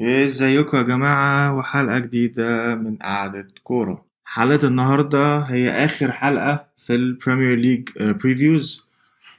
ازيكم 0.00 0.76
يا 0.76 0.82
جماعة؟ 0.82 1.54
وحلقة 1.56 1.98
جديدة 1.98 2.74
من 2.74 2.96
قعدة 2.96 3.46
كورة. 3.64 4.04
حلقة 4.24 4.68
النهاردة 4.68 5.38
هي 5.38 5.70
آخر 5.70 6.12
حلقة 6.12 6.64
في 6.78 6.94
ال 6.94 7.02
Premier 7.02 7.54
League 7.56 7.88
previews 8.00 8.84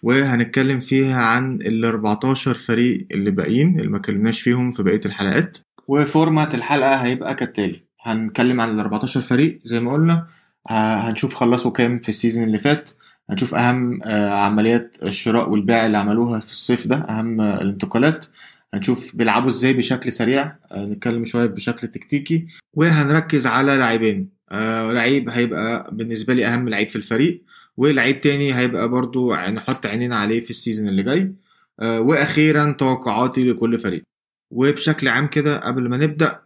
وهنتكلم 0.03 0.79
فيها 0.79 1.21
عن 1.25 1.55
ال 1.55 1.85
14 1.85 2.53
فريق 2.53 3.07
اللي 3.11 3.31
باقيين 3.31 3.79
اللي 3.79 3.89
ما 3.91 3.97
اتكلمناش 3.97 4.41
فيهم 4.41 4.71
في 4.71 4.83
بقية 4.83 5.01
الحلقات. 5.05 5.57
و 5.87 5.97
format 5.97 6.55
الحلقة 6.55 6.95
هيبقى 6.95 7.35
كالتالي. 7.35 7.81
هنتكلم 8.01 8.61
عن 8.61 8.69
ال 8.69 8.79
14 8.79 9.21
فريق 9.21 9.59
زي 9.65 9.79
ما 9.79 9.93
قلنا. 9.93 10.27
ه- 10.69 10.95
هنشوف 11.09 11.33
خلصوا 11.35 11.71
كام 11.71 11.99
في 11.99 12.09
ال 12.09 12.14
season 12.14 12.43
اللي 12.43 12.59
فات. 12.59 12.91
هنشوف 13.29 13.55
أهم 13.55 13.99
آه، 14.03 14.29
عمليات 14.29 14.97
الشراء 15.03 15.49
والبيع 15.49 15.85
اللي 15.85 15.97
عملوها 15.97 16.39
في 16.39 16.51
الصيف 16.51 16.87
ده 16.87 16.95
أهم 16.95 17.41
آه، 17.41 17.61
الانتقالات. 17.61 18.25
هنشوف 18.73 19.15
بيلعبوا 19.15 19.49
إزاي 19.49 19.73
بشكل 19.73 20.11
سريع. 20.11 20.55
آه، 20.71 20.85
نتكلم 20.85 21.25
شوية 21.25 21.45
بشكل 21.45 21.87
تكتيكي. 21.87 22.47
وهنركز 22.73 23.47
على 23.47 23.77
لاعبين. 23.77 24.29
آه، 24.51 24.91
لعيب 24.93 25.29
هيبقى 25.29 25.89
بالنسبة 25.95 26.33
لي 26.33 26.45
أهم 26.45 26.69
لعيب 26.69 26.89
في 26.89 26.95
الفريق. 26.95 27.41
ولعيب 27.77 28.21
تاني 28.21 28.53
هيبقى 28.53 28.89
برضو 28.89 29.35
نحط 29.35 29.85
عينينا 29.85 30.15
عليه 30.15 30.41
في 30.41 30.49
ال 30.49 30.55
season 30.55 30.89
اللي 30.89 31.03
جاي. 31.03 31.33
آه، 31.79 32.01
وأخيرا 32.01 32.71
توقعاتي 32.71 33.43
لكل 33.43 33.79
فريق. 33.79 34.03
وبشكل 34.51 35.07
عام 35.07 35.27
كده 35.27 35.57
قبل 35.57 35.89
ما 35.89 35.97
نبدأ 35.97 36.39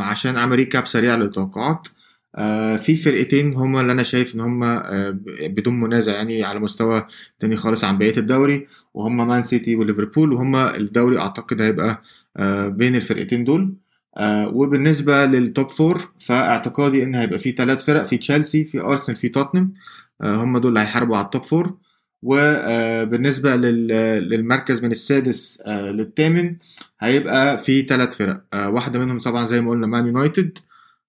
عشان 0.00 0.36
أعمل 0.36 0.56
recap 0.56 0.86
سريع 0.86 1.14
للتوقعات 1.14 1.88
في 2.78 2.96
فرقتين 2.96 3.54
هما 3.54 3.80
اللي 3.80 3.92
أنا 3.92 4.02
شايف 4.02 4.34
إن 4.34 4.40
هما 4.40 4.82
بدون 5.42 5.80
منازع 5.80 6.14
يعني 6.14 6.44
على 6.44 6.60
مستوى 6.60 7.06
تاني 7.40 7.56
خالص 7.56 7.84
عن 7.84 7.98
بقية 7.98 8.16
الدوري. 8.16 8.66
وهم 8.94 9.16
مان 9.28 9.42
سيتي 9.42 9.76
وليفربول 9.76 10.32
وهم 10.32 10.56
الدوري 10.56 11.18
أعتقد 11.18 11.60
هيبقى 11.62 12.02
آه، 12.36 12.68
بين 12.68 12.96
الفرقتين 12.96 13.44
دول. 13.44 13.74
آه، 14.16 14.48
وبالنسبة 14.48 15.24
لل 15.24 15.42
top 15.42 15.70
four 15.70 16.08
فاعتقادي 16.20 17.02
إن 17.02 17.14
هيبقى 17.14 17.38
في 17.38 17.52
ثلاث 17.52 17.84
فرق 17.84 18.04
في 18.06 18.16
تشيلسي 18.18 18.64
في 18.64 18.80
أرسنال 18.80 19.16
في 19.16 19.28
توتنهام. 19.28 19.74
آه، 20.22 20.36
هم 20.44 20.58
دول 20.58 20.68
اللي 20.68 20.80
هيحاربوا 20.80 21.16
على 21.16 21.24
ال 21.24 21.29
top 21.29 21.44
four 21.44 21.76
وبالنسبه 22.22 23.56
للمركز 23.56 24.84
من 24.84 24.90
السادس 24.90 25.62
للثامن 25.66 26.56
هيبقى 27.00 27.58
في 27.58 27.82
ثلاث 27.82 28.16
فرق. 28.16 28.42
واحدة 28.54 28.98
منهم 28.98 29.18
طبعا 29.18 29.44
زي 29.44 29.60
ما 29.60 29.70
قلنا 29.70 29.86
مان 29.86 30.06
يونايتد. 30.06 30.58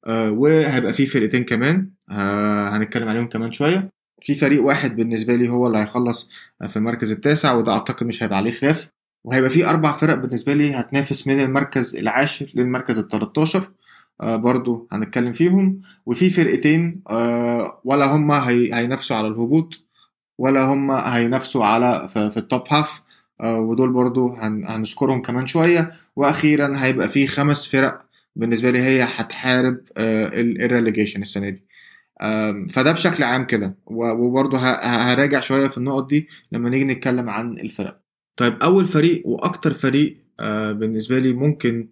وهيبقى 0.07 0.93
في 0.93 1.05
فرقتين 1.05 1.43
كمان. 1.43 1.89
هنتكلم 2.09 3.07
عليهم 3.07 3.27
كمان 3.27 3.51
شوية. 3.51 3.89
في 4.23 4.35
فريق 4.35 4.63
واحد 4.63 4.95
بالنسبة 4.95 5.35
لي 5.35 5.49
هو 5.49 5.67
اللي 5.67 5.77
هيخلص 5.77 6.29
في 6.69 6.77
المركز 6.77 7.11
التاسع 7.11 7.53
وده 7.53 7.71
أعتقد 7.73 8.05
مش 8.07 8.23
هيبقى 8.23 8.37
عليه 8.37 8.51
خلاف. 8.51 8.89
وهيبقى 9.23 9.49
في 9.49 9.65
أربع 9.69 9.91
فرق 9.91 10.15
بالنسبة 10.15 10.53
لي 10.53 10.71
هتنافس 10.75 11.27
من 11.27 11.39
المركز 11.39 11.95
العاشر 11.95 12.51
للمركز 12.55 12.97
ال 12.99 13.07
13 13.07 13.71
آه 14.21 14.35
برضو 14.35 14.87
هنتكلم 14.91 15.33
فيهم. 15.33 15.81
وفي 16.05 16.29
فرقتين 16.29 17.01
آه 17.09 17.81
ولا 17.83 18.05
هم 18.15 18.31
هي 18.31 18.73
هينافسوا 18.75 19.15
على 19.17 19.27
الهبوط 19.27 19.79
ولا 20.37 20.63
هم 20.63 20.91
هينافسوا 20.91 21.65
على 21.65 22.09
في, 22.13 22.37
ال 22.37 22.44
top 22.44 22.63
half 22.69 23.01
آه 23.41 23.59
ودول 23.59 23.91
برضو 23.93 24.27
هن 24.33 24.65
هنذكرهم 24.67 25.21
كمان 25.21 25.47
شوية. 25.47 25.93
وأخيرا 26.15 26.73
هيبقى 26.75 27.09
في 27.09 27.27
خمس 27.27 27.67
فرق 27.67 28.05
بالنسبة 28.35 28.71
لي 28.71 28.79
هي 28.79 29.03
هتحارب 29.03 29.77
الريليجيشن 29.97 31.21
السنة 31.21 31.49
دي. 31.49 31.63
فده 32.73 32.91
بشكل 32.91 33.23
عام 33.23 33.45
كده. 33.45 33.75
وبرضه 33.85 34.57
هراجع 34.57 35.39
شوية 35.39 35.67
في 35.67 35.77
النقط 35.77 36.09
دي 36.09 36.27
لما 36.51 36.69
نيجي 36.69 36.85
نتكلم 36.85 37.29
عن 37.29 37.59
الفرق 37.59 37.99
طيب 38.37 38.53
أول 38.63 38.85
فريق 38.85 39.21
وأكتر 39.27 39.73
فريق 39.73 40.17
آه، 40.39 40.71
بالنسبة 40.71 41.19
لي 41.19 41.33
ممكن 41.33 41.87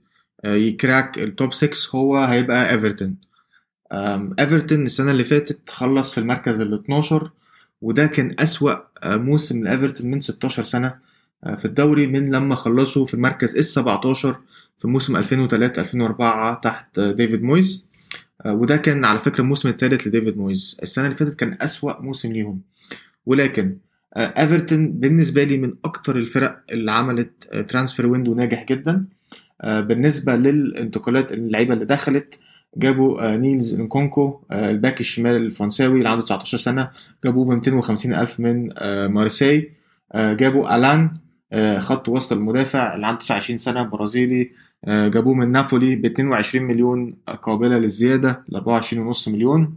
آه، 0.45 0.55
ي 0.55 0.66
crack 0.66 1.19
ال 1.19 1.28
top 1.28 1.53
6 1.53 1.95
هو 1.95 2.17
هيبقى 2.17 2.71
ايفرتون 2.71 3.15
ايفرتون 4.39 4.85
السنة 4.85 5.11
اللي 5.11 5.23
فاتت 5.23 5.69
خلص 5.69 6.13
في 6.13 6.17
المركز 6.17 6.61
ال 6.61 6.73
12 6.73 7.31
وده 7.81 8.05
كان 8.07 8.35
أسوأ 8.39 8.73
آه، 9.03 9.17
موسم 9.17 9.63
لإيفرتون 9.63 10.11
من 10.11 10.19
16 10.19 10.63
سنة 10.63 10.95
في 11.57 11.65
الدوري 11.65 12.07
من 12.07 12.31
لما 12.31 12.55
خلصوا 12.55 13.05
في 13.05 13.13
المركز 13.13 13.57
ال 13.57 13.63
17 13.65 14.35
في 14.77 14.87
موسم 14.87 15.15
2003 15.15 15.81
2004 15.81 16.61
تحت 16.61 16.99
ديفيد 16.99 17.43
مويز. 17.43 17.85
وده 18.45 18.77
كان 18.77 19.05
على 19.05 19.19
فكرة 19.19 19.41
الموسم 19.41 19.69
الثالث 19.69 20.07
لديفيد 20.07 20.37
مويز. 20.37 20.77
السنة 20.83 21.05
اللي 21.05 21.15
فاتت 21.17 21.33
كان 21.35 21.57
أسوأ 21.61 22.01
موسم 22.01 22.31
ليهم. 22.33 22.61
ولكن 23.25 23.77
آه، 24.15 24.33
إيفرتون 24.41 24.91
بالنسبة 24.91 25.43
لي 25.43 25.57
من 25.57 25.73
أكتر 25.85 26.15
الفرق 26.15 26.61
اللي 26.71 26.91
عملت 26.91 27.31
آه، 27.51 27.61
transfer 27.61 28.05
window 28.07 28.33
ناجح 28.35 28.65
جدا. 28.65 29.05
آه، 29.61 29.81
بالنسبة 29.81 30.35
للانتقالات 30.35 31.31
اللعيبة 31.31 31.73
اللي 31.73 31.85
دخلت 31.85 32.39
جابوا 32.77 33.33
آه، 33.33 33.37
نيلز 33.37 33.75
نكونكو 33.75 34.39
آه، 34.51 34.71
ال 34.71 34.77
back 34.77 34.99
الشمال 34.99 35.35
الفرنساوي 35.35 35.97
اللي 35.97 36.09
عنده 36.09 36.23
19 36.25 36.57
سنة 36.57 36.89
جابوه 37.25 37.45
ب 37.45 37.49
250 37.49 38.13
ألف 38.13 38.39
من 38.39 38.69
آه، 38.77 39.07
مارسيي 39.07 39.71
آه، 40.13 40.33
جابوا 40.33 40.75
ألان 40.75 41.13
آه، 41.53 41.79
خط 41.79 42.09
وسط 42.09 42.31
المدافع 42.33 42.95
اللي 42.95 43.07
عنده 43.07 43.19
29 43.19 43.57
سنة 43.57 43.83
برازيلي. 43.83 44.41
آه، 44.41 44.47
جابوه 44.87 45.33
من 45.33 45.51
نابولي 45.51 45.95
ب 45.95 46.05
22 46.05 46.65
مليون 46.65 47.15
قابلة 47.41 47.77
للزيادة 47.77 48.43
ل 48.49 48.57
24.5 48.57 49.27
مليون. 49.27 49.75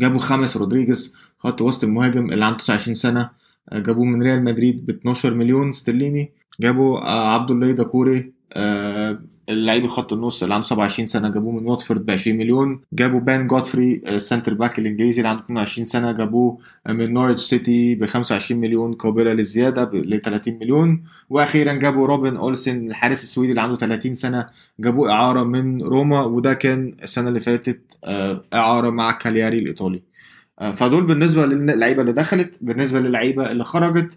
جابوا 0.00 0.20
خاميس 0.20 0.56
رودريجيز 0.56 1.14
خط 1.38 1.62
وسط 1.62 1.84
المهاجم 1.84 2.30
اللي 2.30 2.44
عنده 2.44 2.58
29 2.58 2.94
سنة. 2.94 3.30
آه، 3.72 3.78
جابوه 3.78 4.04
من 4.04 4.22
ريال 4.22 4.44
مدريد 4.44 4.86
ب 4.86 4.90
12 4.90 5.34
مليون 5.34 5.68
استرليني 5.68 6.32
جابوا 6.60 6.98
آه، 6.98 7.34
عبد 7.34 7.50
الله 7.50 7.72
دوكوري 7.72 8.32
آه، 8.52 9.18
اللعيب 9.48 9.86
خط 9.86 10.12
النص 10.12 10.42
اللي 10.42 10.54
عنده 10.54 10.66
27 10.66 11.06
سنة 11.06 11.28
جابوه 11.28 11.52
من 11.52 11.66
واتفورد 11.66 12.06
ب 12.06 12.10
20 12.10 12.36
مليون. 12.38 12.80
جابوا 12.92 13.20
بن 13.20 13.46
جودفري 13.46 14.02
آه، 14.06 14.18
centre 14.18 14.54
back 14.54 14.78
الإنجليزي 14.78 15.20
اللي 15.20 15.28
عنده 15.28 15.42
22 15.42 15.84
سنة. 15.84 16.12
جابوه 16.12 16.58
آه، 16.86 16.92
من 16.92 17.14
نورويتش 17.18 17.38
سيتي 17.38 17.94
ب 17.94 18.06
25 18.06 18.60
مليون 18.60 18.92
قابلة 18.94 19.32
للزيادة 19.32 19.90
ل 19.92 20.20
30 20.20 20.58
مليون. 20.58 21.04
وأخيرا 21.30 21.72
جابوا 21.72 22.06
روبن 22.06 22.36
أولسن 22.36 22.86
الحارس 22.86 23.22
السويدي 23.22 23.50
اللي 23.50 23.62
عنده 23.62 23.76
30 23.76 24.14
سنة. 24.14 24.46
جابوه 24.80 25.12
إعارة 25.12 25.42
من 25.42 25.82
روما 25.82 26.22
وده 26.22 26.54
كان 26.54 26.94
السنة 27.02 27.28
اللي 27.28 27.40
فاتت 27.40 27.80
آه، 28.04 28.44
إعارة 28.54 28.90
مع 28.90 29.10
كالياري 29.10 29.58
الإيطالي. 29.58 30.02
فدول 30.74 31.06
بالنسبة 31.06 31.46
للعيبة 31.46 32.00
اللي 32.02 32.12
دخلت 32.12 32.58
بالنسبة 32.60 33.00
للعيبة 33.00 33.50
اللي 33.50 33.64
خرجت 33.64 34.10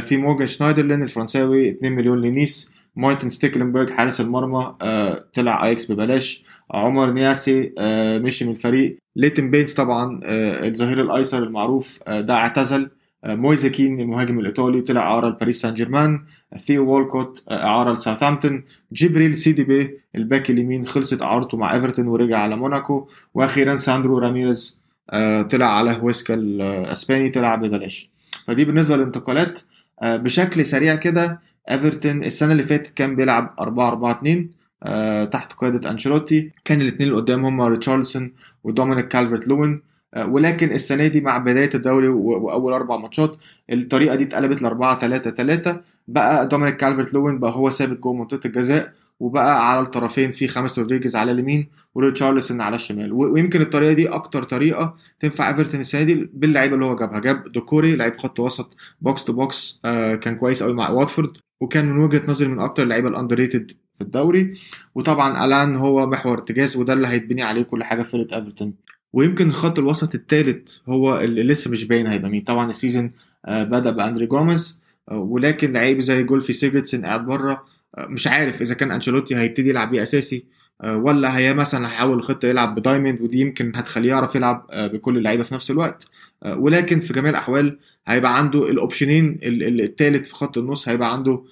في 0.00 0.16
مورجان 0.16 0.46
شنايدرلين 0.46 1.02
الفرنساوي 1.02 1.68
2 1.70 1.92
مليون 1.92 2.20
لنيس. 2.22 2.73
مارتن 2.96 3.30
ستيكلنبرج 3.30 3.90
حارس 3.90 4.20
المرمى 4.20 4.74
آه، 4.82 5.24
طلع 5.34 5.66
ايكس 5.66 5.92
ببلاش. 5.92 6.44
عمر 6.70 7.10
نياسي 7.10 7.72
آه، 7.78 8.18
مشي 8.18 8.44
من 8.44 8.50
الفريق. 8.50 8.98
ليتون 9.16 9.50
بينز 9.50 9.72
طبعا 9.74 10.20
آه، 10.24 10.68
الظهير 10.68 11.00
الأيسر 11.02 11.42
المعروف 11.42 12.00
آه، 12.08 12.20
ده 12.20 12.34
اعتزل. 12.34 12.90
آه، 13.24 13.34
مويزا 13.34 13.68
كين 13.68 14.00
المهاجم 14.00 14.38
الإيطالي 14.38 14.80
طلع 14.80 15.00
أعاره 15.02 15.28
لباريس 15.28 15.60
سان 15.62 15.74
جيرمان 15.74 16.24
ثيو 16.66 16.90
وولكوت 16.90 17.42
آه، 17.48 17.64
أعاره 17.66 17.92
لساوثهامبتون. 17.92 18.64
جبريل 18.92 19.36
سيدي 19.36 19.64
بي 19.64 19.98
الباك 20.16 20.50
اليمين 20.50 20.86
خلصت 20.86 21.22
اعارته 21.22 21.56
مع 21.58 21.74
إيفرتون 21.74 22.06
ورجع 22.06 22.38
على 22.38 22.56
موناكو. 22.56 23.08
وأخيرا 23.34 23.76
ساندرو 23.76 24.18
راميريز 24.18 24.80
آه، 25.10 25.42
طلع 25.42 25.66
على 25.66 25.90
هويسكا 26.02 26.34
الإسباني 26.34 27.28
طلع 27.30 27.54
ببلاش. 27.54 28.10
فدي 28.46 28.64
بالنسبة 28.64 28.96
للانتقالات. 28.96 29.60
آه، 30.02 30.16
بشكل 30.16 30.66
سريع 30.66 30.94
كده 30.94 31.40
إيفرتون 31.70 32.24
السنة 32.24 32.52
اللي 32.52 32.62
فاتت 32.62 32.94
كان 32.94 33.16
بيلعب 33.16 33.54
4 33.60 33.88
4 33.88 34.10
2 34.12 34.50
آه، 34.82 35.24
تحت 35.24 35.52
قيادة 35.52 35.90
أنشيلوتي. 35.90 36.50
كان 36.64 36.80
الاثنين 36.80 37.08
اللي 37.08 37.20
قدام 37.20 37.44
هم 37.46 37.60
ريتشارلسون 37.62 38.32
ودومينيك 38.64 39.08
كالفرت 39.08 39.48
لوين 39.48 39.82
آه، 40.14 40.26
ولكن 40.26 40.72
السنة 40.72 41.06
دي 41.06 41.20
مع 41.20 41.38
بداية 41.38 41.70
الدوري 41.74 42.08
وأول 42.08 42.72
أربع 42.72 42.96
ماتشات 42.96 43.36
الطريقة 43.72 44.14
دي 44.16 44.24
اتقلبت 44.24 44.62
ل 44.62 44.66
4 44.66 44.98
3 44.98 45.30
3 45.30 45.80
بقى 46.08 46.48
دومينيك 46.48 46.76
كالفرت 46.76 47.14
لوين 47.14 47.38
بقى 47.38 47.50
هو 47.52 47.70
ثابت 47.70 47.98
جوه 47.98 48.12
منطقة 48.14 48.46
الجزاء. 48.46 48.92
وبقى 49.24 49.70
على 49.70 49.80
الطرفين 49.80 50.30
في 50.30 50.48
خامس 50.48 50.78
رودريجيز 50.78 51.16
على 51.16 51.32
اليمين 51.32 51.68
وريتشارلسون 51.94 52.60
على 52.60 52.76
الشمال. 52.76 53.12
ويمكن 53.12 53.60
الطريقة 53.60 53.92
دي 53.92 54.08
أكتر 54.08 54.42
طريقة 54.42 54.96
تنفع 55.20 55.50
إيفرتون 55.50 55.80
السنة 55.80 56.02
دي 56.02 56.30
باللعيبة 56.34 56.74
اللي 56.74 56.86
هو 56.86 56.96
جابها. 56.96 57.18
جاب 57.20 57.52
دوكوري 57.52 57.96
لعيب 57.96 58.18
خط 58.18 58.40
وسط 58.40 58.76
box 59.00 59.24
to 59.24 59.32
box 59.32 59.80
آه 59.84 60.14
كان 60.14 60.36
كويس 60.36 60.62
قوي 60.62 60.72
مع 60.74 60.90
واتفورد 60.90 61.36
وكان 61.60 61.90
من 61.90 61.98
وجهة 61.98 62.22
نظري 62.28 62.48
من 62.48 62.58
أكتر 62.60 62.82
اللعيبة 62.82 63.08
ال 63.08 63.36
underrated 63.36 63.70
في 63.70 64.04
الدوري. 64.04 64.52
وطبعا 64.94 65.44
ألان 65.44 65.76
هو 65.76 66.06
محور 66.06 66.32
ارتكاز 66.32 66.76
وده 66.76 66.92
اللي 66.92 67.08
هيتبني 67.08 67.42
عليه 67.42 67.62
كل 67.62 67.84
حاجة 67.84 68.02
في 68.02 68.10
فرقة 68.10 68.36
إيفرتون. 68.36 68.74
ويمكن 69.12 69.48
الخط 69.48 69.78
الوسط 69.78 70.14
الثالث 70.14 70.76
هو 70.88 71.20
اللي 71.20 71.42
لسه 71.42 71.70
مش 71.70 71.84
باين 71.84 72.06
هيبقى 72.06 72.30
مين. 72.30 72.42
طبعا 72.42 72.70
ال 72.70 72.76
season 72.76 73.10
آه 73.46 73.64
بدأ 73.64 73.90
بأندري 73.90 74.26
جوميز 74.26 74.80
آه 75.10 75.18
ولكن 75.18 75.72
لعيب 75.72 76.00
زي 76.00 76.22
جولفي 76.22 76.52
سيجرتسن 76.52 77.04
قاعد 77.04 77.26
بره 77.26 77.73
مش 77.98 78.26
عارف 78.26 78.60
إذا 78.60 78.74
كان 78.74 78.92
أنشيلوتي 78.92 79.36
هيبتدي 79.36 79.68
يلعب 79.70 79.90
بيه 79.90 80.02
أساسي 80.02 80.44
آه، 80.80 80.96
ولا 80.96 81.38
هي 81.38 81.54
مثلا 81.54 81.86
هيحاول 81.88 82.18
الخطة 82.18 82.48
يلعب 82.48 82.74
ب 82.74 82.80
diamond 82.80 83.20
ودي 83.20 83.40
يمكن 83.40 83.72
هتخليه 83.76 84.08
يعرف 84.08 84.34
يلعب 84.34 84.66
آه، 84.70 84.86
بكل 84.86 85.16
اللعيبة 85.18 85.42
في 85.42 85.54
نفس 85.54 85.70
الوقت. 85.70 86.04
آه، 86.42 86.58
ولكن 86.58 87.00
في 87.00 87.12
جميع 87.12 87.30
الأحوال 87.30 87.78
هيبقى 88.06 88.38
عنده 88.38 88.70
ال 88.70 88.78
option 88.78 89.29
إن 89.29 89.38
الثالث 89.42 90.28
في 90.28 90.34
خط 90.34 90.58
النص 90.58 90.88
هيبقى 90.88 91.12
عنده 91.12 91.44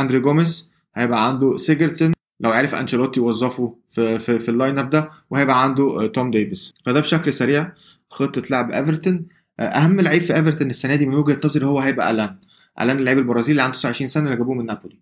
أندري 0.00 0.20
جوميز 0.20 0.70
هيبقى 0.96 1.28
عنده 1.28 1.56
سيجرتسن 1.56 2.12
لو 2.40 2.50
عرف 2.50 2.74
أنشيلوتي 2.74 3.20
يوظفه 3.20 3.76
في 3.90 4.18
في, 4.18 4.38
في 4.38 4.48
ال 4.48 4.78
lineup 4.78 4.90
ده 4.90 5.10
وهيبقى 5.30 5.62
عنده 5.62 6.06
توم 6.06 6.30
ديفيز 6.30 6.74
فده 6.84 7.00
بشكل 7.00 7.32
سريع 7.32 7.72
خطة 8.10 8.42
لعب 8.50 8.70
إيفرتون. 8.70 9.26
أهم 9.60 10.00
لعيب 10.00 10.22
في 10.22 10.34
إيفرتون 10.36 10.70
السنة 10.70 10.96
دي 10.96 11.06
من 11.06 11.14
وجهة 11.14 11.40
نظري 11.44 11.66
هو 11.66 11.78
هيبقى 11.80 12.10
ألان. 12.10 12.36
ألان 12.80 12.98
اللاعب 12.98 13.18
البرازيلي 13.18 13.50
اللي 13.50 13.62
عنده 13.62 13.74
29 13.74 14.08
سنة 14.08 14.24
اللي 14.24 14.36
جابوه 14.36 14.54
من 14.54 14.66
نابولي. 14.66 14.98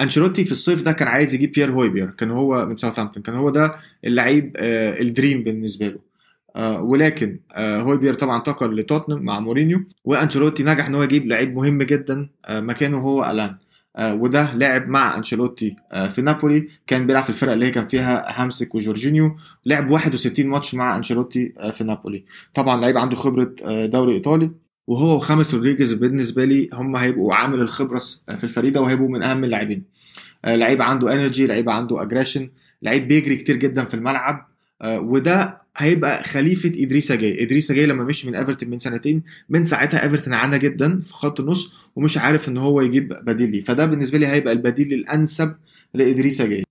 أنشيلوتي 0.00 0.44
في 0.44 0.52
الصيف 0.52 0.82
ده 0.82 0.92
كان 0.92 1.08
عايز 1.08 1.34
يجيب 1.34 1.52
بيير 1.52 1.70
هويبير 1.70 2.10
كان 2.10 2.30
هو 2.30 2.66
من 2.66 2.76
ساوثهامبتون 2.76 3.22
كان 3.22 3.34
هو 3.34 3.50
ده 3.50 3.74
اللعيب 4.04 4.56
ال 5.00 5.07
dream 5.07 5.44
بالنسبة 5.44 5.86
له. 5.88 5.98
آه 6.56 6.82
ولكن 6.82 7.38
آه 7.52 7.80
هويبير 7.80 8.14
طبعا 8.14 8.36
انتقل 8.38 8.76
لتوتنهام 8.76 9.22
مع 9.22 9.40
مورينيو 9.40 9.80
وأنشيلوتي 10.04 10.62
نجح 10.62 10.86
إن 10.86 10.94
هو 10.94 11.02
يجيب 11.02 11.26
لعيب 11.26 11.54
مهم 11.56 11.82
جدا 11.82 12.28
آه 12.44 12.60
مكانه 12.60 12.98
هو 12.98 13.24
ألان. 13.30 13.56
وده 13.98 14.50
لعب 14.54 14.88
مع 14.88 15.16
أنشيلوتي 15.16 15.76
في 16.14 16.22
نابولي 16.22 16.68
كان 16.86 17.06
بيلعب 17.06 17.24
في 17.24 17.30
الفرقه 17.30 17.52
اللي 17.52 17.66
هي 17.66 17.70
كان 17.70 17.88
فيها 17.88 18.42
هامسك 18.42 18.74
وجورجينيو. 18.74 19.36
لعب 19.66 19.90
61 19.90 20.46
ماتش 20.46 20.74
مع 20.74 20.96
أنشيلوتي 20.96 21.52
في 21.72 21.84
نابولي. 21.84 22.24
طبعا 22.54 22.80
لعيب 22.80 22.96
عنده 22.98 23.16
خبرة 23.16 23.54
دوري 23.86 24.12
إيطالي. 24.14 24.50
وهو 24.90 25.16
وخامس 25.16 25.54
رودريجيز 25.54 25.92
بالنسبة 25.92 26.44
لي 26.44 26.68
هم 26.72 26.96
هيبقوا 26.96 27.34
عامل 27.34 27.60
الخبرة 27.60 27.98
في 28.38 28.44
الفريق 28.44 28.72
ده 28.72 28.80
وهيبقوا 28.80 29.08
من 29.08 29.22
أهم 29.22 29.44
اللاعبين. 29.44 29.82
لعيب 30.46 30.82
عنده 30.82 31.14
energy 31.14 31.46
لعيب 31.46 31.68
عنده 31.70 32.02
aggression 32.02 32.50
لعيب 32.82 33.08
بيجري 33.08 33.36
كتير 33.36 33.56
جدا 33.56 33.84
في 33.84 33.94
الملعب. 33.94 34.46
وده 34.84 35.58
هيبقى 35.76 36.24
خليفة 36.24 36.72
إدريسا 36.76 37.14
جاي. 37.14 37.42
إدريسا 37.42 37.74
جاي 37.74 37.86
لما 37.86 38.04
مشي 38.04 38.28
من 38.28 38.34
إيفرتون 38.34 38.70
من 38.70 38.78
سنتين 38.78 39.22
من 39.48 39.64
ساعتها 39.64 40.02
إيفرتون 40.04 40.34
عانى 40.34 40.58
جدا 40.58 41.00
في 41.00 41.12
خط 41.12 41.40
النص 41.40 41.72
ومش 41.96 42.18
عارف 42.18 42.48
إن 42.48 42.58
هو 42.58 42.80
يجيب 42.80 43.08
بديل 43.08 43.50
ليه. 43.50 43.60
فده 43.60 43.86
بالنسبة 43.86 44.18
لي 44.18 44.26
هيبقى 44.26 44.52
البديل 44.52 44.92
الأنسب 44.94 45.54
لإدريسا 45.94 46.46
جاي. 46.46 46.64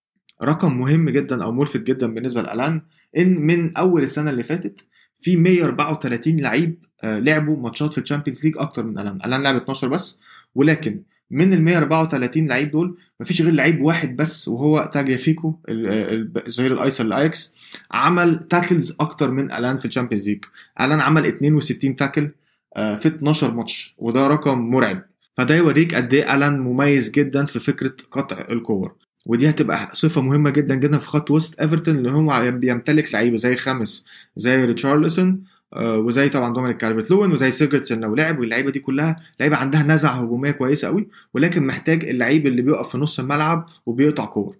رقم 0.44 0.78
مهم 0.80 1.10
جدا 1.10 1.44
أو 1.44 1.52
ملفت 1.52 1.84
جدا 1.84 2.14
بالنسبة 2.14 2.42
لألان 2.42 2.82
إن 3.18 3.42
من 3.42 3.78
أول 3.78 4.04
السنة 4.04 4.30
اللي 4.30 4.44
فاتت 4.44 4.86
في 5.22 5.36
134 5.38 6.38
لعيب 6.38 6.89
لعبوا 7.04 7.58
ماتشات 7.58 7.92
في 7.94 7.98
الشامبيونز 7.98 8.44
ليج 8.46 8.54
أكتر 8.58 8.84
من 8.84 9.00
ألان. 9.00 9.20
ألان 9.26 9.44
لعب 9.44 9.56
12 9.56 9.88
بس 9.88 10.20
ولكن 10.56 11.02
من 11.32 11.54
ال 11.54 11.62
134 11.62 12.48
لعيب 12.48 12.72
دول 12.72 12.98
مفيش 13.20 13.42
غير 13.42 13.54
لعيب 13.54 13.82
واحد 13.82 14.16
بس 14.16 14.48
وهو 14.48 14.92
تاجليافيكو 14.94 15.56
الظهير 15.70 16.74
الأيسر 16.74 17.04
لأياكس 17.04 17.54
عمل 17.92 18.40
tackles 18.40 18.96
أكتر 19.00 19.32
من 19.32 19.52
ألان 19.52 19.78
في 19.78 19.86
الشامبيونز 19.86 20.30
ليج. 20.30 20.46
ألان 20.82 21.00
عمل 21.00 21.26
62 21.26 21.96
tackle 21.96 22.30
في 22.76 23.06
12 23.08 23.54
ماتش 23.54 23.96
وده 23.98 24.28
رقم 24.28 24.60
مرعب. 24.60 25.04
فده 25.38 25.56
يوريك 25.56 25.96
قد 25.96 26.14
إيه 26.14 26.36
ألان 26.36 26.60
مميز 26.60 27.12
جدا 27.12 27.46
في 27.46 27.60
فكرة 27.60 27.94
قطع 28.12 28.46
الكور. 28.50 28.96
ودي 29.26 29.50
هتبقى 29.50 29.90
صفة 29.94 30.22
مهمة 30.22 30.50
جدا 30.50 30.76
جدا 30.76 30.98
في 30.98 31.08
خط 31.08 31.32
وسط 31.32 31.62
إيفرتون 31.62 31.96
اللي 31.96 32.12
هو 32.12 32.52
بيمتلك 32.52 33.14
لعيبة 33.14 33.38
زي 33.38 33.56
خامس 33.56 34.06
زي 34.36 34.66
ريتشارلسون 34.66 35.28
آه 35.30 35.59
وزي 35.78 36.30
طبعا 36.30 36.54
دومينيك 36.54 36.78
كالفرت 36.78 37.12
لوين 37.12 37.32
وزي 37.32 37.52
سيجرتسن 37.52 38.00
لو 38.00 38.16
لعب 38.16 38.40
واللعيبة 38.40 38.72
دي 38.72 38.80
كلها 38.80 39.16
لعيبة 39.40 39.56
عندها 39.56 39.84
نزعة 39.84 40.12
هجومية 40.12 40.52
كويسة 40.52 40.88
قوي 40.88 41.08
ولكن 41.34 41.68
محتاج 41.68 42.06
اللعيب 42.06 42.48
اللي 42.48 42.62
بيقف 42.62 42.90
في 42.90 42.98
نص 42.98 43.20
الملعب 43.20 43.66
وبيقطع 43.86 44.26
كور. 44.26 44.56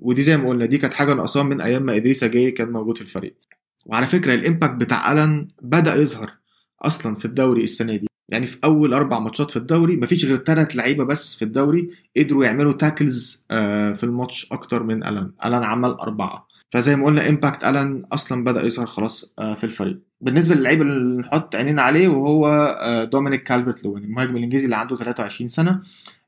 ودي 0.00 0.22
زي 0.22 0.36
ما 0.36 0.48
قلنا 0.48 0.66
دي 0.66 0.78
كانت 0.78 0.94
حاجة 0.94 1.14
ناقصاه 1.14 1.42
من 1.42 1.60
أيام 1.60 1.82
ما 1.82 1.96
إدريسا 1.96 2.26
جاي 2.26 2.50
كان 2.50 2.72
موجود 2.72 2.96
في 2.96 3.02
الفريق. 3.02 3.34
وعلى 3.86 4.06
فكرة 4.06 4.34
ال 4.34 4.40
impact 4.40 4.74
بتاع 4.74 5.12
آلان 5.12 5.48
بدأ 5.62 5.94
يظهر 5.94 6.30
أصلا 6.82 7.14
في 7.14 7.24
الدوري 7.24 7.64
السنة 7.64 7.96
دي. 7.96 8.06
يعني 8.28 8.46
في 8.46 8.56
أول 8.64 8.94
أربع 8.94 9.18
ماتشات 9.18 9.50
في 9.50 9.56
الدوري 9.56 9.96
مفيش 9.96 10.24
غير 10.24 10.36
ثلاث 10.36 10.76
لعيبة 10.76 11.04
بس 11.04 11.34
في 11.34 11.44
الدوري 11.44 11.90
قدروا 12.16 12.44
يعملوا 12.44 12.72
tackles 12.72 13.44
في 13.94 14.00
الماتش 14.02 14.52
أكتر 14.52 14.82
من 14.82 15.04
آلان. 15.04 15.30
آلان 15.46 15.62
عمل 15.62 15.90
أربعة. 15.90 16.46
فزي 16.74 16.96
ما 16.96 17.06
قلنا 17.06 17.28
impact 17.28 17.64
ألان 17.64 18.04
أصلا 18.12 18.44
بدأ 18.44 18.62
يظهر 18.62 18.86
خلاص 18.86 19.32
في 19.38 19.64
الفريق. 19.64 19.98
بالنسبة 20.20 20.54
للعيب 20.54 20.82
اللي 20.82 21.22
نحط 21.22 21.54
عينينا 21.54 21.82
عليه 21.82 22.08
وهو 22.08 23.08
دومينيك 23.12 23.42
كالفرت 23.42 23.84
لوين 23.84 24.04
المهاجم 24.04 24.36
الإنجليزي 24.36 24.64
اللي 24.64 24.76
عنده 24.76 24.96
23 24.96 25.48
سنة. 25.48 25.82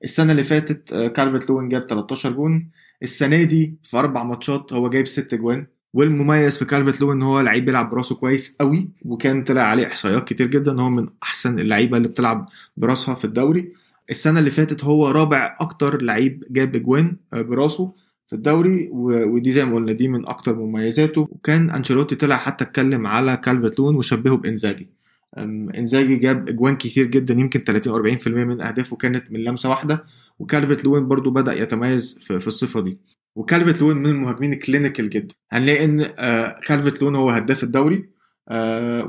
السنة 0.05 0.33
اللي 0.33 0.45
فاتت 0.45 0.95
كالفرت 0.95 1.51
لوين 1.51 1.69
جاب 1.69 1.87
13 1.87 2.33
جون. 2.33 2.69
السنة 3.03 3.43
دي 3.43 3.75
في 3.85 3.97
أربع 3.99 4.23
ماتشات 4.23 4.73
هو 4.73 4.91
جايب 4.91 5.07
6 5.07 5.37
جوان. 5.37 5.67
والمميز 5.95 6.59
في 6.59 6.65
كالفرت 6.65 7.01
لوين 7.01 7.17
إن 7.17 7.23
هو 7.23 7.41
لعيب 7.41 7.65
بيلعب 7.65 7.91
براسه 7.91 8.15
كويس 8.15 8.57
قوي 8.61 8.89
وكان 9.03 9.45
طلع 9.45 9.63
عليه 9.63 9.87
إحصائيات 9.87 10.29
كتير 10.29 10.47
جدا 10.47 10.73
إن 10.73 10.81
هو 10.81 10.91
من 10.91 11.09
أحسن 11.23 11.59
اللعيبة 11.59 11.97
اللي 11.97 12.09
بتلعب 12.09 12.47
براسها 12.77 13.15
في 13.15 13.25
الدوري. 13.25 13.73
السنة 14.11 14.39
اللي 14.39 14.51
فاتت 14.51 14.85
هو 14.85 15.09
رابع 15.09 15.57
أكتر 15.61 16.03
لعيب 16.03 16.45
جاب 16.51 16.75
اجوان 16.75 17.17
براسه. 17.33 18.06
في 18.29 18.37
الدوري 18.37 18.89
ودي 18.93 19.53
زي 19.53 19.65
ما 19.65 19.75
قلنا 19.75 19.93
دي 19.93 20.09
من 20.09 20.27
أكتر 20.27 20.57
مميزاته. 20.57 21.29
وكان 21.31 21.71
أنشيلوتي 21.71 22.17
طلع 22.17 22.37
حتى 22.37 22.65
اتكلم 22.65 23.07
على 23.07 23.37
كالفرت 23.37 23.79
لون 23.79 23.97
وشبهه 23.97 24.37
بإنزاجي. 24.37 24.91
إنزاجي 25.79 26.17
جاب 26.17 26.49
أجوان 26.49 26.77
كتير 26.77 27.07
جدا 27.07 27.35
يمكن 27.35 27.61
30 27.61 28.19
40% 28.19 28.29
من 28.29 28.61
أهدافه 28.61 28.97
كانت 28.97 29.33
من 29.33 29.41
لمسة 29.41 29.69
واحدة. 29.69 30.05
وكالفرت 30.39 30.85
لوين 30.85 31.09
برضو 31.09 31.31
بدأ 31.31 31.55
يتميز 31.55 32.19
في, 32.23 32.47
الصفة 32.47 32.81
دي. 32.81 32.99
وكالفرت 33.37 33.81
لوين 33.81 33.97
من 33.97 34.07
المهاجمين 34.07 34.53
ال 34.53 34.59
clinical 34.59 35.11
جدا. 35.11 35.35
هنلاقي 35.51 35.85
إن 35.85 36.03
كالفرت 36.67 37.03
لوين 37.03 37.17
هو 37.17 37.31
هداف 37.31 37.63
الدوري 37.65 38.09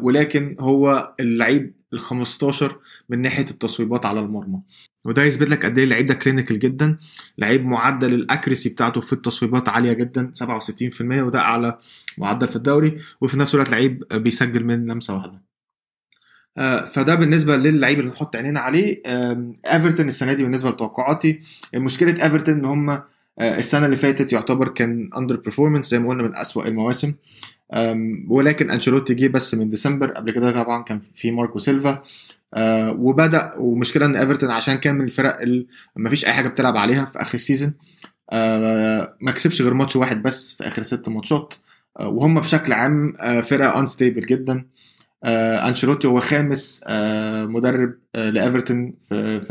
ولكن 0.01 0.55
هو 0.59 1.13
اللعيب 1.19 1.73
ال 1.93 1.99
15 1.99 2.79
من 3.09 3.21
ناحية 3.21 3.49
التصويبات 3.49 4.05
على 4.05 4.19
المرمى. 4.19 4.61
وده 5.07 5.23
يثبت 5.23 5.49
لك 5.49 5.65
قد 5.65 5.77
إيه 5.77 5.85
اللعيب 5.85 6.05
ده 6.05 6.13
clinical 6.13 6.59
جدا. 6.59 6.97
لعيب 7.37 7.65
معدل 7.65 8.13
ال 8.13 8.19
accuracy 8.19 8.69
بتاعته 8.69 9.01
في 9.01 9.13
التصويبات 9.13 9.69
عالية 9.69 9.93
جدا 9.93 10.31
67% 10.35 11.01
وده 11.01 11.39
أعلى 11.39 11.79
معدل 12.17 12.47
في 12.47 12.55
الدوري. 12.55 12.97
وفي 13.21 13.39
نفس 13.39 13.55
الوقت 13.55 13.69
لعيب 13.69 14.03
بيسجل 14.13 14.63
من 14.63 14.87
لمسة 14.87 15.15
واحدة. 15.15 15.47
فده 16.87 17.15
بالنسبة 17.15 17.57
للعيب 17.57 17.99
اللي 17.99 18.11
نحط 18.11 18.35
عينينا 18.35 18.59
عليه. 18.59 19.01
إيفرتون 19.73 20.07
السنة 20.07 20.33
دي 20.33 20.43
بالنسبة 20.43 20.69
لتوقعاتي. 20.69 21.41
مشكلة 21.75 22.23
إيفرتون 22.23 22.55
إن 22.55 22.65
هم 22.65 23.01
السنة 23.41 23.85
اللي 23.85 23.97
فاتت 23.97 24.33
يعتبر 24.33 24.67
كان 24.67 25.09
under 25.17 25.35
performance 25.35 25.89
زي 25.89 25.99
ما 25.99 26.09
قلنا 26.09 26.23
من 26.23 26.35
أسوأ 26.35 26.67
المواسم. 26.67 27.13
ولكن 28.27 28.71
أنشيلوتي 28.71 29.13
جه 29.13 29.27
بس 29.27 29.55
من 29.55 29.69
ديسمبر. 29.69 30.11
قبل 30.11 30.31
كده 30.31 30.63
طبعا 30.63 30.83
كان 30.83 31.01
في 31.15 31.31
ماركو 31.31 31.59
سيلفا. 31.59 32.03
آه 32.53 32.91
وبدأ 32.91 33.53
ومشكلة 33.57 34.05
إن 34.05 34.15
إيفرتون 34.15 34.51
عشان 34.51 34.75
كان 34.75 34.95
من 34.95 35.05
الفرق 35.05 35.41
اللي 35.41 35.67
ما 35.95 36.09
فيش 36.09 36.25
أي 36.25 36.33
حاجة 36.33 36.47
بتلعب 36.47 36.77
عليها 36.77 37.05
في 37.05 37.21
آخر 37.21 37.35
ال 37.35 37.41
season 37.41 37.73
آه 38.31 39.17
ما 39.21 39.31
كسبش 39.31 39.61
غير 39.61 39.73
ماتش 39.73 39.95
واحد 39.95 40.23
بس 40.23 40.53
في 40.53 40.67
آخر 40.67 40.83
ست 40.83 41.09
ماتشات. 41.09 41.53
آه 41.99 42.07
وهم 42.07 42.39
بشكل 42.39 42.73
عام 42.73 43.13
فرقة 43.41 43.79
unstable 43.79 44.25
جدا. 44.25 44.65
أنشيلوتي 45.25 46.07
هو 46.07 46.19
خامس 46.19 46.83
مدرب 47.47 47.93
لإيفرتون 48.15 48.93
في, 49.09 49.41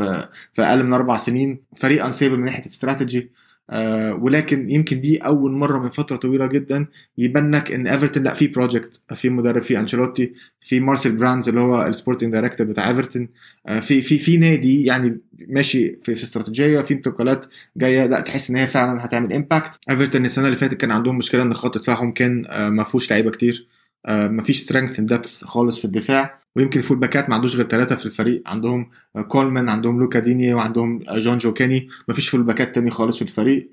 في, 0.53 0.61
أقل 0.61 0.83
من 0.83 0.93
أربع 0.93 1.17
سنين. 1.17 1.63
فريق 1.75 2.05
unstable 2.05 2.37
من 2.37 2.45
ناحية 2.45 2.61
الاستراتيجي 2.63 3.31
آه 3.69 4.13
ولكن 4.13 4.71
يمكن 4.71 5.01
دي 5.01 5.17
أول 5.17 5.51
مرة 5.51 5.79
من 5.79 5.89
فترة 5.89 6.15
طويلة 6.15 6.47
جدا 6.47 6.85
يبان 7.17 7.55
لك 7.55 7.71
إن 7.71 7.87
إيفرتون 7.87 8.23
لأ 8.23 8.33
في 8.33 8.47
project 8.47 9.01
في 9.15 9.29
مدرب 9.29 9.61
في 9.61 9.79
أنشيلوتي 9.79 10.33
في 10.61 10.79
مارسيل 10.79 11.11
براندز 11.15 11.49
اللي 11.49 11.61
هو 11.61 11.85
ال 11.87 11.92
sporting 11.92 12.31
director 12.31 12.67
بتاع 12.67 12.89
إيفرتون 12.89 13.29
آه 13.67 13.79
في 13.79 14.01
في 14.01 14.17
في 14.17 14.37
نادي 14.37 14.85
يعني 14.85 15.17
ماشي 15.47 15.95
في, 16.03 16.13
استراتيجية 16.13 16.81
في 16.81 16.93
انتقالات 16.93 17.45
جاية 17.77 18.05
لأ 18.05 18.21
تحس 18.21 18.49
إن 18.49 18.55
هي 18.55 18.67
فعلا 18.67 19.05
هتعمل 19.05 19.33
impact 19.33 19.79
إيفرتون 19.89 20.25
السنة 20.25 20.45
اللي 20.45 20.57
فاتت 20.57 20.73
كان 20.73 20.91
عندهم 20.91 21.17
مشكلة 21.17 21.43
إن 21.43 21.53
خط 21.53 21.77
دفاعهم 21.77 22.11
كان 22.11 22.45
آه 22.47 22.69
ما 22.69 22.83
فيهوش 22.83 23.11
لعيبة 23.11 23.31
كتير 23.31 23.67
ما 24.07 24.43
فيش 24.43 24.59
strength 24.61 24.99
in 24.99 25.21
خالص 25.43 25.79
في 25.79 25.85
الدفاع. 25.85 26.39
ويمكن 26.57 26.79
ال 26.79 26.83
full 26.83 26.97
back 26.97 27.23
ات 27.23 27.29
ما 27.29 27.35
عندوش 27.35 27.55
غير 27.55 27.67
ثلاثة 27.67 27.95
في 27.95 28.05
الفريق. 28.05 28.41
عندهم 28.45 28.89
كولمان 29.27 29.69
عندهم 29.69 29.99
لوكا 29.99 30.19
ديني 30.19 30.53
وعندهم 30.53 30.99
جونجو 31.09 31.37
كيني 31.37 31.87
ما 32.07 32.13
فيش 32.13 32.29
full 32.29 32.43
back 32.43 32.69
ات 32.69 32.75
تاني 32.75 32.89
خالص 32.89 33.15
في 33.15 33.21
الفريق. 33.21 33.69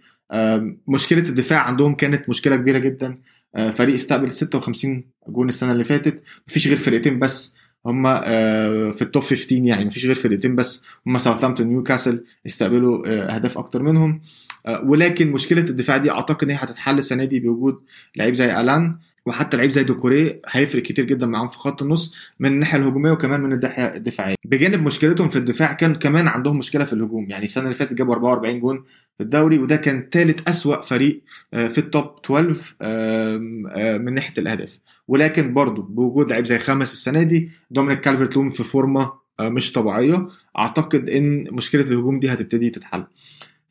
مشكلة 0.89 1.29
الدفاع 1.29 1.61
عندهم 1.61 1.95
كانت 1.95 2.29
مشكلة 2.29 2.57
كبيرة 2.57 2.79
جدا. 2.79 3.15
فريق 3.73 3.95
استقبل 3.95 4.31
56 4.31 5.05
جون 5.29 5.49
السنة 5.49 5.73
اللي 5.73 5.85
فاتت. 5.85 6.23
مفيش 6.49 6.69
غير 6.69 6.77
فرقتين 6.77 7.19
بس 7.19 7.55
هم 7.87 8.03
في 8.93 9.03
ال 9.03 9.08
top 9.08 9.23
15 9.23 9.53
يعني. 9.53 9.85
مفيش 9.85 10.07
غير 10.07 10.15
فرقتين 10.15 10.57
بس 10.57 10.83
هم 11.07 11.19
ساوثهامبتون 11.19 11.67
نيوكاسل 11.67 12.25
استقبلوا 12.47 13.35
أهداف 13.35 13.59
أكتر 13.59 13.83
منهم. 13.83 14.21
ولكن 14.85 15.33
مشكلة 15.33 15.63
الدفاع 15.63 15.97
دي 15.97 16.11
أعتقد 16.11 16.45
إن 16.45 16.51
هي 16.51 16.57
هتتحل 16.63 16.99
السنة 16.99 17.25
دي 17.25 17.41
بوجود 17.41 17.81
لعيب 18.17 18.35
زي 18.35 18.61
ألان 18.61 18.97
وحتى 19.27 19.57
لعيب 19.57 19.71
زي 19.71 19.83
دوكوري 19.85 20.41
هيفرق 20.49 20.83
كتير 20.83 21.05
جدا 21.05 21.27
معاهم 21.27 21.49
في 21.49 21.59
خط 21.59 21.83
النص 21.83 22.15
من 22.41 22.53
الناحية 22.53 22.79
الهجومية 22.79 23.11
وكمان 23.11 23.41
من 23.41 23.53
الناحية 23.53 23.95
الدفاعية. 23.95 24.35
بجانب 24.45 24.83
مشكلتهم 24.83 25.29
في 25.29 25.37
الدفاع 25.37 25.73
كان 25.73 25.95
كمان 25.95 26.29
عندهم 26.29 26.59
مشكلة 26.59 26.85
في 26.85 26.93
الهجوم. 26.93 27.31
يعني 27.31 27.45
السنة 27.45 27.65
اللي 27.65 27.75
فاتت 27.75 27.93
جابوا 27.93 28.15
44 28.15 28.61
جون 28.61 28.85
في 29.17 29.23
الدوري 29.23 29.59
وده 29.59 29.77
كان 29.77 30.09
ثالث 30.13 30.49
أسوأ 30.49 30.81
فريق 30.81 31.23
في 31.53 31.79
ال 31.79 31.85
top 31.85 32.05
12 32.25 33.99
من 33.99 34.15
ناحية 34.15 34.35
الأهداف. 34.39 34.79
ولكن 35.09 35.55
برضه 35.55 35.83
بوجود 35.83 36.31
لعيب 36.31 36.47
زي 36.47 36.59
خاميس 36.59 36.93
السنة 36.93 37.23
دي 37.23 37.51
دومينيك 37.71 38.01
كالفرت 38.01 38.37
لوين 38.37 38.51
في 38.51 38.65
فورمة 38.65 39.13
مش 39.41 39.73
طبيعية. 39.73 40.29
أعتقد 40.59 41.09
إن 41.09 41.47
مشكلة 41.53 41.83
الهجوم 41.83 42.19
دي 42.21 42.33
هتبتدي 42.33 42.71
تتحل. 42.71 43.05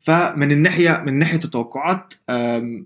فمن 0.00 0.52
الناحية 0.52 1.02
من 1.06 1.18
ناحية 1.18 1.40
التوقعات 1.44 2.14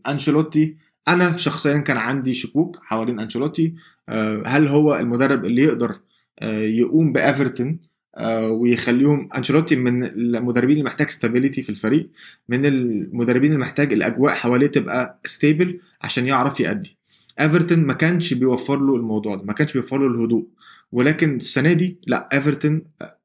أنشيلوتي 0.09 0.77
أنا 1.09 1.37
شخصيا 1.37 1.79
كان 1.79 1.97
عندي 1.97 2.35
شكوك 2.35 2.79
حوالين 2.83 3.21
أنشيلوتي 3.21 3.75
آه، 4.09 4.43
هل 4.47 4.69
هو 4.69 4.97
المدرب 4.97 5.45
اللي 5.45 5.63
يقدر 5.63 6.01
آه، 6.39 6.61
يقوم 6.61 7.13
بإيفرتون 7.13 7.81
آه، 8.17 8.49
ويخليهم 8.49 9.29
أنشيلوتي 9.37 9.77
من 9.77 10.05
المدربين 10.05 10.73
اللي 10.73 10.85
محتاج 10.85 11.11
stability 11.11 11.63
في 11.63 11.71
الفريق 11.71 12.11
من 12.49 12.67
المدربين 12.67 13.53
اللي 13.53 13.65
محتاج 13.65 13.93
الأجواء 13.93 14.35
حواليه 14.35 14.67
تبقى 14.67 15.21
stable 15.25 15.81
عشان 16.03 16.27
يعرف 16.27 16.61
يأدي. 16.61 16.99
إيفرتون 17.41 17.79
ما 17.87 17.95
كانش 17.95 18.35
بيوفر 18.35 18.77
له 18.77 18.97
الموضوع 18.97 19.37
ده 19.37 19.43
ما 19.43 19.53
كانش 19.53 19.73
بيوفر 19.73 19.99
له 19.99 20.15
الهدوء. 20.15 20.47
ولكن 20.93 21.37
السنة 21.37 21.73
دي 21.73 21.99
لا 22.07 22.29
إيفرتون 22.33 22.83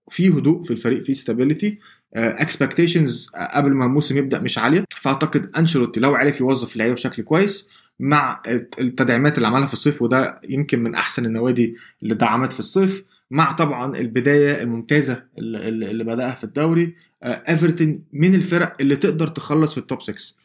في 0.09 0.29
هدوء 0.29 0.63
في 0.63 0.71
الفريق 0.71 1.03
في 1.03 1.13
stability 1.13 1.79
expectations 2.15 3.29
قبل 3.53 3.73
ما 3.73 3.85
الموسم 3.85 4.17
يبدأ 4.17 4.39
مش 4.39 4.57
عالية. 4.57 4.85
فأعتقد 5.01 5.51
أنشيلوتي 5.57 5.99
لو 5.99 6.15
عرف 6.15 6.39
يوظف 6.39 6.73
اللعيبة 6.73 6.95
بشكل 6.95 7.23
كويس 7.23 7.69
مع 7.99 8.41
التدعيمات 8.79 9.37
اللي 9.37 9.47
عملها 9.47 9.67
في 9.67 9.73
الصيف 9.73 10.01
وده 10.01 10.41
يمكن 10.49 10.83
من 10.83 10.95
أحسن 10.95 11.25
النوادي 11.25 11.75
اللي 12.03 12.15
دعمت 12.15 12.53
في 12.53 12.59
الصيف 12.59 13.03
مع 13.31 13.51
طبعا 13.51 13.97
البداية 13.97 14.61
الممتازة 14.61 15.23
اللي, 15.37 16.03
بدأها 16.03 16.31
في 16.35 16.43
الدوري. 16.43 16.95
آه، 17.23 17.43
ايفرتون 17.49 18.03
من 18.13 18.35
الفرق 18.35 18.75
اللي 18.81 18.95
تقدر 18.95 19.27
تخلص 19.27 19.71
في 19.71 19.77
ال 19.77 19.83
top 19.83 20.01
6 20.01 20.35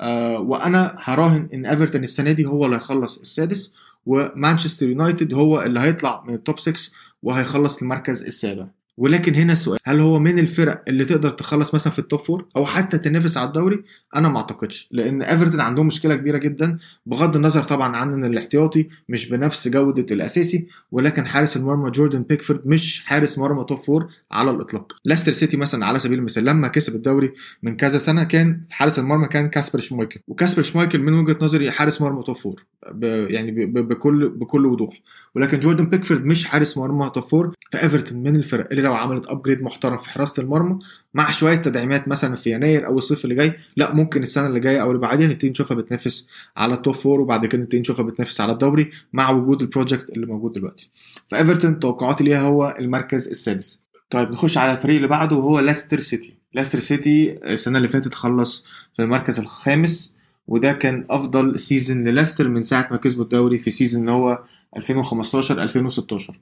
آه، 0.00 0.40
وأنا 0.40 0.94
هراهن 0.98 1.48
إن 1.54 1.66
ايفرتون 1.66 2.04
السنة 2.04 2.32
دي 2.32 2.46
هو 2.46 2.64
اللي 2.64 2.76
هيخلص 2.76 3.18
السادس 3.18 3.72
ومانشستر 4.06 4.88
يونايتد 4.88 5.34
هو 5.34 5.62
اللي 5.62 5.80
هيطلع 5.80 6.24
من 6.28 6.34
ال 6.34 6.40
top 6.40 6.58
6 6.58 6.92
وهيخلص 7.22 7.82
المركز 7.82 8.24
السابع. 8.24 8.66
ولكن 8.96 9.34
هنا 9.34 9.52
السؤال 9.52 9.78
هل 9.84 10.00
هو 10.00 10.18
من 10.18 10.38
الفرق 10.38 10.82
اللي 10.88 11.04
تقدر 11.04 11.30
تخلص 11.30 11.74
مثلا 11.74 11.92
في 11.92 11.98
ال 11.98 12.04
top 12.04 12.20
four 12.20 12.46
أو 12.56 12.66
حتى 12.66 12.98
تنافس 12.98 13.36
على 13.36 13.46
الدوري؟ 13.46 13.82
أنا 14.16 14.28
ما 14.28 14.36
أعتقدش 14.36 14.88
لأن 14.90 15.22
ايفرتون 15.22 15.60
عندهم 15.60 15.86
مشكلة 15.86 16.14
كبيرة 16.16 16.38
جدا 16.38 16.78
بغض 17.06 17.36
النظر 17.36 17.62
طبعا 17.62 17.96
عن 17.96 18.12
إن 18.12 18.24
الاحتياطي 18.24 18.88
مش 19.08 19.28
بنفس 19.28 19.68
جودة 19.68 20.06
الأساسي 20.10 20.66
ولكن 20.92 21.26
حارس 21.26 21.56
المرمى 21.56 21.90
جوردن 21.90 22.22
بيكفورد 22.22 22.66
مش 22.66 23.04
حارس 23.04 23.38
مرمى 23.38 23.64
top 23.64 23.78
four 23.78 24.08
على 24.30 24.50
الإطلاق. 24.50 24.92
لاستر 25.04 25.32
سيتي 25.32 25.56
مثلا 25.56 25.86
على 25.86 25.98
سبيل 25.98 26.18
المثال 26.18 26.44
لما 26.44 26.68
كسب 26.68 26.94
الدوري 26.94 27.32
من 27.62 27.76
كذا 27.76 27.98
سنة 27.98 28.24
كان 28.24 28.60
في 28.68 28.74
حارس 28.74 28.98
المرمى 28.98 29.28
كان 29.28 29.48
كاسبر 29.48 29.80
شمايكل 29.80 30.20
وكاسبر 30.28 30.62
شمايكل 30.62 30.98
من 30.98 31.12
وجهة 31.12 31.36
نظري 31.40 31.70
حارس 31.70 32.00
مرمى 32.00 32.22
top 32.22 32.36
four 32.36 32.64
يعني 33.02 33.66
بكل 33.66 34.28
بكل 34.28 34.66
وضوح. 34.66 35.00
ولكن 35.34 35.60
جوردن 35.60 35.84
بيكفورد 35.86 36.24
مش 36.24 36.44
حارس 36.44 36.78
مرمى 36.78 37.10
top 37.14 37.28
four 37.28 37.54
فايفرتون 37.72 38.18
من 38.22 38.36
الفرق 38.36 38.72
اللي 38.80 38.88
لو 38.88 38.96
عملت 38.96 39.26
upgrade 39.26 39.62
محترم 39.62 39.98
في 39.98 40.10
حراسة 40.10 40.42
المرمى 40.42 40.78
مع 41.14 41.30
شوية 41.30 41.54
تدعيمات 41.54 42.08
مثلا 42.08 42.36
في 42.36 42.50
يناير 42.50 42.86
أو 42.86 42.98
الصيف 42.98 43.24
اللي 43.24 43.34
جاي 43.34 43.52
لا 43.76 43.94
ممكن 43.94 44.22
السنة 44.22 44.46
اللي 44.46 44.60
جاية 44.60 44.82
أو 44.82 44.90
اللي 44.90 45.00
بعديها 45.00 45.28
نبتدي 45.28 45.50
نشوفها 45.50 45.76
بتنافس 45.76 46.26
على 46.56 46.74
ال 46.74 46.79
top 46.79 46.94
four 46.94 47.20
وبعد 47.20 47.46
كده 47.46 47.62
نبتدي 47.62 47.80
نشوفها 47.80 48.04
بتنافس 48.04 48.40
على 48.40 48.52
الدوري 48.52 48.90
مع 49.12 49.30
وجود 49.30 49.62
ال 49.62 49.68
project 49.68 50.08
اللي 50.10 50.26
موجود 50.26 50.52
دلوقتي. 50.52 50.90
فايفرتون 51.28 51.78
توقعاتي 51.80 52.24
ليها 52.24 52.40
هو 52.42 52.76
المركز 52.78 53.28
السادس. 53.28 53.82
طيب 54.10 54.30
نخش 54.30 54.58
على 54.58 54.72
الفريق 54.72 54.96
اللي 54.96 55.08
بعده 55.08 55.36
وهو 55.36 55.60
لاستر 55.60 56.00
سيتي 56.00 56.34
لاستر 56.54 56.78
سيتي 56.78 57.38
السنة 57.44 57.78
اللي 57.78 57.88
فاتت 57.88 58.14
خلص 58.14 58.64
في 58.96 59.02
المركز 59.02 59.38
الخامس 59.38 60.14
وده 60.46 60.72
كان 60.72 61.06
أفضل 61.10 61.58
season 61.58 62.04
للاستر 62.08 62.48
من 62.48 62.62
ساعة 62.62 62.88
ما 62.90 62.96
كسبوا 62.96 63.24
الدوري 63.24 63.58
في 63.58 63.70
season 63.70 64.00
اللي 64.00 64.12
هو 64.12 64.44
2015 64.76 65.62
2016 65.62 66.38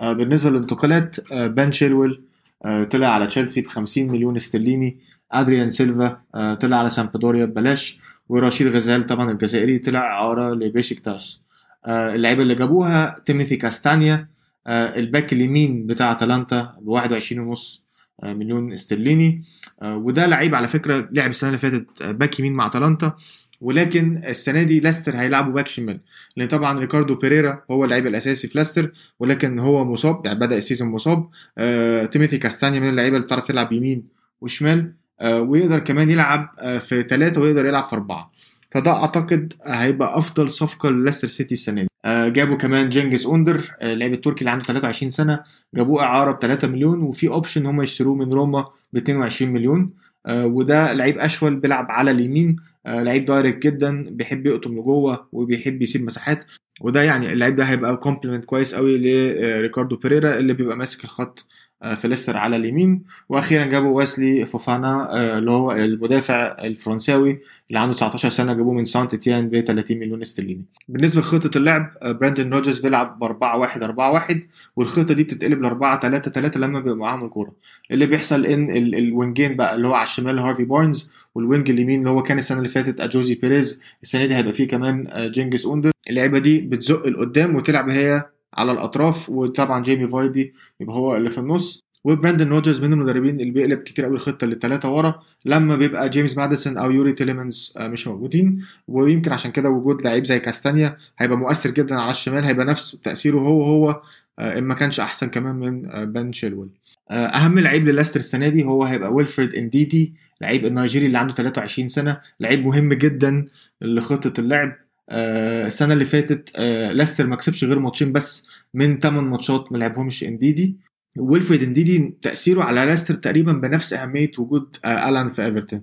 آه، 0.00 0.12
بالنسبة 0.12 0.50
للانتقالات 0.50 1.32
آه، 1.32 1.46
بن 1.46 1.72
شيلويل 1.72 2.20
آه، 2.64 2.84
طلع 2.84 3.08
على 3.08 3.26
تشيلسي 3.26 3.60
ب 3.60 3.66
50 3.66 4.06
مليون 4.12 4.36
استرليني. 4.36 4.96
أدريان 5.32 5.70
سيلفا 5.70 6.20
طلع 6.60 6.76
على 6.76 6.90
سامبدوريا 6.90 7.44
ببلاش. 7.44 8.00
ورشيد 8.28 8.66
غزال 8.66 9.06
طبعا 9.06 9.30
الجزائري 9.30 9.78
طلع 9.78 10.00
اعاره 10.00 10.54
لبيشكتاش 10.54 11.40
اللعيبة 11.88 12.42
اللي 12.42 12.54
جابوها 12.54 13.22
تيموثي 13.26 13.56
كاستانيا. 13.56 14.28
ال 14.68 14.81
back 14.81 15.32
اليمين 15.32 15.86
بتاع 15.86 16.12
أتلانتا 16.12 16.74
ب 16.80 16.88
21.5 16.88 17.82
آه، 18.22 18.32
مليون 18.32 18.72
استرليني. 18.72 19.42
وده 19.82 20.26
لعيب 20.26 20.54
على 20.54 20.68
فكرة 20.68 21.08
لعب 21.12 21.30
السنة 21.30 21.48
اللي 21.48 21.58
فاتت 21.58 22.02
back 22.02 22.40
يمين 22.40 22.52
مع 22.52 22.66
أتلانتا. 22.66 23.16
ولكن 23.60 24.22
السنة 24.24 24.62
دي 24.62 24.80
لاستر 24.80 25.16
هيلعبوا 25.16 25.52
back 25.52 25.68
شمال. 25.68 26.00
لأن 26.36 26.48
طبعا 26.48 26.78
ريكاردو 26.78 27.14
بيريرا 27.14 27.62
هو 27.70 27.84
اللعيب 27.84 28.06
الأساسي 28.06 28.48
في 28.48 28.58
لاستر 28.58 28.92
ولكن 29.20 29.58
هو 29.58 29.84
مصاب 29.84 30.26
يعني 30.26 30.38
بدأ 30.38 30.56
ال 30.56 30.61
season 30.61 30.88
مصاب. 30.88 31.28
آه، 31.58 32.04
تيموثي 32.06 32.38
كاستانيا 32.38 32.80
من 32.80 32.88
اللعيبة 32.88 33.16
اللي 33.16 33.26
بتعرف 33.26 33.46
تلعب 33.46 33.72
يمين 33.72 34.02
وشمال. 34.40 34.92
آه، 35.20 35.40
ويقدر 35.42 35.78
كمان 35.78 36.10
يلعب 36.10 36.48
آه، 36.58 36.78
في 36.78 37.02
ثلاثة 37.02 37.40
ويقدر 37.40 37.66
يلعب 37.66 37.84
في 37.88 37.92
أربعة. 37.92 38.32
فده 38.72 38.92
أعتقد 38.92 39.52
هيبقى 39.66 40.18
أفضل 40.18 40.50
صفقة 40.50 40.90
للاستر 40.90 41.28
سيتي 41.28 41.54
السنة 41.54 41.82
دي. 41.82 41.88
آه، 42.04 42.28
جابوا 42.28 42.56
كمان 42.56 42.90
جنجس 42.90 43.26
اوندر 43.26 43.70
آه، 43.80 43.92
اللاعب 43.92 44.12
التركي 44.12 44.40
اللي 44.40 44.50
عنده 44.50 44.64
23 44.64 45.10
سنة. 45.10 45.40
جابوه 45.74 46.02
إعارة 46.02 46.32
ب 46.32 46.38
3 46.40 46.68
مليون 46.68 47.02
وفي 47.02 47.28
option 47.28 47.66
هم 47.66 47.82
يشتروه 47.82 48.16
من 48.16 48.32
روما 48.32 48.66
ب 48.92 48.96
22 48.96 49.52
مليون. 49.52 49.90
آه، 50.26 50.46
وده 50.46 50.92
لعيب 50.92 51.18
أشول 51.18 51.56
بيلعب 51.56 51.86
على 51.90 52.10
اليمين. 52.10 52.56
لعيب 52.86 53.24
direct 53.24 53.62
جدا 53.62 54.06
بيحب 54.10 54.46
يقطع 54.46 54.72
لجوه 54.78 55.28
وبيحب 55.32 55.82
يسيب 55.82 56.04
مساحات. 56.04 56.44
وده 56.80 57.02
يعني 57.02 57.32
اللعيب 57.32 57.56
ده 57.56 57.64
هيبقى 57.64 57.96
complement 57.96 58.44
كويس 58.44 58.74
قوي 58.74 58.98
لريكاردو 58.98 59.96
بيريرا 59.96 60.38
اللي 60.38 60.52
بيبقى 60.54 60.76
ماسك 60.76 61.04
الخط. 61.04 61.46
آه، 61.84 61.94
في 61.94 62.08
ليستر 62.08 62.36
على 62.36 62.56
اليمين. 62.56 63.02
وأخيرا 63.28 63.64
جابوا 63.64 63.96
ويسلي 63.96 64.46
فوفانا 64.46 65.08
آه، 65.16 65.38
اللي 65.38 65.50
هو 65.50 65.72
المدافع 65.72 66.56
الفرنساوي 66.64 67.38
اللي 67.68 67.80
عنده 67.80 67.94
19 67.94 68.28
سنة 68.28 68.52
جابوه 68.52 68.74
من 68.74 68.84
سانت 68.84 69.14
اتيان 69.14 69.48
ب 69.48 69.60
30 69.60 69.98
مليون 69.98 70.22
استرليني. 70.22 70.64
بالنسبة 70.88 71.20
لخطة 71.20 71.58
اللعب 71.58 71.90
آه، 72.02 72.12
براندن 72.12 72.52
روجرز 72.52 72.78
بيلعب 72.80 73.18
ب 73.18 73.24
4 73.24 73.58
1 73.58 73.82
4 73.82 74.12
1 74.12 74.40
والخطة 74.76 75.14
دي 75.14 75.22
بتتقلب 75.24 75.62
ل 75.62 75.64
4 75.64 76.00
3 76.00 76.30
3 76.30 76.60
لما 76.60 76.80
بيبقى 76.80 76.96
معاهم 76.96 77.24
الكورة. 77.24 77.52
اللي 77.90 78.06
بيحصل 78.06 78.46
إن 78.46 78.70
ال- 78.76 78.94
الوينجين 78.94 79.56
بقى 79.56 79.74
اللي 79.74 79.88
هو 79.88 79.94
على 79.94 80.04
الشمال 80.04 80.38
هارفي 80.38 80.64
بارنز 80.64 81.10
وال 81.34 81.46
wing 81.46 81.70
اليمين 81.70 81.98
اللي 81.98 82.10
هو 82.10 82.22
كان 82.22 82.38
السنة 82.38 82.58
اللي 82.58 82.68
فاتت 82.68 83.00
أيوزي 83.00 83.34
بيريز 83.34 83.80
السنة 84.02 84.26
دي 84.26 84.34
هيبقى 84.34 84.52
فيه 84.52 84.68
كمان 84.68 85.08
جينجس 85.34 85.66
أوندر. 85.66 85.90
اللعيبة 86.10 86.38
دي 86.38 86.60
بتزق 86.60 87.06
لقدام 87.06 87.56
وتلعب 87.56 87.90
هي 87.90 88.24
على 88.56 88.72
الأطراف 88.72 89.30
وطبعا 89.30 89.82
جيمي 89.82 90.08
فاردي 90.08 90.54
يبقى 90.80 90.96
هو 90.96 91.16
اللي 91.16 91.30
في 91.30 91.38
النص. 91.38 91.84
وبراندن 92.04 92.48
روجرز 92.48 92.80
من 92.82 92.92
المدربين 92.92 93.40
اللي 93.40 93.50
بيقلب 93.50 93.78
كتير 93.78 94.04
قوي 94.04 94.14
الخطة 94.14 94.46
للثلاثه 94.46 94.90
ورا. 94.94 95.22
لما 95.44 95.76
بيبقى 95.76 96.08
جيمس 96.08 96.36
ماديسون 96.38 96.78
أو 96.78 96.90
يوري 96.90 97.12
تيليمنز 97.12 97.72
آه، 97.76 97.88
مش 97.88 98.08
موجودين 98.08 98.64
ويمكن 98.88 99.32
عشان 99.32 99.50
كده 99.50 99.70
وجود 99.70 100.02
لعيب 100.02 100.24
زي 100.24 100.38
كاستانيا 100.38 100.96
هيبقى 101.18 101.38
مؤثر 101.38 101.70
جدا 101.70 101.94
على 102.00 102.10
الشمال 102.10 102.44
هيبقى 102.44 102.64
نفس 102.66 102.96
تأثيره 103.04 103.38
هو 103.38 103.62
هو 103.64 104.02
آه، 104.38 104.58
إن 104.58 104.64
ما 104.64 104.74
كانش 104.74 105.00
أحسن 105.00 105.28
كمان 105.28 105.54
من 105.54 105.90
آه، 105.90 106.04
بن 106.04 106.32
شيلويل. 106.32 106.68
أهم 107.10 107.58
لعيب 107.58 107.88
للاستر 107.88 108.20
السنة 108.20 108.48
دي 108.48 108.64
هو 108.64 108.84
هيبقى 108.84 109.12
ويلفريد 109.12 109.54
إنديدي 109.54 110.14
لعيب 110.40 110.66
النيجيري 110.66 111.06
اللي 111.06 111.18
عنده 111.18 111.34
23 111.34 111.88
سنة 111.88 112.20
لعيب 112.40 112.64
مهم 112.66 112.92
جدا 112.92 113.46
لخطة 113.80 114.40
اللعب. 114.40 114.76
السنة 115.10 115.92
اللي 115.92 116.04
فاتت 116.06 116.50
آه، 116.56 116.92
لاستر 116.92 117.26
ما 117.26 117.36
كسبش 117.36 117.64
غير 117.64 117.78
ماتشين 117.78 118.12
بس 118.12 118.46
من 118.74 119.00
8 119.00 119.20
ماتشات 119.30 119.72
ما 119.72 119.78
لعبهمش 119.78 120.24
إنديدي. 120.24 120.76
ويلفريد 121.18 121.62
إنديدي 121.62 122.14
تأثيره 122.22 122.62
على 122.62 122.84
لاستر 122.84 123.14
تقريبا 123.14 123.52
بنفس 123.52 123.92
أهمية 123.92 124.30
وجود 124.38 124.76
آه، 124.84 125.08
ألان 125.08 125.28
في 125.28 125.44
إيفرتون. 125.44 125.82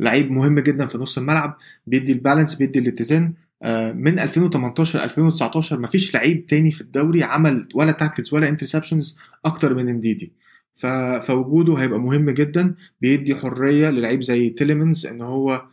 لعيب 0.00 0.30
مهم 0.30 0.58
جدا 0.60 0.86
في 0.86 0.98
نص 0.98 1.18
الملعب 1.18 1.58
بيدي 1.86 2.12
ال 2.12 2.17
balance 2.17 2.54
بيدي 2.54 2.78
الاتزان. 2.78 3.34
آه، 3.62 3.92
من 3.92 4.18
2018 4.18 5.04
2019 5.04 5.80
مفيش 5.80 6.14
لعيب 6.14 6.46
تاني 6.46 6.72
في 6.72 6.80
الدوري 6.80 7.22
عمل 7.22 7.68
ولا 7.74 7.92
tackles 7.92 8.34
ولا 8.34 8.48
interceptions 8.48 9.16
أكتر 9.44 9.74
من 9.74 9.88
إنديدي. 9.88 10.32
فوجوده 11.22 11.74
هيبقى 11.74 12.00
مهم 12.00 12.30
جدا. 12.30 12.74
بيدي 13.00 13.34
حرية 13.36 13.90
للعيب 13.90 14.22
زي 14.22 14.50
تيليمنز 14.50 15.06
إن 15.06 15.22
هو 15.22 15.52
آه، 15.52 15.68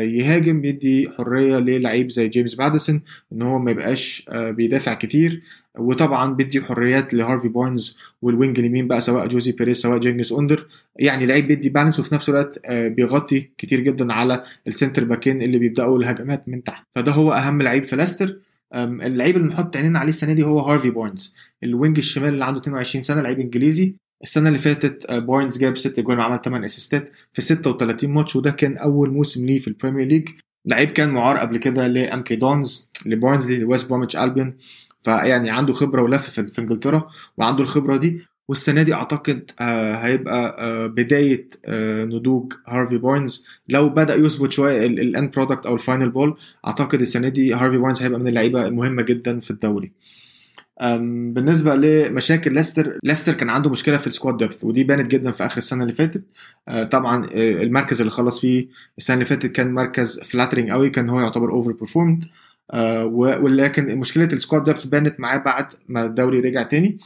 يهاجم 0.00 0.60
بيدي 0.60 1.10
حرية 1.18 1.56
للعيب 1.58 2.10
زي 2.10 2.28
جيمس 2.28 2.58
ماديسون 2.58 3.02
إن 3.32 3.42
هو 3.42 3.58
ما 3.58 3.70
يبقاش 3.70 4.26
آه، 4.28 4.50
بيدافع 4.50 4.94
كتير. 4.94 5.42
وطبعا 5.78 6.34
بيدي 6.34 6.60
حريات 6.62 7.14
لهارفي 7.14 7.48
بارنز 7.48 7.96
وال 8.22 8.34
wing 8.34 8.58
اليمين 8.58 8.88
بقى 8.88 9.00
سواء 9.00 9.26
أيوزي 9.28 9.52
بيريز 9.52 9.76
سواء 9.76 9.98
جينجيز 9.98 10.32
أوندر. 10.32 10.66
يعني 10.96 11.26
لعيب 11.26 11.46
بيدي 11.48 11.68
balance 11.68 12.00
وفي 12.00 12.14
نفس 12.14 12.28
الوقت 12.28 12.60
آه، 12.64 12.88
بيغطي 12.88 13.50
كتير 13.58 13.80
جدا 13.80 14.12
على 14.12 14.42
ال 14.66 14.71
center 14.71 15.04
back 15.04 15.29
ين 15.29 15.42
اللي 15.42 15.58
بيبدأوا 15.58 15.98
الهجمات 15.98 16.48
من 16.48 16.62
تحت. 16.62 16.86
فده 16.94 17.12
هو 17.12 17.32
أهم 17.32 17.62
لعيب 17.62 17.84
في 17.84 17.96
ليستر 17.96 18.36
اللعيب 18.74 19.36
اللي 19.36 19.48
نحط 19.48 19.76
عينينا 19.76 19.98
عليه 19.98 20.08
السنة 20.08 20.32
دي 20.32 20.42
هو 20.44 20.58
هارفي 20.60 20.90
بارنز. 20.90 21.34
ال 21.64 21.71
wing 21.71 21.98
الشمال 21.98 22.28
اللي 22.34 22.44
عنده 22.44 22.60
22 22.60 23.02
سنة 23.02 23.20
لعيب 23.20 23.40
إنجليزي. 23.40 23.94
السنة 24.22 24.48
اللي 24.48 24.58
فاتت 24.58 25.06
آه، 25.10 25.18
بارنز 25.18 25.58
جاب 25.58 25.76
6 25.76 26.02
جوان 26.02 26.18
وعمل 26.18 26.40
8 26.44 26.66
assist 26.66 27.05
ات 27.05 27.12
في 27.32 27.42
36 27.42 28.10
ماتش 28.10 28.36
وده 28.36 28.50
كان 28.50 28.76
أول 28.76 29.10
موسم 29.10 29.46
ليه 29.46 29.58
في 29.58 29.68
البريمير 29.68 30.06
ليج 30.06 30.28
لعيب 30.66 30.88
كان 30.88 31.08
معار 31.10 31.36
قبل 31.36 31.58
كده 31.58 31.86
لام 31.86 32.22
كي 32.22 32.36
دونز 32.36 32.90
لبارنزلي 33.06 33.50
لويست 33.52 33.88
بروميتش 33.88 34.16
البيون 34.16 34.54
فيعني 35.02 35.50
عنده 35.50 35.72
خبرة 35.72 36.02
ولف 36.02 36.30
في 36.30 36.58
إنجلترا 36.60 37.10
وعنده 37.38 37.62
الخبرة 37.62 37.96
دي. 37.96 38.20
والسنة 38.48 38.82
دي 38.82 38.94
أعتقد 38.94 39.50
آه، 39.60 39.94
هيبقى 39.94 40.56
آه، 40.58 40.86
بداية 40.86 41.48
آه، 41.64 42.04
نضوج 42.04 42.52
هارفي 42.66 42.98
بارنز 42.98 43.44
لو 43.68 43.88
بدأ 43.88 44.14
يظبط 44.14 44.52
شوية 44.52 44.86
ال 44.86 44.97
end 44.97 45.30
product 45.34 45.66
أو 45.66 45.74
ال 45.74 45.80
final 45.80 46.10
ball 46.10 46.36
أعتقد 46.66 47.00
السنة 47.00 47.28
دي 47.28 47.54
هارفي 47.54 47.78
بارنز 47.78 48.02
هيبقى 48.02 48.20
من 48.20 48.28
اللعيبة 48.28 48.66
المهمة 48.66 49.02
جدا 49.02 49.40
في 49.40 49.50
الدوري. 49.50 49.92
بالنسبة 50.80 51.74
لمشاكل 51.74 52.54
ليستر 52.54 52.98
ليستر 53.04 53.32
كان 53.32 53.50
عنده 53.50 53.70
مشكلة 53.70 53.96
في 53.96 54.06
ال 54.06 54.11
squad 54.11 54.36
depth 54.36 54.64
ودي 54.64 54.84
بانت 54.84 55.10
جدا 55.10 55.32
في 55.32 55.46
آخر 55.46 55.58
السنة 55.58 55.82
اللي 55.82 55.94
فاتت. 55.94 56.22
طبعا 56.90 57.28
المركز 57.34 58.00
اللي 58.00 58.10
خلص 58.10 58.40
فيه 58.40 58.68
السنة 58.98 59.14
اللي 59.14 59.26
فاتت 59.26 59.52
كان 59.52 59.74
مركز 59.74 60.20
flattering 60.20 60.70
قوي 60.70 60.90
كان 60.90 61.10
هو 61.10 61.20
يعتبر 61.20 61.52
over 61.52 61.72
performed 61.72 62.24
ولكن 63.42 63.96
مشكلة 63.96 64.24
ال 64.24 64.31
squad 64.31 64.64
depth 64.64 64.84
بانت 64.84 65.20
معاه 65.20 65.38
بعد 65.38 65.66
ما 65.88 66.04
الدوري 66.04 66.40
رجع 66.40 66.62
تاني. 66.62 66.98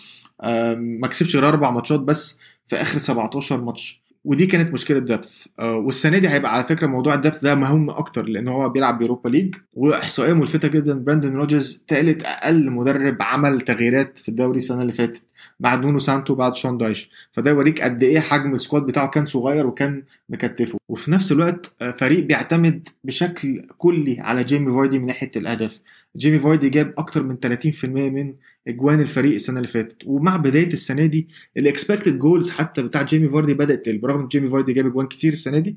ما 0.77 1.09
كسبش 1.09 1.37
غير 1.37 1.49
أربع 1.49 1.71
ماتشات 1.71 2.01
بس 2.01 2.39
في 2.69 2.77
آخر 2.77 2.99
17 2.99 3.61
ماتش. 3.61 4.01
ودي 4.25 4.47
كانت 4.47 4.73
مشكلة 4.73 4.99
depth 4.99 5.47
آه، 5.59 5.77
والسنة 5.77 6.19
دي 6.19 6.29
هيبقى 6.29 6.53
على 6.55 6.65
فكرة 6.65 6.87
موضوع 6.87 7.15
ال 7.15 7.20
depth 7.20 7.43
ده 7.43 7.55
مهم 7.55 7.91
أكتر 7.91 8.27
لأن 8.29 8.49
هو 8.49 8.69
بيلعب 8.69 8.99
بيوروبا 8.99 9.29
ليج 9.29 9.55
وإحصائية 9.75 10.33
ملفتة 10.33 10.69
جدا. 10.69 10.95
براندن 10.99 11.35
روجرز 11.35 11.83
ثالث 11.89 12.25
أقل 12.25 12.71
مدرب 12.71 13.17
عمل 13.23 13.61
تغييرات 13.61 14.19
في 14.19 14.29
الدوري 14.29 14.57
السنة 14.57 14.83
اللي 14.83 14.93
فاتت 14.93 15.23
بعد 15.61 15.81
نونو 15.81 15.99
سانتو 15.99 16.35
بعد 16.35 16.55
شون 16.55 16.79
دايش. 16.79 17.11
فده 17.33 17.51
يوريك 17.51 17.83
قد 17.83 18.03
إيه 18.03 18.21
حجم 18.21 18.55
ال 18.55 18.60
squad 18.60 18.83
بتاعه 18.83 19.09
كان 19.09 19.27
صغير 19.27 19.67
وكان 19.67 20.03
مكتفه. 20.29 20.79
وفي 20.89 21.11
نفس 21.11 21.33
الوقت 21.33 21.75
آه، 21.83 21.91
فريق 21.91 22.25
بيعتمد 22.25 22.89
بشكل 23.05 23.67
كلي 23.79 24.21
على 24.21 24.45
جيمي 24.45 24.73
فاردي 24.73 24.99
من 24.99 25.07
ناحية 25.07 25.31
الأهداف. 25.37 25.81
جيمي 26.17 26.39
فاردي 26.39 26.69
جاب 26.69 26.95
أكتر 26.99 27.23
من 27.23 27.37
30% 27.37 27.85
من 27.85 28.35
أجوان 28.69 29.01
الفريق 29.01 29.35
السنة 29.35 29.57
اللي 29.57 29.69
فاتت. 29.69 29.97
ومع 30.07 30.37
بداية 30.37 30.67
السنة 30.73 31.07
دي 31.07 31.29
ال 31.57 31.64
expected 31.64 32.19
goals 32.19 32.51
حتى 32.51 32.83
بتاع 32.83 33.03
جيمي 33.03 33.29
فاردي 33.29 33.55
بدأت 33.55 33.89
برغم 33.89 34.21
إن 34.21 34.29
جيمي 34.29 34.51
فاردي 34.51 34.73
جاب 34.73 34.87
أجوان 34.87 35.07
كتير 35.07 35.33
السنة 35.33 35.59
دي 35.59 35.77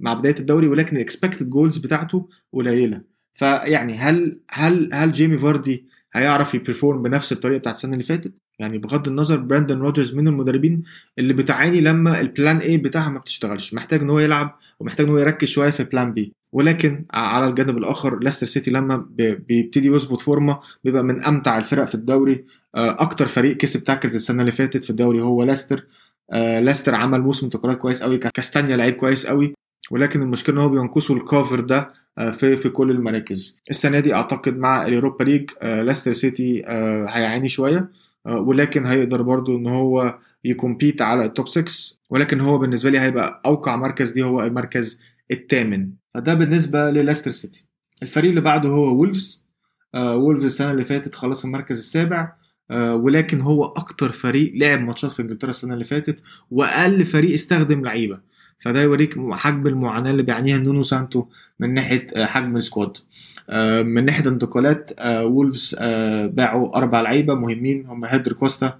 مع 0.00 0.14
بداية 0.14 0.34
الدوري 0.40 0.68
ولكن 0.68 0.96
ال 0.96 1.02
expected 1.02 1.50
goals 1.50 1.78
بتاعته 1.78 2.28
قليلة. 2.52 3.00
فيعني 3.34 3.98
هل 3.98 4.40
هل 4.50 4.90
هل 4.92 5.12
جيمي 5.12 5.36
فاردي 5.36 5.84
هيعرف 6.14 6.54
ي 6.54 6.60
perform 6.60 7.02
بنفس 7.02 7.32
الطريقة 7.32 7.58
بتاعت 7.58 7.74
السنة 7.76 7.92
اللي 7.92 8.04
فاتت؟ 8.04 8.32
يعني 8.58 8.78
بغض 8.78 9.08
النظر 9.08 9.36
براندن 9.36 9.78
روجرز 9.78 10.14
من 10.14 10.28
المدربين 10.28 10.82
اللي 11.18 11.32
بتعاني 11.34 11.80
لما 11.80 12.20
ال 12.20 12.28
plan 12.28 12.58
A 12.58 12.76
بتاعها 12.76 13.08
ما 13.10 13.18
بتشتغلش. 13.18 13.74
محتاج 13.74 14.00
إن 14.00 14.10
هو 14.10 14.18
يلعب 14.18 14.58
ومحتاج 14.80 15.06
إن 15.06 15.12
هو 15.12 15.18
يركز 15.18 15.48
شوية 15.48 15.70
في 15.70 15.84
plan 15.84 16.12
B 16.12 16.32
ولكن 16.52 17.04
على 17.10 17.48
الجانب 17.48 17.78
الآخر 17.78 18.18
ليستر 18.18 18.46
سيتي 18.46 18.70
لما 18.70 19.06
بيبتدي 19.48 19.88
يظبط 19.88 20.20
فورمة 20.20 20.58
بيبقى 20.84 21.02
من 21.04 21.24
أمتع 21.24 21.58
الفرق 21.58 21.84
في 21.84 21.94
الدوري. 21.94 22.44
آه، 22.74 22.96
أكتر 23.02 23.28
فريق 23.28 23.56
كسب 23.56 23.84
tackles 23.84 24.14
السنة 24.14 24.40
اللي 24.40 24.52
فاتت 24.52 24.84
في 24.84 24.90
الدوري 24.90 25.22
هو 25.22 25.42
ليستر 25.44 25.84
آه، 26.32 26.60
ليستر 26.60 26.94
عمل 26.94 27.20
موسم 27.20 27.46
انتقالات 27.46 27.78
كويس 27.78 28.02
قوي 28.02 28.18
كاستانيا 28.18 28.76
لعيب 28.76 28.94
كويس 28.94 29.26
قوي 29.26 29.54
ولكن 29.90 30.22
المشكلة 30.22 30.54
إن 30.56 30.60
هو 30.60 30.68
بينقصه 30.68 31.16
ال 31.16 31.23
cover 31.23 31.60
ده 31.60 31.92
آه، 32.18 32.30
في 32.30 32.56
في 32.56 32.68
كل 32.68 32.90
المراكز. 32.90 33.60
السنة 33.70 34.00
دي 34.00 34.14
أعتقد 34.14 34.58
مع 34.58 34.86
اليوروبا 34.86 35.24
ليج 35.24 35.50
ليستر 35.62 36.12
سيتي 36.12 36.62
هيعاني 37.08 37.48
شوية. 37.48 37.88
ولكن 38.26 38.86
هيقدر 38.86 39.22
برضو 39.22 39.56
إن 39.56 39.66
هو 39.66 40.18
ي 40.44 40.51
compete 40.51 41.02
على 41.02 41.24
ال 41.24 41.30
top 41.30 41.48
6 41.48 41.96
ولكن 42.10 42.40
هو 42.40 42.58
بالنسبة 42.58 42.90
لي 42.90 43.00
هيبقى 43.00 43.42
أوقع 43.46 43.76
مركز. 43.76 44.10
دي 44.12 44.22
هو 44.22 44.42
المركز 44.42 45.00
الثامن. 45.32 45.90
فده 46.14 46.34
بالنسبة 46.34 46.90
لليستر 46.90 47.30
سيتي. 47.30 47.66
الفريق 48.02 48.28
اللي 48.28 48.40
بعده 48.40 48.68
هو 48.68 48.94
وولفز. 48.96 49.46
آه 49.94 50.16
وولفز 50.16 50.44
السنة 50.44 50.70
اللي 50.70 50.84
فاتت 50.84 51.14
خلص 51.14 51.44
المركز 51.44 51.78
السابع. 51.78 52.32
آه 52.70 52.96
ولكن 52.96 53.40
هو 53.40 53.64
أكتر 53.64 54.12
فريق 54.12 54.52
لعب 54.54 54.80
ماتشات 54.80 55.12
في 55.12 55.22
إنجلترا 55.22 55.50
السنة 55.50 55.74
اللي 55.74 55.84
فاتت 55.84 56.22
وأقل 56.50 57.02
فريق 57.02 57.32
استخدم 57.32 57.84
لعيبة. 57.84 58.18
فده 58.58 58.82
يوريك 58.82 59.18
حجم 59.32 59.66
المعاناة 59.66 60.10
اللي 60.10 60.22
بيعانيها 60.22 60.58
نونو 60.58 60.82
سانتو 60.82 61.24
من 61.60 61.74
ناحية 61.74 62.06
آه 62.16 62.24
حجم 62.24 62.56
ال 62.56 62.61
squad. 62.61 62.92
من 63.84 64.04
ناحية 64.04 64.22
الانتقالات 64.22 64.90
آه 64.98 65.24
وولفز 65.26 65.76
باعوا 66.30 66.76
أربع 66.76 67.00
لعيبة 67.00 67.34
مهمين. 67.34 67.86
هم 67.86 68.04
هيدر 68.04 68.32
كوستا 68.32 68.78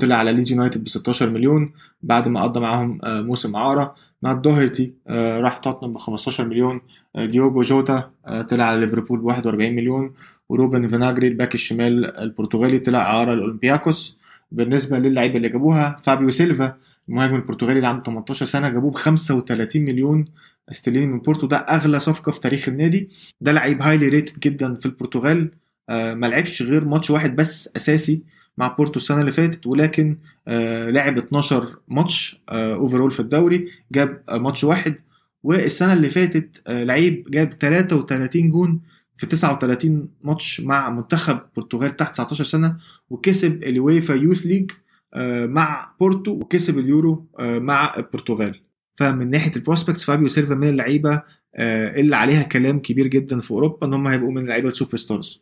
طلع 0.00 0.16
على 0.16 0.32
ليدز 0.32 0.52
يونايتد 0.52 0.84
ب 0.84 0.88
16 0.88 1.30
مليون 1.30 1.72
بعد 2.02 2.28
ما 2.28 2.42
قضى 2.42 2.60
معاهم 2.60 3.00
موسم 3.04 3.56
اعاره 3.56 3.94
مات 4.22 4.36
دوهرتي 4.36 4.92
آه، 5.08 5.40
راح 5.40 5.56
توتنهام 5.56 5.92
ب 5.92 5.98
15 5.98 6.44
مليون. 6.44 6.80
ديوجو 7.18 7.62
جوتا 7.62 8.10
طلع 8.50 8.64
على 8.64 8.80
ليفربول 8.80 9.20
ب 9.20 9.24
41 9.24 9.72
مليون. 9.76 10.14
وروبن 10.48 10.88
فيناجري 10.88 11.28
ال 11.28 11.33
back 11.33 11.54
الشمال 11.54 12.16
البرتغالي 12.18 12.78
طلع 12.78 12.98
اعاره 13.02 13.34
لاولمبياكوس 13.34 14.18
بالنسبة 14.52 14.98
للعيبة 14.98 15.36
اللي 15.36 15.48
جابوها 15.48 15.96
فابيو 16.02 16.30
سيلفا 16.30 16.76
المهاجم 17.08 17.34
البرتغالي 17.36 17.76
اللي 17.76 17.88
عنده 17.88 18.02
18 18.02 18.46
سنة 18.46 18.68
جابوه 18.68 18.90
ب 18.90 18.94
35 18.94 19.82
مليون 19.82 20.24
استرليني 20.70 21.06
من 21.06 21.18
بورتو. 21.18 21.46
ده 21.46 21.56
أغلى 21.56 22.00
صفقة 22.00 22.32
في 22.32 22.40
تاريخ 22.40 22.68
النادي. 22.68 23.08
ده 23.40 23.52
لعيب 23.52 23.82
highly 23.82 24.08
rated 24.08 24.38
جدا 24.40 24.74
في 24.74 24.86
البرتغال. 24.86 25.50
ما 25.88 26.26
لعبش 26.26 26.62
غير 26.62 26.84
ماتش 26.84 27.10
واحد 27.10 27.36
بس 27.36 27.70
أساسي. 27.76 28.22
مع 28.60 28.68
بورتو 28.68 28.96
السنة 28.96 29.20
اللي 29.20 29.32
فاتت 29.32 29.66
ولكن 29.66 30.16
آه 30.48 30.90
لعب 30.90 31.18
12 31.18 31.76
ماتش 31.88 32.40
آه 32.48 32.74
overall 32.74 33.12
في 33.12 33.20
الدوري 33.20 33.68
جاب 33.92 34.22
آه 34.28 34.38
ماتش 34.38 34.64
واحد. 34.64 34.94
والسنة 35.42 35.92
اللي 35.92 36.10
فاتت 36.10 36.62
آه 36.66 36.84
لعيب 36.84 37.30
جاب 37.30 37.50
33 37.52 38.48
جون 38.48 38.80
في 39.16 39.26
39 39.26 40.08
ماتش 40.24 40.60
مع 40.60 40.90
منتخب 40.90 41.40
البرتغال 41.48 41.96
تحت 41.96 42.12
19 42.14 42.44
سنة 42.44 42.76
وكسب 43.10 43.64
الويفا 43.64 44.12
يوث 44.14 44.46
ليج 44.46 44.70
آه 45.14 45.46
مع 45.46 45.92
بورتو 46.00 46.30
وكسب 46.30 46.78
اليورو 46.78 47.26
آه 47.38 47.58
مع 47.58 47.94
البرتغال. 47.96 48.60
فمن 48.96 49.30
ناحية 49.30 49.52
ال 49.56 49.61
prospects 49.61 50.04
فابيو 50.04 50.28
سيلفا 50.28 50.54
من 50.54 50.68
اللعيبة 50.68 51.22
آه 51.54 52.00
اللي 52.00 52.16
عليها 52.16 52.42
كلام 52.42 52.78
كبير 52.78 53.06
جدا 53.06 53.40
في 53.40 53.50
أوروبا 53.50 53.86
إن 53.86 53.94
هم 53.94 54.06
هيبقوا 54.06 54.30
من 54.32 54.42
اللعيبة 54.42 54.68
ال 54.68 54.73
super 54.73 54.96
stars 54.96 55.40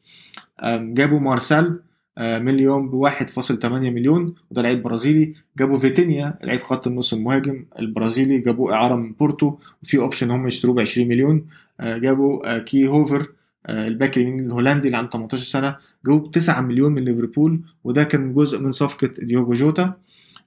جابوا 0.64 1.20
مارسيل 1.20 1.64
آه، 1.64 1.87
مليون 2.18 2.88
ب 2.88 2.94
1.8 2.94 3.64
مليون 3.64 4.34
وده 4.50 4.62
لعيب 4.62 4.82
برازيلي. 4.82 5.34
جابوا 5.58 5.78
فيتينيا 5.78 6.38
لعيب 6.42 6.60
خط 6.60 6.86
النص 6.86 7.14
المهاجم 7.14 7.64
البرازيلي. 7.78 8.38
جابوه 8.38 8.72
إعارة 8.74 8.94
من 8.96 9.12
بورتو 9.12 9.54
وفي 9.82 9.98
option 9.98 10.30
هم 10.30 10.46
يشتروه 10.46 10.74
ب 10.74 10.80
20 10.80 11.08
مليون. 11.08 11.46
آه، 11.80 11.98
جابوا 11.98 12.56
آه، 12.56 12.58
كي 12.58 12.88
هوفر 12.88 13.26
ال 13.68 13.78
back 13.78 14.16
اليمين 14.16 14.46
الهولندي 14.46 14.86
اللي 14.86 14.96
عنده 14.96 15.10
18 15.10 15.44
سنة. 15.44 15.76
جابوه 16.06 16.28
ب 16.28 16.30
9 16.30 16.60
مليون 16.60 16.92
من 16.92 17.04
ليفربول 17.04 17.60
وده 17.84 18.04
كان 18.04 18.34
جزء 18.34 18.60
من 18.60 18.70
صفقة 18.70 19.10
ديوجو 19.18 19.52
جوتا. 19.52 19.94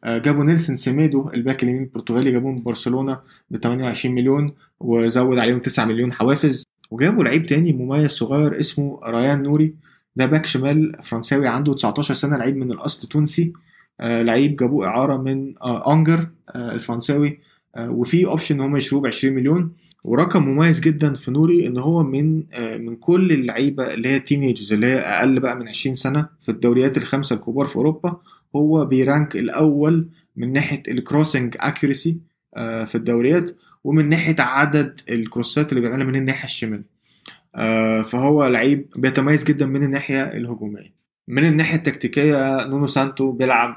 جابوا 0.05 0.43
نيلسون 0.43 0.77
سيميدو 0.77 1.29
ال 1.33 1.39
back 1.39 1.63
اليمين 1.63 1.83
البرتغالي. 1.83 2.31
جابوه 2.31 2.51
من 2.51 2.63
برشلونة 2.63 3.19
ب 3.51 3.57
28 3.57 4.15
مليون 4.15 4.53
وزود 4.79 5.37
عليهم 5.37 5.59
9 5.59 5.85
مليون 5.85 6.13
حوافز. 6.13 6.63
وجابوا 6.91 7.23
لعيب 7.23 7.45
تاني 7.45 7.73
مميز 7.73 8.11
صغير 8.11 8.59
اسمه 8.59 8.99
ريان 9.05 9.43
نوري. 9.43 9.73
ده 10.15 10.25
back 10.25 10.45
شمال 10.45 10.91
فرنساوي 11.03 11.47
عنده 11.47 11.73
19 11.73 12.13
سنة 12.13 12.37
لعيب 12.37 12.57
من 12.57 12.71
الاصل 12.71 13.07
تونسي 13.07 13.53
آه 13.99 14.21
لعيب 14.21 14.55
جابوه 14.55 14.87
إعارة 14.87 15.17
من 15.17 15.53
آه 15.61 15.93
أنجر 15.93 16.27
آه 16.55 16.71
الفرنساوي. 16.73 17.39
وفي 17.79 18.25
option 18.25 18.55
إن 18.55 18.61
هم 18.61 18.77
يشتروه 18.77 19.01
ب 19.01 19.05
20 19.07 19.33
مليون. 19.35 19.71
ورقم 20.03 20.43
مميز 20.47 20.79
جدا 20.79 21.13
في 21.13 21.31
نوري 21.31 21.67
إن 21.67 21.77
هو 21.77 22.03
من 22.03 22.43
من 22.85 22.95
كل 22.95 23.31
اللعيبة 23.31 23.93
اللي 23.93 24.09
هي 24.09 24.19
teenagers 24.19 24.73
اللي 24.73 24.87
هي 24.87 24.99
أقل 24.99 25.39
بقى 25.39 25.55
من 25.59 25.67
20 25.67 25.95
سنة 25.95 26.27
في 26.41 26.49
الدوريات 26.49 26.97
الخمسة 26.97 27.35
الكبار 27.35 27.65
في 27.67 27.75
أوروبا. 27.75 28.17
هو 28.55 28.85
بي 28.85 29.02
rank 29.02 29.35
الأول 29.35 30.07
من 30.37 30.53
ناحية 30.53 30.83
ال 30.87 30.95
crossing 30.95 31.55
accuracy 31.59 32.17
في 32.57 32.95
الدوريات 32.95 33.55
ومن 33.83 34.09
ناحية 34.09 34.35
عدد 34.39 34.99
ال 35.09 35.18
cross 35.18 35.61
ات 35.61 35.69
اللي 35.69 35.81
بيعملها 35.81 36.05
من 36.05 36.15
الناحية 36.15 36.45
الشمال. 36.45 36.83
فهو 38.03 38.45
لعيب 38.47 38.85
بيتميز 38.97 39.43
جدا 39.43 39.65
من 39.65 39.83
الناحية 39.83 40.21
الهجومية. 40.23 41.01
من 41.27 41.45
الناحية 41.47 41.77
التكتيكية 41.77 42.65
نونو 42.67 42.87
سانتو 42.87 43.31
بيلعب 43.31 43.75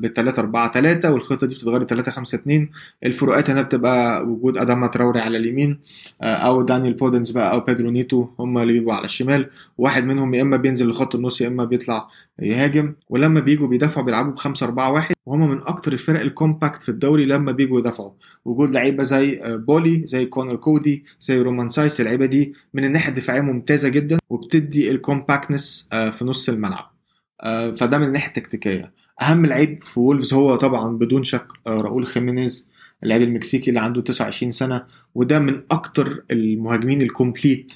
ب 0.00 0.06
3 0.06 0.40
4 0.40 0.72
3 0.72 1.12
والخطة 1.12 1.46
دي 1.46 1.54
بتتغير 1.54 1.84
3 1.84 2.12
5 2.12 2.36
2 2.36 2.68
الفروقات 3.04 3.50
هنا 3.50 3.62
بتبقى 3.62 4.26
وجود 4.26 4.58
أداما 4.58 4.86
تراوري 4.86 5.20
على 5.20 5.38
اليمين 5.38 5.78
آه، 6.22 6.24
أو 6.34 6.62
دانيال 6.62 6.92
بودنس 6.94 7.30
بقى 7.30 7.52
أو 7.52 7.60
بيدرو 7.60 7.90
نيتو 7.90 8.28
هم 8.38 8.58
اللي 8.58 8.72
بيبقوا 8.72 8.94
على 8.94 9.04
الشمال. 9.04 9.50
واحد 9.78 10.04
منهم 10.04 10.34
يا 10.34 10.42
إما 10.42 10.56
بينزل 10.56 10.88
لخط 10.88 11.14
النص 11.14 11.40
يا 11.40 11.48
إما 11.48 11.64
بيطلع 11.64 12.06
يهاجم 12.38 12.94
ولما 13.08 13.40
بيجوا 13.40 13.68
بيدافعوا 13.68 14.06
بيلعبوا 14.06 14.32
ب 14.32 14.38
5 14.38 14.66
4 14.66 14.92
1 14.92 15.14
وهم 15.26 15.50
من 15.50 15.60
أكتر 15.62 15.92
الفرق 15.92 16.20
ال 16.20 16.28
compact 16.28 16.82
في 16.82 16.88
الدوري 16.88 17.24
لما 17.24 17.52
بيجوا 17.52 17.80
يدافعوا. 17.80 18.12
وجود 18.44 18.70
لعيبة 18.70 19.02
زي 19.02 19.42
آه، 19.42 19.56
بولي 19.56 20.02
زي 20.06 20.26
كونر 20.26 20.56
كودي 20.56 21.04
زي 21.20 21.40
رومان 21.40 21.68
سايس 21.68 22.00
اللعيبة 22.00 22.26
دي 22.26 22.54
من 22.74 22.84
الناحية 22.84 23.08
الدفاعية 23.08 23.40
ممتازة 23.40 23.88
جدا 23.88 24.18
وبتدي 24.30 24.90
ال 24.90 24.98
compactness 24.98 25.88
في 25.90 26.18
نص 26.24 26.48
الملعب. 26.48 26.94
آه، 27.40 27.70
فده 27.70 27.98
من 27.98 28.06
الناحية 28.06 28.28
التكتيكية. 28.28 28.92
أهم 29.22 29.46
لعيب 29.46 29.82
في 29.82 30.00
وولفز 30.00 30.34
هو 30.34 30.56
طبعا 30.56 30.96
بدون 30.98 31.24
شك 31.24 31.46
آه، 31.66 31.80
راؤول 31.80 32.06
خيمينيز 32.06 32.70
اللاعب 33.02 33.20
المكسيكي 33.22 33.70
اللي 33.70 33.80
عنده 33.80 34.00
29 34.02 34.52
سنة 34.52 34.84
وده 35.14 35.38
من 35.38 35.62
أكتر 35.70 36.24
المهاجمين 36.30 37.02
ال 37.02 37.10
complete 37.10 37.74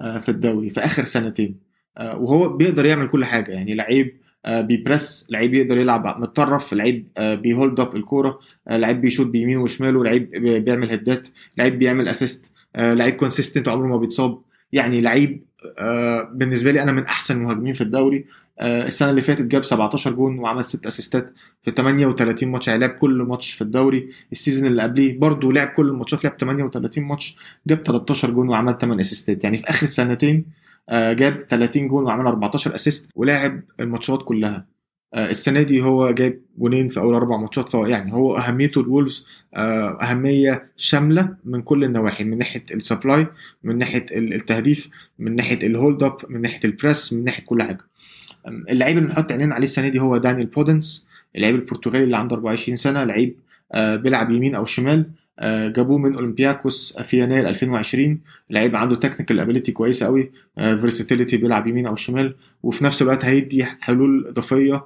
آه، 0.00 0.18
في 0.18 0.28
الدوري 0.28 0.70
في 0.70 0.80
آخر 0.80 1.04
سنتين. 1.04 1.67
وهو 1.98 2.48
بيقدر 2.48 2.86
يعمل 2.86 3.08
كل 3.08 3.24
حاجة. 3.24 3.52
يعني 3.52 3.74
لعيب 3.74 4.16
آه، 4.46 4.60
بي 4.60 4.79
press 4.79 5.26
لعيب 5.30 5.54
يقدر 5.54 5.78
يلعب 5.78 6.20
متطرف 6.20 6.72
لعيب 6.74 7.08
آه، 7.16 7.34
بي 7.34 7.49
hold 7.49 7.80
up 7.80 7.96
الكورة 7.96 8.38
آه، 8.68 8.76
لعيب 8.76 9.00
بيشوط 9.00 9.26
بيمينه 9.26 9.62
وشماله 9.62 10.04
لعيب 10.04 10.30
بيعمل 10.64 10.90
هدات 10.90 11.28
لعيب 11.58 11.78
بيعمل 11.78 12.08
assist 12.08 12.50
لعيب 12.76 13.14
consistent 13.14 13.68
عمره 13.68 13.86
ما 13.86 13.96
بيتصاب. 13.96 14.40
يعني 14.72 15.00
لعيب 15.00 15.44
بالنسبة 16.32 16.70
لي 16.72 16.82
أنا 16.82 16.92
من 16.92 17.04
أحسن 17.04 17.36
المهاجمين 17.36 17.72
في 17.72 17.80
الدوري. 17.80 18.24
السنة 18.62 19.10
اللي 19.10 19.22
فاتت 19.22 19.42
جاب 19.42 19.64
17 19.64 20.12
جون 20.12 20.38
وعمل 20.38 20.64
6 20.64 20.88
assist 20.88 21.26
ات 21.26 21.32
في 21.62 21.70
38 21.70 22.48
ماتش. 22.48 22.68
يعني 22.68 22.80
لعب 22.80 22.90
كل 22.90 23.22
ماتش 23.22 23.52
في 23.52 23.62
الدوري. 23.62 24.08
ال 24.32 24.37
season 24.37 24.66
اللي 24.66 24.82
قبليه 24.82 25.18
برضه 25.18 25.52
لعب 25.52 25.68
كل 25.68 25.88
الماتشات 25.88 26.24
لعب 26.24 26.36
38 26.38 27.04
ماتش 27.04 27.36
جاب 27.66 27.82
13 27.82 28.30
جون 28.30 28.48
وعمل 28.48 28.78
8 28.78 29.00
assist 29.00 29.38
ات 29.38 29.44
يعني 29.44 29.56
في 29.56 29.70
آخر 29.70 29.86
سنتين 29.86 30.44
آه، 30.44 30.67
جاب 30.92 31.46
30 31.48 31.88
جون 31.88 32.04
وعمل 32.04 32.26
14 32.26 32.74
assist 32.74 33.08
ولاعب 33.14 33.60
الماتشات 33.80 34.22
كلها. 34.24 34.66
آه، 35.14 35.30
السنة 35.30 35.62
دي 35.62 35.82
هو 35.82 36.10
جايب 36.10 36.42
جونين 36.58 36.88
في 36.88 37.00
أول 37.00 37.14
أربع 37.14 37.36
ماتشات 37.36 37.68
فهو 37.68 37.86
يعني 37.86 38.12
هو 38.12 38.36
أهميته 38.36 38.80
لولفز 38.80 39.26
آه، 39.54 40.02
أهمية 40.02 40.70
شاملة 40.76 41.36
من 41.44 41.62
كل 41.62 41.84
النواحي 41.84 42.24
من 42.24 42.38
ناحية 42.38 42.64
ال 42.74 42.81
supply 42.81 43.26
من 43.64 43.78
ناحية 43.78 44.06
التهديف 44.12 44.88
من 45.18 45.36
ناحية 45.36 45.58
ال 45.66 45.73
hold 45.73 46.02
up 46.02 46.16
من 46.28 46.40
ناحية 46.42 46.60
ال 46.64 46.72
press 46.72 47.12
من 47.12 47.24
ناحية 47.24 47.44
كل 47.44 47.62
حاجة. 47.62 47.78
اللعيب 48.46 48.98
اللي 48.98 49.08
بنحط 49.08 49.32
عينينا 49.32 49.54
عليه 49.54 49.64
السنة 49.64 49.88
دي 49.88 50.00
هو 50.00 50.16
دانيال 50.16 50.46
بودنس 50.46 51.06
اللعيب 51.36 51.54
البرتغالي 51.54 52.04
اللي 52.04 52.16
عنده 52.16 52.36
24 52.36 52.76
سنة 52.76 53.04
لعيب 53.04 53.36
بيلعب 53.74 54.30
يمين 54.30 54.54
أو 54.54 54.64
شمال. 54.64 54.98
آه، 54.98 55.04
جابوه 55.46 55.98
من 55.98 56.14
أولمبياكوس 56.14 56.98
في 57.02 57.22
يناير 57.22 57.48
2020 57.48 58.20
لعيب 58.50 58.76
عنده 58.76 58.96
technical 58.96 59.40
ability 59.40 59.72
كويسة 59.72 60.06
قوي 60.06 60.30
versatility 60.56 61.36
بيلعب 61.36 61.66
يمين 61.66 61.86
أو 61.86 61.96
شمال. 61.96 62.34
وفي 62.62 62.84
نفس 62.84 63.02
الوقت 63.02 63.24
هيدي 63.24 63.64
حلول 63.64 64.26
إضافية 64.28 64.84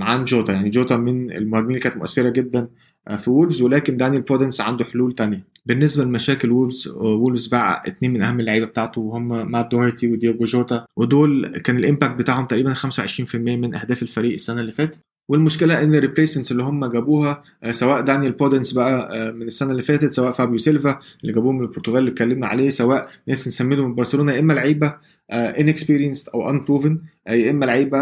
عن 0.00 0.24
جوتا. 0.24 0.52
يعني 0.52 0.70
جوتا 0.70 0.96
من 0.96 1.32
المهاجمين 1.32 1.70
اللي 1.70 1.80
كانت 1.80 1.96
مؤثرة 1.96 2.28
جدا 2.28 2.68
آه، 3.08 3.16
في 3.16 3.30
وولفز. 3.30 3.62
ولكن 3.62 3.96
دانيال 3.96 4.22
بودنس 4.22 4.60
عنده 4.60 4.84
حلول 4.84 5.14
تانية. 5.14 5.44
بالنسبة 5.66 6.04
لمشاكل 6.04 6.50
وولفز 6.50 6.88
وولفز 6.88 7.46
باع 7.46 7.82
اتنين 7.86 8.12
من 8.12 8.22
أهم 8.22 8.40
اللعيبة 8.40 8.66
بتاعته 8.66 9.00
وهم 9.00 9.50
مات 9.50 9.68
دورتي 9.70 10.12
وديوجو 10.12 10.44
جوتا. 10.44 10.86
ودول 10.96 11.58
كان 11.58 11.78
ال 11.78 11.83
impact 11.83 12.14
بتاعهم 12.14 12.46
تقريبا 12.46 12.74
25% 12.74 13.34
من 13.34 13.74
أهداف 13.74 14.02
الفريق 14.02 14.32
السنة 14.32 14.60
اللي 14.60 14.72
فاتت. 14.72 15.07
والمشكلة 15.28 15.82
إن 15.82 15.94
ال 15.94 15.99
replacements 15.99 16.52
اللي 16.52 16.62
هم 16.62 16.86
جابوها 16.86 17.42
آه، 17.62 17.70
سواء 17.70 18.00
دانيال 18.00 18.32
بودنس 18.32 18.72
بقى 18.72 19.08
آه، 19.28 19.32
من 19.32 19.42
السنة 19.42 19.70
اللي 19.70 19.82
فاتت 19.82 20.12
سواء 20.12 20.32
فابيو 20.32 20.58
سيلفا 20.58 20.98
اللي 21.22 21.32
جابوه 21.32 21.52
من 21.52 21.60
البرتغال 21.60 21.98
اللي 21.98 22.10
اتكلمنا 22.10 22.46
عليه 22.46 22.70
سواء 22.70 23.08
نيلسون 23.28 23.52
سميدو 23.52 23.88
من 23.88 23.94
برشلونة 23.94 24.32
يا 24.32 24.40
إما 24.40 24.52
لعيبة 24.52 24.94
inexperienced 25.32 26.28
أو 26.34 26.50
unproven 26.50 26.98
يا 27.28 27.50
إما 27.50 27.64
لعيبة 27.64 27.98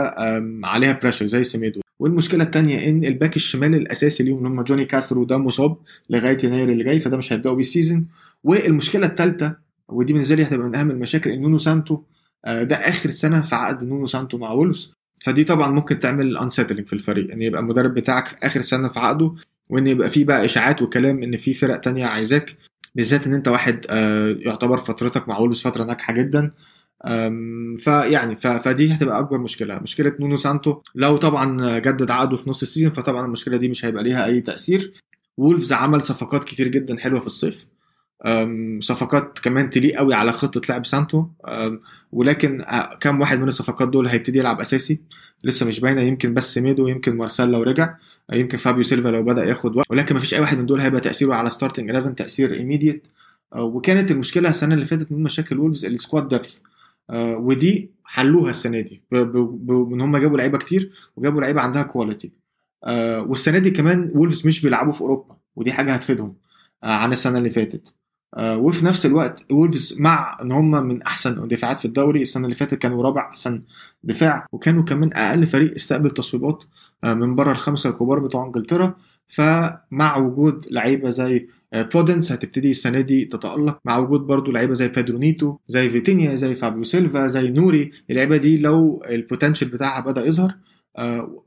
عليها 0.65 1.01
pressure 1.03 1.27
زي 1.27 1.43
سميدو. 1.43 1.81
والمشكلة 1.99 2.45
الثانية 2.45 2.89
إن 2.89 3.05
ال 3.05 3.11
back 3.11 3.37
الشمال 3.37 3.75
الأساسي 3.75 4.25
ليهم 4.25 4.39
اللي 4.39 4.49
هم 4.49 4.63
جوني 4.63 4.85
كاسترو 4.85 5.25
ده 5.25 5.39
مصاب 5.39 5.77
لغاية 6.11 6.39
يناير 6.45 6.69
اللي 6.73 6.85
جاي 6.85 7.01
فده 7.01 7.17
مش 7.17 7.33
هيبدأوا 7.33 7.55
بيه 7.55 7.61
ال 7.61 7.67
season 7.67 8.07
والمشكلة 8.45 9.07
الثالثه 9.07 9.57
ودي 9.89 10.13
بالنسبة 10.13 10.35
لي 10.37 10.43
هتبقى 10.43 10.69
من 10.69 10.77
أهم 10.77 10.91
المشاكل 10.91 11.31
إن 11.31 11.43
نونو 11.43 11.59
سانتو 11.59 11.99
آه، 12.45 12.63
ده 12.63 12.77
آخر 12.77 13.11
سنة 13.11 13.41
في 13.41 13.55
عقد 13.55 13.85
نونو 13.85 14.07
سانتو 14.07 14.39
مع 14.39 14.51
وولفز. 14.53 14.95
فدي 15.25 15.45
طبعا 15.45 15.71
ممكن 15.71 16.01
تعمل 16.01 16.39
unsettling 16.39 16.87
في 16.87 16.93
الفريق 16.93 17.31
إن 17.33 17.43
يبقى 17.43 17.61
المدرب 17.61 17.95
بتاعك 17.95 18.29
في 18.29 18.37
آخر 18.43 18.61
سنة 18.61 18.89
في 18.89 18.99
عقده 19.01 19.33
وإن 19.69 19.87
يبقى 19.87 20.11
في 20.11 20.25
بقى 20.25 20.45
إشاعات 20.45 20.83
وكلام 20.83 21.23
إن 21.23 21.37
في 21.37 21.55
فرق 21.55 21.77
تانية 21.81 22.07
عايزاك 22.07 22.57
بالذات 22.95 23.27
إن 23.27 23.35
أنت 23.35 23.49
واحد 23.49 23.87
آه، 23.91 24.37
يعتبر 24.39 24.79
فترتك 24.79 25.29
مع 25.29 25.39
وولفز 25.39 25.61
فترة 25.63 25.85
ناجحة 25.85 26.13
جدا. 26.13 26.51
فيعني 27.79 28.37
فدي 28.37 28.93
هتبقى 28.93 29.19
أكبر 29.21 29.39
مشكلة 29.39 29.79
مشكلة 29.79 30.13
نونو 30.21 30.37
سانتو. 30.37 30.81
لو 30.95 31.17
طبعا 31.17 31.79
جدد 31.79 32.11
عقده 32.11 32.37
في 32.37 32.51
نص 32.51 32.63
ال 32.63 32.67
season 32.67 32.91
فطبعا 32.93 33.27
المشكلة 33.27 33.57
دي 33.57 33.69
مش 33.69 33.85
هيبقى 33.85 34.03
ليها 34.05 34.25
أي 34.27 34.41
تأثير. 34.41 34.93
وولفز 35.37 35.73
عمل 35.73 36.03
صفقات 36.03 36.45
كتير 36.45 36.69
جدا 36.69 36.97
حلوة 36.99 37.21
في 37.21 37.27
الصيف. 37.27 37.67
صفقات 38.81 39.39
كمان 39.39 39.71
تليق 39.71 39.97
قوي 39.99 40.15
على 40.15 40.33
خطة 40.33 40.61
لعب 40.69 40.87
سانتو. 40.87 41.27
ولكن 42.13 42.65
كم 43.01 43.21
واحد 43.21 43.39
من 43.39 43.49
الصفقات 43.49 43.89
دول 43.89 44.09
هيبتدي 44.09 44.39
يلعب 44.39 44.61
أساسي؟ 44.61 45.01
لسه 45.45 45.67
مش 45.67 45.81
باينة. 45.81 46.03
يمكن 46.03 46.35
سيميدو 46.35 46.89
يمكن 46.89 47.17
مارسيل 47.17 47.49
لو 47.49 47.63
رجع 47.63 47.95
يمكن 48.33 48.59
فابيو 48.59 48.83
سيلفا 48.83 49.09
لو 49.09 49.23
بدأ 49.25 49.45
ياخد 49.45 49.77
وقت. 49.77 49.91
ولكن 49.91 50.17
مفيش 50.17 50.35
أي 50.35 50.41
واحد 50.41 50.59
من 50.59 50.67
دول 50.67 50.81
هيبقى 50.81 51.01
تأثيره 51.01 51.35
على 51.35 51.51
starting 51.51 51.91
11 51.91 52.13
تأثير 52.15 52.55
immediate 52.55 53.07
وكانت 53.57 54.11
المشكلة 54.11 54.51
السنة 54.51 54.75
اللي 54.75 54.87
فاتت 54.87 55.13
من 55.13 55.23
مشاكل 55.23 55.59
وولفز 55.59 55.85
ال 55.85 55.92
squad 55.92 56.29
depth 56.29 56.59
ودي 57.15 57.91
حلوها 58.05 58.51
السنة 58.51 58.81
دي. 58.81 59.03
إن 59.13 60.01
هم 60.01 60.17
جابوا 60.17 60.39
لعيبة 60.39 60.59
كتير 60.59 60.93
وجابوا 61.17 61.41
لعيبة 61.41 61.61
عندها 61.61 61.83
quality 61.83 62.31
والسنة 63.27 63.59
دي 63.59 63.71
كمان 63.71 64.11
وولفز 64.15 64.47
مش 64.47 64.63
بيلعبوا 64.63 64.93
في 64.93 65.01
أوروبا 65.01 65.37
ودي 65.57 65.73
حاجة 65.73 65.95
هتفيدهم 65.95 66.35
عن 66.83 67.13
السنة 67.13 67.39
اللي 67.39 67.51
فاتت. 67.51 67.95
وفي 68.39 68.87
نفس 68.87 69.07
الوقت 69.07 69.45
وولفز 69.53 69.97
مع 69.99 70.37
إن 70.43 70.53
هم 70.53 70.71
من 70.71 71.03
أحسن 71.03 71.43
الدفاعات 71.43 71.79
في 71.79 71.85
الدوري 71.85 72.23
السنة 72.23 72.45
اللي 72.45 72.57
فاتت 72.57 72.75
كانوا 72.75 73.03
رابع 73.03 73.29
أحسن 73.29 73.63
دفاع 74.05 74.47
وكانوا 74.53 74.83
كمان 74.83 75.11
أقل 75.15 75.47
فريق 75.47 75.75
استقبل 75.75 76.11
تصويبات 76.11 76.65
آه، 77.05 77.15
من 77.15 77.35
بره 77.35 77.53
الخمسة 77.53 77.91
الكبار 77.91 78.19
بتوع 78.19 78.47
إنجلترا. 78.47 78.95
فمع 79.29 80.17
وجود 80.17 80.67
لعيبة 80.71 81.09
زي 81.11 81.49
بودنس 81.73 82.31
آه، 82.31 82.35
هتبتدي 82.35 82.71
السنة 82.71 83.01
دي 83.01 83.25
تتألق. 83.25 83.79
مع 83.85 83.99
وجود 83.99 84.21
برضو 84.21 84.53
لعيبة 84.53 84.75
زي 84.75 84.89
بيدرو 84.89 85.26
نيتو 85.26 85.57
زي 85.67 85.89
فيتينيا 85.89 86.35
زي 86.35 86.55
فابيو 86.55 86.85
سيلفا 86.85 87.27
زي 87.27 87.51
نوري 87.51 87.91
اللعيبة 88.11 88.37
دي 88.37 88.59
لو 88.59 89.03
ال 89.11 89.16
potential 89.16 89.69
بتاعها 89.69 90.01
بدأ 90.01 90.27
يظهر 90.27 90.55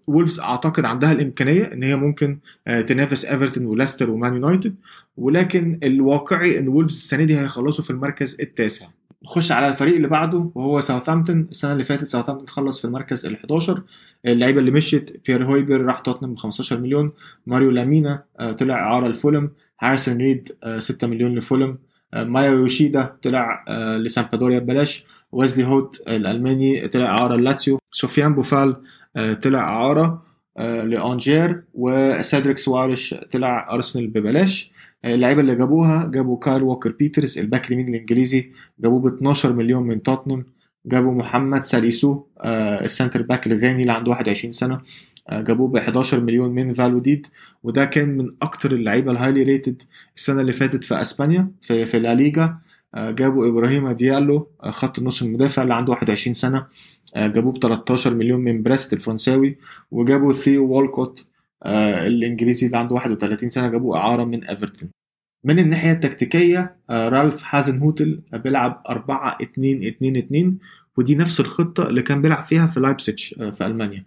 وولفز 0.08 0.40
أعتقد 0.40 0.86
عندها 0.86 1.12
الإمكانية 1.12 1.64
إن 1.74 1.84
هي 1.84 1.96
ممكن 1.96 2.40
تنافس 2.88 3.26
إيفرتون 3.26 3.66
وليستر 3.66 4.10
ومان 4.10 4.34
يونايتد 4.34 4.76
ولكن 5.18 5.80
الواقعي 5.84 6.60
إن 6.60 6.68
وولفز 6.68 6.94
السنة 6.96 7.24
دي 7.24 7.40
هيخلصوا 7.40 7.84
في 7.84 7.90
المركز 7.90 8.38
التاسع. 8.42 8.88
نخش 9.24 9.52
على 9.52 9.68
الفريق 9.68 9.96
اللي 9.96 10.08
بعده 10.08 10.52
وهو 10.56 10.80
ساوثهامبتون. 10.80 11.48
السنة 11.52 11.74
اللي 11.74 11.84
فاتت 11.84 12.08
ساوثهامبتون 12.08 12.48
خلص 12.48 12.80
في 12.80 12.86
المركز 12.86 13.26
ال 13.26 13.36
11 13.36 13.84
اللعيبة 14.26 14.60
اللي 14.60 14.72
مشيت 14.72 15.22
بيير 15.28 15.46
هويبرج 15.46 15.82
راح 15.82 16.00
توتنهام 16.00 16.34
ب 16.34 16.38
15 16.38 16.80
مليون. 16.80 17.12
ماريو 17.48 17.72
لامينا 17.72 18.24
آه، 18.40 18.52
طلع 18.52 18.76
إعارة 18.76 19.08
لفولم. 19.08 19.52
هاريسون 19.82 20.18
ريد 20.18 20.52
6 20.78 21.08
مليون 21.08 21.36
لفولم. 21.36 21.78
آه، 22.14 22.24
مايا 22.24 22.52
يوشيدا 22.52 23.16
طلع 23.24 23.66
آه، 23.68 23.98
لسامبادوريا 23.98 24.60
ببلاش. 24.60 25.06
ويسلي 25.32 25.66
هوت 25.68 26.02
الألماني 26.08 26.88
طلع 26.88 27.06
إعارة 27.06 27.36
لاتسيو. 27.36 27.80
سفيان 27.92 28.34
بوفال 28.36 28.76
طلع 29.16 29.60
أعارة 29.60 30.24
لأنجير 30.58 31.64
وسيدريك 31.74 32.58
سواريش 32.58 33.16
طلع 33.32 33.74
أرسنال 33.74 34.08
ببلاش. 34.08 34.72
اللعيبة 35.06 35.42
اللي 35.42 35.56
جابوها 35.56 36.12
جابوا 36.14 36.40
كايل 36.40 36.64
ووكر 36.64 36.92
بيترز 36.92 37.40
ال 37.40 37.45
back 37.45 37.68
اليمين 37.68 37.88
الإنجليزي 37.88 38.52
جابوه 38.80 39.00
ب 39.00 39.08
12 39.08 39.54
مليون 39.54 39.84
من 39.84 40.04
توتنهام 40.04 40.46
جابوا 40.86 41.14
محمد 41.14 41.64
ساليسو 41.66 42.24
آه، 42.42 42.84
ال 42.84 42.89
centre 42.89 43.22
back 43.22 43.48
الغاني 43.48 43.82
اللي 43.82 43.94
عنده 43.94 44.12
21 44.12 44.52
سنة 44.54 44.82
آه، 45.30 45.42
جابوه 45.42 45.68
ب 45.68 45.76
11 45.76 46.20
مليون 46.20 46.50
من 46.52 46.74
فالادوليد. 46.74 47.28
وده 47.64 47.86
كان 47.86 48.18
من 48.18 48.36
أكتر 48.42 48.72
اللعيبة 48.72 49.12
ال 49.12 49.44
highly 49.44 49.64
rated 49.64 49.82
السنة 50.16 50.42
اللي 50.42 50.52
فاتت 50.52 50.84
في 50.84 51.02
أسبانيا 51.02 51.52
في 51.62 51.86
في 51.86 52.00
لا 52.00 52.16
ليجا 52.16 52.58
آه، 52.96 53.12
جابوا 53.12 53.48
إبراهيم 53.48 53.92
ديالو 53.92 54.48
خط 54.64 55.00
النص 55.00 55.22
المدافع 55.22 55.64
اللي 55.64 55.74
عنده 55.74 55.92
21 55.92 56.34
سنة. 56.34 56.66
جابوه 57.18 57.52
ب 57.54 57.58
13 57.58 58.14
مليون 58.14 58.40
من 58.40 58.64
بريست 58.64 58.94
الفرنساوي 58.94 59.58
وجابوا 59.92 60.34
ثيو 60.34 60.72
والكوت 60.72 61.26
آه 61.64 62.08
الإنجليزي 62.08 62.66
اللي 62.68 62.78
عنده 62.78 62.96
31 62.96 63.50
سنة 63.50 63.68
جابوه 63.70 63.98
إعارة 63.98 64.24
من 64.24 64.44
إيفرتون. 64.44 64.90
من 65.44 65.60
الناحية 65.60 65.92
التكتيكية 65.92 66.76
آه 66.90 67.10
رالف 67.10 67.44
هازنهوتل 67.44 68.22
بيلعب 68.34 68.84
4 68.90 69.38
2 69.42 69.84
2 69.88 70.16
2 70.18 70.58
ودي 70.98 71.16
نفس 71.16 71.40
الخطة 71.40 71.90
اللي 71.90 72.02
كان 72.02 72.22
بيلعب 72.22 72.46
فيها 72.46 72.68
في 72.68 72.80
لايبسيتش 72.80 73.36
آه 73.40 73.50
في 73.52 73.66
ألمانيا. 73.66 74.04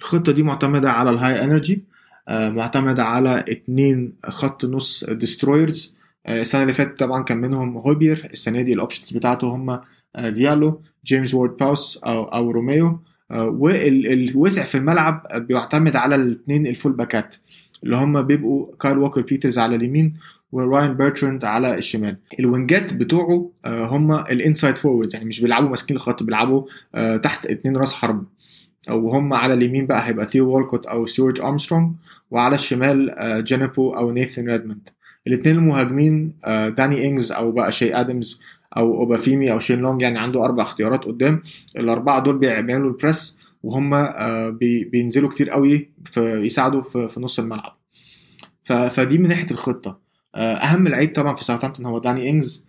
الخطة 0.00 0.32
دي 0.32 0.42
معتمدة 0.42 0.90
على 0.92 1.10
ال 1.10 1.44
high 1.44 1.60
energy 1.60 1.84
آه، 2.28 2.50
معتمدة 2.50 3.04
على 3.04 3.44
اتنين 3.48 4.12
خط 4.24 4.64
نص 4.64 5.04
destroyers. 5.04 5.94
آه، 6.26 6.40
السنة 6.40 6.62
اللي 6.62 6.72
فاتت 6.72 6.98
طبعا 6.98 7.22
كان 7.22 7.36
منهم 7.38 7.76
هويبرج 7.76 8.28
السنة 8.32 8.62
دي 8.62 8.72
ال 8.72 8.78
options 8.78 9.16
بتاعته 9.16 9.46
هم 9.56 9.80
ديالو 10.18 10.80
جيمس 11.06 11.34
وورد 11.34 11.56
براوس 11.56 11.96
أو 12.04 12.24
أو 12.24 12.50
روميو. 12.50 13.00
آه، 13.30 13.48
والوسع 13.48 14.62
في 14.62 14.74
الملعب 14.74 15.22
بيعتمد 15.34 15.96
على 15.96 16.14
الاثنين 16.14 16.66
ال 16.66 16.71
full 16.71 16.92
back 16.92 17.21
ات. 17.21 17.36
اللي 17.84 17.96
هم 17.96 18.22
بيبقوا 18.22 18.66
كايل 18.80 18.98
ووكر 18.98 19.22
بيترز 19.22 19.58
على 19.58 19.76
اليمين 19.76 20.14
وراين 20.52 20.94
بيرتراند 20.94 21.44
على 21.44 21.78
الشمال. 21.78 22.16
ال 22.40 22.49
wing 22.49 22.85
ات 22.85 22.94
بتوعه 22.94 23.50
آه، 23.64 23.86
هم 23.86 24.12
ال 24.12 24.21
inside 24.21 24.76
forward 24.76 25.14
يعني 25.14 25.26
مش 25.26 25.40
بيلعبوا 25.40 25.68
ماسكين 25.68 25.96
الخط 25.96 26.22
بيلعبوا 26.22 26.62
آه، 26.94 27.16
تحت 27.16 27.46
اتنين 27.46 27.76
راس 27.76 27.94
حرب. 27.94 28.24
وهم 28.90 29.34
على 29.34 29.54
اليمين 29.54 29.86
بقى 29.86 30.08
هيبقى 30.08 30.26
ثيو 30.26 30.50
والكوت 30.50 30.86
أو 30.86 31.06
ستيوارت 31.06 31.40
ارمسترونج 31.40 31.92
وعلى 32.30 32.54
الشمال 32.54 33.14
جينيبو 33.44 33.90
أو 33.90 34.10
نيثن 34.10 34.48
ريدموند 34.48 34.88
الاثنين 35.26 35.56
المهاجمين 35.56 36.32
داني 36.46 37.06
انجز 37.08 37.32
أو 37.32 37.52
بقى 37.52 37.72
تشي 37.72 37.94
ادمز 37.94 38.40
أو 38.76 38.96
أوبافيمي 38.96 39.52
أو 39.52 39.58
شين 39.58 39.78
لونج 39.78 40.02
يعني 40.02 40.18
عنده 40.18 40.44
أربع 40.44 40.62
اختيارات 40.62 41.04
قدام. 41.04 41.42
الأربعة 41.76 42.22
دول 42.22 42.38
بيعملوا 42.38 42.90
ال 42.90 42.98
press 42.98 43.38
وهم 43.62 43.94
آه، 43.94 44.50
بي- 44.50 44.84
بينزلوا 44.84 45.30
كتير 45.30 45.50
قوي 45.50 45.90
في 46.04 46.20
يساعدوا 46.44 46.82
في, 46.82 47.20
نص 47.20 47.38
الملعب. 47.38 47.76
فدي 48.64 49.18
من 49.18 49.28
ناحية 49.28 49.50
الخطة. 49.50 49.98
آه، 50.34 50.54
أهم 50.54 50.88
لعيب 50.88 51.12
طبعا 51.14 51.36
في 51.36 51.44
ساوثهامبتون 51.44 51.86
هو 51.86 51.98
داني 51.98 52.30
إنجز. 52.30 52.66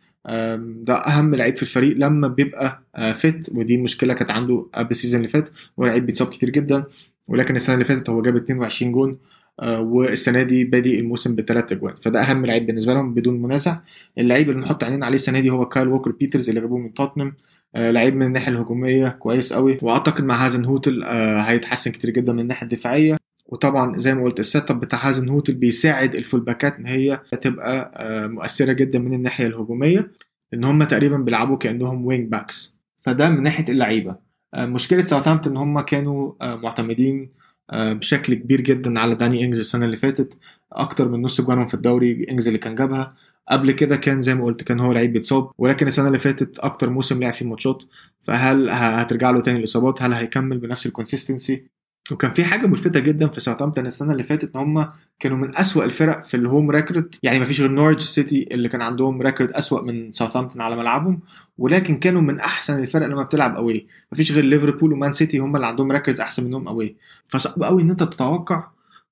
ده 0.84 0.96
أهم 0.96 1.36
لعيب 1.36 1.56
في 1.56 1.62
الفريق 1.62 1.98
لما 1.98 2.28
بيبقى 2.28 2.82
fit 3.16 3.50
ودي 3.52 3.78
مشكلة 3.78 4.14
كانت 4.14 4.32
عنده 4.32 4.68
قبل 4.74 4.90
ال 4.90 4.94
season 4.94 5.18
اللي 5.18 5.28
فات 5.28 5.50
هو 5.80 5.86
لعيب 5.86 6.06
بيتصاب 6.06 6.28
كتير 6.30 6.50
جدا. 6.50 6.84
ولكن 7.28 7.56
السنة 7.56 7.74
اللي 7.74 7.86
فاتت 7.86 8.10
هو 8.10 8.22
جاب 8.22 8.36
22 8.36 8.92
جون. 8.92 9.10
آه، 9.12 9.18
والسنة 9.64 10.44
دي 10.44 10.64
بادئ 10.64 11.00
الموسم 11.00 11.36
بثلاث 11.36 11.72
أجوان. 11.72 11.96
فده 11.96 12.22
أهم 12.22 12.46
لعيب 12.46 12.66
بالنسبة 12.68 12.94
لهم 12.94 13.14
بدون 13.14 13.42
منازع. 13.42 13.80
اللعيب 14.18 14.50
اللي 14.50 14.62
نحط 14.62 14.84
عينينا 14.84 15.06
عليه 15.06 15.16
السنة 15.16 15.40
دي 15.40 15.50
هو 15.50 15.66
كايل 15.66 15.88
ووكر 15.88 16.12
بيترز 16.12 16.50
اللي 16.50 16.62
جابوه 16.62 16.80
من 16.80 16.94
توتنهام. 16.94 17.34
آه، 17.76 17.92
لعيب 17.92 18.16
من 18.16 18.26
الناحية 18.26 18.52
الهجومية 18.52 19.08
كويس 19.08 19.54
قوي. 19.54 19.78
وأعتقد 19.82 20.24
مع 20.24 20.46
هازن 20.46 20.66
هوتل 20.66 21.04
آه، 21.04 21.42
هيتحسن 21.42 21.92
كتير 21.92 22.10
جدا 22.10 22.34
من 22.34 22.40
الناحية 22.40 22.64
الدفاعية. 22.64 23.18
وطبعا 23.46 23.98
زي 23.98 24.14
ما 24.16 24.24
قلت 24.24 24.40
ال 24.40 24.48
set 24.48 24.72
up 24.72 24.80
بتاع 24.80 25.08
هازن 25.08 25.30
هوتل 25.30 25.54
بيساعد 25.54 26.16
ال 26.16 26.21
full 26.21 26.40
back 26.40 26.69
ات 26.69 26.76
إن 26.76 26.86
هي 26.88 27.22
تبقى 27.42 27.92
آه، 27.96 28.28
مؤثرة 28.28 28.74
جدا 28.74 29.00
من 29.00 29.14
الناحية 29.14 29.48
الهجومية. 29.48 30.12
إن 30.54 30.64
هم 30.64 30.84
تقريبا 30.84 31.18
بيلعبوا 31.18 31.58
كأنهم 31.58 32.06
wing 32.06 32.32
backs 32.32 32.76
فده 33.02 33.30
من 33.30 33.44
ناحية 33.44 33.66
اللعيبة. 33.70 34.16
آه، 34.54 34.66
مشكلة 34.66 35.04
ساوثهامبتون 35.04 35.52
إن 35.54 35.58
هم 35.58 35.80
كانوا 35.80 36.34
آه، 36.42 36.56
معتمدين 36.56 37.24
آه، 37.24 37.45
بشكل 37.74 38.34
كبير 38.34 38.62
جدا 38.62 39.00
على 39.00 39.16
داني 39.16 39.46
إنجز 39.46 39.60
السنة 39.60 39.86
اللي 39.86 39.98
فاتت. 39.98 40.38
أكتر 40.74 41.08
من 41.10 41.22
نص 41.22 41.42
جوانهم 41.42 41.68
في 41.68 41.74
الدوري 41.74 42.28
إنجز 42.30 42.48
اللي 42.48 42.60
كان 42.60 42.76
جابها. 42.76 43.16
قبل 43.50 43.72
كده 43.72 43.96
كان 43.96 44.22
زي 44.22 44.36
ما 44.36 44.46
قلت 44.46 44.64
كان 44.64 44.80
هو 44.80 44.92
لعيب 44.94 45.14
بيتصاب. 45.14 45.52
ولكن 45.58 45.88
السنة 45.88 46.08
اللي 46.08 46.20
فاتت 46.20 46.60
أكتر 46.60 46.90
موسم 46.90 47.20
لعب 47.24 47.34
فيه 47.34 47.46
ماتشات. 47.46 47.84
فهل 48.24 48.70
هترجع 48.70 49.30
له 49.32 49.42
تاني 49.42 49.60
الإصابات؟ 49.60 50.02
هل 50.02 50.14
هيكمل 50.14 50.58
بنفس 50.58 50.86
ال 50.86 50.93
consistency 50.93 51.75
وكان 52.12 52.34
في 52.34 52.44
حاجة 52.44 52.68
ملفتة 52.68 53.00
جدا 53.00 53.28
في 53.28 53.40
ساوثهامبتون 53.40 53.86
السنة 53.86 54.12
اللي 54.12 54.24
فاتت 54.24 54.56
إن 54.56 54.62
هم 54.62 54.88
كانوا 55.20 55.38
من 55.38 55.58
أسوأ 55.58 55.86
الفرق 55.86 56.24
في 56.24 56.38
ال 56.38 56.45
home 56.45 56.72
record 56.72 57.16
يعني 57.24 57.40
مفيش 57.40 57.62
غير 57.62 57.72
نورتش 57.72 58.00
سيتي 58.00 58.48
اللي 58.52 58.70
كان 58.70 58.82
عندهم 58.82 59.22
record 59.22 59.52
أسوأ 59.52 59.82
من 59.82 60.12
ساوثهامبتون 60.12 60.62
على 60.62 60.76
ملعبهم 60.76 61.20
ولكن 61.58 61.98
كانوا 62.00 62.22
من 62.22 62.40
أحسن 62.40 62.80
الفرق 62.80 63.08
لما 63.08 63.24
بتلعب 63.24 63.56
away 63.56 63.88
مفيش 64.12 64.32
غير 64.32 64.44
ليفربول 64.44 64.94
ومان 64.94 65.12
سيتي 65.12 65.38
هم 65.40 65.56
اللي 65.56 65.68
عندهم 65.68 65.92
records 65.92 66.22
أحسن 66.22 66.46
منهم 66.46 66.68
away 66.68 66.96
فصعب 67.26 67.64
قوي 67.64 67.82
إن 67.82 67.90
أنت 67.90 68.04
تتوقع 68.04 68.68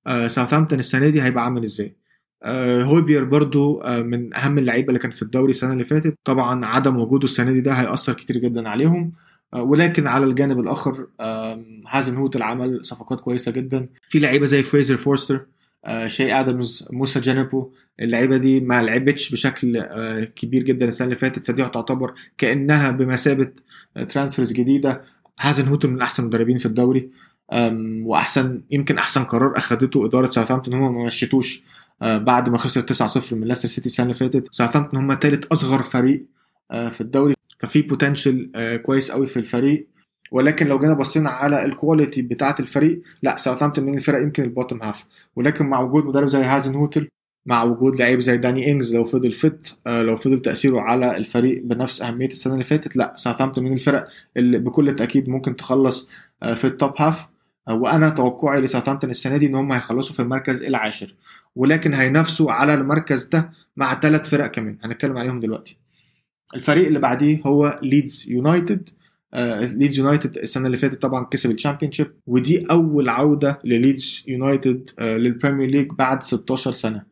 آه، 0.08 0.27
ساوثهامبتون 0.27 0.79
السنة 0.79 1.10
دي 1.10 1.21
هيبقى 1.23 1.43
عامل 1.43 1.63
إزاي. 1.63 1.95
آه، 2.43 2.84
هويبير 2.84 3.23
برضو 3.23 3.82
آه، 3.82 4.01
من 4.01 4.36
أهم 4.36 4.58
اللعيبة 4.58 4.88
اللي 4.88 4.99
كانت 4.99 5.13
في 5.13 5.21
الدوري 5.21 5.49
السنة 5.49 5.73
اللي 5.73 5.84
فاتت. 5.84 6.17
طبعا 6.25 6.65
عدم 6.65 6.97
وجوده 6.97 7.23
السنة 7.25 7.51
دي 7.51 7.62
ده 7.62 7.73
هيأثر 7.73 8.13
كتير 8.13 8.38
جدا 8.38 8.69
عليهم. 8.69 9.03
آه، 9.03 9.23
ولكن 9.55 10.07
على 10.07 10.25
الجانب 10.25 10.59
الآخر 10.59 11.07
هازن 11.87 12.15
هوتل 12.17 12.41
عمل 12.41 12.85
صفقات 12.85 13.21
كويسة 13.21 13.51
جدا. 13.51 13.89
في 14.09 14.19
لعيبة 14.19 14.45
زي 14.45 14.63
فريزر 14.63 14.97
فورستر 14.97 15.45
آه، 15.85 16.07
تشي 16.08 16.34
آدمز 16.33 16.87
موسى 16.91 17.19
جانيبو 17.19 17.71
اللعيبة 17.99 18.37
دي 18.37 18.59
ما 18.59 18.81
لعبتش 18.81 19.31
بشكل 19.31 19.77
آه، 19.77 20.23
كبير 20.23 20.63
جدا 20.63 20.85
السنة 20.85 21.05
اللي 21.05 21.15
فاتت 21.19 21.47
فدي 21.47 21.65
تعتبر 21.65 22.13
كأنها 22.37 22.91
بمثابة 22.91 23.51
transfers 24.10 24.53
جديدة. 24.53 25.01
هازن 25.39 25.67
هوتل 25.67 25.89
من 25.89 26.01
أحسن 26.01 26.23
المدربين 26.23 26.57
في 26.57 26.65
الدوري 26.65 27.09
وأحسن 28.05 28.61
يمكن 28.71 28.97
أحسن 28.97 29.23
قرار 29.23 29.57
اخذته 29.57 30.05
إدارة 30.05 30.25
ساوثهامبتون 30.25 30.73
هم 30.73 30.97
ما 30.97 31.05
مشيتوش 31.05 31.63
آه، 32.01 32.17
بعد 32.17 32.49
ما 32.49 32.57
خسر 32.57 32.81
9-0 32.81 33.33
من 33.33 33.47
ليستر 33.47 33.69
سيتي 33.69 33.85
السنة 33.85 34.03
اللي 34.03 34.13
فاتت. 34.13 34.47
ساوثهامبتون 34.51 34.99
هم 34.99 35.13
ثالث 35.21 35.45
أصغر 35.51 35.81
فريق 35.81 36.25
آه، 36.71 36.89
في 36.89 37.01
الدوري. 37.01 37.33
ففي 37.63 37.82
potential 37.82 38.51
كويس 38.84 39.12
قوي 39.12 39.28
في 39.28 39.38
الفريق. 39.39 39.88
ولكن 40.32 40.67
لو 40.67 40.80
جينا 40.80 40.93
بصينا 40.93 41.30
على 41.30 41.65
ال 41.65 41.72
quality 41.72 42.21
بتاعة 42.21 42.56
الفريق 42.60 43.02
لا 43.23 43.38
ساوثهامبتون 43.38 43.84
من 43.86 43.97
الفرق 43.97 44.21
يمكن 44.21 44.43
ال 44.43 44.49
bottom 44.49 44.84
half 44.84 45.06
ولكن 45.36 45.65
مع 45.65 45.82
وجود 45.82 46.06
مدرب 46.06 46.28
زي 46.28 46.43
هازن 46.43 46.76
هوتل 46.76 47.08
مع 47.45 47.63
وجود 47.63 47.95
لعيب 47.95 48.19
زي 48.19 48.38
داني 48.38 48.71
انجز 48.71 48.95
لو 48.95 49.06
فضل 49.06 49.32
fit 49.32 49.79
آه، 49.88 50.02
لو 50.02 50.15
فضل 50.17 50.39
تأثيره 50.39 50.80
على 50.82 51.17
الفريق 51.17 51.62
بنفس 51.63 52.02
أهمية 52.02 52.28
السنة 52.28 52.54
اللي 52.54 52.63
فاتت 52.63 52.95
لا 52.95 53.13
ساوثهامبتون 53.15 53.63
من 53.63 53.73
الفرق 53.73 54.08
اللي 54.38 54.60
بكل 54.60 54.95
تاكيد 54.95 55.30
ممكن 55.30 55.56
تخلص 55.56 56.10
آه، 56.43 56.54
في 56.54 56.67
ال 56.67 56.74
top 56.74 56.93
half 56.97 57.27
آه، 57.67 57.76
وأنا 57.76 58.10
توقعي 58.10 58.62
لساوثهامبتون 58.62 59.10
السنة 59.10 59.38
دي 59.38 59.47
إن 59.47 59.56
هم 59.56 59.71
هيخلصوا 59.71 60.15
في 60.15 60.21
المركز 60.21 60.63
العاشر. 60.63 61.15
ولكن 61.56 61.93
هينافسوا 61.93 62.52
على 62.52 62.73
المركز 62.73 63.26
ده 63.26 63.52
مع 63.78 63.99
ثلاث 63.99 64.30
فرق 64.30 64.47
كمان. 64.47 64.78
هنتكلم 64.84 65.17
عليهم 65.17 65.39
دلوقتي. 65.39 65.83
الفريق 66.55 66.87
اللي 66.87 66.99
بعديه 66.99 67.41
هو 67.45 67.79
ليدز 67.83 68.25
يونايتد 68.29 68.89
ليدز 69.61 69.99
يونايتد 69.99 70.37
السنة 70.37 70.65
اللي 70.65 70.77
فاتت 70.77 71.01
طبعا 71.01 71.23
كسب 71.25 71.51
ال 71.51 71.56
Championship 71.56 72.08
ودي 72.27 72.65
أول 72.71 73.09
عودة 73.09 73.59
لليدز 73.63 74.23
يونايتد 74.27 74.89
لل 74.99 75.15
Premier 75.15 75.69
League 75.69 75.88
بعد 75.91 76.23
16 76.23 76.71
سنة. 76.71 77.03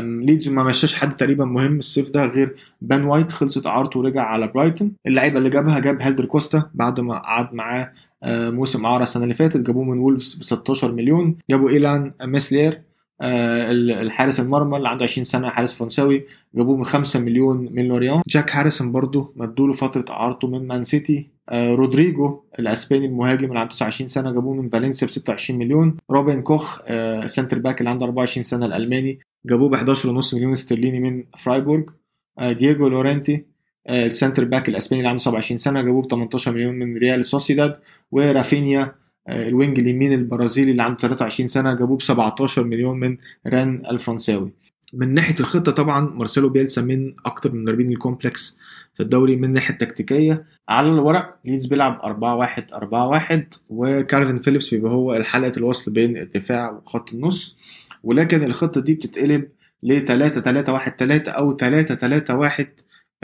ليدز 0.00 0.48
ما 0.48 0.62
مشاش 0.62 0.94
حد 0.94 1.16
تقريبا 1.16 1.44
مهم 1.44 1.78
الصيف 1.78 2.10
ده 2.10 2.26
غير 2.26 2.56
بن 2.80 3.04
وايت 3.04 3.32
خلصت 3.32 3.66
إعارته 3.66 4.00
ورجع 4.00 4.22
على 4.22 4.46
برايتون 4.48 4.92
اللعيبة 5.06 5.38
اللي 5.38 5.50
جابها 5.50 5.78
جاب 5.80 6.02
هيلدر 6.02 6.24
كوستا 6.24 6.70
بعد 6.74 7.00
ما 7.00 7.18
قعد 7.18 7.54
معاه 7.54 7.92
آه، 8.22 8.50
موسم 8.50 8.86
اعاره 8.86 9.02
السنة 9.02 9.22
اللي 9.22 9.34
فاتت 9.34 9.56
جابوه 9.60 9.84
من 9.84 9.98
وولفز 9.98 10.34
ب 10.34 10.42
16 10.42 10.92
مليون. 10.92 11.36
جابوا 11.50 11.68
إيلان 11.70 12.12
ميسلير 12.24 12.72
آه، 12.72 12.82
الحارس 13.22 14.40
المرمى 14.40 14.76
اللي 14.76 14.88
عنده 14.88 15.04
20 15.04 15.24
سنة 15.24 15.48
حارس 15.48 15.74
فرنساوي 15.74 16.26
جابوه 16.54 16.76
ب 16.76 16.82
5 16.82 17.20
مليون 17.20 17.68
من 17.72 17.88
لوريان 17.88 18.22
جاك 18.28 18.56
هاريسون 18.56 18.92
برضه 18.92 19.32
مدوله 19.36 19.72
فترة 19.72 20.04
اعارته 20.10 20.48
من 20.48 20.66
مان 20.66 20.84
سيتي. 20.84 21.32
آه، 21.48 21.74
رودريجو 21.74 22.40
الأسباني 22.58 23.06
المهاجم 23.06 23.44
اللي 23.44 23.58
عنده 23.60 23.70
29 23.70 24.08
سنة 24.08 24.32
جابوه 24.32 24.54
من 24.54 24.68
فالنسيا 24.68 25.06
ب 25.06 25.10
26 25.10 25.58
مليون. 25.58 25.96
روبن 26.10 26.42
كوخ 26.42 26.80
آه، 26.86 27.26
centre 27.26 27.58
back 27.58 27.80
اللي 27.80 27.90
عنده 27.90 28.04
24 28.04 28.44
سنة 28.44 28.66
الألماني 28.66 29.18
جابوه 29.46 29.68
ب 29.68 29.74
11.5 29.74 30.34
مليون 30.34 30.52
استرليني 30.52 31.00
من 31.00 31.24
فرايبورغ. 31.38 31.82
آه، 32.38 32.52
دييجو 32.52 32.88
لورنتي 32.88 33.44
آه، 33.86 34.06
ال 34.06 34.11
centre 34.11 34.44
back 34.44 34.68
الأسباني 34.68 35.00
اللي 35.00 35.08
عنده 35.08 35.22
27 35.22 35.58
سنة 35.58 35.82
جابوه 35.82 36.02
ب 36.02 36.10
18 36.10 36.52
مليون 36.52 36.74
من 36.74 36.96
ريال 36.96 37.24
سوسيداد. 37.24 37.76
ورافينيا 38.12 38.82
آه، 38.82 38.94
ال 39.28 39.38
wing 39.38 39.78
اليمين 39.78 40.12
البرازيلي 40.12 40.70
اللي 40.70 40.82
عنده 40.82 40.98
23 40.98 41.48
سنة 41.48 41.74
جابوه 41.74 41.96
ب 41.96 42.02
17 42.02 42.64
مليون 42.64 43.00
من 43.00 43.16
ران 43.46 43.82
الفرنساوي. 43.90 44.50
من 44.92 45.14
ناحية 45.14 45.34
الخطة 45.40 45.72
طبعا 45.72 46.00
مارسيلو 46.00 46.48
بيلسا 46.48 46.82
من 46.82 47.14
أكتر 47.26 47.52
من 47.52 47.62
مدربين 47.62 47.90
ال 47.90 47.99
complex 47.99 48.58
في 48.94 49.02
الدوري 49.02 49.36
من 49.36 49.44
الناحيه 49.44 49.74
التكتيكيه 49.74 50.44
على 50.68 50.88
الورق 50.88 51.36
ليدز 51.44 51.66
بيلعب 51.66 52.00
4 52.04 52.36
1 52.36 52.72
4 52.72 53.06
1 53.08 53.54
وكالفين 53.70 54.38
فيليبس 54.38 54.70
بيبقى 54.74 54.92
هو 54.92 55.22
حلقه 55.22 55.52
الوصل 55.56 55.92
بين 55.92 56.16
الدفاع 56.16 56.70
وخط 56.70 57.12
النص. 57.12 57.56
ولكن 58.02 58.44
الخطة 58.44 58.80
دي 58.80 58.94
بتتقلب 58.94 59.48
ل 59.82 60.00
3 60.00 60.40
3 60.40 60.72
1 60.72 60.96
3 60.98 61.32
أو 61.32 61.56
3 61.56 61.94
3 61.94 62.36
1 62.36 62.64
آه، 62.66 62.72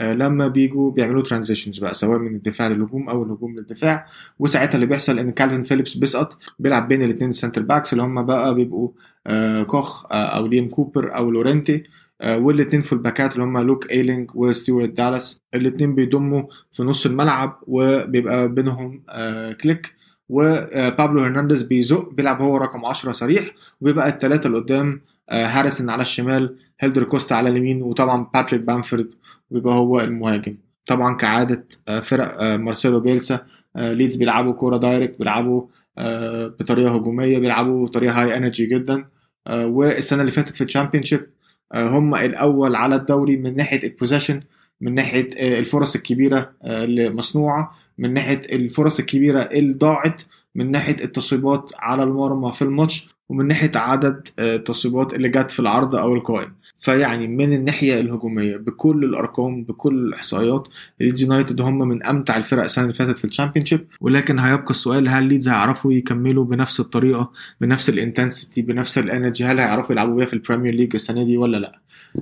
لما 0.01 0.47
بيجوا 0.47 0.91
بيعملوا 0.91 1.21
transitions 1.21 1.79
بقى 1.79 1.93
سواء 1.93 2.19
من 2.19 2.35
الدفاع 2.35 2.67
للهجوم 2.67 3.09
أو 3.09 3.23
الهجوم 3.23 3.55
للدفاع. 3.55 4.05
وساعتها 4.39 4.75
اللي 4.75 4.85
بيحصل 4.85 5.19
إن 5.19 5.31
كالفين 5.31 5.63
فيليبس 5.63 5.93
بيسقط 5.97 6.37
بيلعب 6.59 6.87
بين 6.87 7.03
الاثنين 7.03 7.31
centre 7.31 7.61
backs 7.61 7.93
اللي 7.93 8.03
هم 8.03 8.25
بقى 8.25 8.55
بيبقوا 8.55 8.89
آه، 9.27 9.63
كوخ 9.63 10.05
آه، 10.11 10.15
أو 10.37 10.47
ليام 10.47 10.67
كوبر 10.69 11.15
أو 11.15 11.31
لورنتي 11.31 11.83
آه، 12.21 12.37
والاثنين 12.37 12.81
full 12.81 12.99
back 12.99 13.26
ات 13.26 13.33
اللي 13.33 13.43
هم 13.43 13.57
لوك 13.57 13.91
إيلينج 13.91 14.31
وستيوارت 14.35 14.89
دالاس. 14.89 15.41
الاثنين 15.55 15.95
بيضموا 15.95 16.43
في 16.71 16.83
نص 16.83 17.05
الملعب 17.05 17.59
وبيبقى 17.67 18.49
بينهم 18.53 19.03
آه، 19.09 19.51
كليك. 19.53 19.95
وبابلو 20.29 21.21
هرنانديز 21.21 21.63
بيزق 21.63 22.09
بيلعب 22.13 22.41
هو 22.41 22.57
رقم 22.57 22.85
10 22.85 23.11
صريح. 23.11 23.51
وبيبقى 23.81 24.09
الثلاثه 24.09 24.47
اللي 24.47 24.57
قدام 24.57 25.01
آه، 25.29 25.45
هاريسون 25.45 25.89
على 25.89 26.01
الشمال 26.01 26.55
هيلدر 26.79 27.03
كوستا 27.03 27.33
على 27.33 27.49
اليمين 27.49 27.81
وطبعا 27.81 28.27
باتريك 28.33 28.61
بامفورد 28.61 29.13
بيبقى 29.51 29.73
هو 29.75 29.99
المهاجم. 29.99 30.57
طبعا 30.87 31.15
كعادة 31.15 31.65
آه، 31.87 31.99
فرق 31.99 32.41
آه، 32.41 32.57
مارسيلو 32.57 32.99
بيلسا 32.99 33.45
آه، 33.75 33.93
ليدز 33.93 34.15
بيلعبوا 34.15 34.53
كورة 34.53 34.77
direct 34.77 35.19
بيلعبوا 35.19 35.67
بطريقة 36.59 36.95
هجومية 36.95 37.39
بيلعبوا 37.39 37.85
بطريقة 37.85 38.21
high 38.23 38.37
energy 38.37 38.65
جدا. 38.65 39.05
والسنة 39.49 40.21
اللي 40.21 40.31
فاتت 40.31 40.55
في 40.55 40.63
ال 40.63 40.68
Championship 40.68 41.29
هم 41.75 42.15
الأول 42.15 42.75
على 42.75 42.95
الدوري 42.95 43.37
من 43.37 43.55
ناحية 43.55 43.83
ال 43.83 43.88
possession 43.88 44.41
من 44.81 44.95
ناحية 44.95 45.29
الفرص 45.59 45.95
الكبيرة 45.95 46.51
اللي 46.65 47.09
مصنوعة 47.09 47.75
من 47.97 48.13
ناحية 48.13 48.41
الفرص 48.55 48.99
الكبيرة 48.99 49.41
اللي 49.41 49.73
ضاعت 49.73 50.21
من 50.55 50.71
ناحية 50.71 51.03
التصويبات 51.03 51.71
على 51.79 52.03
المرمى 52.03 52.51
في 52.51 52.61
الماتش 52.61 53.09
ومن 53.29 53.47
ناحية 53.47 53.71
عدد 53.75 54.27
التصويبات 54.39 55.13
اللي 55.13 55.29
جت 55.29 55.51
في 55.51 55.59
العارضة 55.59 55.95
أو 55.95 56.15
القائم. 56.15 56.53
فيعني 56.79 57.27
من 57.27 57.53
الناحية 57.53 57.99
الهجومية 57.99 58.57
بكل 58.57 59.03
الأرقام 59.03 59.63
بكل 59.63 60.07
الإحصائيات 60.07 60.67
ليدز 60.99 61.21
يونايتد 61.21 61.61
هم 61.61 61.77
من 61.77 62.05
أمتع 62.05 62.37
الفرق 62.37 62.63
السنة 62.63 62.83
اللي 62.83 62.93
فاتت 62.93 63.17
في 63.17 63.25
ال 63.25 63.30
Championship 63.30 63.87
ولكن 64.01 64.39
هيبقى 64.39 64.69
السؤال 64.69 65.09
هل 65.09 65.23
ليدز 65.23 65.49
هيعرفوا 65.49 65.93
يكملوا 65.93 66.45
بنفس 66.45 66.79
الطريقة 66.79 67.31
بنفس 67.61 67.89
ال 67.89 67.96
intensity 67.96 68.61
بنفس 68.61 68.97
ال 68.97 69.04
energy 69.04 69.45
هل 69.45 69.59
هيعرفوا 69.59 69.91
يلعبوا 69.91 70.15
بيها 70.15 70.25
في 70.25 70.33
ال 70.33 70.38
Premier 70.38 70.73
League 70.73 70.91
السنة 70.93 71.23
دي 71.23 71.37
ولا 71.37 71.57
لأ؟ 71.57 71.79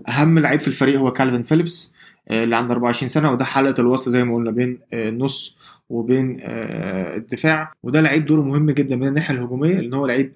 أهم 0.10 0.40
لعيب 0.40 0.62
في 0.62 0.68
الفريق 0.68 1.00
هو 1.00 1.14
فيليبس 1.44 1.94
آه، 2.30 2.44
اللي 2.44 2.56
عنده 2.56 2.74
24 2.74 3.10
سنة 3.10 3.32
وده 3.32 3.46
حلقة 3.46 3.82
الوصل 3.82 4.12
زي 4.12 4.24
ما 4.24 4.36
قلنا 4.36 4.52
بين 4.52 4.80
آه، 4.94 5.10
النص 5.10 5.58
وبين 5.90 6.38
الدفاع 6.42 7.74
وده 7.84 8.02
لعيب 8.02 8.26
دوره 8.26 8.42
مهم 8.42 8.72
جدا 8.72 8.96
من 8.96 9.08
الناحية 9.08 9.36
الهجومية 9.36 9.74
لأن 9.80 9.94
هو 9.94 10.06
لعيب 10.06 10.34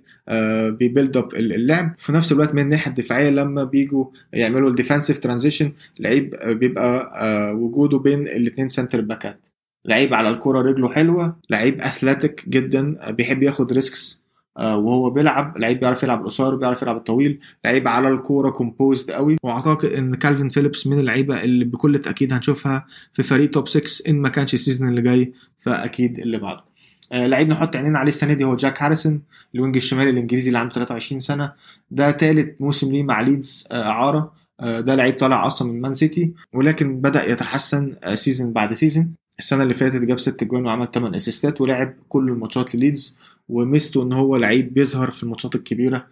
بي 0.72 0.85
build 0.85 1.18
up 1.18 1.34
اللعب. 1.36 1.96
في 1.98 2.12
نفس 2.12 2.32
الوقت 2.32 2.56
من 2.56 2.62
الناحيه 2.62 2.90
الدفاعية 2.92 3.30
لما 3.30 3.64
بيجوا 3.64 4.06
يعملوا 4.34 4.76
ال 4.76 4.80
defensive 4.80 5.20
transition 5.20 5.72
لعيب 6.00 6.36
بيبقى 6.46 7.12
وجوده 7.56 7.98
بين 8.00 8.28
الاثنين 8.28 8.70
center 8.70 9.02
باكات 9.02 9.48
لعيب 9.86 10.14
على 10.14 10.30
الكرة 10.30 10.62
رجله 10.62 10.90
حلوة 10.94 11.36
لعيب 11.50 11.82
athletic 11.82 12.50
جدا 12.50 13.12
بيحب 13.12 13.44
ياخد 13.44 13.74
risks 13.74 14.22
وهو 14.56 15.10
بيلعب. 15.10 15.58
لعيب 15.58 15.80
بيعرف 15.80 16.04
يلعب 16.04 16.22
القصير 16.22 16.56
بيعرف 16.56 16.82
يلعب 16.82 16.98
الطويل 16.98 17.40
لعيب 17.66 17.88
على 17.88 18.08
الكوره 18.10 18.50
composed 18.50 19.12
قوي. 19.12 19.38
وأعتقد 19.44 19.86
إن 19.90 20.16
كالفين 20.16 20.50
فيليبس 20.50 20.88
من 20.88 21.00
اللعيبة 21.00 21.44
اللي 21.44 21.66
بكل 21.66 22.00
تأكيد 22.00 22.34
هنشوفها 22.34 22.86
في 23.14 23.24
فريق 23.24 23.50
top 23.52 23.68
6 23.68 24.10
إن 24.10 24.16
ما 24.16 24.30
كانش 24.30 24.54
ال 24.54 24.59
season 24.59 24.90
اللي 24.90 25.02
جاي 25.02 25.34
فأكيد 25.60 26.20
اللي 26.20 26.38
بعده. 26.38 26.60
آه 26.60 26.71
لعيب 27.14 27.48
نحط 27.50 27.76
عينينا 27.76 28.00
عليه 28.00 28.10
السنة 28.10 28.34
دي 28.34 28.44
هو 28.44 28.56
جاك 28.56 28.84
هاريسون 28.84 29.22
ال 29.56 29.60
wing 29.60 29.76
الشمالي 29.76 30.10
الإنجليزي 30.10 30.48
اللي 30.48 30.60
عنده 30.60 30.74
23 30.74 31.20
سنة. 31.22 31.54
ده 31.92 32.12
ثالث 32.12 32.62
موسم 32.62 32.92
ليه 32.92 33.04
مع 33.04 33.22
ليدز 33.22 33.68
آه 33.72 33.84
إعارة. 33.84 34.34
آه 34.60 34.80
ده 34.82 34.96
لعيب 34.96 35.16
طالع 35.18 35.48
أصلا 35.48 35.72
من 35.72 35.82
مان 35.82 35.94
سيتي 35.94 36.34
ولكن 36.54 37.02
بدأ 37.02 37.32
يتحسن 37.32 37.96
season 38.14 38.54
بعد 38.54 38.74
season 38.74 39.14
السنة 39.40 39.64
اللي 39.64 39.74
فاتت 39.74 40.02
جاب 40.02 40.20
6 40.20 40.46
جوان 40.46 40.66
وعمل 40.66 40.88
8 40.94 41.16
assist 41.16 41.55
ات 41.55 41.62
ولعب 41.62 41.94
كل 42.10 42.30
الماتشات 42.30 42.76
لليدز 42.76 43.18
وميزته 43.50 44.04
إن 44.04 44.14
هو 44.14 44.36
لعيب 44.36 44.74
بيظهر 44.74 45.12
في 45.12 45.24
الماتشات 45.24 45.56
الكبيرة. 45.56 46.06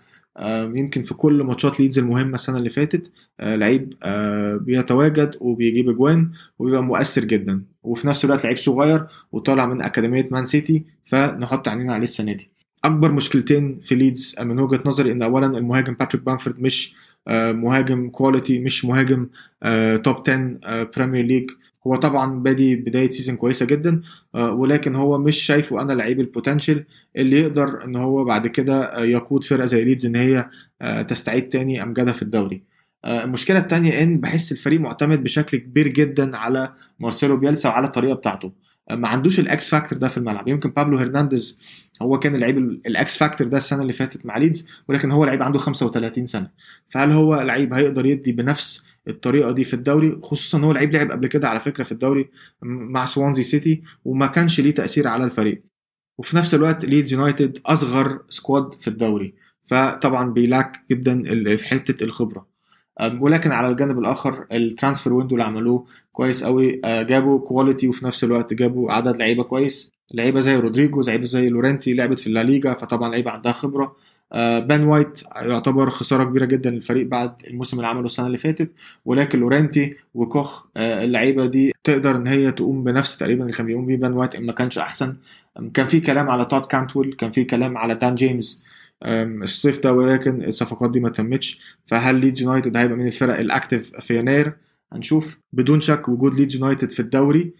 يمكن 0.75 1.01
في 1.03 1.13
كل 1.13 1.43
ماتشات 1.43 1.79
ليدز 1.79 1.99
المهمة 1.99 2.33
السنة 2.33 2.57
اللي 2.57 2.69
فاتت 2.69 3.11
لعيب 3.41 3.93
بيتواجد 4.65 5.35
وبيجيب 5.39 5.89
أجوان 5.89 6.29
وبيبقى 6.59 6.83
مؤثر 6.83 7.25
جدا. 7.25 7.61
وفي 7.83 8.07
نفس 8.07 8.25
الوقت 8.25 8.43
لعيب 8.43 8.57
صغير 8.57 9.05
وطالع 9.31 9.65
من 9.65 9.81
أكاديمية 9.81 10.27
مان 10.31 10.45
سيتي 10.45 10.83
فنحط 11.05 11.67
عينينا 11.67 11.93
عليه 11.93 12.03
السنة 12.03 12.33
دي. 12.33 12.49
أكبر 12.83 13.11
مشكلتين 13.11 13.79
في 13.83 13.95
ليدز 13.95 14.35
من 14.41 14.59
وجهة 14.59 14.79
نظري 14.85 15.11
إن 15.11 15.21
اولا 15.21 15.57
المهاجم 15.57 15.93
باتريك 15.93 16.23
بامفورد 16.25 16.59
مش 16.59 16.95
مهاجم 17.53 18.09
quality 18.09 18.59
مش 18.59 18.85
مهاجم 18.85 19.27
top 20.03 20.15
10 20.29 20.89
Premier 20.97 21.25
League 21.25 21.51
هو 21.89 21.95
طبعا 21.95 22.39
بادي 22.39 22.75
بداية 22.75 23.09
season 23.09 23.35
كويسة 23.35 23.65
جدا 23.65 24.01
ولكن 24.33 24.95
هو 24.95 25.17
مش 25.17 25.37
شايفه 25.37 25.81
أنا 25.81 25.93
لعيب 25.93 26.19
ال 26.19 26.26
potential 26.26 26.85
اللي 27.17 27.39
يقدر 27.39 27.83
إن 27.83 27.95
هو 27.95 28.23
بعد 28.25 28.47
كده 28.47 29.03
يقود 29.03 29.43
فرقة 29.43 29.65
زي 29.65 29.83
ليدز 29.83 30.05
إن 30.05 30.15
هي 30.15 30.49
تستعيد 31.07 31.49
تاني 31.49 31.83
امجادها 31.83 32.13
في 32.13 32.21
الدوري. 32.21 32.61
المشكلة 33.05 33.59
الثانية 33.59 34.03
إن 34.03 34.17
بحس 34.17 34.51
الفريق 34.51 34.79
معتمد 34.79 35.23
بشكل 35.23 35.57
كبير 35.57 35.87
جدا 35.87 36.37
على 36.37 36.73
مارسيلو 36.99 37.37
بيلسا 37.37 37.69
وعلى 37.69 37.87
الطريقة 37.87 38.13
بتاعته. 38.15 38.51
ما 38.91 39.07
عندوش 39.07 39.39
ال 39.39 39.54
X 39.54 39.69
factor 39.69 39.99
ده 39.99 40.07
في 40.07 40.17
الملعب. 40.17 40.47
يمكن 40.47 40.69
بابلو 40.69 40.97
هرنانديز 40.97 41.59
هو 42.01 42.19
كان 42.19 42.35
اللعيب 42.35 42.57
ال 42.57 42.87
X 42.87 43.17
factor 43.17 43.47
ده 43.47 43.57
السنة 43.57 43.81
اللي 43.81 43.93
فاتت 43.93 44.25
مع 44.25 44.37
ليدز 44.37 44.67
ولكن 44.87 45.11
هو 45.11 45.25
لعيب 45.25 45.43
عنده 45.43 45.59
35 45.59 46.27
سنة. 46.27 46.47
فهل 46.89 47.11
هو 47.11 47.41
لعيب 47.41 47.73
هيقدر 47.73 48.05
يدي 48.05 48.31
بنفس 48.31 48.83
الطريقة 49.09 49.51
دي 49.51 49.63
في 49.63 49.73
الدوري 49.73 50.19
خصوصا 50.23 50.57
إن 50.57 50.63
هو 50.63 50.71
لعيب 50.71 50.93
لعب 50.93 51.11
قبل 51.11 51.27
كده 51.27 51.49
على 51.49 51.59
فكرة 51.59 51.83
في 51.83 51.91
الدوري 51.91 52.29
مع 52.61 53.05
سوانزي 53.05 53.43
سيتي 53.43 53.81
وما 54.05 54.27
كانش 54.27 54.59
ليه 54.61 54.71
تأثير 54.73 55.07
على 55.07 55.23
الفريق. 55.23 55.63
وفي 56.17 56.37
نفس 56.37 56.55
الوقت 56.55 56.85
ليدز 56.85 57.13
يونايتد 57.13 57.57
أصغر 57.65 58.19
squad 58.29 58.73
في 58.73 58.87
الدوري. 58.87 59.33
فطبعا 59.65 60.31
بيلاك 60.33 60.81
جدا 60.91 61.23
في 61.57 61.65
حتة 61.65 62.03
الخبرة. 62.03 62.47
ولكن 63.19 63.51
على 63.51 63.69
الجانب 63.69 63.99
الآخر 63.99 64.45
ال 64.51 64.58
transfer 64.58 65.13
window 65.13 65.35
اللي 65.35 65.43
عملوه 65.43 65.85
كويس 66.11 66.43
قوي 66.43 66.81
جابوا 66.85 67.39
quality 67.39 67.87
وفي 67.87 68.05
نفس 68.05 68.23
الوقت 68.23 68.53
جابوا 68.53 68.91
عدد 68.91 69.15
لعيبة 69.17 69.43
كويس. 69.43 69.91
لعيبة 70.13 70.39
زي 70.39 70.55
رودريجو 70.55 71.01
لعيبه 71.01 71.25
زي 71.25 71.49
يورنتي 71.49 71.93
لعبت 71.93 72.19
في 72.19 72.27
الليجا 72.27 72.73
فطبعا 72.73 73.09
لعيبة 73.09 73.31
عندها 73.31 73.51
خبرة. 73.51 73.95
بن 74.35 74.83
وايت 74.83 75.21
يعتبر 75.35 75.89
خسارة 75.89 76.23
كبيرة 76.23 76.45
جدا 76.45 76.69
للفريق 76.69 77.07
بعد 77.07 77.33
الموسم 77.47 77.77
اللي 77.77 77.87
عمله 77.87 78.05
السنة 78.05 78.27
اللي 78.27 78.37
فاتت 78.37 78.71
ولكن 79.05 79.39
يورنتي 79.39 79.95
وكوخ 80.13 80.65
اللعيبة 80.77 81.45
دي 81.45 81.73
تقدر 81.83 82.15
إن 82.15 82.27
هي 82.27 82.51
تقوم 82.51 82.83
بنفس 82.83 83.17
تقريبا 83.17 83.41
اللي 83.43 83.53
كان 83.53 83.65
بيقوم 83.65 83.85
بيه 83.85 83.97
بن 83.97 84.13
وايت 84.13 84.35
ما 84.35 84.53
كانش 84.53 84.77
أحسن. 84.77 85.15
كان 85.73 85.87
في 85.87 85.99
كلام 85.99 86.29
على 86.29 86.45
تود 86.45 86.65
كانتويل 86.65 87.13
كان 87.13 87.31
في 87.31 87.43
كلام 87.43 87.77
على 87.77 87.95
دان 87.95 88.15
جيمس. 88.15 88.63
الصيف 89.03 89.83
ده 89.83 89.93
ولكن 89.93 90.43
الصفقات 90.43 90.91
دي 90.91 90.99
ما 90.99 91.09
تمتش. 91.09 91.61
فهل 91.87 92.15
ليدز 92.15 92.41
يونايتد 92.41 92.77
هيبقى 92.77 92.97
من 92.97 93.07
الفرق 93.07 93.39
ال 93.39 93.47
active 93.47 93.91
في 93.99 94.17
يناير؟ 94.19 94.53
هنشوف. 94.93 95.37
بدون 95.53 95.81
شك 95.81 96.09
وجود 96.09 96.33
ليدز 96.33 96.55
يونايتد 96.55 96.91
في 96.91 96.99
الدوري 96.99 97.53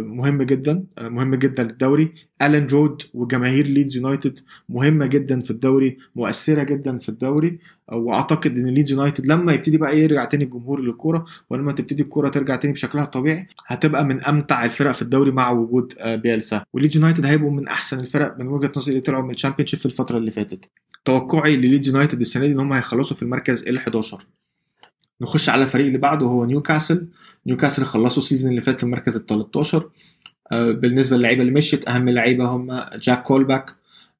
مهم 0.00 0.42
جدا 0.42 0.84
مهم 1.00 1.34
جدا 1.34 1.62
للدوري. 1.62 2.12
الان 2.42 2.66
رود 2.66 3.02
وجماهير 3.14 3.66
ليدز 3.66 3.96
يونايتد 3.96 4.38
مهمة 4.68 5.06
جدا 5.06 5.40
في 5.40 5.50
الدوري 5.50 5.98
مؤثرة 6.16 6.62
جدا 6.62 6.98
في 6.98 7.08
الدوري. 7.08 7.58
وأعتقد 7.92 8.56
إن 8.56 8.66
ليدز 8.66 8.90
يونايتد 8.92 9.26
لما 9.26 9.52
يبتدي 9.52 9.78
بقى 9.78 10.00
يرجع 10.00 10.24
تاني 10.24 10.44
الجمهور 10.44 10.80
للكورة 10.80 11.26
ولما 11.50 11.72
تبتدي 11.72 12.02
الكورة 12.02 12.28
ترجع 12.28 12.56
تاني 12.56 12.72
بشكلها 12.72 13.04
الطبيعي 13.04 13.48
هتبقى 13.66 14.04
من 14.04 14.24
أمتع 14.24 14.64
الفرق 14.64 14.92
في 14.92 15.02
الدوري 15.02 15.30
مع 15.30 15.50
وجود 15.50 15.94
بيلسا. 16.22 16.64
وليدز 16.72 16.96
يونايتد 16.96 17.26
هيبقوا 17.26 17.50
من 17.50 17.68
أحسن 17.68 18.00
الفرق 18.00 18.38
من 18.38 18.46
وجهة 18.48 18.72
نظري 18.76 18.90
اللي 18.90 19.00
طلعوا 19.00 19.24
من 19.24 19.30
ال 19.30 19.34
Championship 19.34 19.78
في 19.80 19.86
الفترة 19.86 20.18
اللي 20.18 20.30
فاتت. 20.30 20.70
توقعي 21.04 21.56
لليدز 21.56 21.88
يونايتد 21.88 22.20
السنة 22.20 22.46
دي 22.46 22.52
إن 22.52 22.60
هم 22.60 22.72
هيخلصوا 22.72 23.16
في 23.16 23.22
المركز 23.22 23.66
ال 23.68 23.76
11 23.76 24.18
نخش 25.20 25.48
على 25.48 25.64
الفريق 25.64 25.86
اللي 25.86 25.98
بعده 25.98 26.26
هو 26.26 26.44
نيوكاسل. 26.44 27.08
نيوكاسل 27.46 27.84
خلصوا 27.84 28.22
ال 28.22 28.26
season 28.26 28.50
اللي 28.50 28.60
فات 28.60 28.78
في 28.78 28.84
المركز 28.84 29.16
ال 29.16 29.26
13 29.26 29.90
بالنسبة 30.52 31.16
للعيبة 31.16 31.40
اللي 31.42 31.52
مشيت 31.52 31.88
أهم 31.88 32.08
لعيبة 32.08 32.44
هم 32.44 32.84
جاك 32.94 33.22
كولباك. 33.22 33.74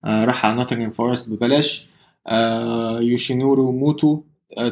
راح 0.04 0.46
على 0.46 0.56
نوتنغهام 0.56 0.90
فورست 0.90 1.30
ببلاش. 1.30 1.88
يوشينوري 3.00 3.72
موتو 3.72 4.22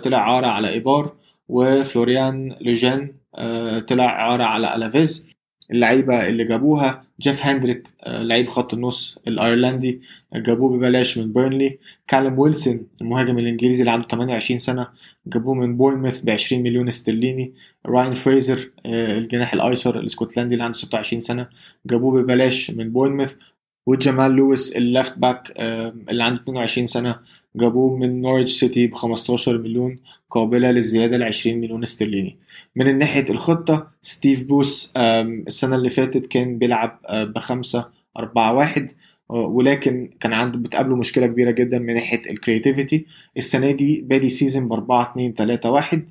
طلع 0.02 0.18
إعارة 0.18 0.46
على 0.46 0.68
إيبار. 0.68 1.12
وفلوريان 1.48 2.56
لوجون 2.60 3.16
طلع 3.88 4.04
إعارة 4.04 4.44
على 4.44 4.74
ألافيز. 4.74 5.26
اللعيبة 5.70 6.28
اللي 6.28 6.44
جابوها. 6.44 7.04
جيف 7.20 7.46
هندريك 7.46 7.88
لعيب 8.06 8.48
خط 8.48 8.74
النص 8.74 9.18
الأيرلندي 9.28 10.00
جابوه 10.34 10.70
ببلاش 10.76 11.18
من 11.18 11.32
بيرنلي. 11.32 11.78
كالوم 12.08 12.38
ويلسون 12.38 12.86
المهاجم 13.00 13.38
الإنجليزي 13.38 13.80
اللي 13.80 13.90
عنده 13.90 14.06
28 14.08 14.58
سنة 14.58 14.88
جابوه 15.26 15.54
من 15.54 15.76
بورنموث 15.76 16.20
ب 16.20 16.30
20 16.30 16.62
مليون 16.62 16.88
استرليني. 16.88 17.52
راين 17.86 18.14
فريزر 18.14 18.70
الجناح 18.86 19.52
الأيسر 19.54 19.98
الإسكتلندي 19.98 20.54
اللي 20.54 20.64
عنده 20.64 20.78
26 20.78 21.20
سنة 21.20 21.48
جابوه 21.86 22.22
ببلاش 22.22 22.70
من 22.70 22.90
بورنموث. 22.90 23.36
وجمال 23.86 24.30
لويس 24.32 24.76
ال 24.76 24.85
left 24.85 25.18
back 25.18 25.52
اللي 26.10 26.24
عنده 26.24 26.42
22 26.42 26.86
سنة 26.86 27.16
جابوه 27.56 27.96
من 27.96 28.22
نورويتش 28.22 28.48
سيتي 28.48 28.86
ب 28.86 28.94
15 28.94 29.58
مليون. 29.58 29.98
قابلة 30.30 30.70
للزيادة 30.70 31.16
ل 31.16 31.22
20 31.22 31.58
مليون 31.58 31.82
استرليني. 31.82 32.36
من 32.76 32.98
ناحية 32.98 33.24
الخطة 33.30 33.86
ستيف 34.02 34.42
بروس 34.42 34.92
السنة 34.96 35.76
اللي 35.76 35.88
فاتت 35.90 36.26
كان 36.26 36.58
بيلعب 36.58 37.00
بخمسة 37.10 37.88
أربعة 38.18 38.54
واحد 38.54 38.90
ولكن 39.28 40.10
كان 40.20 40.32
عنده 40.32 40.58
بتقابله 40.58 40.96
مشكلة 40.96 41.26
كبيرة 41.26 41.50
جدا 41.50 41.78
من 41.78 41.94
ناحية 41.94 42.30
ال 42.30 42.37
creativity 42.37 43.06
السنة 43.36 43.70
دي 43.70 44.00
بادي 44.00 44.28
season 44.28 44.68
ب 44.68 44.72
4 44.72 45.10
2 45.12 45.34
3 45.34 45.70
1 45.70 46.08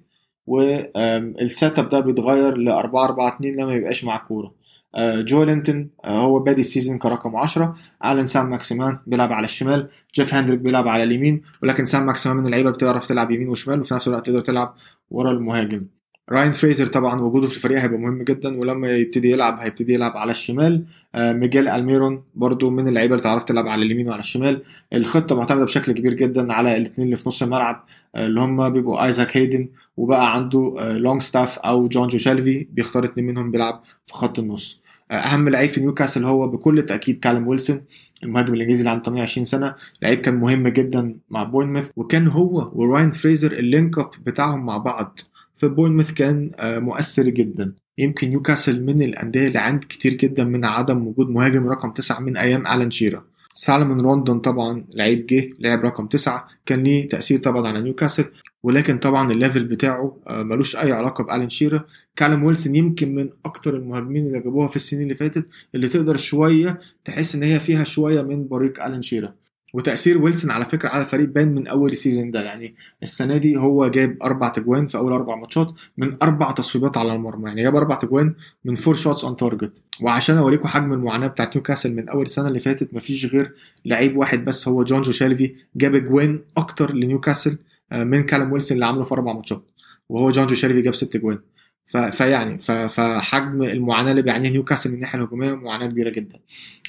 وال 0.48 1.00
set 1.00 1.80
up 1.80 1.90
ده 1.90 2.00
بيتغير 2.00 2.58
ل 2.58 2.70
4 2.70 3.04
4 3.06 3.36
2 3.36 3.56
لما 3.56 3.74
يبقاش 3.74 4.04
مع 4.04 4.18
كورة. 4.18 4.65
جولينتون 4.98 5.90
هو 6.06 6.40
بادي 6.40 6.62
ال 6.62 6.67
season 6.67 6.98
كرقم 6.98 7.36
10 7.36 7.76
ألان 8.06 8.28
سان 8.28 8.50
ماكسيمان 8.50 8.98
بيلعب 9.08 9.34
على 9.34 9.46
الشمال. 9.46 9.88
جيف 10.16 10.34
هندريك 10.34 10.60
بيلعب 10.60 10.88
على 10.88 11.04
اليمين. 11.04 11.42
ولكن 11.64 11.86
سان 11.86 12.06
ماكسيمان 12.06 12.38
من 12.38 12.46
اللعيبة 12.46 12.72
بتعرف 12.72 13.08
تلعب 13.08 13.32
يمين 13.32 13.50
وشمال 13.50 13.82
وفي 13.82 13.94
نفس 13.94 14.08
الوقت 14.08 14.26
تقدر 14.26 14.42
تلعب 14.42 14.76
ورا 15.12 15.32
المهاجم. 15.32 15.86
راين 16.32 16.52
فريزر 16.52 16.88
طبعا 16.88 17.22
وجوده 17.22 17.48
في 17.48 17.56
الفريق 17.56 17.80
هيبقى 17.82 17.98
مهم 18.00 18.24
جدا 18.24 18.58
ولما 18.60 18.92
يبتدي 18.92 19.32
يلعب 19.32 19.60
هيبتدي 19.60 19.94
يلعب 19.94 20.18
على 20.18 20.32
الشمال. 20.32 20.86
ميجيل 21.18 21.68
ألميرون 21.68 22.24
برضو 22.36 22.70
من 22.70 22.88
اللعيبة 22.88 23.14
اللي 23.14 23.24
تعرف 23.24 23.44
تلعب 23.44 23.68
على 23.68 23.86
اليمين 23.86 24.08
وعلى 24.10 24.20
الشمال. 24.20 24.62
الخطة 24.94 25.36
معتمدة 25.36 25.66
بشكل 25.66 25.92
كبير 25.92 26.14
جدا 26.14 26.54
على 26.54 26.78
الاثنين 26.78 27.06
اللي 27.06 27.18
في 27.18 27.30
نص 27.30 27.44
الملعب 27.44 27.86
اللي 28.16 28.42
هم 28.42 28.70
بيبقوا 28.70 29.06
آيزاك 29.06 29.38
هيدن 29.38 29.70
وبقى 29.98 30.34
عنده 30.36 30.76
لونجستاف 30.98 31.60
أو 31.60 31.88
جونجو 31.88 32.18
شيلفي 32.18 32.68
بيختار 32.72 33.04
اثنين 33.04 33.26
منهم 33.26 33.52
بيلعب 33.52 33.84
في 34.08 34.14
خط 34.14 34.40
النص. 34.40 34.85
أهم 35.12 35.50
لعيب 35.50 35.70
في 35.70 35.82
نيوكاسل 35.82 36.26
هو 36.26 36.48
بكل 36.48 36.82
تأكيد 36.82 37.20
كالوم 37.20 37.48
ويلسون 37.48 37.82
المهاجم 38.24 38.54
الإنجليزي 38.54 38.80
اللي 38.80 38.90
عنده 38.90 39.04
28 39.04 39.46
سنة 39.46 39.76
لعيب 40.02 40.20
كان 40.20 40.36
مهم 40.36 40.68
جدا 40.68 41.16
مع 41.30 41.44
بورنموث 41.44 41.92
وكان 41.96 42.28
هو 42.28 42.72
وراين 42.74 43.12
فريزر 43.12 43.52
ال 43.52 43.61
link 43.61 43.98
up 44.00 44.10
بتاعهم 44.26 44.66
مع 44.66 44.78
بعض. 44.78 45.20
في 45.58 45.68
بورنموث 45.68 46.14
كان 46.14 46.52
مؤثر 46.60 47.24
جدا. 47.24 47.74
يمكن 47.98 48.30
نيوكاسل 48.30 48.84
من 48.84 49.02
الأندية 49.02 49.48
اللي 49.48 49.60
عانت 49.60 49.84
كتير 49.84 50.14
جدا 50.14 50.44
من 50.44 50.66
عدم 50.66 51.08
وجود 51.08 51.30
مهاجم 51.30 51.68
رقم 51.68 51.92
تسعة 51.92 52.20
من 52.20 52.38
أيام 52.38 52.68
ألان 52.68 52.92
شيرر 52.92 53.24
سالمون 53.56 54.02
روندون 54.02 54.40
طبعا 54.40 54.86
لعيب 54.94 55.26
جه 55.26 55.50
لعب 55.60 55.86
رقم 55.86 56.08
تسعة 56.08 56.48
كان 56.66 56.84
ليه 56.84 57.10
تأثير 57.10 57.40
طبعا 57.40 57.68
على 57.68 57.82
نيوكاسل 57.82 58.26
ولكن 58.64 58.98
طبعا 58.98 59.32
ال 59.32 59.37
level 59.37 59.64
بتاعه 59.64 60.18
آه، 60.28 60.44
ملوش 60.44 60.76
أي 60.76 60.92
علاقة 60.92 61.24
بألان 61.24 61.50
شيرر. 61.50 61.84
كالوم 62.16 62.44
ويلسون 62.44 62.76
يمكن 62.76 63.16
من 63.16 63.30
أكتر 63.46 63.76
المهاجمين 63.76 64.28
اللي 64.28 64.40
جابوها 64.40 64.68
في 64.68 64.76
السنين 64.76 65.04
اللي 65.04 65.16
فاتت 65.16 65.48
اللي 65.76 65.88
تقدر 65.88 66.18
شوية 66.18 66.80
تحس 67.06 67.36
إن 67.36 67.44
هي 67.44 67.60
فيها 67.60 67.84
شوية 67.84 68.22
من 68.22 68.48
بريق 68.48 68.86
ألان 68.86 69.02
شيرر. 69.02 69.34
وتأثير 69.76 70.22
ويلسون 70.22 70.52
على 70.52 70.66
فكرة 70.66 70.90
على 70.90 71.04
الفريق 71.04 71.30
بان 71.30 71.56
من 71.56 71.68
أول 71.68 71.92
ال 71.92 71.97
season 71.97 72.32
ده. 72.32 72.42
يعني 72.42 72.76
السنة 73.04 73.38
دي 73.38 73.58
هو 73.58 73.88
جاب 73.88 74.18
أربع 74.24 74.50
تجوان 74.50 74.88
في 74.88 74.98
أول 74.98 75.12
أربع 75.14 75.36
ماتشات 75.36 75.74
من 75.98 76.18
أربع 76.22 76.52
تصويبات 76.52 76.98
على 76.98 77.14
المرمى. 77.14 77.48
يعني 77.48 77.64
جاب 77.64 77.76
أربع 77.76 77.96
تجوان 77.96 78.36
من 78.66 78.76
four 78.76 78.96
shots 78.96 79.24
on 79.24 79.36
target 79.36 79.84
وعشان 80.02 80.38
اوريكم 80.38 80.68
حجم 80.68 80.94
المعاناة 80.94 81.28
بتاعت 81.28 81.56
نيوكاسل 81.56 81.96
من 81.96 82.10
أول 82.10 82.26
السنة 82.26 82.48
اللي 82.48 82.60
فاتت 82.60 82.94
مفيش 82.94 83.26
غير 83.26 83.54
لعيب 83.86 84.18
واحد 84.18 84.46
بس 84.46 84.68
هو 84.68 84.84
جونجو 84.84 85.12
شيلفي 85.12 85.56
جاب 85.76 85.96
جوان 85.96 86.40
أكتر 86.58 86.94
لنيوكاسل 86.94 87.58
آه، 87.92 88.04
من 88.04 88.24
كالم 88.24 88.52
ويلسون 88.52 88.76
اللي 88.76 88.86
عمله 88.86 89.04
في 89.04 89.12
أربع 89.12 89.34
ماتشات. 89.34 89.64
وهو 90.10 90.32
جونجو 90.32 90.56
شيلفي 90.56 90.82
جاب 90.82 90.96
ست 90.96 91.18
جوان 91.18 91.40
فيعني 91.86 92.58
فحجم 92.88 93.64
المعاناة 93.64 94.12
اللي 94.12 94.22
بيعانيها 94.22 94.52
نيوكاسل 94.52 94.90
من 94.90 94.96
الناحية 94.96 95.20
الهجومية 95.20 95.54
معاناة 95.54 95.88
كبيرة 95.88 96.10
جدا. 96.10 96.40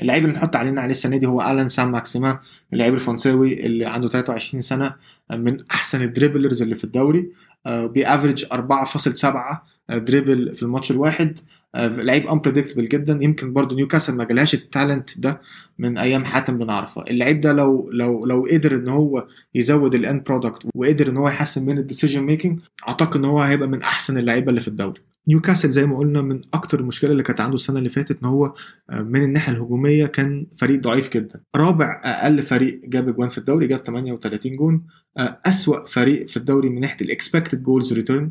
اللعيب 0.00 0.24
اللي 0.24 0.36
نحط 0.36 0.56
عينينا 0.56 0.80
عليه 0.80 0.90
السنة 0.90 1.16
دي 1.16 1.26
هو 1.26 1.42
ألان 1.42 1.68
سان 1.68 1.92
ماكسيما 1.92 2.40
اللعيب 2.72 2.94
الفرنساوي 2.94 3.66
اللي 3.66 3.86
عنده 3.86 4.08
23 4.08 4.60
سنة 4.60 4.94
من 5.30 5.58
أحسن 5.70 6.02
ال 6.02 6.08
dribblers 6.08 6.62
اللي 6.62 6.74
في 6.74 6.84
الدوري 6.84 7.28
آه، 7.66 7.86
بي 7.86 7.99
average 7.99 8.44
4.7 8.44 9.62
dribble 9.90 10.54
في 10.54 10.62
الماتش 10.62 10.90
الواحد 10.90 11.38
آه، 11.38 11.42
لعيب 11.76 12.26
unpredictable 12.26 12.88
جدا. 12.88 13.18
يمكن 13.22 13.52
برضه 13.52 13.76
نيوكاسل 13.76 14.16
ما 14.16 14.24
جالهاش 14.24 14.54
ال 14.54 14.64
talent 14.64 15.20
ده 15.20 15.40
من 15.78 15.98
أيام 15.98 16.24
حاتم 16.24 16.58
بن 16.58 16.70
عرفة. 16.70 17.02
اللعيب 17.02 17.40
ده 17.40 17.52
لو 17.52 17.90
لو 17.92 18.26
لو 18.26 18.46
قدر 18.52 18.76
إن 18.76 18.88
هو 18.88 19.26
يزود 19.54 19.94
ال 19.94 20.02
end 20.02 20.24
product 20.24 20.66
وقدر 20.74 21.08
إن 21.08 21.16
هو 21.16 21.28
يحسن 21.28 21.64
من 21.66 21.78
ال 21.78 21.83
decision 21.83 22.22
making 22.22 22.60
أعتقد 22.88 23.16
إن 23.16 23.24
هو 23.24 23.40
هيبقى 23.40 23.68
من 23.68 23.82
أحسن 23.82 24.18
اللعيبة 24.18 24.50
اللي 24.50 24.60
في 24.60 24.68
الدوري. 24.68 25.00
نيوكاسل 25.28 25.70
زي 25.70 25.86
ما 25.86 25.98
قلنا 25.98 26.22
من 26.22 26.42
أكتر 26.54 26.80
المشكلة 26.80 27.12
اللي 27.12 27.22
كانت 27.22 27.40
عنده 27.40 27.54
السنة 27.54 27.78
اللي 27.78 27.88
فاتت 27.88 28.18
إن 28.22 28.28
هو 28.28 28.54
آه، 28.90 29.02
من 29.02 29.22
الناحية 29.22 29.52
الهجومية 29.52 30.06
كان 30.06 30.46
فريق 30.56 30.80
ضعيف 30.80 31.10
جدا. 31.10 31.40
رابع 31.56 32.00
أقل 32.04 32.42
فريق 32.42 32.80
جاب 32.84 33.08
اجوان 33.08 33.28
في 33.28 33.38
الدوري 33.38 33.66
جاب 33.66 33.78
38 33.84 34.56
جون. 34.56 34.86
آه، 35.18 35.40
أسوأ 35.46 35.84
فريق 35.84 36.28
في 36.28 36.36
الدوري 36.36 36.68
من 36.68 36.80
ناحية 36.80 37.04
ال 37.04 37.11
expected 37.11 37.62
goals 37.62 37.92
return 37.92 38.30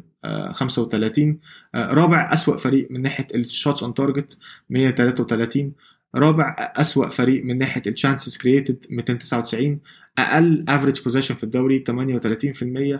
35 0.52 1.40
رابع 1.76 2.34
أسوأ 2.34 2.58
فريق 2.58 2.88
من 2.92 3.02
ناحية 3.02 3.28
ال 3.36 3.44
shots 3.44 3.84
on 3.84 3.94
target 3.94 4.38
133 4.70 5.72
رابع 6.16 6.56
أسوأ 6.60 7.10
فريق 7.10 7.46
من 7.46 7.58
ناحية 7.58 7.82
ال 7.88 7.94
chances 7.94 8.38
created 8.38 8.86
299 8.90 9.80
أقل 10.18 10.66
average 10.70 11.02
possession 11.04 11.36
في 11.36 11.44
الدوري 11.44 11.84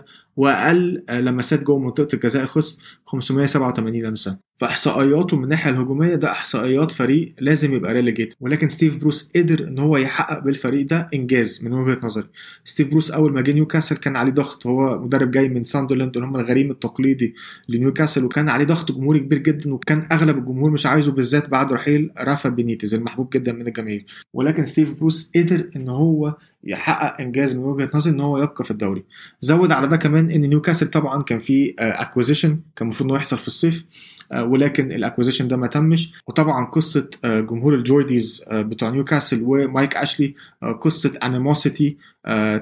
وأقل 0.36 1.04
لمسات 1.10 1.62
جوه 1.62 1.78
منطقة 1.78 2.14
الجزاء 2.14 2.42
الخصم 2.42 2.82
587 3.06 4.02
لمسة. 4.02 4.45
فإحصائياته 4.58 5.36
من 5.36 5.44
الناحية 5.44 5.70
الهجومية 5.70 6.14
ده 6.14 6.30
إحصائيات 6.30 6.92
فريق 6.92 7.34
لازم 7.40 7.74
يبقى 7.74 7.92
relegate 7.94 8.34
ولكن 8.40 8.68
ستيف 8.68 8.96
بروس 8.96 9.30
قدر 9.36 9.68
إن 9.68 9.78
هو 9.78 9.96
يحقق 9.96 10.38
بالفريق 10.38 10.86
ده 10.86 11.08
إنجاز 11.14 11.64
من 11.64 11.72
وجهة 11.72 11.98
نظري. 12.02 12.26
ستيف 12.64 12.88
بروس 12.88 13.10
أول 13.10 13.32
ما 13.32 13.40
جه 13.40 13.52
نيوكاسل 13.52 13.96
كان 13.96 14.16
عليه 14.16 14.32
ضغط. 14.32 14.66
هو 14.66 15.02
مدرب 15.02 15.30
جاي 15.30 15.48
من 15.48 15.64
ساندرلاند 15.64 16.16
اللي 16.16 16.28
هم 16.28 16.36
الغريم 16.36 16.70
التقليدي 16.70 17.34
لنيوكاسل 17.68 18.24
وكان 18.24 18.48
عليه 18.48 18.64
ضغط 18.64 18.92
جمهوري 18.92 19.18
كبير 19.18 19.38
جدا 19.38 19.74
وكان 19.74 20.06
أغلب 20.12 20.38
الجمهور 20.38 20.70
مش 20.70 20.86
عايزه 20.86 21.12
بالذات 21.12 21.48
بعد 21.48 21.72
رحيل 21.72 22.10
رافا 22.18 22.48
بينيتز 22.48 22.94
المحبوب 22.94 23.30
جدا 23.30 23.52
من 23.52 23.66
الجماهير. 23.66 24.06
ولكن 24.32 24.64
ستيف 24.64 24.94
بروس 24.94 25.30
قدر 25.36 25.70
إن 25.76 25.88
هو 25.88 26.36
يحقق 26.64 27.20
إنجاز 27.20 27.56
من 27.56 27.64
وجهة 27.64 27.90
نظري 27.94 28.14
إن 28.14 28.20
هو 28.20 28.38
يبقى 28.42 28.64
في 28.64 28.70
الدوري. 28.70 29.04
زود 29.40 29.72
على 29.72 29.88
ده 29.88 29.96
كمان 29.96 30.30
إن 30.30 30.40
نيوكاسل 30.40 30.86
طبعا 30.86 31.22
كان 31.22 31.38
في 31.38 31.74
acquisition 31.78 32.48
كان 32.48 32.60
المفروض 32.88 33.10
إنه 33.10 33.18
يحصل 33.18 33.38
في 33.38 33.46
الصيف. 33.46 33.84
آه، 33.84 34.15
ولكن 34.34 34.92
ال 34.92 34.97
acquisition 34.97 35.48
ده 35.48 35.56
ما 35.56 35.66
تمش. 35.66 36.12
وطبعا 36.26 36.64
قصة 36.66 37.10
آه، 37.24 37.40
جمهور 37.40 37.74
ال 37.74 37.82
Geordies 37.82 38.44
آه، 38.48 38.62
بتوع 38.62 38.90
نيوكاسل 38.90 39.40
ومايك 39.42 39.96
أشلي 39.96 40.34
قصة 40.80 41.12
animosity 41.22 41.96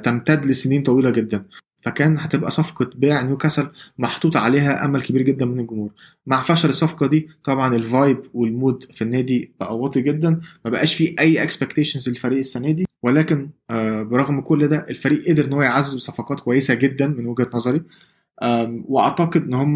تمتد 0.03 0.45
لسنين 0.47 0.83
طويلة 0.83 1.11
جدا. 1.11 1.45
فكان 1.83 2.19
هتبقى 2.19 2.51
صفقة 2.51 2.91
بيع 2.95 3.23
نيوكاسل 3.23 3.69
محطوط 3.99 4.37
عليها 4.37 4.85
أمل 4.85 5.03
كبير 5.03 5.23
جدا 5.23 5.47
من 5.47 5.61
الجمهور. 5.61 5.91
مع 6.27 6.43
فشل 6.43 6.69
الصفقة 6.69 7.07
دي 7.07 7.29
طبعا 7.45 7.77
ال 7.77 7.85
vibe 7.85 8.19
وال 8.35 8.51
mood 8.51 8.85
في 8.93 9.03
النادي 9.03 9.53
بقى 9.61 9.79
واطي 9.79 10.01
جدا. 10.01 10.41
ما 10.65 10.71
بقاش 10.71 10.95
فيه 10.95 11.15
أي 11.21 11.43
expectations 11.43 12.09
للفريق 12.09 12.39
السنة 12.39 12.71
دي. 12.71 12.87
ولكن 13.03 13.49
برغم 14.11 14.41
كل 14.41 14.69
ده 14.69 14.87
الفريق 14.91 15.29
قدر 15.29 15.45
إن 15.45 15.53
هو 15.53 15.63
يعزز 15.63 15.99
صفقات 15.99 16.41
كويسة 16.41 16.75
جدا 16.75 17.07
من 17.09 17.27
وجهة 17.27 17.51
نظري. 17.55 17.83
وأعتقد 18.89 19.43
إن 19.43 19.55
هم 19.55 19.75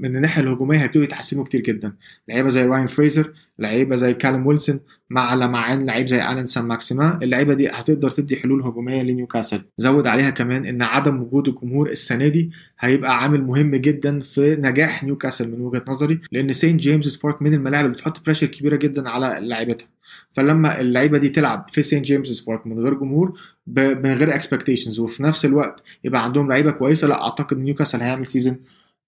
من 0.00 0.16
الناحية 0.16 0.42
الهجومية 0.42 0.78
هيبتدوا 0.82 1.04
يتحسنوا 1.04 1.44
كتير 1.44 1.60
جدا. 1.60 1.92
لعيبة 2.28 2.48
زي 2.48 2.64
رايان 2.64 2.86
فريزر 2.86 3.32
لعيبة 3.58 3.96
زي 3.96 4.14
كالم 4.14 4.46
ويلسون 4.46 4.80
مع 5.10 5.34
لمعان 5.34 5.86
لعيب 5.86 6.06
زي 6.06 6.16
الان 6.16 6.46
سان 6.46 6.64
ماكسيما 6.64 7.18
اللعيبة 7.22 7.54
دي 7.54 7.68
هتقدر 7.68 8.10
تدي 8.10 8.36
حلول 8.36 8.62
هجومية 8.62 9.02
لنيوكاسل. 9.02 9.62
زود 9.78 10.06
عليها 10.06 10.30
كمان 10.30 10.66
إن 10.66 10.82
عدم 10.82 11.20
وجود 11.22 11.48
الجمهور 11.48 11.90
السنة 11.90 12.28
دي 12.28 12.50
هيبقى 12.80 13.18
عامل 13.22 13.42
مهم 13.42 13.70
جدا 13.76 14.20
في 14.20 14.56
نجاح 14.60 15.04
نيوكاسل 15.04 15.50
من 15.52 15.60
وجهة 15.60 15.84
نظري 15.88 16.20
لأن 16.32 16.52
سانت 16.52 16.76
جيمس 16.76 17.16
بارك 17.16 17.42
من 17.42 17.54
الملاعب 17.54 17.84
اللي 17.84 17.96
بتحط 17.96 18.24
pressure 18.26 18.46
كبيرة 18.46 18.76
جدا 18.76 19.08
على 19.10 19.38
لعيبتها. 19.40 19.86
فلما 20.32 20.80
اللعيبة 20.80 21.18
دي 21.18 21.28
تلعب 21.28 21.66
في 21.68 21.82
سانت 21.82 22.02
جيمس 22.02 22.40
بارك 22.40 22.66
من 22.66 22.78
غير 22.80 22.94
جمهور 22.94 23.40
من 23.66 24.12
غير 24.12 24.34
expectations 24.34 25.00
وفي 25.00 25.22
نفس 25.22 25.44
الوقت 25.44 25.82
يبقى 26.04 26.24
عندهم 26.24 26.48
لعيبة 26.48 26.70
كويسة 26.70 27.08
لا 27.08 27.22
أعتقد 27.22 27.58
نيوكاسل 27.58 28.02
هيعمل 28.02 28.26
season 28.26 28.56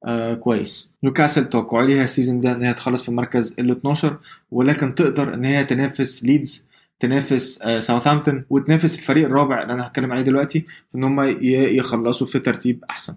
آه 0.05 0.35
كويس. 0.35 0.93
نيوكاسل 1.05 1.49
توقعي 1.49 1.87
ليها 1.87 2.05
ال 2.05 2.10
season 2.10 2.41
ده 2.41 2.53
إن 2.53 2.63
هي 2.63 2.75
تخلص 2.75 3.03
في 3.03 3.09
المركز 3.09 3.55
ال 3.59 3.71
12 3.71 4.17
ولكن 4.51 4.95
تقدر 4.95 5.35
إن 5.35 5.45
هي 5.45 5.65
تنافس 5.65 6.25
ليدز 6.25 6.69
تنافس 7.01 7.63
آه 7.63 7.81
ساوثهامبتون 7.81 8.45
وتنافس 8.51 8.99
الفريق 8.99 9.25
الرابع 9.27 9.63
اللي 9.63 9.73
أنا 9.73 9.87
هتكلم 9.87 10.13
عليه 10.13 10.23
دلوقتي 10.23 10.67
إن 10.95 11.05
هم 11.05 11.21
يخلصوا 11.43 12.27
في 12.27 12.39
ترتيب 12.39 12.85
أحسن. 12.91 13.15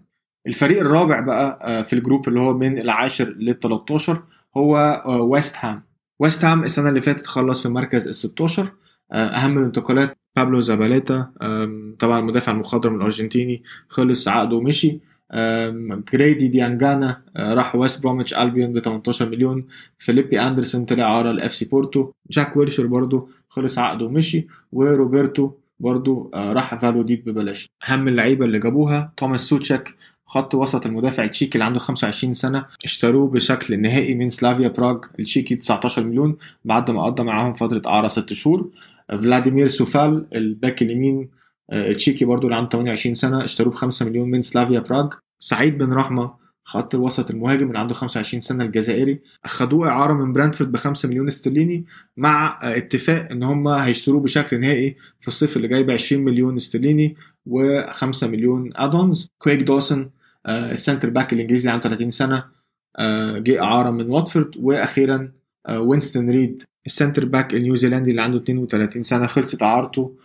الفريق 0.47 0.79
الرابع 0.79 1.19
بقى 1.19 1.59
آه 1.61 1.81
في 1.81 1.93
ال 1.93 1.99
group 1.99 2.27
اللي 2.27 2.39
هو 2.39 2.53
من 2.57 2.77
العاشر 2.77 3.29
لل 3.29 3.59
13 3.59 4.23
هو 4.57 5.03
ويست 5.31 5.55
هام 5.59 5.83
ويست 6.19 6.45
هام 6.45 6.63
السنة 6.63 6.89
اللي 6.89 7.01
فاتت 7.01 7.27
خلص 7.27 7.59
في 7.59 7.65
المركز 7.65 8.07
ال 8.07 8.15
16 8.15 8.71
آه، 9.11 9.15
أهم 9.27 9.57
الانتقالات 9.57 10.17
بابلو 10.35 10.59
زاباليتا 10.59 11.31
طبعا 11.99 12.19
المدافع 12.19 12.51
المخضرم 12.51 12.95
الأرجنتيني 12.95 13.63
خلص 13.89 14.27
عقده 14.27 14.55
ومشي. 14.57 14.99
جريدي 16.13 16.47
ديانجانا 16.47 17.21
آه، 17.35 17.53
راح 17.53 17.75
ويست 17.75 18.03
بروميتش 18.03 18.33
البيون 18.33 18.73
ب 18.73 18.79
18 18.79 19.29
مليون. 19.29 19.65
فيليبي 19.99 20.41
اندرسون 20.41 20.85
طلع 20.85 21.05
إعارة 21.17 21.31
لاف 21.31 21.53
سي 21.53 21.65
بورتو 21.65 22.11
جاك 22.31 22.57
ويلشر 22.57 22.87
برضه 22.87 23.27
خلص 23.49 23.79
عقده 23.79 24.05
ومشي. 24.05 24.47
وروبرتو 24.71 25.51
برضه 25.79 26.31
آه، 26.33 26.53
راح 26.53 26.75
فالادوليد 26.75 27.25
ببلاش. 27.25 27.69
أهم 27.89 28.07
اللعيبة 28.07 28.45
اللي 28.45 28.59
جابوها 28.59 29.11
توماس 29.17 29.41
سوتشيك 29.41 29.95
خط 30.25 30.55
وسط 30.55 30.85
المدافع 30.85 31.23
التشيكي 31.23 31.55
اللي 31.55 31.65
عنده 31.65 31.79
25 31.79 32.33
سنة. 32.33 32.65
اشتروه 32.83 33.27
بشكل 33.27 33.81
نهائي 33.81 34.15
من 34.15 34.29
سلافيا 34.29 34.67
براغ. 34.67 34.99
التشيكي 35.19 35.55
19 35.55 36.03
مليون. 36.03 36.37
بعد 36.65 36.91
ما 36.91 37.05
قضى 37.05 37.23
معاهم 37.23 37.53
فترة 37.53 37.81
إعارة 37.87 38.07
6 38.07 38.33
شهور. 38.35 38.69
فلاديمير 39.17 39.67
سوفال 39.67 40.27
الباك 40.35 40.81
اليمين 40.81 41.29
آه، 41.71 41.91
التشيكي 41.91 42.25
برضو 42.25 42.47
اللي 42.47 42.55
عنده 42.55 42.69
28 42.69 43.13
سنة 43.15 43.43
اشتروه 43.43 43.73
ب 43.73 43.75
5 43.75 44.05
مليون 44.05 44.31
من 44.31 44.41
سلافيا 44.41 44.79
براغ. 44.79 45.09
سعيد 45.39 45.77
بن 45.77 45.93
رحمة 45.93 46.41
خط 46.63 46.95
الوسط 46.95 47.31
المهاجم 47.31 47.67
اللي 47.67 47.79
عنده 47.79 47.93
25 47.93 48.41
سنة 48.41 48.63
الجزائري 48.65 49.21
اخدوه 49.45 49.89
إعارة 49.89 50.13
من 50.13 50.33
برينتفورد 50.33 50.71
ب 50.71 50.77
5 50.77 51.09
مليون 51.09 51.27
استرليني 51.27 51.85
مع 52.17 52.59
اتفاق 52.63 53.31
إن 53.31 53.43
هم 53.43 53.67
هيشتروه 53.67 54.21
بشكل 54.21 54.59
نهائي 54.59 54.95
في 55.21 55.27
الصيف 55.27 55.57
اللي 55.57 55.67
جاي 55.67 55.83
ب 55.83 55.91
20 55.91 56.23
مليون 56.23 56.55
استرليني 56.55 57.15
و5 57.49 58.23
مليون 58.23 58.69
add-ons 58.75 59.29
كريج 59.37 59.59
دوسن 59.61 60.09
آه، 60.45 60.71
ال 60.71 60.76
center 60.76 61.09
back 61.09 61.33
الإنجليزي 61.33 61.69
عنده 61.69 61.89
30 61.89 62.11
سنة 62.11 62.43
آه، 62.99 63.37
جه 63.37 63.61
إعارة 63.63 63.89
من 63.89 64.09
واتفورد. 64.09 64.57
وأخيرا 64.57 65.15
آه، 65.15 65.31
وينستون 65.69 66.29
ريد 66.29 66.63
ال 66.85 66.91
center 66.91 67.25
back 67.25 67.53
النيوزيلندي 67.53 68.11
اللي 68.11 68.21
عنده 68.21 68.37
32 68.37 69.03
سنة 69.03 69.27
خلصت 69.27 69.63
اعارته 69.63 70.15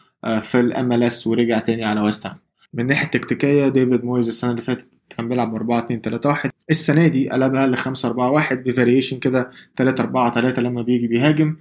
في 0.43 0.61
ال 0.61 1.03
MLS 1.03 1.27
ورجع 1.27 1.59
تاني 1.59 1.85
على 1.85 2.01
ويست 2.01 2.27
هام 2.27 2.37
من 2.75 2.81
الناحيه 2.83 3.05
التكتيكية 3.05 3.69
ديفيد 3.69 4.05
مويز 4.05 4.29
السنة 4.29 4.51
اللي 4.51 4.63
فاتت 4.63 4.87
كان 5.11 5.29
بيلعب 5.29 5.55
4 5.55 5.85
2 5.85 6.01
3 6.01 6.29
1 6.29 6.51
السنة 6.71 7.09
دي 7.09 7.31
قلبها 7.31 7.67
ل 7.67 7.77
5 7.77 8.09
4 8.09 8.31
1 8.31 8.65
ب 8.65 8.70
variation 8.70 9.19
كده 9.19 9.51
3 9.77 10.03
4 10.05 10.33
3 10.35 10.63
لما 10.63 10.83
بيجي 10.83 11.07
بيهاجم. 11.07 11.57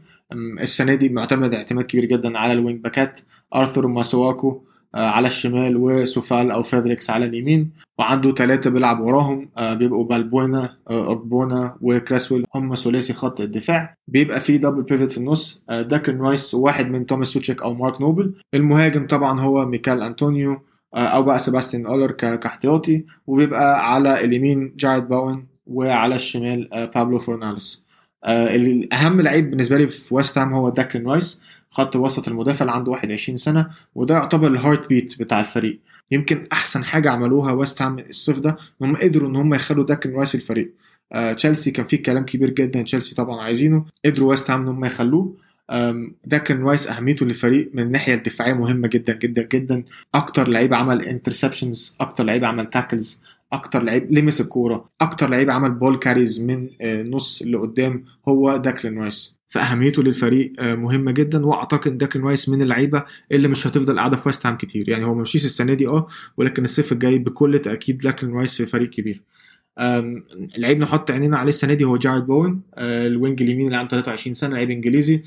السنة 0.62 0.96
دي 0.96 1.10
معتمد 1.10 1.54
اعتماد 1.54 1.86
كبير 1.86 2.06
جدا 2.06 2.38
على 2.38 2.54
ال 2.54 2.60
wing 2.60 2.82
باكات 2.84 3.20
ارثر 3.56 3.88
ماسواكو 3.88 4.64
على 4.96 5.28
الشمال 5.28 5.78
وسوفال 5.78 6.52
أو 6.52 6.64
فريدريكس 6.64 7.10
على 7.10 7.26
اليمين 7.26 7.72
وعنده 8.00 8.32
ثلاثة 8.32 8.70
بيلعب 8.70 9.00
وراهم. 9.00 9.50
بيبقوا 9.60 10.04
بالبوينا 10.04 10.74
اوجبونا 10.90 11.76
وكريسويل 11.82 12.46
هم 12.56 12.76
ثلاثي 12.76 13.14
خط 13.14 13.42
الدفاع. 13.42 13.96
بيبقى 14.08 14.40
في 14.40 14.58
double 14.58 14.82
pivot 14.82 15.12
في 15.12 15.18
النص. 15.18 15.64
داكلين 15.70 16.22
رايس 16.22 16.54
وواحد 16.54 16.92
من 16.92 17.06
توماس 17.06 17.28
سوتشيك 17.28 17.62
أو 17.62 17.74
مارك 17.74 18.02
نوبل. 18.02 18.34
المهاجم 18.54 19.08
طبعا 19.08 19.40
هو 19.40 19.66
ميكال 19.66 20.02
أنطونيو 20.02 20.62
أو 20.96 21.24
بقى 21.24 21.40
سيباستيان 21.40 21.86
هالر 21.86 22.12
كاحتياطي. 22.12 23.04
وبيبقى 23.28 23.94
على 23.94 24.24
اليمين 24.24 24.74
جارد 24.78 25.10
بوين 25.10 25.46
وعلى 25.68 26.16
الشمال 26.16 26.90
بابلو 26.96 27.20
فورناليس 27.20 27.86
الاهم 28.28 29.22
لعيب 29.22 29.50
بالنسبة 29.50 29.78
لي 29.78 29.88
في 29.88 30.16
ويست 30.16 30.38
هام 30.38 30.54
هو 30.54 30.70
داكلين 30.70 31.08
رايس. 31.08 31.42
خط 31.76 31.96
وسط 31.96 32.28
المدافع 32.28 32.62
اللي 32.66 32.72
عنده 32.76 32.92
21 32.92 33.38
سنة 33.38 33.70
وده 33.96 34.16
يعتبر 34.16 34.48
ال 34.48 34.90
heartbeat 34.90 35.20
بتاع 35.20 35.40
الفريق. 35.40 35.80
يمكن 36.12 36.44
أحسن 36.54 36.84
حاجة 36.86 37.10
عملوها 37.12 37.52
ويست 37.52 37.82
هام 37.82 38.00
الصيف 38.00 38.40
ده 38.40 38.58
إن 38.82 38.88
هم 38.88 38.96
قدروا 38.96 39.30
إن 39.30 39.36
هم 39.36 39.54
يخلوا 39.54 39.86
داكلين 39.86 40.16
رايس 40.16 40.36
الفريق. 40.36 40.72
آه 41.12 41.34
تشيلسي 41.34 41.72
كان 41.72 41.86
فيه 41.86 42.04
كلام 42.04 42.26
كبير 42.26 42.50
جدا 42.50 42.82
تشيلسي 42.82 43.16
طبعا 43.16 43.42
عايزينه 43.42 43.86
قدروا 44.06 44.30
ويست 44.30 44.52
هام 44.52 44.62
إن 44.62 44.68
هم 44.68 44.86
يخلوه. 44.86 45.34
داكلين 46.26 46.64
رايس 46.64 46.88
أهميته 46.88 47.26
للفريق 47.26 47.70
من 47.74 47.84
الناحية 47.84 48.14
الدفاعية 48.14 48.54
مهمة 48.54 48.88
جدا 48.88 49.14
جدا 49.14 49.42
جدا. 49.54 49.84
أكتر 50.16 50.48
لعيب 50.48 50.74
عمل 50.74 51.02
interceptions 51.02 51.96
أكتر 52.00 52.24
لعيب 52.24 52.46
عمل 52.46 52.70
tackles 52.70 53.24
أكتر 53.54 53.84
لعيب 53.84 54.12
لمس 54.12 54.42
الكورة 54.42 54.90
أكتر 55.02 55.30
لعيب 55.30 55.50
عمل 55.50 55.72
ball 55.72 55.98
carries 56.00 56.44
من 56.44 56.70
نص 57.12 57.42
اللي 57.42 57.58
قدام 57.58 58.04
هو 58.28 58.58
داكلين 58.58 59.00
رايس 59.00 59.35
فأهميته 59.50 60.04
للفريق 60.04 60.54
مهمة 60.60 61.12
جدا 61.12 61.46
وأعتقد 61.46 61.98
داكلين 61.98 62.26
رايس 62.26 62.50
من 62.50 62.62
اللعيبة 62.62 63.06
اللي 63.32 63.48
مش 63.48 63.68
هتفضل 63.68 64.00
قاعدة 64.00 64.18
في 64.18 64.30
ويست 64.30 64.46
هام 64.46 64.58
كتير. 64.58 64.90
يعني 64.90 65.06
هو 65.06 65.16
ما 65.16 65.22
مشيش 65.22 65.46
السنة 65.46 65.74
دي 65.74 65.88
آه 65.88 66.08
ولكن 66.38 66.64
الصيف 66.64 66.92
الجاي 66.92 67.18
بكل 67.18 67.60
تأكيد 67.60 67.98
داكلين 67.98 68.34
رايس 68.34 68.56
في 68.56 68.66
فريق 68.66 68.90
كبير. 68.90 69.22
لعيب 70.58 70.80
نحط 70.80 71.12
عينينا 71.12 71.38
عليه 71.38 71.50
السنة 71.50 71.74
دي 71.74 71.84
هو 71.84 71.98
جارد 71.98 72.28
بوين 72.28 72.62
ال 72.78 72.91
wing 72.91 73.42
اليمين 73.42 73.66
اللي 73.66 73.78
عنده 73.78 73.90
23 73.90 74.34
سنة 74.34 74.56
لعيب 74.56 74.72
إنجليزي. 74.72 75.24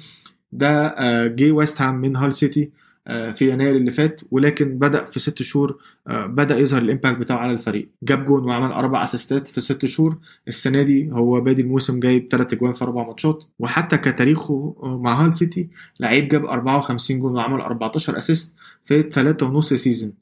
ده 0.52 0.94
جه 1.26 1.52
ويست 1.52 1.82
هام 1.82 1.94
من 1.94 2.16
هال 2.16 2.34
سيتي. 2.34 2.70
في 3.08 3.50
يناير 3.50 3.76
اللي 3.76 3.90
فات 3.90 4.20
ولكن 4.30 4.78
بدأ 4.78 5.04
في 5.04 5.20
ست 5.20 5.42
شهور 5.42 5.78
بدأ 6.06 6.58
يظهر 6.58 6.82
ال 6.82 6.88
impact 6.88 7.18
بتاعه 7.18 7.38
على 7.38 7.52
الفريق. 7.52 7.88
جاب 8.02 8.24
جون 8.24 8.44
وعمل 8.44 8.72
أربع 8.72 9.04
أسيستات 9.04 9.48
في 9.48 9.60
ست 9.60 9.86
شهور. 9.86 10.16
السنة 10.48 10.82
دي 10.82 11.10
هو 11.12 11.40
بادي 11.40 11.62
الموسم 11.62 12.00
جايب 12.00 12.28
ثلاث 12.30 12.52
أجوان 12.52 12.72
في 12.72 12.84
أربع 12.84 13.06
ماتشات. 13.06 13.44
وحتى 13.58 13.96
كتاريخه 13.96 14.74
مع 14.82 15.24
هال 15.24 15.36
سيتي 15.36 15.68
لعيب 16.00 16.28
جاب 16.28 16.44
54 16.44 17.20
جون 17.20 17.34
وعمل 17.34 17.60
14 17.60 18.18
assist 18.18 18.54
في 18.84 19.02
ثلاثة 19.02 19.46
ونص 19.46 19.74
season 19.74 20.12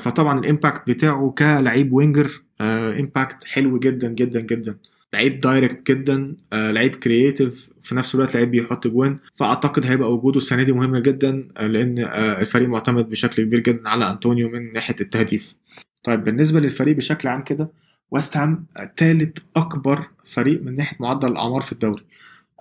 فطبعا 0.00 0.38
ال 0.38 0.44
impact 0.44 0.82
بتاعه 0.86 1.34
كلعيب 1.38 1.92
winger 1.92 2.42
impact 2.60 3.44
حلو 3.44 3.78
جدا 3.78 4.08
جدا 4.08 4.40
جدا. 4.40 4.76
لعيب 5.12 5.40
direct 5.40 5.90
جدا 5.90 6.36
آه 6.52 6.70
لعيب 6.70 6.94
creative 6.96 7.70
في 7.82 7.94
نفس 7.94 8.14
الوقت 8.14 8.34
لعيب 8.34 8.50
بيحط 8.50 8.86
جوان. 8.86 9.18
فأعتقد 9.34 9.86
هيبقى 9.86 10.14
وجوده 10.14 10.36
السنة 10.38 10.62
دي 10.62 10.72
مهم 10.72 10.96
جدا 10.96 11.48
آه 11.56 11.66
لأن 11.66 11.98
آه 11.98 12.40
الفريق 12.40 12.68
معتمد 12.68 13.10
بشكل 13.10 13.42
كبير 13.42 13.60
جدا 13.60 13.88
على 13.88 14.10
أنطونيو 14.10 14.48
من 14.48 14.72
ناحية 14.72 14.96
التهديف. 15.00 15.54
طيب 16.02 16.24
بالنسبة 16.24 16.60
للفريق 16.60 16.96
بشكل 16.96 17.28
عام 17.28 17.42
كده 17.42 17.70
ويست 18.10 18.36
هام 18.36 18.66
ثالث 18.96 19.38
أكبر 19.56 20.06
فريق 20.24 20.62
من 20.62 20.76
ناحية 20.76 20.96
معدل 21.00 21.28
الأعمار 21.28 21.60
في 21.62 21.72
الدوري. 21.72 22.02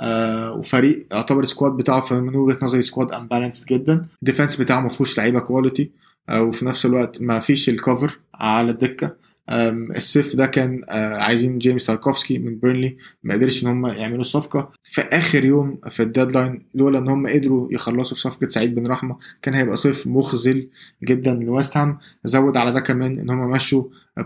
آه 0.02 0.52
وفريق 0.54 1.08
يعتبر 1.12 1.44
squad 1.44 1.72
بتاعه 1.72 2.06
من 2.12 2.36
وجهة 2.36 2.58
نظري 2.62 2.82
squad 2.82 3.12
imbalanced 3.12 3.66
جدا. 3.68 4.06
الديفenس 4.22 4.62
بتاعه 4.62 4.82
ما 4.82 4.90
فيهوش 4.90 5.18
لعيبة 5.18 5.40
quality 5.40 5.92
آه 6.30 6.42
وفي 6.42 6.66
نفس 6.66 6.86
الوقت 6.86 7.22
ما 7.22 7.40
فيش 7.40 7.70
ال 7.70 7.78
cover 7.78 8.20
على 8.36 8.72
الدكة. 8.72 9.16
الصيف 9.52 10.36
ده 10.36 10.46
كان 10.46 10.84
عايزين 11.20 11.58
جيمس 11.58 11.86
تاركوفسكي 11.86 12.38
من 12.38 12.56
بيرنلي 12.56 12.98
ما 13.24 13.34
قدرش 13.34 13.64
إن 13.64 13.68
هم 13.70 13.86
يعملوا 13.86 14.22
الصفقه 14.22 14.72
في 14.84 15.02
آخر 15.02 15.46
يوم 15.46 15.78
في 15.90 16.04
ال 16.04 16.11
deadline 16.11 16.66
لولا 16.76 17.00
إن 17.00 17.08
هم 17.10 17.28
قدروا 17.28 17.68
يخلصوا 17.74 18.16
في 18.16 18.22
صفقة 18.22 18.48
سعيد 18.48 18.76
بن 18.76 18.88
رحمة 18.88 19.18
كان 19.42 19.54
هيبقى 19.54 19.78
صيف 19.78 20.08
مخزي 20.08 20.68
جدا 21.04 21.34
لويست 21.34 21.78
هام. 21.78 21.98
زود 22.24 22.58
على 22.58 22.72
ده 22.72 22.80
كمان 22.80 23.20
إن 23.20 23.30
هم 23.30 23.52
مشوا 23.52 23.84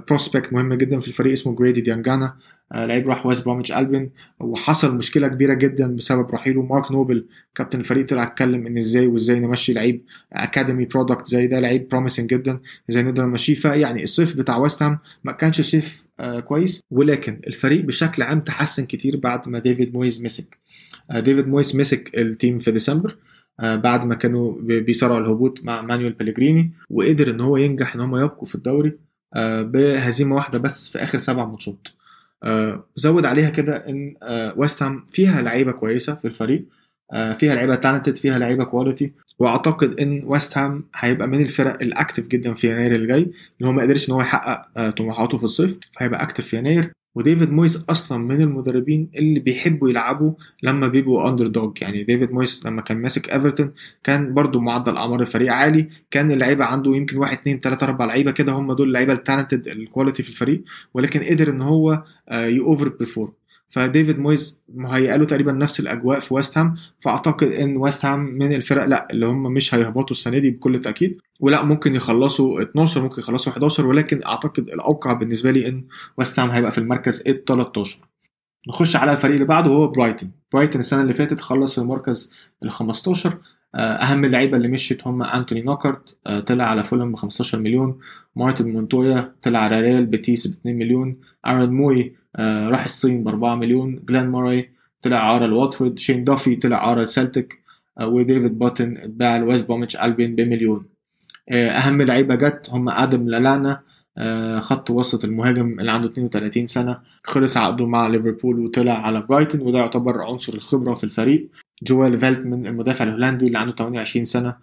prospect 0.08 0.54
مهم 0.54 0.74
جدا 0.74 1.00
في 1.00 1.08
الفريق 1.08 1.32
اسمه 1.32 1.56
جريدي 1.56 1.82
ديانجانا 1.82 2.36
لعيب 2.74 3.10
راح 3.10 3.26
ويست 3.26 3.46
بروميتش 3.46 3.72
ألبن 3.72 4.10
وحصل 4.40 4.96
مشكلة 4.96 5.28
كبيرة 5.28 5.54
جدا 5.54 5.96
بسبب 5.96 6.32
رحيله 6.32 6.62
مارك 6.62 6.92
نوبل. 6.92 7.26
كابتن 7.56 7.80
الفريق 7.80 8.06
طلع 8.06 8.24
اتكلم 8.24 8.68
إن 8.68 8.78
إزاي 8.78 9.08
وإزاي 9.08 9.40
نمشي 9.40 9.74
لعيب 9.74 10.04
academy 10.34 10.86
product 10.86 11.28
زي 11.28 11.48
ده 11.48 11.60
لعيب 11.60 11.90
promising 11.90 12.30
جدا 12.30 12.60
إزاي 12.90 13.04
نقدر 13.04 13.26
نمشيه. 13.26 13.56
فيعني 13.56 14.04
الصيف 14.04 14.38
بتاع 14.38 14.58
ويست 14.58 14.84
هام 14.84 15.00
ما 15.24 15.32
كانش 15.32 15.62
صيف 15.62 16.04
آه 16.20 16.40
كويس. 16.40 16.82
ولكن 16.92 17.40
الفريق 17.48 17.86
بشكل 17.86 18.24
عام 18.24 18.40
تحسن 18.40 18.86
كتير 18.86 19.18
بعد 19.18 19.50
ما 19.50 19.60
ديفيد 19.60 19.94
مويز 19.98 20.26
مسك. 20.26 20.58
آه 21.12 21.20
ديفيد 21.20 21.48
مويز 21.48 21.76
مسك 21.76 22.12
ال 22.18 22.26
team 22.26 22.58
في 22.58 22.72
ديسمبر 22.72 23.16
آه 23.60 23.76
بعد 23.76 24.06
ما 24.06 24.16
كانوا 24.16 24.56
بيصارعوا 24.62 25.20
الهبوط 25.20 25.64
مع 25.64 25.82
مانويل 25.82 26.14
بليجريني 26.14 26.72
وقدر 26.90 27.30
إن 27.32 27.42
هو 27.42 27.58
ينجح 27.58 27.96
إن 27.96 28.02
هم 28.02 28.16
يبقوا 28.16 28.46
في 28.46 28.56
الدوري 28.56 28.94
بهزيمة 29.62 30.36
واحدة 30.36 30.60
بس 30.60 30.92
في 30.92 31.04
آخر 31.04 31.18
سبع 31.18 31.46
ماتشات. 31.46 31.88
زود 32.96 33.26
عليها 33.26 33.50
كده 33.50 33.76
إن 33.90 34.16
آه 34.24 34.54
ويست 34.58 34.84
هام 34.84 35.06
فيها 35.12 35.42
لعيبة 35.42 35.72
كويسة 35.72 36.16
في 36.16 36.26
الفريق. 36.26 36.66
آه 37.14 37.34
فيها 37.34 37.56
لعيبة 37.56 37.76
talented 37.76 38.16
فيها 38.18 38.40
لعيبة 38.40 38.64
quality 38.64 39.12
وأعتقد 39.40 40.00
إن 40.00 40.24
ويست 40.26 40.58
هام 40.58 40.84
هيبقى 40.96 41.28
من 41.28 41.42
الفرق 41.44 41.82
ال 41.82 41.88
active 41.88 42.28
جدا 42.28 42.54
في 42.54 42.72
يناير 42.72 42.96
اللي 42.96 43.08
جاي 43.08 43.32
هو 43.64 43.72
ما 43.72 43.82
قدرش 43.82 44.10
إن 44.10 44.14
هو 44.14 44.22
يحقق 44.22 44.90
طموحاته 44.90 45.38
في 45.38 45.44
الصيف 45.44 45.78
فهيبقى 46.00 46.24
active 46.24 46.48
في 46.48 46.58
يناير. 46.58 46.92
وديفيد 47.16 47.52
مويس 47.52 47.86
أصلا 47.90 48.18
من 48.18 48.42
المدربين 48.42 49.10
اللي 49.16 49.40
بيحبوا 49.40 49.90
يلعبوا 49.90 50.34
لما 50.64 50.88
بيبقوا 50.88 51.30
underdog 51.30 51.82
يعني 51.82 52.04
ديفيد 52.04 52.32
مويس 52.32 52.66
لما 52.66 52.82
كان 52.82 52.98
ماسك 53.02 53.30
إيفرتون 53.30 53.72
كان 54.04 54.34
برضو 54.34 54.60
معدل 54.60 54.98
أعمار 54.98 55.22
الفريق 55.22 55.54
عالي. 55.54 55.90
كان 56.12 56.32
اللعيبة 56.32 56.66
عنده 56.66 56.96
يمكن 56.96 57.18
واحد 57.18 57.38
اتنين 57.38 57.62
تلاتة 57.62 57.84
أربع 57.84 58.06
لعيبة 58.06 58.32
كده 58.32 58.52
هم 58.52 58.74
دول 58.74 58.88
اللعيبة 58.88 59.14
ال 59.14 59.20
talented 59.20 59.68
ال 59.68 59.75
quality 59.75 60.24
في 60.24 60.30
الفريق. 60.30 60.64
ولكن 60.94 61.20
قدر 61.20 61.50
إن 61.50 61.62
هو 61.62 62.04
يوفر 62.32 62.88
perform 62.90 63.32
فديفيد 63.74 64.20
مويز 64.20 64.60
مهيئ 64.76 65.18
له 65.18 65.26
تقريبا 65.26 65.52
نفس 65.52 65.80
الأجواء 65.80 66.20
في 66.20 66.34
ويست 66.34 66.58
هام 66.58 66.76
فأعتقد 67.02 67.48
إن 67.48 67.78
ويست 67.78 68.06
هام 68.06 68.20
من 68.20 68.54
الفرق 68.54 68.86
لأ 68.86 69.08
اللي 69.12 69.26
هم 69.26 69.44
مش 69.44 69.76
هيهبطوا 69.76 70.12
السنة 70.16 70.40
دي 70.40 70.52
بكل 70.52 70.82
تاكيد 70.82 71.18
ولأ 71.40 71.64
ممكن 71.66 71.96
يخلصوا 71.96 72.62
12 72.62 73.02
ممكن 73.02 73.22
يخلصوا 73.22 73.52
11 73.54 73.88
ولكن 73.88 74.22
أعتقد 74.26 74.68
الأوقع 74.68 75.14
بالنسبة 75.14 75.52
لي 75.52 75.68
إن 75.68 75.84
ويست 76.18 76.40
هام 76.40 76.50
هيبقى 76.50 76.72
في 76.72 76.78
المركز 76.78 77.24
ال 77.28 77.46
13 77.46 77.98
نخش 78.70 78.96
على 78.96 79.12
الفريق 79.12 79.34
اللي 79.34 79.46
بعده 79.46 79.70
وهو 79.72 79.88
برايتون 79.88 80.32
برايتون 80.54 80.80
السنة 80.80 81.02
اللي 81.02 81.14
فاتت 81.14 81.42
خلص 81.42 81.80
المركز 81.80 82.32
ال 82.64 82.72
15 82.72 83.38
أهم 83.76 84.26
اللعيبة 84.26 84.58
اللي 84.58 84.68
مشيت 84.68 85.08
هم 85.08 85.24
أنتوني 85.24 85.62
نوكارت 85.62 86.18
طلع 86.48 86.64
على 86.66 86.84
فولم 86.84 87.12
ب 87.12 87.16
15 87.16 87.60
مليون. 87.60 88.00
مارتن 88.36 88.70
مونتويا 88.74 89.32
طلع 89.42 89.60
على 89.60 89.80
ريال 89.82 90.06
بيتيس 90.06 90.48
ب 90.48 90.52
2 90.52 90.76
مليون. 90.78 91.18
أرون 91.46 91.70
موي 91.70 92.16
راح 92.40 92.84
الصين 92.84 93.24
ب 93.24 93.28
4 93.28 93.56
مليون. 93.56 94.00
جلان 94.10 94.32
موراي 94.32 94.70
طلع 95.02 95.18
إعارة 95.18 95.46
لواتفورد 95.46 96.00
شين 96.00 96.24
دافي 96.24 96.56
طلع 96.56 96.90
إعارة 96.90 97.02
لسلتك 97.02 97.60
وديفيد 98.02 98.60
باتن 98.60 98.98
اتباع 98.98 99.38
لويست 99.38 99.68
بروميتش 99.68 99.96
ألبين 99.96 100.36
بمليون. 100.36 100.86
أهم 101.52 102.02
لعيبة 102.02 102.36
جت 102.36 102.70
هم 102.70 102.90
آدم 102.90 103.30
لالانا 103.30 103.82
خط 104.60 104.90
وسط 104.90 105.24
المهاجم 105.24 105.80
اللي 105.80 105.92
عنده 105.92 106.08
32 106.08 106.68
سنة. 106.68 107.00
خلص 107.24 107.58
عقده 107.58 107.86
مع 107.86 108.08
ليفربول 108.08 108.60
وطلع 108.60 108.94
على 109.06 109.22
برايتون 109.22 109.62
وده 109.62 109.80
يعتبر 109.80 110.22
عنصر 110.22 110.54
الخبرة 110.54 110.94
في 110.94 111.04
الفريق. 111.04 111.50
جوال 111.84 112.20
فيلتمان 112.20 112.68
المدافع 112.68 113.04
الهولندي 113.06 113.48
اللي 113.48 113.58
عنده 113.58 113.76
28 113.76 114.26
سنة 114.26 114.56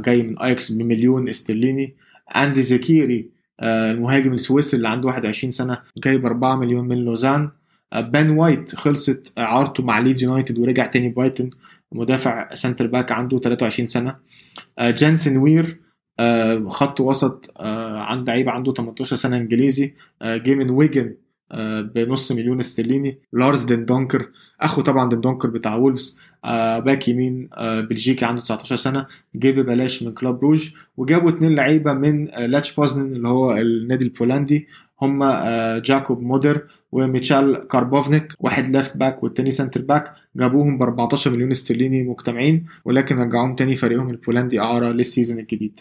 جاي 0.00 0.22
من 0.22 0.38
أياكس 0.38 0.72
بمليون 0.72 1.28
استرليني. 1.28 1.94
أندي 2.36 2.62
زكيري 2.62 3.35
المهاجم 3.62 4.32
السويسري 4.32 4.76
اللي 4.76 4.88
عنده 4.88 5.06
21 5.06 5.50
سنة 5.50 5.78
جاي 5.98 6.17
ب 6.17 6.26
4 6.26 6.56
مليون 6.56 6.88
من 6.88 6.96
لوزان. 7.04 7.50
بان 7.94 8.30
وايت 8.30 8.74
خلصت 8.74 9.32
اعارته 9.38 9.82
مع 9.82 9.98
ليدز 9.98 10.22
يونايتد 10.22 10.58
ورجع 10.58 10.86
تاني 10.86 11.08
برايتون. 11.08 11.50
مدافع 11.92 12.54
centre 12.54 12.86
back 12.86 13.12
عنده 13.12 13.38
23 13.38 13.86
سنة. 13.86 14.16
جانسن 14.80 15.36
وير 15.36 15.80
خط 16.68 17.00
وسط 17.00 17.52
عند 17.60 18.28
لعيب 18.28 18.48
عنده 18.48 18.72
18 18.72 19.16
سنة 19.16 19.36
إنجليزي. 19.36 19.94
جه 20.22 20.54
من 20.54 20.70
ويجن 20.70 21.14
بنص 21.94 22.32
مليون 22.32 22.60
استرليني. 22.60 23.18
لارز 23.32 23.64
دندونكر 23.64 24.28
أخو 24.60 24.82
طبعا 24.82 25.08
دندونكر 25.08 25.50
بتاع 25.50 25.74
وولفز 25.74 26.18
باك 26.84 27.08
يمين 27.08 27.48
بلجيكي 27.60 28.24
عنده 28.24 28.42
19 28.42 28.76
سنة 28.76 29.06
جه 29.36 29.50
ببلاش 29.50 30.02
من 30.02 30.12
كلوب 30.12 30.40
روج 30.44 30.70
وجابوا 30.96 31.30
اتنين 31.30 31.54
لعيبة 31.54 31.92
من 31.92 32.24
ليتش 32.24 32.74
بوزنان 32.74 33.16
اللي 33.16 33.28
هو 33.28 33.56
النادي 33.56 34.04
البولندي 34.04 34.68
هم 35.02 35.24
جاكوب 35.80 36.22
مودر 36.22 36.66
وميتشال 36.92 37.68
كاربوفنيك 37.68 38.32
واحد 38.40 38.76
left 38.76 38.96
back 38.96 39.22
والتاني 39.22 39.50
centre 39.50 39.82
back 39.82 40.14
جابوهم 40.36 40.78
ب 40.78 40.82
14 40.82 41.30
مليون 41.30 41.50
استرليني 41.50 42.02
مجتمعين 42.02 42.66
ولكن 42.84 43.18
رجعوهم 43.18 43.56
تاني 43.56 43.76
فريقهم 43.76 44.10
البولندي 44.10 44.60
أعارة 44.60 44.88
لل 44.88 45.00
season 45.00 45.38
الجديد. 45.38 45.80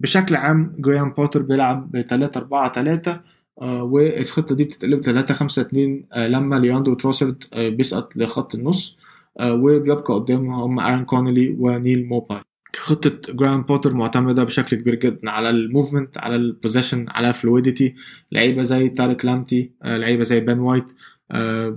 بشكل 0.00 0.36
عام 0.36 0.76
جراهام 0.78 1.10
بوتر 1.10 1.42
بيلعب 1.42 1.90
ب 1.90 2.00
3 2.00 2.38
4 2.38 2.72
3 2.72 3.20
والخطه 3.56 4.54
دي 4.54 4.64
بتتقلب 4.64 5.00
3 5.00 5.34
5 5.34 5.62
2 5.62 6.04
لما 6.16 6.56
لياندرو 6.58 6.94
تروسرد 6.94 7.44
آه، 7.52 7.68
بيسقط 7.68 8.16
لخط 8.16 8.54
النص 8.54 8.96
آه، 9.40 9.54
وبيبقى 9.54 10.14
قدامهم 10.14 10.50
هم 10.50 10.80
ارون 10.80 11.04
كونلي 11.04 11.56
ونيل 11.58 12.06
موباي. 12.06 12.40
خطة 12.76 13.32
جرام 13.32 13.62
بوتر 13.62 13.94
معتمدة 13.94 14.44
بشكل 14.44 14.76
كبير 14.76 14.94
جدا 14.94 15.30
على 15.30 15.50
ال 15.50 15.58
movement 15.58 16.18
على 16.18 16.36
ال 16.36 16.44
position 16.44 17.06
على 17.08 17.28
ال 17.28 17.35
fluidity 17.35 17.94
لعيبة 18.32 18.62
زي 18.62 18.88
تارك 18.88 19.24
لامتي 19.24 19.70
آه، 19.82 19.96
لعيبة 19.96 20.24
زي 20.24 20.40
بن 20.40 20.58
وايت 20.58 20.84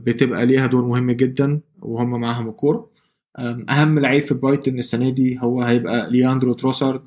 بتبقى 0.06 0.46
ليها 0.46 0.68
دور 0.68 0.86
مهم 0.86 1.12
جدا 1.12 1.60
وهم 1.82 2.22
معاهم 2.22 2.50
الكورة. 2.50 2.90
أهم 3.70 4.00
لعيب 4.00 4.24
في 4.28 4.34
برايتون 4.34 4.78
السنة 4.80 5.10
دي 5.10 5.40
هو 5.42 5.62
هيبقى 5.62 6.12
لياندرو 6.12 6.54
تروسارد 6.54 7.02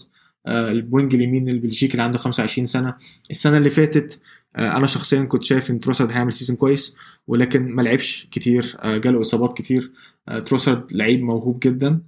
ال 0.46 0.60
wing 0.60 1.14
اليمين 1.14 1.48
البلجيكي 1.48 1.92
اللي 1.92 2.02
عنده 2.02 2.18
25 2.18 2.66
سنة. 2.66 2.94
السنة 3.30 3.56
اللي 3.58 3.70
فاتت 3.70 4.14
آه، 4.14 4.20
أنا 4.57 4.86
شخصيا 4.86 5.22
كنت 5.24 5.44
شايف 5.44 5.70
إن 5.70 5.80
تروسرد 5.80 6.12
هيعمل 6.12 6.32
season 6.32 6.57
كويس 6.57 6.96
ولكن 7.26 7.68
ما 7.70 7.82
لعبش 7.82 8.28
كتير 8.30 8.76
آه، 8.80 8.96
جاله 8.96 9.20
إصابات 9.20 9.57
كتير. 9.59 9.92
آه، 10.28 10.38
تروسرد 10.38 10.92
لعيب 10.92 11.22
موهوب 11.22 11.61
جدا 11.61 12.01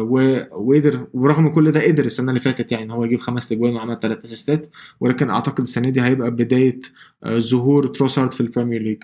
وقدر 0.00 1.06
ورغم 1.14 1.48
كل 1.48 1.70
ده 1.70 1.82
قدر 1.84 2.04
السنة 2.04 2.28
اللي 2.28 2.40
فاتت 2.40 2.72
يعني 2.72 2.84
إن 2.84 2.90
هو 2.90 3.04
يجيب 3.04 3.20
خمس 3.20 3.52
اجوان 3.52 3.74
وعمل 3.76 4.00
ثلاث 4.00 4.24
assistات 4.24 4.70
ولكن 5.00 5.30
أعتقد 5.30 5.60
السنة 5.60 5.90
دي 5.90 6.02
هيبقى 6.02 6.30
بداية 6.30 6.80
ظهور 7.28 7.86
تروسرد 7.86 8.32
في 8.32 8.40
البريمير 8.40 8.82
ليج 8.82 9.02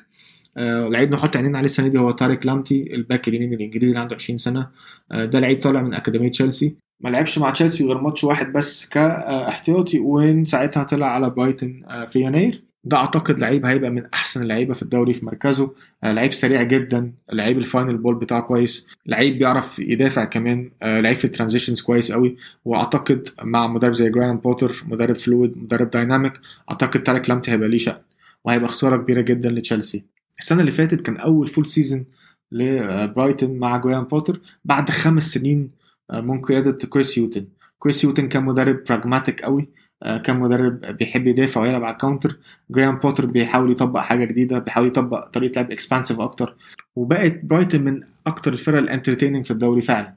لعيب 0.91 1.11
نحط 1.13 1.37
عينينا 1.37 1.59
عليه 1.59 1.65
السنة 1.65 1.89
دي 1.89 1.99
هو 1.99 2.11
تاريك 2.11 2.47
لامتي 2.47 2.95
الباك 2.95 3.29
اليمين 3.29 3.53
الإنجليزي 3.53 3.87
اللي 3.89 3.99
عنده 3.99 4.15
20 4.15 4.39
سنة. 4.39 4.69
ده 5.11 5.41
لعيب 5.41 5.61
طالع 5.63 5.83
من 5.83 5.95
أكاديمية 5.95 6.31
تشيلسي. 6.31 6.77
ما 7.05 7.09
لعبش 7.09 7.39
مع 7.39 7.51
تشيلسي 7.51 7.87
غير 7.87 7.99
ماتش 8.01 8.25
واحد 8.25 8.53
بس 8.53 8.89
كاحتياطي 8.89 9.99
win 9.99 10.45
ساعتها 10.45 10.83
طلع 10.85 11.07
على 11.07 11.31
برايتن 11.31 11.83
آه، 11.89 12.05
في 12.05 12.21
يناير. 12.21 12.63
ده 12.85 12.97
أعتقد 12.97 13.39
لعيب 13.39 13.67
هيبقى 13.67 13.91
من 13.91 14.03
أحسن 14.15 14.43
اللعيبة 14.43 14.75
في 14.75 14.83
الدوري 14.83 15.13
في 15.15 15.27
مركزه. 15.27 15.73
آه، 16.05 16.13
لعيب 16.13 16.33
سريع 16.33 16.63
جدا 16.63 17.13
لعيب 17.33 17.59
ال 17.59 17.65
final 17.65 17.97
ball 17.97 18.15
بتاعه 18.15 18.41
كويس 18.41 18.87
لعيب 19.07 19.39
بيعرف 19.39 19.79
يدافع 19.79 20.25
كمان 20.25 20.71
آه، 20.83 21.01
لعيب 21.01 21.17
في 21.17 21.25
ال 21.25 21.30
transitions 21.30 21.81
كويس 21.81 22.13
قوي. 22.13 22.37
وأعتقد 22.65 23.29
مع 23.43 23.67
مدرب 23.67 23.93
زي 23.93 24.11
جراهام 24.11 24.37
بوتر 24.37 24.85
مدرب 24.89 25.17
fluid 25.19 25.57
مدرب 25.57 25.91
dynamic 25.91 26.33
أعتقد 26.71 27.03
تارك 27.03 27.29
لامتي 27.29 27.51
هيبقى 27.51 27.69
ليه 27.69 27.79
شأن 27.79 27.99
وهيبقى 28.45 28.69
خسارة 28.69 28.97
كبيرة 28.97 29.21
جدا 29.21 29.51
لتشيلسي. 29.51 30.03
السنة 30.41 30.61
اللي 30.61 30.73
فاتت 30.73 31.01
كان 31.01 31.17
أول 31.17 31.49
full 31.49 31.67
season 31.67 32.05
لبرايتون 32.53 33.59
مع 33.59 33.77
جراهام 33.77 34.05
بوتر 34.05 34.41
بعد 34.65 34.91
خمس 34.91 35.35
سنين 35.35 35.84
من 36.13 36.41
قيادة 36.43 36.89
كريس 36.89 37.19
يوتن 37.19 37.47
كريس 37.79 38.05
يوتن 38.05 38.29
كان 38.29 38.45
مدرب 38.45 38.85
pragmatic 38.89 39.43
قوي. 39.43 39.69
آه، 40.03 40.19
كان 40.19 40.41
مدرب 40.41 40.81
بيحب 40.81 41.27
يدافع 41.27 41.61
ويلعب 41.61 41.85
على 41.85 41.93
ال 41.93 41.98
counter 41.98 42.37
جرام 42.71 42.99
بوتر 42.99 43.27
بيحاول 43.27 43.71
يطبق 43.73 44.01
حاجة 44.01 44.25
جديدة 44.25 44.59
بيحاول 44.59 44.87
يطبق 44.89 45.29
طريقة 45.29 45.61
لعب 45.61 45.71
expansive 45.71 46.21
أكتر. 46.21 46.57
وبقت 46.97 47.41
برايتون 47.45 47.81
من 47.85 48.03
أكتر 48.27 48.53
الفرق 48.53 48.79
ال 48.79 48.84
entertaining 48.84 49.45
في 49.45 49.51
الدوري 49.51 49.83
فعلا. 49.83 50.15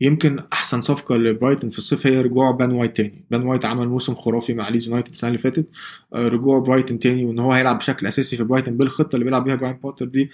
يمكن 0.00 0.38
أحسن 0.52 0.80
صفقة 0.80 1.16
لبرايتون 1.16 1.70
في 1.70 1.78
الصيف 1.78 2.06
هي 2.06 2.20
رجوع 2.20 2.50
بان 2.50 2.72
وايت 2.72 2.96
تاني. 2.96 3.24
بان 3.30 3.42
وايت 3.46 3.64
عمل 3.64 3.88
موسم 3.88 4.14
خرافي 4.14 4.54
مع 4.54 4.68
ليدز 4.68 4.88
يونايتد 4.88 5.10
السنة 5.10 5.28
اللي 5.28 5.38
فاتت. 5.38 5.68
آه، 6.14 6.28
رجوع 6.28 6.58
برايتون 6.58 6.98
تاني 6.98 7.24
وإن 7.24 7.38
هو 7.38 7.52
هيلعب 7.52 7.78
بشكل 7.78 8.06
أساسي 8.06 8.36
في 8.36 8.44
برايتون 8.44 8.76
بالخطة 8.76 9.14
اللي 9.14 9.24
بيلعب 9.24 9.44
بيها 9.44 9.54
جراهام 9.56 9.76
بوتر 9.76 10.06
دي 10.06 10.30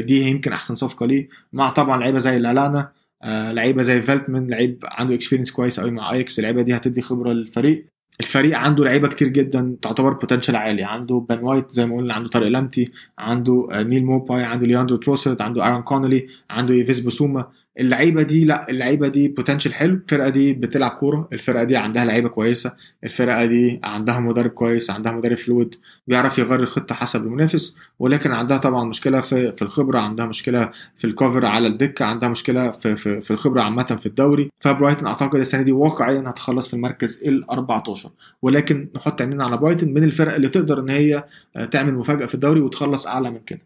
دي 0.00 0.28
يمكن 0.28 0.52
أحسن 0.52 0.74
صفقة 0.74 1.06
ليه. 1.06 1.28
مع 1.52 1.70
طبعا 1.70 1.96
لعيبة 2.00 2.18
زي 2.18 2.38
لالانا 2.38 2.78
آه 2.78 2.95
لعيبة 3.24 3.82
زي 3.82 4.02
فالتمان 4.02 4.50
لعيب 4.50 4.78
عنده 4.84 5.14
experience 5.14 5.50
كويس 5.50 5.80
قوي 5.80 5.90
مع 5.90 6.12
اياكس 6.12 6.38
اللعيبة 6.38 6.62
دي 6.62 6.76
هتدي 6.76 7.02
خبرة 7.02 7.32
للفريق. 7.32 7.86
الفريق 8.20 8.58
عنده 8.58 8.84
لعيبة 8.84 9.08
كتير 9.08 9.28
جدا 9.28 9.76
تعتبر 9.82 10.12
potential 10.12 10.56
عالي. 10.56 10.84
عنده 10.84 11.26
بن 11.28 11.38
وايت 11.38 11.70
زي 11.70 11.86
ما 11.86 11.96
قلنا 11.96 12.14
عنده 12.14 12.28
طارق 12.28 12.48
لامتي 12.48 12.92
عنده 13.18 13.68
آه 13.72 13.82
نيل 13.82 14.04
موباي 14.04 14.42
عنده 14.42 14.66
لياندرو 14.66 14.96
تروسارد 14.96 15.42
عنده 15.42 15.66
ارون 15.66 15.82
كونلي 15.82 16.26
عنده 16.50 16.74
ايف 16.74 17.00
بيسوما 17.00 17.50
اللعيبة 17.80 18.22
دي 18.22 18.44
لا 18.44 18.68
اللعيبة 18.70 19.08
دي 19.08 19.28
potential 19.28 19.74
حلو. 19.74 19.94
الفرقة 19.94 20.28
دي 20.28 20.52
بتلعب 20.52 20.90
كورة 20.90 21.28
الفرقة 21.32 21.64
دي 21.64 21.76
عندها 21.76 22.04
لعيبة 22.04 22.28
كويسة 22.28 22.72
الفرقة 23.04 23.46
دي 23.46 23.80
عندها 23.84 24.20
مدرب 24.20 24.50
كويس 24.50 24.90
عندها 24.90 25.12
مدرب 25.12 25.36
فلويد 25.36 25.74
بيعرف 26.06 26.38
يغير 26.38 26.60
الخطة 26.60 26.94
حسب 26.94 27.22
المنافس. 27.22 27.76
ولكن 27.98 28.32
عندها 28.32 28.56
طبعا 28.56 28.84
مشكلة 28.84 29.20
في 29.20 29.52
في 29.52 29.62
الخبرة 29.62 29.98
عندها 29.98 30.26
مشكلة 30.26 30.70
في 30.96 31.06
الكفر 31.06 31.46
على 31.46 31.66
الدكة 31.68 32.04
عندها 32.04 32.28
مشكلة 32.28 32.70
في 32.70 32.96
في, 32.96 33.20
في 33.20 33.30
الخبرة 33.30 33.62
عامة 33.62 33.82
في 34.00 34.06
الدوري. 34.06 34.50
فبرايتون 34.60 35.06
أعتقد 35.06 35.38
السنة 35.38 35.62
دي 35.62 35.72
واقعيا 35.72 36.22
هتخلص 36.26 36.68
في 36.68 36.74
المركز 36.74 37.22
ال 37.26 37.50
14 37.50 38.10
ولكن 38.42 38.88
نحط 38.96 39.20
عينينا 39.20 39.44
على 39.44 39.56
برايتون 39.56 39.94
من 39.94 40.04
الفرق 40.04 40.34
اللي 40.34 40.48
تقدر 40.48 40.80
إن 40.80 40.88
هي 40.90 41.24
تعمل 41.70 41.94
مفاجأة 41.94 42.26
في 42.26 42.34
الدوري 42.34 42.60
وتخلص 42.60 43.06
أعلى 43.06 43.30
من 43.30 43.38
كده. 43.46 43.60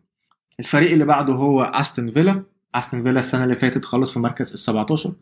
الفريق 0.61 0.93
اللي 0.93 1.05
بعده 1.05 1.33
هو 1.35 1.63
استون 1.63 2.11
فيلا 2.13 2.43
أستون 2.75 3.03
فيلا 3.03 3.19
السنة 3.19 3.45
اللي 3.45 3.55
فاتت 3.55 3.85
خلص 3.85 4.13
في 4.13 4.21
مركز 4.21 4.53
ال 4.53 4.59
17 4.59 5.15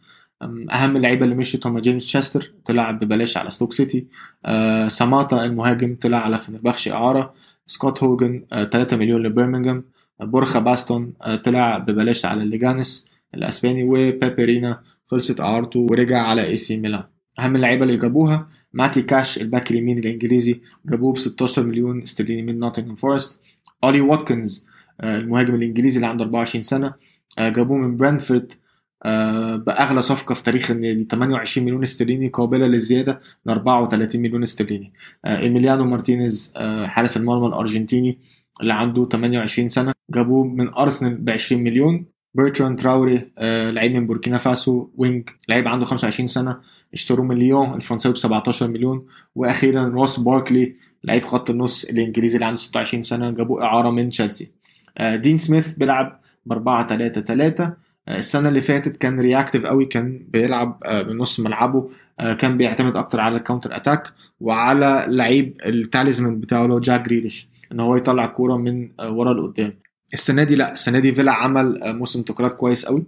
أهم 0.42 0.96
اللعيبة 0.96 1.24
اللي 1.24 1.34
مشيت 1.34 1.66
هم 1.66 1.78
جيمس 1.78 2.07
تشستر 2.07 2.53
طلع 2.64 2.90
ببلاش 2.90 3.36
على 3.36 3.51
ستوك 3.51 3.72
سيتي. 3.72 4.07
أه 4.46 4.88
ساماتا 4.88 5.44
المهاجم 5.44 5.96
طلع 6.01 6.18
على 6.18 6.38
فنربخشي 6.38 6.92
إعارة. 6.92 7.34
سكوت 7.66 8.03
هوجان 8.03 8.45
أه 8.53 8.64
3 8.64 8.96
مليون 8.96 9.22
لبرمنجهام 9.22 9.84
بورخا 10.20 10.59
باستون 10.59 11.12
أه 11.22 11.36
طلع 11.36 11.78
ببلاش 11.78 12.24
على 12.24 12.42
ليجانيس 12.43 13.07
الأسباني. 13.34 13.84
وبيبي 13.84 14.45
رينا 14.45 14.80
خلصت 15.07 15.40
إعارته 15.40 15.80
ورجع 15.80 16.22
على 16.22 16.46
إي 16.46 16.57
سي 16.57 16.76
ميلان. 16.76 17.05
أهم 17.38 17.57
اللعيبة 17.57 17.84
اللي 17.84 17.96
جابوها 17.96 18.49
ماتي 18.72 19.03
كاش 19.03 19.38
الباك 19.42 19.70
اليمين 19.70 19.99
الإنجليزي. 19.99 20.61
جابوه 20.86 21.12
ب 21.12 21.18
16 21.18 21.62
مليون 21.66 22.03
استرليني 22.03 22.42
من 22.42 22.59
نوتنغهام 22.59 22.96
فورست. 22.96 23.40
أولي 23.84 24.01
واتكنز 24.01 24.66
آه، 25.01 25.18
المهاجم 25.18 25.55
الإنجليزي 25.55 25.96
اللي 25.96 26.07
عنده 26.07 26.24
24 26.24 26.62
سنة. 26.62 26.86
آه، 26.86 26.94
جابوه 27.39 27.76
من 27.76 27.97
برنتفورد 27.97 28.53
آه، 29.05 29.57
بأغلى 29.57 30.03
صفقة 30.03 30.34
في 30.34 30.43
تاريخ 30.45 30.70
النادي 30.70 31.07
28 31.11 31.66
مليون 31.66 31.82
استرليني 31.82 32.28
قابلة 32.28 32.66
للزيادة 32.66 33.20
ل 33.47 33.51
34 33.51 34.22
مليون 34.22 34.43
استرليني. 34.43 34.93
آه، 35.24 35.39
إيميليانو 35.39 35.84
مارتينيز 35.84 36.53
حارس 36.86 37.16
المرمى 37.16 37.47
الأرجنتيني 37.47 38.18
اللي 38.61 38.74
عنده 38.74 39.09
28 39.12 39.68
سنة 39.68 39.93
جابوه 40.11 40.45
من 40.45 40.68
أرسنال 40.74 41.14
ب 41.14 41.30
20 41.30 41.62
مليون. 41.62 42.07
بيرتران 42.34 42.76
تراوري 42.76 43.30
لعيب 43.70 43.93
من 43.93 44.07
بوركينا 44.07 44.39
فاسو 44.39 44.89
wing 44.97 45.28
لعيب 45.49 45.68
عنده 45.68 45.86
25 45.86 46.28
سنة. 46.28 46.57
اشتروه 46.95 47.26
من 47.26 47.39
ليون 47.39 47.74
الفرنساوي 47.74 48.12
ب 48.14 48.18
17 48.18 48.68
مليون. 48.68 49.07
وأخيرا 49.34 49.84
روس 49.84 50.20
باركلي 50.20 50.74
لعيب 51.05 51.24
خط 51.24 51.51
النص 51.51 51.84
الإنجليزي 51.84 52.34
اللي 52.34 52.47
عنده 52.47 52.61
26 52.61 53.03
سنة 53.03 53.30
جابوه 53.30 53.62
إعارة 53.62 53.91
من 53.91 54.11
تشيلسي. 54.11 54.51
دين 55.01 55.39
سميث 55.39 55.74
بيلعب 55.74 56.20
ب 56.49 56.53
4 56.53 56.86
3 56.86 57.20
3 57.20 57.76
السنة 58.09 58.49
اللي 58.49 58.61
فاتت 58.61 58.96
كان 58.96 59.20
reactive 59.20 59.66
قوي 59.66 59.84
كان 59.84 60.26
بيلعب 60.28 60.78
آه، 60.84 61.03
من 61.03 61.18
نص 61.18 61.40
ملعبه. 61.40 61.90
آه، 62.20 62.34
كان 62.34 62.57
بيعتمد 62.57 62.96
أكتر 62.96 63.20
على 63.20 63.36
ال 63.36 63.41
counter 63.41 63.76
attack 63.76 64.12
وعلى 64.40 65.05
لعيب 65.09 65.57
ال 65.66 65.75
talisman 65.75 66.43
بتاعه 66.42 66.62
اللي 66.62 66.74
هو 66.74 66.78
جاك 66.80 67.03
جريليش 67.03 67.49
إن 67.72 67.80
هو 67.80 67.96
يطلع 67.96 68.24
الكورة 68.24 68.57
من 68.57 68.90
آه، 69.01 69.12
ورا 69.12 69.34
لقدام. 69.34 69.74
السنة 70.14 70.44
دي 70.44 70.57
لا 70.57 70.72
السنة 70.72 70.99
دي 70.99 71.12
فيلا 71.12 71.32
عمل 71.32 71.80
موسم 71.84 72.18
انتقالات 72.18 72.55
كويس 72.55 72.86
قوي. 72.86 73.07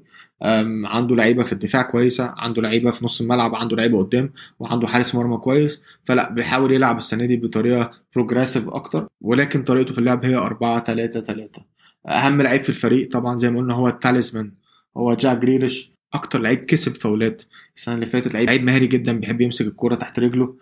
عنده 0.84 1.16
لعيبة 1.16 1.42
في 1.42 1.52
الدفاع 1.52 1.82
كويسة 1.82 2.34
عنده 2.36 2.62
لعيبة 2.62 2.90
في 2.90 3.04
نص 3.04 3.20
الملعب 3.20 3.54
عنده 3.54 3.76
لعيبة 3.76 3.98
قدام 3.98 4.30
وعنده 4.58 4.86
حارس 4.86 5.14
مرمى 5.14 5.36
كويس. 5.36 5.82
فلا 6.04 6.32
بيحاول 6.32 6.72
يلعب 6.72 6.96
السنة 6.96 7.24
دي 7.26 7.36
بطريقة 7.36 7.90
progressive 8.14 8.68
أكتر 8.68 9.08
ولكن 9.20 9.62
طريقته 9.62 9.92
في 9.92 9.98
اللعب 9.98 10.24
هي 10.24 10.34
4 10.34 10.84
3 10.84 11.20
3 11.20 11.62
أهم 12.08 12.42
لعيب 12.42 12.62
في 12.62 12.68
الفريق 12.68 13.10
طبعا 13.10 13.38
زي 13.38 13.50
ما 13.50 13.58
قلنا 13.58 13.74
هو 13.74 13.88
ال 13.88 13.95
talisman. 13.95 14.52
هو 14.96 15.14
جاك 15.14 15.38
جريليش 15.38 15.92
أكتر 16.14 16.40
لعيب 16.40 16.58
كسب 16.64 16.96
فاولات. 16.96 17.42
السنة 17.76 17.94
اللي 17.94 18.06
فاتت 18.06 18.34
لعيب 18.34 18.46
لعيب 18.46 18.62
مهاري 18.62 18.86
جدا 18.86 19.12
بيحب 19.12 19.40
يمسك 19.40 19.66
الكورة 19.66 19.94
تحت 19.94 20.18
رجله. 20.18 20.54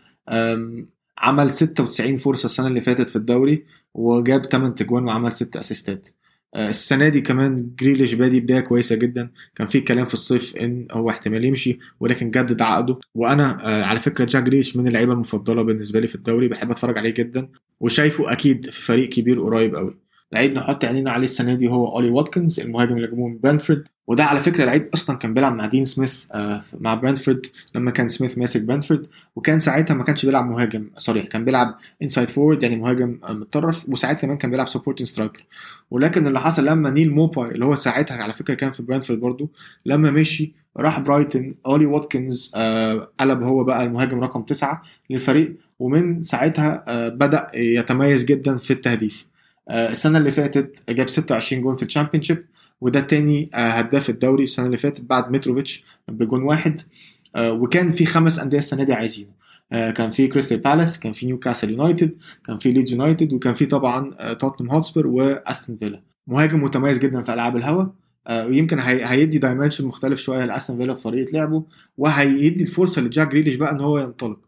عمل 1.18 1.50
96 1.50 2.16
فرصة 2.16 2.46
السنة 2.46 2.66
اللي 2.66 2.80
فاتت 2.80 3.08
في 3.08 3.16
الدوري 3.16 3.64
وجاب 3.94 4.46
8 4.46 4.74
اجوان 4.74 5.04
وعمل 5.04 5.32
6 5.32 5.60
assist 5.60 5.96
ات. 5.96 6.08
آه، 6.54 6.68
السنة 6.68 7.08
دي 7.08 7.20
كمان 7.20 7.70
جريليش 7.78 8.14
بادي 8.14 8.40
بداية 8.40 8.60
كويسة 8.60 8.96
جدا. 8.96 9.30
كان 9.54 9.66
في 9.66 9.80
كلام 9.80 10.06
في 10.06 10.14
الصيف 10.14 10.56
إن 10.56 10.86
هو 10.92 11.10
احتمال 11.10 11.44
يمشي 11.44 11.78
ولكن 12.00 12.30
جدد 12.30 12.62
عقده. 12.62 12.98
وأنا 13.14 13.66
آه، 13.68 13.84
على 13.84 14.00
فكرة 14.00 14.24
جاك 14.24 14.42
جريليش 14.42 14.76
من 14.76 14.88
اللعيبة 14.88 15.12
المفضلة 15.12 15.62
بالنسبة 15.62 16.00
لي 16.00 16.06
في 16.06 16.14
الدوري 16.14 16.48
بحب 16.48 16.70
أتفرج 16.70 16.98
عليه 16.98 17.10
جدا. 17.10 17.48
وشايفه 17.80 18.32
أكيد 18.32 18.70
في 18.70 18.82
فريق 18.82 19.08
كبير 19.08 19.42
قريب 19.42 19.76
قوي 19.76 20.07
لعيب 20.32 20.54
نحط 20.58 20.84
عينينا 20.84 21.10
عليه 21.10 21.24
السنة 21.24 21.54
دي 21.54 21.68
هو 21.68 21.94
أولي 21.96 22.10
واتكنز 22.10 22.60
المهاجم 22.60 22.96
اللي 22.96 23.06
جابوه 23.08 23.28
من 23.28 23.38
برنتفورد 23.38 23.84
وده 24.06 24.24
على 24.24 24.40
فكرة 24.40 24.64
لعيب 24.64 24.88
أصلا 24.94 25.16
كان 25.18 25.34
بيلعب 25.34 25.52
مع 25.54 25.66
دين 25.66 25.84
سميث 25.84 26.24
آه، 26.32 26.62
مع 26.80 26.94
برنتفورد 26.94 27.46
لما 27.74 27.90
كان 27.90 28.08
سميث 28.08 28.38
ماسك 28.38 28.62
برنتفورد 28.62 29.06
وكان 29.36 29.60
ساعتها 29.60 29.94
ما 29.94 30.04
كانش 30.04 30.26
بيلعب 30.26 30.46
مهاجم 30.50 30.90
صريح 30.96 31.26
كان 31.26 31.44
بيلعب 31.44 31.74
inside 32.02 32.30
forward 32.30 32.62
يعني 32.62 32.76
مهاجم 32.76 33.18
آه، 33.24 33.32
متطرف. 33.32 33.88
وساعتها 33.88 34.22
كمان 34.22 34.36
كان 34.38 34.50
بيلعب 34.50 34.68
supporting 34.68 35.08
striker 35.08 35.44
ولكن 35.90 36.26
اللي 36.26 36.40
حصل 36.40 36.64
لما 36.66 36.90
نيل 36.90 37.10
موباي 37.10 37.50
اللي 37.50 37.64
هو 37.64 37.74
ساعتها 37.76 38.22
على 38.22 38.32
فكرة 38.32 38.54
كان 38.54 38.72
في 38.72 38.82
برنتفورد 38.82 39.20
برضو 39.20 39.50
لما 39.86 40.10
مشي 40.10 40.52
راح 40.76 41.00
برايتون 41.00 41.54
أولي 41.66 41.86
واتكنز 41.86 42.52
آه 42.54 43.08
قلب 43.20 43.42
هو 43.42 43.64
بقى 43.64 43.84
المهاجم 43.84 44.20
رقم 44.20 44.42
تسعة 44.42 44.82
للفريق. 45.10 45.56
ومن 45.78 46.22
ساعتها 46.22 46.84
آه 46.88 47.08
بدأ 47.08 47.50
يتميز 47.54 48.24
جدا 48.24 48.56
في 48.56 48.72
التهديف. 48.72 49.27
السنة 49.70 50.18
اللي 50.18 50.30
فاتت 50.32 50.82
جاب 50.90 51.08
26 51.08 51.62
جون 51.62 51.76
في 51.76 51.82
الشامبيونشيب 51.82 52.44
وده 52.80 53.00
تاني 53.00 53.50
آه 53.54 53.68
هداف 53.68 54.10
الدوري 54.10 54.44
السنة 54.44 54.66
اللي 54.66 54.76
فاتت 54.76 55.00
بعد 55.00 55.30
متروفيتش 55.32 55.84
بجون 56.08 56.42
واحد. 56.42 56.80
آه 57.36 57.52
وكان 57.52 57.88
في 57.88 58.06
خمس 58.06 58.38
أندية 58.38 58.58
السنة 58.58 58.84
دي 58.84 58.92
عايزينه. 58.92 59.28
آه 59.72 59.90
كان 59.90 60.10
في 60.10 60.26
كريستال 60.28 60.58
بالاس 60.58 60.98
كان 61.00 61.12
في 61.12 61.26
نيوكاسل 61.26 61.70
يونايتد 61.70 62.10
كان 62.46 62.58
في 62.58 62.72
ليدز 62.72 62.92
يونايتد 62.92 63.32
وكان 63.32 63.54
في 63.54 63.66
طبعا 63.66 64.14
آه 64.18 64.32
توتنهام 64.32 64.70
هوتسبير 64.74 65.06
وأستون 65.06 65.76
فيلا. 65.76 66.02
مهاجم 66.26 66.62
متميز 66.64 66.98
جدا 66.98 67.22
في 67.22 67.32
ألعاب 67.32 67.56
الهواء 67.56 67.90
ويمكن 68.30 68.78
هي... 68.80 69.04
هيدي 69.06 69.38
dimension 69.38 69.86
مختلف 69.86 70.20
شوية 70.20 70.44
لأستون 70.44 70.76
فيلا 70.76 70.94
في 70.94 71.02
طريقة 71.02 71.32
لعبه 71.32 71.64
وهيدي 71.98 72.64
الفرصة 72.64 73.02
لجاك 73.02 73.28
جريليش 73.28 73.54
بقى 73.54 73.72
إن 73.72 73.80
هو 73.80 73.98
ينطلق. 73.98 74.38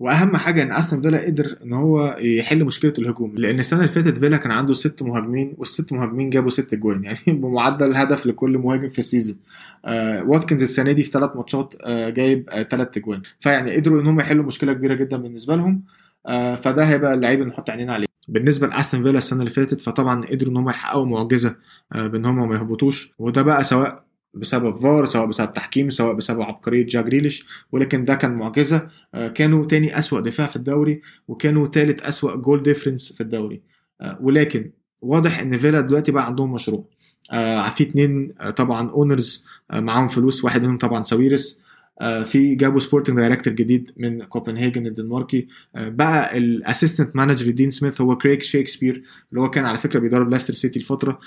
وأهم 0.00 0.36
حاجة 0.36 0.62
إن 0.62 0.72
استون 0.72 1.02
فيلا 1.02 1.26
قدر 1.26 1.56
إن 1.64 1.72
هو 1.72 2.16
يحل 2.20 2.64
مشكلة 2.64 2.92
الهجوم 2.98 3.34
لأن 3.36 3.58
السنة 3.58 3.80
اللي 3.80 3.92
فاتت 3.92 4.18
فيلا 4.18 4.36
كان 4.36 4.52
عنده 4.52 4.74
ست 4.74 5.02
مهاجمين 5.02 5.54
والست 5.58 5.92
مهاجمين 5.92 6.30
جابوا 6.30 6.50
ست 6.50 6.74
جوان 6.74 7.04
يعني 7.04 7.18
بمعدل 7.42 7.96
هدف 7.96 8.26
لكل 8.26 8.58
مهاجم 8.58 8.90
في 8.90 8.98
ال 8.98 9.03
season. 9.03 9.36
آه 9.84 10.22
واتكنز 10.24 10.62
السنة 10.62 10.92
دي 10.92 11.02
في 11.02 11.10
ثلاث 11.10 11.36
ماتشات 11.36 11.74
آه 11.84 12.10
جايب 12.10 12.50
ثلاث 12.70 12.96
آه 12.98 13.00
جوان 13.00 13.22
فيعني 13.40 13.76
قدروا 13.76 14.00
إن 14.00 14.06
هم 14.06 14.20
يحلوا 14.20 14.44
مشكلة 14.44 14.72
كبيرة 14.72 14.94
جدا 14.94 15.16
بالنسبة 15.16 15.56
لهم 15.56 15.82
آه 16.26 16.54
فده 16.54 16.84
هيبقى 16.84 17.14
اللعيب 17.14 17.40
اللي 17.40 17.50
نحط 17.52 17.70
عينينا 17.70 17.92
عليه. 17.94 18.06
بالنسبة 18.28 18.66
لاستون 18.66 19.04
فيلا 19.04 19.18
السنة 19.18 19.40
اللي 19.40 19.50
فاتت 19.50 19.80
فطبعا 19.80 20.26
قدروا 20.26 20.52
إن 20.52 20.56
هم 20.56 20.68
يحققوا 20.68 21.06
معجزة 21.06 21.56
آه 21.92 22.06
بإن 22.06 22.24
هم 22.26 22.48
ما 22.48 22.54
يهبطوش. 22.56 23.12
وده 23.18 23.42
بقى 23.42 23.64
سواء 23.64 24.03
بسبب 24.36 24.80
فار 24.82 25.04
سواء 25.04 25.26
بسبب 25.26 25.52
تحكيم 25.52 25.90
سواء 25.90 26.12
بسبب 26.14 26.42
عبقرية 26.42 26.86
جاك 26.86 27.04
جريليش 27.04 27.46
ولكن 27.72 28.04
ده 28.04 28.14
كان 28.14 28.34
معجزة 28.34 28.88
آه 29.14 29.28
كانوا 29.28 29.64
تاني 29.64 29.98
أسوأ 29.98 30.20
دفاع 30.20 30.46
في 30.46 30.56
الدوري 30.56 31.02
وكانوا 31.28 31.66
تالت 31.66 32.00
أسوأ 32.00 32.36
goal 32.36 32.62
difference 32.62 33.12
في 33.12 33.20
الدوري. 33.20 33.62
آه 34.00 34.18
ولكن 34.20 34.70
واضح 35.00 35.38
إن 35.40 35.58
فيلا 35.58 35.80
دلوقتي 35.80 36.12
بقى 36.12 36.26
عندهم 36.26 36.52
مشروع. 36.52 36.84
آه 37.32 37.68
في 37.68 37.84
اتنين 37.84 38.32
طبعا 38.56 38.90
owners 38.90 39.44
معاهم 39.72 40.08
فلوس 40.08 40.44
واحد 40.44 40.62
منهم 40.62 40.78
طبعا 40.78 41.02
ساويرس. 41.02 41.60
في 42.00 42.54
جابوا 42.54 42.80
sporting 42.80 43.16
director 43.16 43.54
جديد 43.54 43.90
من 43.96 44.22
كوبنهاجن 44.22 44.86
الدنماركي. 44.86 45.48
بقى 45.74 46.38
ال 46.38 46.46
assistant 46.46 47.16
manager 47.16 47.50
دين 47.50 47.70
سميث 47.70 48.00
هو 48.00 48.16
كريك 48.18 48.42
شيكسبير 48.42 49.02
اللي 49.30 49.40
هو 49.40 49.50
كان 49.50 49.64
على 49.64 49.78
فكرة 49.78 50.00
بيدرب 50.00 50.30
ليستر 50.30 50.54
سيتي 50.54 50.80
لفتره 50.80 51.18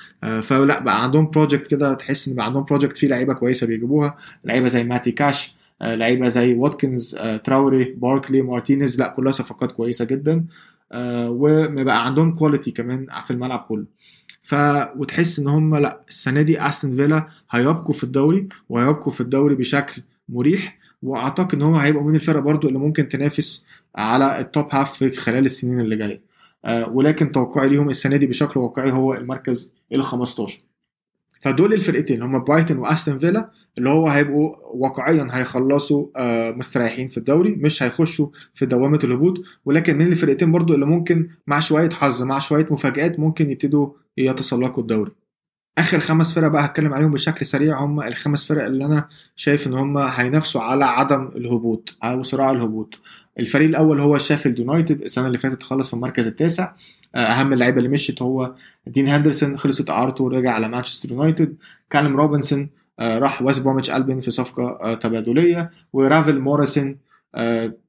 فلا 0.41 0.79
بقى 0.79 1.03
عندهم 1.03 1.29
project 1.29 1.67
كده 1.67 1.93
تحس 1.93 2.27
إن 2.27 2.35
بقى 2.35 2.45
عندهم 2.45 2.63
project 2.63 2.97
فيه 2.97 3.07
لعيبة 3.07 3.33
كويسة 3.33 3.67
بيجيبوها. 3.67 4.17
لعيبة 4.45 4.67
زي 4.67 4.83
ماتي 4.83 5.11
كاش 5.11 5.55
لعيبة 5.81 6.27
زي 6.29 6.53
واتكنز 6.53 7.17
تراوري 7.43 7.83
باركلي 7.97 8.41
مارتينيز 8.41 8.99
لا 8.99 9.07
كلها 9.07 9.31
صفقات 9.31 9.71
كويسة 9.71 10.05
جدا. 10.05 10.45
وبقى 10.95 12.05
عندهم 12.05 12.33
quality 12.33 12.71
كمان 12.71 13.07
في 13.25 13.31
الملعب 13.31 13.65
كله. 13.69 13.85
ف 14.43 14.55
وتحس 14.97 15.39
إن 15.39 15.47
هم 15.47 15.75
لا 15.75 16.01
السنة 16.09 16.41
دي 16.41 16.61
استون 16.65 16.95
فيلا 16.95 17.27
هيبقوا 17.51 17.93
في 17.93 18.03
الدوري 18.03 18.47
وهيبقوا 18.69 19.13
في 19.13 19.21
الدوري 19.21 19.55
بشكل 19.55 20.01
مريح 20.29 20.77
وأعتقد 21.03 21.55
إن 21.55 21.61
هم 21.61 21.75
هيبقوا 21.75 22.03
من 22.09 22.15
الفرق 22.15 22.39
برضو 22.39 22.67
اللي 22.67 22.79
ممكن 22.79 23.09
تنافس 23.09 23.65
على 23.95 24.39
ال 24.39 24.46
top 24.46 24.67
half 24.71 24.97
في 24.97 25.11
خلال 25.11 25.45
السنين 25.45 25.79
اللي 25.79 25.95
جاية. 25.95 26.21
آه 26.65 26.89
ولكن 26.89 27.31
توقعي 27.31 27.69
ليهم 27.69 27.89
السنة 27.89 28.17
دي 28.17 28.27
بشكل 28.27 28.59
واقعي 28.59 28.91
هو 28.91 29.13
المركز 29.13 29.71
ال 29.95 30.03
15 30.03 30.59
فدول 31.41 31.73
الفرقتين 31.73 32.21
هم 32.23 32.43
برايتون 32.43 32.77
وأستون 32.77 33.19
فيلا 33.19 33.49
اللي 33.77 33.89
هو 33.89 34.07
هيبقوا 34.07 34.55
واقعيا 34.73 35.27
هيخلصوا 35.31 36.07
آه 36.15 36.51
مستريحين 36.51 37.07
في 37.09 37.17
الدوري 37.17 37.49
مش 37.55 37.83
هيخشوا 37.83 38.27
في 38.53 38.65
دوامة 38.65 38.99
الهبوط. 39.03 39.37
ولكن 39.65 39.97
من 39.97 40.07
الفرقتين 40.07 40.51
برضو 40.51 40.73
اللي 40.73 40.85
ممكن 40.85 41.29
مع 41.47 41.59
شوية 41.59 41.89
حظ 41.89 42.23
مع 42.23 42.39
شوية 42.39 42.67
مفاجآت 42.71 43.19
ممكن 43.19 43.51
يبتدوا 43.51 43.89
يتسلقوا 44.17 44.81
الدوري. 44.83 45.11
آخر 45.77 45.99
خمس 45.99 46.33
فرق 46.33 46.47
بقى 46.47 46.65
هتكلم 46.65 46.93
عليهم 46.93 47.11
بشكل 47.11 47.45
سريع. 47.45 47.79
هم 47.79 48.01
الخمس 48.01 48.47
فرق 48.47 48.65
اللي 48.65 48.85
أنا 48.85 49.07
شايف 49.35 49.67
إن 49.67 49.73
هم 49.73 49.97
هينافسوا 49.97 50.61
على 50.61 50.85
عدم 50.85 51.29
الهبوط 51.35 51.95
أو 52.03 52.23
صراع 52.23 52.51
الهبوط. 52.51 52.99
الفريق 53.39 53.67
الأول 53.67 53.99
هو 53.99 54.17
شيفيلد 54.17 54.59
يونايتد 54.59 55.01
السنة 55.01 55.27
اللي 55.27 55.37
فاتت 55.37 55.63
خلص 55.63 55.87
في 55.87 55.93
المركز 55.93 56.27
التاسع. 56.27 56.71
أهم 57.15 57.53
اللعيبة 57.53 57.77
اللي 57.77 57.89
مشيت 57.89 58.21
هو 58.21 58.53
دين 58.87 59.07
هندرسون 59.07 59.57
خلصت 59.57 59.89
اعارته 59.89 60.23
ورجع 60.23 60.51
على 60.51 60.67
مانشستر 60.67 61.11
يونايتد. 61.11 61.55
كالم 61.89 62.17
روبنسون 62.17 62.69
راح 62.99 63.41
ويست 63.41 63.63
بروميتش 63.63 63.91
ألبيون 63.91 64.19
في 64.19 64.31
صفقة 64.31 64.93
تبادلية. 64.93 65.71
ورافل 65.93 66.39
موريسون 66.39 66.97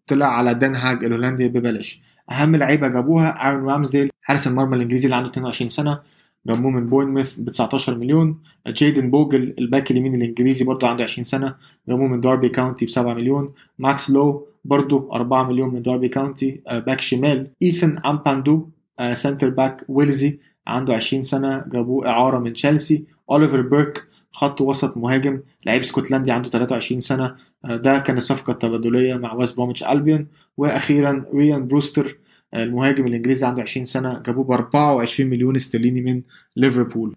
طلع 0.06 0.26
على 0.26 0.54
دن 0.54 0.74
هاج 0.74 1.04
الهولندي 1.04 1.48
ببلاش. 1.48 2.00
أهم 2.30 2.56
لعيبة 2.56 2.88
جابوها 2.88 3.48
ارون 3.48 3.70
رامزديل 3.70 4.10
حارس 4.22 4.46
المرمى 4.46 4.76
الإنجليزي 4.76 5.04
اللي 5.04 5.16
عنده 5.16 5.30
22 5.30 5.68
سنة. 5.68 6.00
جابوه 6.46 6.70
من 6.70 6.86
بورنموث 6.86 7.40
ب 7.40 7.50
19 7.50 7.98
مليون. 7.98 8.38
جيدن 8.68 9.10
بوجل 9.10 9.54
الباك 9.58 9.90
اليمين 9.90 10.14
الإنجليزي 10.14 10.64
برضه 10.64 10.88
عنده 10.88 11.04
20 11.04 11.24
سنة 11.24 11.54
جابوه 11.88 12.08
من 12.08 12.20
داربي 12.20 12.48
كاونتي 12.48 12.84
ب 12.84 12.88
7 12.88 13.14
مليون. 13.14 13.52
ماكس 13.78 14.10
لو 14.10 14.48
برضه 14.64 15.08
4 15.12 15.48
مليون 15.48 15.74
من 15.74 15.82
داربي 15.82 16.08
كاونتي. 16.08 16.60
باك 16.66 17.00
شمال 17.00 17.46
إيثان 17.62 17.98
أمبادو 17.98 18.68
centre 19.12 19.50
back 19.50 19.84
ويلزي 19.88 20.38
عنده 20.66 20.94
20 20.94 21.22
سنة 21.22 21.64
جابوه 21.72 22.08
إعارة 22.08 22.38
من 22.38 22.52
تشيلسي. 22.52 23.04
أوليفر 23.30 23.60
بيرك 23.60 24.04
خط 24.32 24.60
وسط 24.60 24.96
مهاجم 24.96 25.40
لعيب 25.66 25.80
اسكتلندي 25.80 26.30
عنده 26.30 26.48
23 26.48 27.00
سنة. 27.00 27.34
ده 27.64 27.98
كان 27.98 28.16
الصفقة 28.16 28.50
التبادلية 28.50 29.14
مع 29.14 29.32
ويست 29.32 29.56
بروميتش 29.56 29.84
ألبيون. 29.84 30.26
وأخيرا 30.56 31.24
ريان 31.34 31.68
بروستر 31.68 32.16
المهاجم 32.54 33.06
الإنجليزي 33.06 33.46
عنده 33.46 33.62
20 33.62 33.86
سنة 33.86 34.22
جابوه 34.26 34.44
ب 34.44 34.50
24 34.52 35.30
مليون 35.30 35.56
استرليني 35.56 36.00
من 36.00 36.22
ليفربول. 36.56 37.16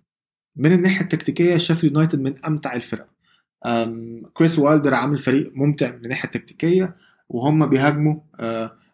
من 0.55 0.71
الناحية 0.73 1.01
التكتيكية 1.01 1.57
شيفيلد 1.57 1.93
يونايتد 1.93 2.21
من 2.21 2.33
أمتع 2.45 2.73
الفرق. 2.73 3.07
كريس 4.33 4.59
وايلدر 4.59 4.93
عامل 4.93 5.17
فريق 5.19 5.51
ممتع 5.55 5.91
من 5.91 6.03
الناحية 6.03 6.25
التكتيكية 6.25 6.95
وهم 7.29 7.65
بيهاجموا 7.65 8.15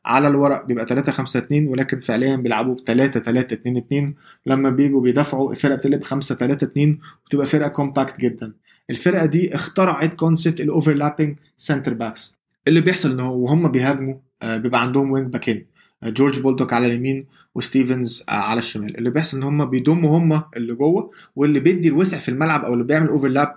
على 0.06 0.28
الورق 0.28 0.66
بيبقى 0.66 0.86
3 0.86 1.12
5 1.12 1.40
2 1.40 1.68
ولكن 1.68 2.00
فعليا 2.00 2.36
بيلعبوا 2.36 2.76
ب 2.76 2.80
3 2.88 3.20
3 3.20 3.54
2 3.54 3.78
2 3.78 4.14
لما 4.46 4.70
بيجوا 4.70 5.02
بيدافعوا 5.02 5.52
الفرقة 5.52 5.76
بتقلب 5.76 6.04
5 6.04 6.36
3 6.36 6.66
2 6.66 6.98
وتبقى 7.26 7.46
فرقة 7.48 7.68
compact 7.68 8.20
جدا. 8.20 8.54
الفرقة 8.90 9.26
دي 9.26 9.56
اخترعت 9.56 10.14
concept 10.14 10.62
ال 10.62 10.68
overlapping 10.68 11.36
center 11.58 11.94
backs 11.94 12.38
اللي 12.68 12.82
بيحصل 12.82 13.12
إن 13.12 13.20
وهم 13.20 13.68
بيهاجموا 13.72 14.16
بيبقى 14.44 14.82
عندهم 14.82 15.12
وينج 15.12 15.28
باكين 15.34 15.66
جورج 16.04 16.40
بولدوك 16.40 16.74
على 16.74 16.88
اليمين 16.88 17.26
وستيفنز 17.56 18.24
على 18.30 18.60
الشمال. 18.60 18.98
اللي 18.98 19.10
بيحصل 19.10 19.38
إن 19.38 19.44
هم 19.44 19.66
بيضموا 19.66 20.18
هم 20.18 20.44
اللي 20.58 20.74
جوه 20.74 21.12
واللي 21.36 21.60
بيدي 21.60 21.88
الوسع 21.88 22.18
في 22.18 22.30
الملعب 22.30 22.66
أو 22.66 22.74
اللي 22.74 22.84
بيعمل 22.84 23.08
overlap 23.08 23.56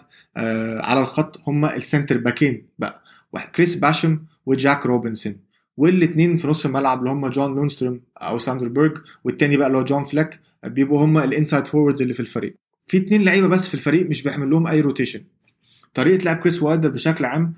على 0.81 1.01
الخط 1.01 1.41
هم 1.47 1.65
ال 1.65 1.72
center 1.72 2.19
back 2.19 2.51
ين 2.51 2.67
بقى. 2.79 3.03
كريس 3.55 3.77
باشم 3.77 4.19
وجاك 4.47 4.87
روبنسون. 4.87 5.37
والاثنين 5.77 6.37
في 6.37 6.49
نص 6.49 6.67
الملعب 6.67 6.99
اللي 6.99 7.11
هم 7.11 7.27
جون 7.29 7.55
لوندسترام 7.55 8.01
أو 8.19 8.39
ساندر 8.39 8.69
بيرج 8.69 8.99
والتاني 9.25 9.57
بقى 9.57 9.67
اللي 9.67 9.79
هو 9.79 9.85
جون 9.85 10.05
فليك 10.05 10.41
بيبقوا 10.67 11.05
هم 11.05 11.19
ال 11.19 11.26
inside 11.26 11.67
forwards 11.67 12.03
اللي 12.03 12.15
في 12.15 12.21
الفريق. 12.21 12.57
في 12.87 12.97
اتنين 12.97 13.25
لعيبة 13.25 13.49
بس 13.49 13.69
في 13.69 13.75
الفريق 13.75 14.09
مش 14.09 14.23
بيعمل 14.23 14.51
لهم 14.51 14.67
أي 14.67 14.81
rotation 14.81 15.21
طريقة 15.95 16.25
لعب 16.25 16.37
كريس 16.37 16.63
وايلدر 16.63 16.89
بشكل 16.89 17.25
عام 17.25 17.55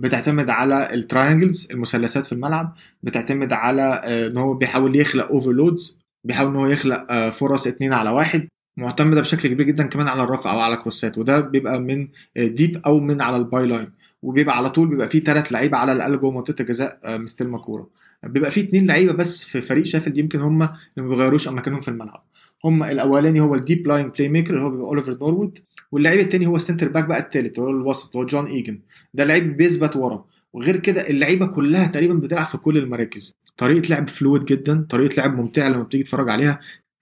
بتعتمد 0.00 0.50
على 0.50 0.94
ال 0.94 1.01
triangles 1.01 1.68
المثلثات 1.70 2.26
في 2.26 2.32
الملعب 2.32 2.74
بتعتمد 3.02 3.52
على 3.52 3.82
إن 4.26 4.38
هو 4.38 4.54
بيحاول 4.54 4.96
يخلق 4.96 5.28
overloads 5.28 5.96
بيحاول 6.24 6.50
إن 6.50 6.56
هو 6.56 6.66
يخلق 6.66 7.28
فرص 7.28 7.66
اتنين 7.66 7.92
على 7.92 8.10
واحد 8.10 8.48
معتمدة 8.76 9.20
بشكل 9.20 9.48
كبير 9.48 9.66
جدا 9.66 9.86
كمان 9.86 10.08
على 10.08 10.22
الرفع 10.22 10.52
أو 10.52 10.58
على 10.60 10.76
cross 10.76 11.11
ات 11.11 11.18
وده 11.18 11.40
بيبقى 11.40 11.80
من 11.80 12.08
deep 12.36 12.80
أو 12.86 13.00
من 13.00 13.20
على 13.20 13.36
ال 13.36 13.66
byline 13.66 13.90
وبيبقى 14.22 14.56
على 14.56 14.70
طول 14.70 14.88
بيبقى 14.88 15.08
فيه 15.08 15.20
ثلاث 15.24 15.52
لعيبة 15.52 15.76
على 15.76 15.92
الاقل 15.92 16.20
جوه 16.20 16.30
منطقه 16.30 16.62
الجزاء 16.62 16.98
مستلمه 17.18 17.58
كوره 17.58 17.90
بيبقى 18.22 18.50
فيه 18.50 18.62
اثنين 18.64 18.86
لعيبة 18.86 19.12
بس 19.12 19.44
في 19.44 19.60
فريق 19.62 19.84
شيفيلد 19.84 20.16
يمكن 20.18 20.40
هم 20.40 20.62
اللي 20.62 20.72
ما 20.96 21.08
بيغيروش 21.08 21.48
أماكنهم 21.48 21.80
في 21.80 21.88
الملعب. 21.88 22.24
هم 22.64 22.82
الأولاني 22.82 23.40
هو 23.40 23.54
ال 23.54 23.86
deep 23.86 24.08
lying 24.08 24.28
playmaker 24.28 24.54
اللي 24.54 24.64
هو 24.64 24.70
بيبقى 24.70 24.86
أوليفر 24.86 25.12
نوروود 25.20 25.58
واللعيب 25.92 26.20
التاني 26.20 26.46
هو 26.46 26.56
ال 26.56 26.61
center 26.61 26.88
back 26.88 27.04
بقى 27.04 27.20
التالت 27.20 27.58
هو 27.58 27.70
الوسط 27.70 28.16
هو 28.16 28.26
جون 28.26 28.46
إيجن. 28.46 28.78
ده 29.14 29.24
لعيب 29.24 29.56
بيثبت 29.56 29.96
ورا. 29.96 30.24
وغير 30.52 30.76
كده 30.76 31.08
اللعيبة 31.10 31.46
كلها 31.46 31.86
تقريبا 31.86 32.14
بتلعب 32.14 32.44
في 32.46 32.58
كل 32.58 32.78
المراكز. 32.78 33.36
طريقة 33.56 33.88
لعب 33.88 34.08
fluid 34.08 34.44
جدا 34.44 34.86
طريقة 34.90 35.14
لعب 35.20 35.36
ممتعة 35.36 35.68
لما 35.68 35.82
بتيجي 35.82 36.02
تتفرج 36.02 36.28
عليها. 36.28 36.60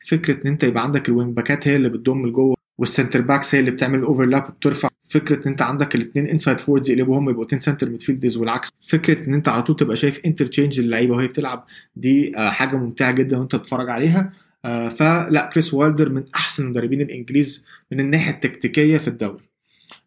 فكرة 0.08 0.34
إن 0.44 0.50
أنت 0.50 0.62
يبقى 0.64 0.82
عندك 0.82 1.08
ال 1.08 1.14
wing 1.14 1.36
back 1.36 1.62
ات 1.62 1.68
هي 1.68 1.76
اللي 1.76 1.88
بتضم 1.88 2.26
لجوه 2.26 2.54
وال 2.78 2.89
center 2.89 3.20
backs 3.20 3.54
هي 3.54 3.60
اللي 3.60 3.70
بتعمل 3.70 3.98
ال 3.98 4.04
overlap 4.04 4.48
وبترفع. 4.48 4.88
فكرة 5.08 5.36
إن 5.36 5.50
أنت 5.50 5.62
عندك 5.62 5.94
الاثنين 5.94 6.26
inside 6.26 6.60
forwards 6.60 6.90
يقلبوا 6.90 7.18
هم 7.18 7.30
يبقوا 7.30 7.44
اثنين 7.44 7.60
center 7.60 7.88
midfielders 7.90 8.36
والعكس. 8.36 8.70
فكرة 8.80 9.26
إن 9.28 9.34
أنت 9.34 9.48
على 9.48 9.62
طول 9.62 9.76
تبقى 9.76 9.96
شايف 9.96 10.20
interchanging 10.26 10.80
اللعيبة 10.80 11.16
وهي 11.16 11.26
بتلعب 11.26 11.64
دي 11.96 12.32
حاجة 12.36 12.76
ممتعة 12.76 13.10
جدا 13.12 13.38
وأنت 13.38 13.56
بتتفرج 13.56 13.90
عليها. 13.90 14.32
فلا 14.64 15.50
كريس 15.52 15.74
وايلدر 15.74 16.08
من 16.08 16.24
أحسن 16.34 16.64
المدربين 16.64 17.00
الإنجليز 17.00 17.64
من 17.92 18.00
الناحية 18.00 18.32
التكتيكية 18.32 18.98
في 18.98 19.08
الدوري. 19.08 19.48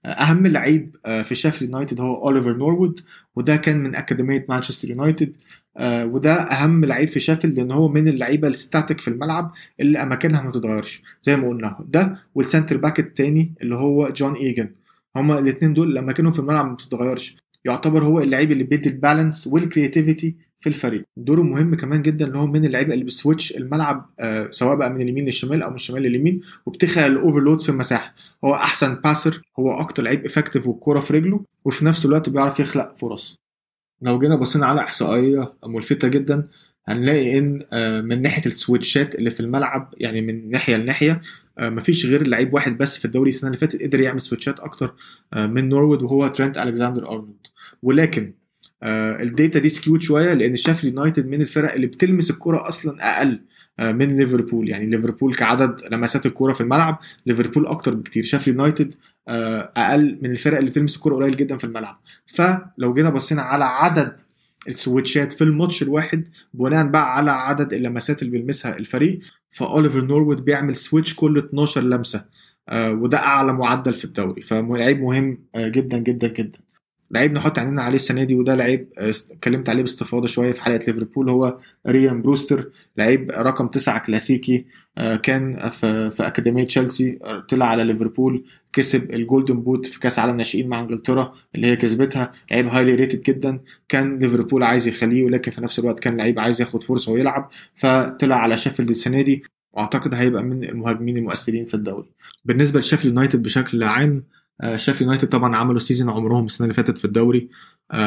أهم 0.06 0.48
لعيب 0.48 0.96
في 1.24 1.36
شيفيلد 1.36 1.70
يونايتد 1.72 2.02
هو 2.02 2.28
اوليفر 2.28 2.58
نوروود 2.58 3.00
وده 3.36 3.56
كان 3.56 3.84
من 3.84 3.96
أكاديمية 3.96 4.46
مانشستر 4.50 4.90
يونايتد. 4.90 5.34
آه 5.78 6.06
وده 6.06 6.34
أهم 6.34 6.86
لعيب 6.86 7.10
في 7.10 7.20
شيفيلد 7.20 7.50
لأن 7.50 7.72
هو 7.72 7.90
من 7.90 8.08
اللعيبة 8.08 8.48
ال 8.48 8.55
static 8.55 9.02
في 9.02 9.08
الملعب 9.08 9.52
اللي 9.80 10.02
أماكنها 10.04 10.42
ما 10.42 10.52
تتغيرش 10.52 11.02
زي 11.24 11.36
ما 11.36 11.48
قلنا 11.50 11.86
ده 11.90 12.18
وال 12.36 12.46
center 12.46 12.78
back 12.78 13.00
الثاني 13.00 13.54
اللي 13.62 13.76
هو 13.76 14.10
جون 14.10 14.34
ايجن 14.34 14.70
هما 15.16 15.40
الاثنين 15.40 15.74
دول 15.74 15.98
أماكنهم 15.98 16.32
في 16.32 16.40
الملعب 16.40 16.66
ما 16.66 16.74
بتتغيرش 16.74 17.38
يعتبر 17.66 18.04
هو 18.04 18.20
اللعيب 18.20 18.52
اللي 18.52 18.64
بيدي 18.64 18.90
ال 18.90 18.97
balance 18.97 19.48
وال 19.48 19.62
creativity 19.62 20.36
في 20.62 20.70
الفريق. 20.70 21.04
دوره 21.18 21.42
مهم 21.42 21.76
كمان 21.76 22.02
جدا 22.02 22.28
إن 22.28 22.36
هو 22.36 22.48
من 22.48 22.66
اللعيبة 22.66 22.94
اللي 22.94 23.06
بت 23.06 23.19
switch 23.19 23.58
الملعب 23.58 24.10
آه 24.20 24.48
سواء 24.52 24.76
بقى 24.76 24.90
من 24.90 25.02
اليمين 25.02 25.26
للشمال 25.26 25.64
أو 25.64 25.70
من 25.70 25.76
الشمال 25.76 26.02
لليمين 26.02 26.42
وبتخلق 26.66 27.06
ال 27.06 27.12
overload 27.12 27.62
في 27.62 27.70
المساحة. 27.70 28.16
هو 28.46 28.54
أحسن 28.54 28.96
passer 28.96 29.42
هو 29.60 29.72
أكتر 29.80 30.04
لعيب 30.04 30.26
effective 30.26 30.68
والكورة 30.68 31.00
في 31.00 31.14
رجله 31.14 31.44
وفي 31.66 31.86
نفس 31.86 32.06
الوقت 32.06 32.30
بيعرف 32.30 32.60
يخلق 32.60 32.96
فرص. 32.98 33.36
لو 34.02 34.20
جينا 34.20 34.36
بصينا 34.36 34.66
على 34.66 34.82
إحصائية 34.82 35.54
ملفتة 35.66 36.08
جدا 36.08 36.48
هنلاقي 36.86 37.38
إن 37.38 37.64
من 38.06 38.22
ناحية 38.22 38.46
ال 38.46 38.54
switch 38.55 39.07
ات 39.07 39.16
اللي 39.16 39.32
في 39.32 39.40
الملعب 39.40 39.94
يعني 39.98 40.22
من 40.22 40.50
ناحية 40.52 40.76
لناحية 40.78 41.22
مفيش 41.60 42.06
غير 42.06 42.28
لعيب 42.28 42.54
واحد 42.54 42.78
بس 42.78 42.98
في 43.00 43.06
الدوري 43.06 43.30
السنة 43.30 43.48
اللي 43.48 43.58
فاتت 43.60 43.84
قدر 43.84 44.00
يعمل 44.02 44.22
switch 44.22 44.54
ات 44.54 44.60
أكتر 44.60 44.94
من 45.36 45.70
نوروود 45.72 46.02
وهو 46.04 46.28
ترينت 46.28 46.58
ألكساندر 46.58 47.10
أرنولد. 47.10 47.36
ولكن 47.84 48.34
ال 48.84 48.99
data 48.99 49.60
دي 49.60 49.70
skewed 49.70 50.02
شوية 50.02 50.34
لأن 50.34 50.56
شيف 50.56 50.84
يونايتد 50.84 51.28
من 51.28 51.42
الفرق 51.42 51.74
اللي 51.74 51.88
بتلمس 51.88 52.32
الكرة 52.32 52.68
أصلا 52.68 53.18
أقل 53.18 53.42
من 53.80 54.18
ليفربول. 54.18 54.70
يعني 54.70 54.86
ليفربول 54.86 55.36
كعدد 55.36 55.82
لمسات 55.92 56.26
الكوره 56.26 56.54
في 56.54 56.62
الملعب 56.62 57.00
ليفربول 57.26 57.68
أكتر 57.68 57.96
بكتير. 57.96 58.24
شيف 58.24 58.48
يونايتد 58.48 58.96
أقل 59.28 60.20
من 60.22 60.32
الفرق 60.32 60.58
اللي 60.58 60.70
بتلمس 60.70 60.96
الكوره 60.96 61.16
قليل 61.16 61.32
جدا 61.38 61.58
في 61.58 61.64
الملعب. 61.64 62.00
فلو 62.26 62.94
جينا 62.94 63.10
بصينا 63.10 63.42
على 63.42 63.66
عدد 63.66 64.20
ال 64.68 64.76
switch 64.76 65.25
ات 65.26 65.34
في 65.34 65.44
الماتش 65.44 65.84
الواحد 65.84 66.24
بناء 66.54 66.88
بقى 66.88 67.18
على 67.18 67.32
عدد 67.32 67.74
اللمسات 67.74 68.22
اللي 68.22 68.32
بيلمسها 68.32 68.78
الفريق 68.78 69.20
فأوليفر 69.50 70.02
نوروود 70.08 70.40
بيعمل 70.42 70.76
switch 70.76 71.16
كل 71.16 71.38
12 71.38 71.82
لمسة 71.82 72.26
وده 72.74 73.18
أعلى 73.18 73.54
معدل 73.54 73.94
في 73.94 74.06
الدوري. 74.06 74.42
فلعيب 74.42 75.02
مهم 75.02 75.38
جدا 75.56 75.98
جدا 75.98 76.28
جدا. 76.28 76.60
لعيب 77.12 77.34
نحط 77.34 77.60
عينينا 77.60 77.82
عليه 77.84 77.96
السنة 77.96 78.24
دي 78.24 78.36
وده 78.36 78.56
لعيب 78.56 78.88
اتكلمت 78.98 79.70
عليه 79.70 79.82
باستفاضة 79.82 80.28
شوية 80.28 80.52
في 80.52 80.64
حلقة 80.64 80.80
ليفربول 80.88 81.30
هو 81.30 81.58
ريان 81.88 82.22
بروستر 82.22 82.70
لعيب 82.98 83.32
رقم 83.32 83.68
تسعة 83.68 84.06
كلاسيكي 84.06 84.66
كان 85.24 85.70
في, 85.70 86.14
أكاديمية 86.20 86.64
تشيلسي 86.64 87.20
طلع 87.50 87.66
على 87.66 87.84
ليفربول 87.84 88.44
كسب 88.74 89.14
ال 89.14 89.21
golden 89.21 89.62
boot 89.62 89.86
في 89.86 90.00
كأس 90.00 90.20
عالم 90.20 90.38
ناشئين 90.38 90.68
مع 90.70 90.80
إنجلترا 90.80 91.34
اللي 91.56 91.68
هي 91.68 91.76
كسبتها 91.76 92.32
لعيب 92.52 92.68
highly 92.68 92.96
rated 92.96 93.22
جدا 93.24 93.60
كان 93.90 94.20
ليفربول 94.20 94.64
عايز 94.64 94.88
يخليه 94.88 95.24
ولكن 95.24 95.52
في 95.52 95.62
نفس 95.62 95.80
الوقت 95.80 96.00
كان 96.00 96.18
لعيب 96.18 96.40
عايز 96.40 96.62
ياخد 96.62 96.84
فرصة 96.84 97.12
ويلعب 97.12 97.50
فطلع 97.76 98.36
على 98.36 98.58
شيفيلد 98.58 98.90
السنة 98.90 99.22
دي 99.22 99.44
وأعتقد 99.74 100.14
هيبقى 100.14 100.44
من 100.44 100.64
المهاجمين 100.64 101.18
المؤثرين 101.18 101.66
في 101.66 101.74
الدوري. 101.74 102.10
بالنسبة 102.46 102.80
لشيفيلد 102.80 103.14
يونايتد 103.14 103.44
بشكل 103.44 103.84
عام 103.84 104.24
شيف 104.76 105.02
يونايتد 105.02 105.30
طبعا 105.30 105.56
عملوا 105.56 105.80
season 105.80 106.10
عمرهم 106.10 106.46
السنة 106.46 106.66
اللي 106.66 106.74
فاتت 106.74 106.98
في 106.98 107.06
الدوري 107.06 107.50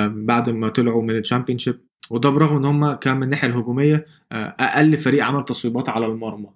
بعد 0.07 0.51
ما 0.51 0.69
طلعوا 0.69 1.03
من 1.03 1.11
الشامبيونشيب 1.11 1.81
وده 2.11 2.31
برغم 2.31 2.57
إن 2.57 2.65
هم 2.65 2.93
كان 2.93 3.17
من 3.17 3.23
الناحية 3.23 3.49
الهجومية 3.49 4.07
أقل 4.33 4.97
فريق 4.97 5.25
عمل 5.25 5.45
تصويبات 5.45 5.89
على 5.89 6.07
المرمى. 6.07 6.49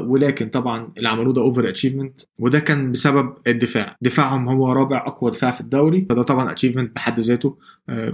ولكن 0.00 0.48
طبعا 0.48 0.92
اللي 0.96 1.08
عملوه 1.08 1.32
ده 1.34 1.42
over 1.42 1.68
achievement 1.68 2.20
وده 2.38 2.58
كان 2.60 2.92
بسبب 2.92 3.34
الدفاع. 3.46 3.96
دفاعهم 4.02 4.48
هو 4.48 4.72
رابع 4.72 5.06
أقوى 5.06 5.30
دفاع 5.30 5.50
في 5.50 5.60
الدوري 5.60 6.06
فده 6.10 6.22
طبعا 6.22 6.52
achievement 6.52 6.96
بحد 6.96 7.20
ذاته 7.20 7.56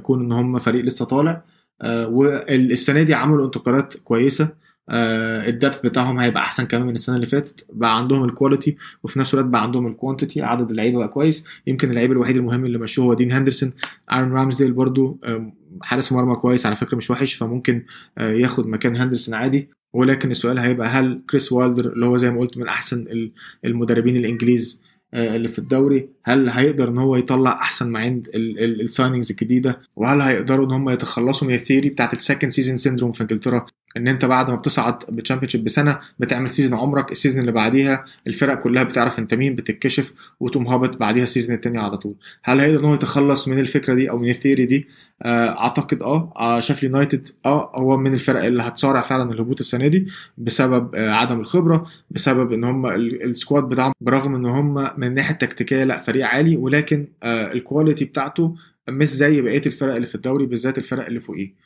كون 0.03 0.25
إن 0.25 0.33
هم 0.33 0.59
فريق 0.59 0.85
لسه 0.85 1.05
طالع. 1.05 1.45
والسنة 1.85 3.03
دي 3.03 3.15
عملوا 3.15 3.45
انتقالات 3.47 3.97
كويسة. 3.97 4.66
آه 4.91 5.49
ال 5.49 5.54
depth 5.54 5.81
بتاعهم 5.81 6.19
هيبقى 6.19 6.43
أحسن 6.43 6.65
كمان 6.65 6.87
من 6.87 6.95
السنة 6.95 7.17
اللي 7.17 7.27
فاتت. 7.27 7.67
بقى 7.73 7.97
عندهم 7.99 8.25
ال 8.25 8.31
quality 8.31 8.77
وفي 9.03 9.19
نفس 9.19 9.35
الوقت 9.35 9.49
بقى 9.49 9.63
عندهم 9.63 9.87
ال 9.87 9.93
quantity 9.93 10.43
عدد 10.43 10.71
اللعيبة 10.71 10.99
بقى 10.99 11.09
كويس. 11.09 11.45
يمكن 11.67 11.91
اللعيب 11.91 12.13
الوحيد 12.13 12.37
المهم 12.37 12.65
اللي 12.65 12.79
مشوه 12.79 13.05
هو 13.05 13.15
دين 13.15 13.33
هندرسون 13.33 13.71
ارون 14.13 14.33
رامزديل 14.33 14.73
برضو 14.73 15.19
آه 15.25 15.53
حارس 15.83 16.13
مرمى 16.13 16.35
كويس 16.37 16.67
على 16.67 16.77
فكرة 16.77 16.97
مش 16.97 17.11
وحش 17.11 17.35
فممكن 17.35 17.83
آه 18.19 18.33
ياخد 18.33 18.67
مكان 18.67 18.97
هندرسون 18.97 19.35
عادي. 19.35 19.69
ولكن 19.93 20.31
السؤال 20.31 20.59
هيبقى 20.59 20.89
هل 20.89 21.23
كريس 21.31 21.53
وايلدر 21.53 21.93
اللي 21.93 22.07
هو 22.07 22.17
زي 22.17 22.31
ما 22.31 22.41
قلت 22.41 22.59
من 22.59 22.69
أحسن 22.69 23.31
المدربين 23.65 24.17
الإنجليز 24.17 24.81
اللي 25.15 25.49
في 25.49 25.59
الدوري 25.59 26.09
هل 26.25 26.49
هيقدر 26.49 26.89
إن 26.89 26.99
هو 26.99 27.17
يطلع 27.17 27.53
أحسن 27.53 27.91
ما 27.91 27.99
عند 27.99 28.29
ال 28.35 28.45
signings 28.45 29.31
الجديدة؟ 29.31 29.81
وهل 29.97 30.21
هيقدروا 30.21 30.67
إن 30.67 30.73
هم 30.73 30.91
يتخلصوا 30.91 31.49
من 31.49 31.55
ال 31.55 31.60
theory 31.60 31.89
بتاعت 31.89 32.13
ال 32.13 32.18
second 32.18 32.51
season 32.51 32.77
syndrome 32.77 33.13
في 33.13 33.21
إنجلترا؟ 33.21 33.67
إن 33.97 34.09
أنت 34.09 34.25
بعد 34.25 34.51
ما 34.51 34.57
بتصعد 34.57 34.99
بالتشامبيونشيب 35.09 35.65
بسنة 35.65 36.01
بتعمل 36.19 36.51
season 36.51 36.79
عمرك 36.79 37.13
ال 37.13 37.17
season 37.17 37.41
اللي 37.41 37.53
بعديها 37.53 38.05
الفرق 38.27 38.55
كلها 38.55 38.83
بتعرف 38.85 39.19
أنت 39.19 39.35
مين 39.35 39.55
بتتكشف 39.57 40.13
وتقوم 40.41 40.69
هابط 40.69 40.97
بعديها 40.97 41.25
ال 41.25 41.29
season 41.29 41.57
التاني 41.57 41.79
على 41.79 41.97
طول. 41.97 42.15
هل 42.43 42.61
هيقدر 42.61 42.81
إن 42.81 42.85
هو 42.85 42.95
يتخلص 42.95 43.49
من 43.49 43.59
الفكرة 43.59 43.95
دي 43.95 44.11
أو 44.11 44.19
من 44.19 44.29
ال 44.29 44.34
theory 44.34 44.67
دي؟ 44.67 44.89
أعتقد 45.25 46.03
آه 46.03 46.61
شيف 46.61 46.83
يونايتد 46.83 47.29
آه 47.47 47.73
هو 47.75 47.97
من 47.97 48.15
الفرق 48.15 48.45
اللي 48.45 48.63
هتصارع 48.63 49.01
فعلا 49.01 49.33
الهبوط 49.33 49.61
السنة 49.61 49.89
دي 49.89 50.07
بسبب 50.39 50.95
آه 50.95 51.11
عدم 51.11 51.41
الخبرة 51.41 51.87
بسبب 52.11 52.53
إن 52.53 52.65
هم 52.65 52.87
ال 52.87 53.00
squad 53.00 53.65
بتاعهم 53.65 53.93
برغم 54.01 54.35
إن 54.35 54.47
هم 54.47 54.75
من 54.75 55.07
الناحية 55.07 55.33
التكتيكية 55.33 55.85
لأ 55.85 55.99
فريق 55.99 56.27
عالي 56.27 56.57
ولكن 56.57 57.07
آه 57.23 57.53
ال 57.53 57.59
quality 57.59 58.05
بتاعته 58.05 58.57
مش 58.89 59.07
زي 59.09 59.41
بقية 59.43 59.63
الفرق 59.67 59.95
اللي 59.95 60.07
في 60.07 60.15
الدوري 60.15 60.47
بالذات 60.47 60.79
الفرق 60.79 61.07
اللي 61.07 61.21
فوقيه. 61.21 61.66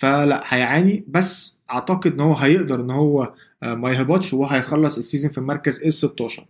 فلا 0.00 0.42
هيعاني. 0.44 1.04
بس 1.08 1.58
أعتقد 1.70 2.12
إن 2.12 2.20
هو 2.20 2.34
هيقدر 2.34 2.80
إن 2.80 2.90
هو 2.90 3.32
آه 3.62 3.74
ما 3.74 3.90
يهبطش 3.90 4.32
وهو 4.34 4.46
هيخلص 4.46 4.96
ال 4.98 5.03
season 5.03 5.30
في 5.30 5.38
المركز 5.38 5.82
ال 5.82 5.92
16 5.92 6.46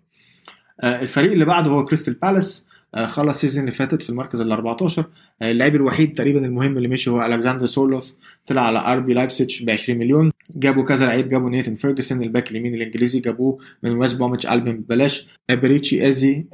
الفريق 0.84 1.32
اللي 1.32 1.44
بعده 1.44 1.70
هو 1.70 1.84
كريستال 1.84 2.14
بالاس. 2.14 2.66
خلص 3.04 3.28
ال 3.28 3.33
season 3.33 3.60
اللي 3.60 3.72
فاتت 3.72 4.02
في 4.02 4.10
المركز 4.10 4.40
ال 4.40 4.52
14 4.52 5.04
اللاعب 5.42 5.74
الوحيد 5.74 6.14
تقريبا 6.14 6.46
المهم 6.46 6.76
اللي 6.76 6.88
مشي 6.88 7.10
هو 7.10 7.24
ألكسندر 7.26 7.66
سورلوث 7.66 8.12
طلع 8.46 8.62
على 8.62 8.78
ار 8.78 9.00
بي 9.00 9.14
لايبسيتش 9.14 9.62
ب 9.62 9.70
20 9.70 9.98
مليون. 9.98 10.32
جابوا 10.56 10.84
كذا 10.84 11.06
لعيب 11.06 11.28
جابوا 11.28 11.50
نيثن 11.50 11.74
فيرجسون 11.74 12.22
الباك 12.22 12.50
اليمين 12.50 12.74
الإنجليزي 12.74 13.20
جابوه 13.20 13.58
من 13.82 13.90
ويست 13.90 14.18
بروميتش 14.18 14.46
ألبيون 14.46 14.72
ببلاش. 14.72 15.28
إبريتشي 15.50 16.08
إيزي 16.08 16.44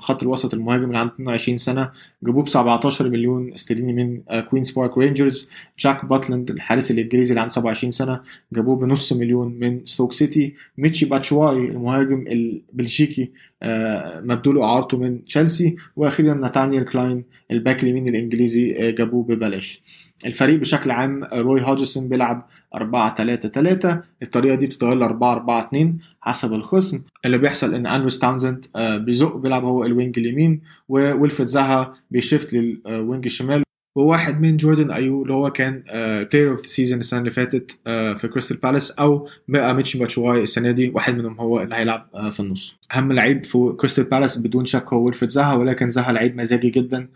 خط 0.00 0.22
الوسط 0.22 0.54
المهاجم 0.54 0.84
اللي 0.84 0.98
عنده 0.98 1.12
22 1.14 1.58
سنة. 1.58 1.90
جابوه 2.22 2.42
ب 2.42 2.48
17 2.48 3.08
مليون 3.08 3.52
استرليني 3.52 3.92
من 3.92 4.20
كوينز 4.42 4.70
بارك 4.70 4.98
رينجرز 4.98 5.48
جاك 5.78 6.04
باتلاند 6.04 6.50
الحارس 6.50 6.90
الإنجليزي 6.90 7.30
اللي 7.30 7.40
عنده 7.40 7.52
27 7.52 7.90
سنة 7.90 8.20
جابوه 8.52 8.76
بنص 8.76 9.12
مليون 9.12 9.58
من 9.60 9.80
ستوك 9.84 10.12
سيتي 10.12 10.54
ميتشي 10.78 11.06
باتشواي 11.06 11.56
المهاجم 11.68 12.24
البلجيكي 12.28 13.30
مدوا 14.22 14.52
له 14.52 14.64
إعارته 14.64 14.98
من 14.98 15.24
تشيلسي 15.24 15.76
وأخيرا 15.96 16.34
ناتانيال 16.34 16.84
كلاين 16.84 17.24
الباك 17.50 17.82
اليمين 17.82 18.08
الإنجليزي 18.08 18.92
جابوه 18.92 19.24
ببلاش. 19.24 19.82
الفريق 20.26 20.60
بشكل 20.60 20.90
عام 20.90 21.24
روي 21.32 21.62
هوجسون 21.62 22.08
بيلعب 22.08 22.46
4 22.74 23.14
3 23.14 23.48
3 23.48 24.02
الطريقة 24.22 24.54
دي 24.54 24.66
بتتغير 24.66 24.94
ل 24.98 25.02
4 25.02 25.32
4 25.32 25.66
2 25.68 25.98
حسب 26.20 26.52
الخصم. 26.52 27.00
اللي 27.24 27.38
بيحصل 27.38 27.74
إن 27.74 27.86
اندروس 27.86 28.18
تاونزند 28.18 28.66
بيزق 28.76 29.36
بيلعب 29.36 29.64
هو 29.64 29.84
ال 29.84 29.91
wing 29.91 30.18
اليمين 30.18 30.60
وويلفريد 30.88 31.48
زاها 31.48 31.94
بي 32.10 32.22
shift 32.22 32.52
لل 32.52 32.76
wing 32.76 33.24
الشمال. 33.24 33.62
وواحد 33.96 34.40
من 34.40 34.56
جوردن 34.56 34.90
أيو 34.90 35.22
اللي 35.22 35.34
هو 35.34 35.50
كان 35.50 35.82
player 36.32 36.50
of 36.50 36.60
the 36.60 36.66
season 36.66 36.98
السنة 37.00 37.20
اللي 37.20 37.30
فاتت 37.30 37.70
uh, 37.72 37.76
في 38.18 38.28
كريستال 38.32 38.56
بالاس 38.56 38.90
أو 38.90 39.28
بقى 39.48 39.74
ميتشي 39.74 39.98
باتشواي 39.98 40.42
السنة 40.42 40.70
دي. 40.70 40.90
واحد 40.94 41.18
منهم 41.18 41.40
هو 41.40 41.62
اللي 41.62 41.74
هيلعب 41.74 42.06
uh, 42.14 42.26
في 42.32 42.40
النص. 42.40 42.76
أهم 42.94 43.12
لعيب 43.12 43.44
في 43.44 43.74
كريستال 43.78 44.04
بالاس 44.04 44.38
بدون 44.38 44.66
شك 44.66 44.92
هو 44.92 45.02
ويلفريد 45.04 45.30
زاها 45.30 45.54
ولكن 45.54 45.90
زاها 45.90 46.12
لعيب 46.12 46.36
مزاجي 46.36 46.70
جدا 46.70 47.08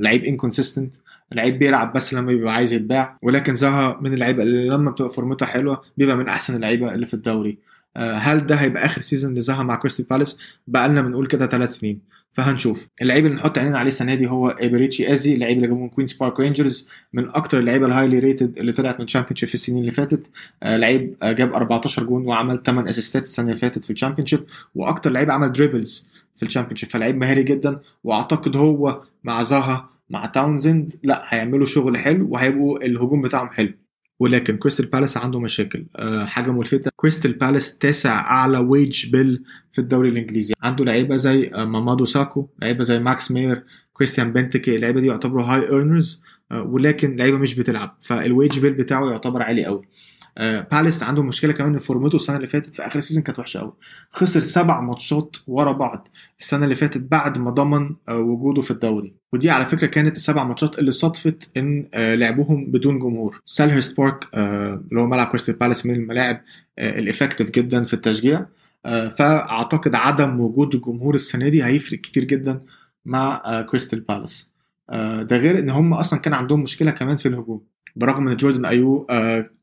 لعيب 0.00 0.24
inconsistent 0.24 0.94
لعيب 1.32 1.58
بيلعب 1.58 1.92
بس 1.92 2.14
لما 2.14 2.26
بيبقى 2.26 2.54
عايز 2.54 2.72
يتباع 2.72 3.18
ولكن 3.22 3.54
زها 3.54 3.98
من 4.00 4.12
اللعيبة 4.14 4.42
اللي 4.42 4.68
لما 4.68 4.90
بتبقى 4.90 5.10
فورمتها 5.10 5.46
حلوة 5.46 5.82
بيبقى 5.96 6.16
من 6.16 6.28
أحسن 6.28 6.56
اللعيبة 6.56 6.94
اللي 6.94 7.06
في 7.06 7.14
الدوري. 7.14 7.58
آه، 7.96 8.14
هل 8.14 8.46
ده 8.46 8.54
هيبقى 8.54 8.84
آخر 8.84 9.00
season 9.02 9.34
لزها 9.34 9.62
مع 9.62 9.76
كريستال 9.76 10.04
بالاس 10.10 10.38
بقى 10.66 10.88
لنا 10.88 11.02
بنقول 11.02 11.26
كده 11.26 11.46
ثلاث 11.46 11.70
سنين. 11.70 12.14
فهنشوف. 12.32 12.88
اللعيب 13.02 13.26
اللي 13.26 13.36
نحط 13.36 13.58
عينينا 13.58 13.78
عليه 13.78 13.88
السنة 13.88 14.14
دي 14.14 14.26
هو 14.28 14.48
ايبريتشي 14.48 15.12
ازي 15.12 15.34
اللعيب 15.34 15.56
اللي 15.56 15.68
جابوه 15.68 15.82
من 15.82 15.88
كوينز 15.88 16.12
بارك 16.12 16.40
رينجرز 16.40 16.88
من 17.12 17.28
أكتر 17.28 17.58
اللعيبة 17.58 17.86
ال 17.86 18.18
highly 18.18 18.40
rated 18.40 18.58
اللي 18.58 18.72
طلعت 18.72 19.00
من 19.00 19.06
في 19.06 19.54
السنين 19.54 19.80
اللي 19.80 19.92
فاتت. 19.92 20.26
آه 20.62 20.76
لعيب 20.76 21.14
آه 21.22 21.32
جاب 21.32 21.52
14 21.54 22.04
جون 22.04 22.26
وعمل 22.26 22.62
8 22.66 22.90
assistات 22.90 23.22
السنة 23.22 23.46
اللي 23.46 23.56
فاتت 23.56 23.84
في 23.84 23.90
الشامبيونشيب 23.92 24.40
وأكتر 24.74 25.10
لعيب 25.10 25.30
عمل 25.30 25.52
dribbles 25.52 26.08
في 26.36 26.46
الشامبيونشيب 26.46 26.88
فلعيب 26.88 27.16
مهاري 27.16 27.42
جدا 27.42 27.80
وأعتقد 28.04 28.56
هو 28.56 29.02
مع 29.24 29.42
زها 29.42 29.93
مع 30.10 30.26
تاونزند 30.26 30.94
لا 31.02 31.22
هيعملوا 31.28 31.66
شغل 31.66 31.96
حلو 31.96 32.28
وهيبقوا 32.30 32.84
الهجوم 32.84 33.22
بتاعهم 33.22 33.48
حلو. 33.48 33.72
ولكن 34.20 34.56
كريستال 34.56 34.86
بالاس 34.86 35.16
عنده 35.16 35.40
مشاكل. 35.40 35.86
أه 35.96 36.24
حاجة 36.24 36.50
ملفتة 36.50 36.90
كريستال 36.96 37.32
بالاس 37.32 37.78
تاسع 37.78 38.20
أعلى 38.20 38.58
wage 38.58 39.10
bill 39.12 39.42
في 39.72 39.80
الدوري 39.80 40.08
الإنجليزي. 40.08 40.54
عنده 40.62 40.84
لعيبة 40.84 41.16
زي 41.16 41.50
مامادو 41.54 42.04
ساكو 42.04 42.48
لعيبة 42.62 42.82
زي 42.84 42.98
ماكس 42.98 43.32
مير 43.32 43.64
كريستيان 43.92 44.32
بنتكي 44.32 44.76
اللعيبة 44.76 45.00
دي 45.00 45.06
يعتبروا 45.06 45.44
high 45.44 45.62
earners 45.62 46.22
أه 46.52 46.62
ولكن 46.62 47.16
لعيبة 47.16 47.38
مش 47.38 47.54
بتلعب. 47.54 47.96
فال 48.00 48.19
wage 48.19 48.58
bill 48.58 48.72
بتاعه 48.72 49.10
يعتبر 49.10 49.42
عالي 49.42 49.64
قوي. 49.64 49.82
آه 50.38 50.60
بالاس 50.72 51.02
عنده 51.02 51.22
مشكلة 51.22 51.52
كمان 51.52 51.72
إن 51.72 51.78
فورمته 51.78 52.16
السنة 52.16 52.36
اللي 52.36 52.46
فاتت 52.46 52.74
في 52.74 52.86
آخر 52.86 52.98
ال 52.98 53.01
season 53.01 53.22
كانت 53.22 53.38
وحشة 53.38 53.60
قوي 53.60 53.72
خسر 54.10 54.40
سبع 54.40 54.80
ماتشات 54.80 55.36
ورا 55.46 55.72
بعض 55.72 56.08
السنة 56.40 56.64
اللي 56.64 56.74
فاتت 56.76 56.98
بعد 57.00 57.38
ما 57.38 57.50
ضمن 57.50 57.90
آه 58.08 58.18
وجوده 58.18 58.62
في 58.62 58.70
الدوري. 58.70 59.14
ودي 59.32 59.50
على 59.50 59.66
فكرة 59.66 59.86
كانت 59.86 60.16
السبع 60.16 60.44
ماتشات 60.44 60.78
اللي 60.78 60.92
صدفت 60.92 61.50
إن 61.56 61.88
آه 61.94 62.14
لعبوهم 62.14 62.70
بدون 62.70 62.98
جمهور. 62.98 63.40
سالهرست 63.44 63.96
بارك 63.96 64.28
اللي 64.34 65.00
هو 65.00 65.06
ملعب 65.06 65.26
كريستال 65.26 65.54
بالاس 65.54 65.86
من 65.86 65.94
الملاعب 65.94 66.40
ال 66.78 66.85
effective 66.85 67.50
جدا 67.50 67.82
في 67.84 67.94
التشجيع. 67.94 68.46
فأعتقد 69.16 69.94
عدم 69.94 70.40
وجود 70.40 70.74
الجمهور 70.74 71.14
السنة 71.14 71.48
دي 71.48 71.64
هيفرق 71.64 72.00
كتير 72.00 72.24
جدا 72.24 72.60
مع 73.04 73.62
كريستال 73.70 74.00
بالاس 74.00 74.50
ده 75.22 75.36
غير 75.36 75.58
إن 75.58 75.70
هم 75.70 75.94
أصلا 75.94 76.18
كان 76.18 76.34
عندهم 76.34 76.62
مشكلة 76.62 76.90
كمان 76.90 77.16
في 77.16 77.28
الهجوم. 77.28 77.60
برغم 77.96 78.28
إن 78.28 78.36
جوردن 78.36 78.64
أيو 78.64 79.06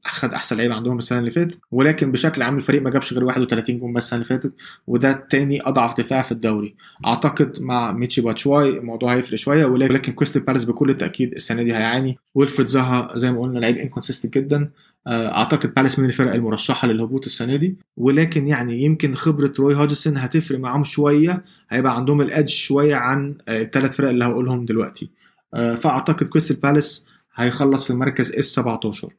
اخذ 0.06 0.32
أحسن 0.34 0.58
لعيب 0.58 0.72
عندهم 0.72 0.98
السنة 0.98 1.20
اللي 1.20 1.32
فاتت 1.32 1.60
ولكن 1.72 2.12
بشكل 2.12 2.42
عام 2.42 2.58
الفريق 2.58 2.82
ما 2.82 2.90
جابش 2.90 3.14
غير 3.14 3.24
31 3.24 3.80
جون 3.80 3.94
بس 3.94 4.04
السنة 4.04 4.18
اللي 4.18 4.30
فاتت 4.30 4.54
وده 4.88 5.12
تاني 5.30 5.62
أضعف 5.68 5.98
دفاع 6.02 6.22
في 6.22 6.32
الدوري. 6.32 6.76
أعتقد 7.06 7.62
مع 7.62 7.92
ميتشي 7.92 8.22
باتشواي 8.22 8.70
الموضوع 8.70 9.14
هيفرق 9.14 9.36
شوية 9.36 9.66
ولكن 9.66 10.14
كريستال 10.14 10.42
بالاس 10.42 10.66
بكل 10.66 10.94
تاكيد 10.98 11.34
السنة 11.34 11.64
دي 11.64 11.74
هيعاني. 11.74 12.18
ويلفريد 12.36 12.68
زها 12.68 13.08
زي 13.16 13.32
ما 13.32 13.42
قلنا 13.42 13.60
لعيب 13.60 13.78
inconsistent 13.78 14.38
جدا. 14.38 14.70
أعتقد 15.08 15.74
بالاس 15.74 16.00
من 16.00 16.06
الفرق 16.06 16.34
المرشحة 16.34 16.88
للهبوط 16.88 17.26
السنة 17.26 17.56
دي. 17.56 17.76
ولكن 17.98 18.48
يعني 18.48 18.84
يمكن 18.84 19.14
خبرة 19.14 19.54
روي 19.60 19.76
هودجسون 19.76 20.18
هتفرق 20.18 20.60
معاهم 20.60 20.84
شوية 20.84 21.44
هيبقى 21.70 21.96
عندهم 21.96 22.22
ال 22.22 22.27
edge 22.27 22.50
شوية 22.50 22.96
عن 22.96 23.36
الثلاث 23.50 23.96
فرق 23.96 24.10
اللي 24.10 24.26
هقولهم 24.26 24.66
دلوقتي. 24.66 25.10
فأعتقد 25.54 26.28
كريستال 26.28 26.56
بالاس 26.56 27.06
هيخلص 27.36 27.84
في 27.84 27.90
المركز 27.92 28.32
ال 28.32 28.44
17 28.44 29.10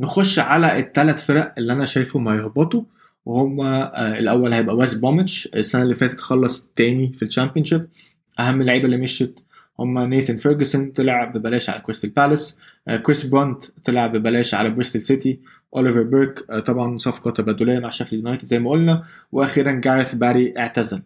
نخش 0.00 0.38
على 0.38 0.78
الثلاث 0.78 1.24
فرق 1.26 1.54
اللي 1.58 1.72
أنا 1.72 1.84
شايفهم 1.84 2.28
هيهبطوا 2.28 2.82
وهم 3.26 3.60
الأول 3.96 4.52
هيبقى 4.54 4.76
ويست 4.76 5.00
بروميتش 5.00 5.48
السنة 5.54 5.82
اللي 5.82 5.94
فاتت 5.94 6.20
خلص 6.20 6.72
تاني 6.76 7.12
في 7.18 7.24
الشامبيونشيب 7.24 7.88
أهم 8.40 8.60
اللعيبة 8.60 8.84
اللي 8.84 8.96
مشيت 8.96 9.40
هم 9.78 9.98
نيثن 9.98 10.36
فيرجسون 10.36 10.90
طلع 10.90 11.24
ببلاش 11.24 11.70
على 11.70 11.80
كريستال 11.80 12.10
بالاس 12.10 12.58
كريس 13.02 13.26
برونت 13.26 13.64
طلع 13.84 14.06
ببلاش 14.06 14.54
على 14.54 14.70
بريستول 14.70 15.02
سيتي 15.02 15.40
اوليفر 15.76 16.02
بيرك 16.02 16.38
طبعا 16.66 16.98
صفقة 16.98 17.30
تبادلية 17.30 17.78
مع 17.78 17.90
شيفيلد 17.90 18.22
يونايتد 18.24 18.44
زي 18.46 18.58
ما 18.58 18.70
قلنا. 18.70 19.04
وأخيرا 19.32 19.72
جاريث 19.72 20.14
باري 20.14 20.54
اعتزل. 20.58 21.02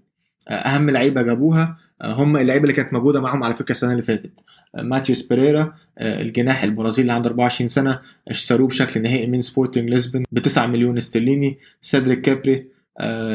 أهم 0.49 0.91
لعيبة 0.91 1.23
جابوها. 1.23 1.77
هم 2.03 2.37
اللعيبة 2.37 2.63
اللي 2.63 2.73
كانت 2.73 2.93
موجودة 2.93 3.21
معاهم 3.21 3.45
على 3.45 3.55
فكرة 3.55 3.71
السنة 3.71 3.91
اللي 3.93 4.03
فاتت. 4.03 4.31
ماتيوس 4.77 5.27
بيريرا 5.27 5.75
الجناح 5.99 6.63
البرازيلي 6.63 7.03
اللي 7.03 7.13
عنده 7.13 7.29
24 7.31 7.69
سنة 7.69 7.99
اشتروه 8.29 8.69
بشكل 8.69 9.03
نهائي 9.03 9.27
من 9.27 9.41
سبورتنج 9.41 9.91
لشبن 9.91 10.25
ب 10.33 10.39
9 10.39 10.67
مليون 10.67 10.97
استرليني. 10.97 11.59
سيدريك 11.83 12.21
كابري 12.21 12.67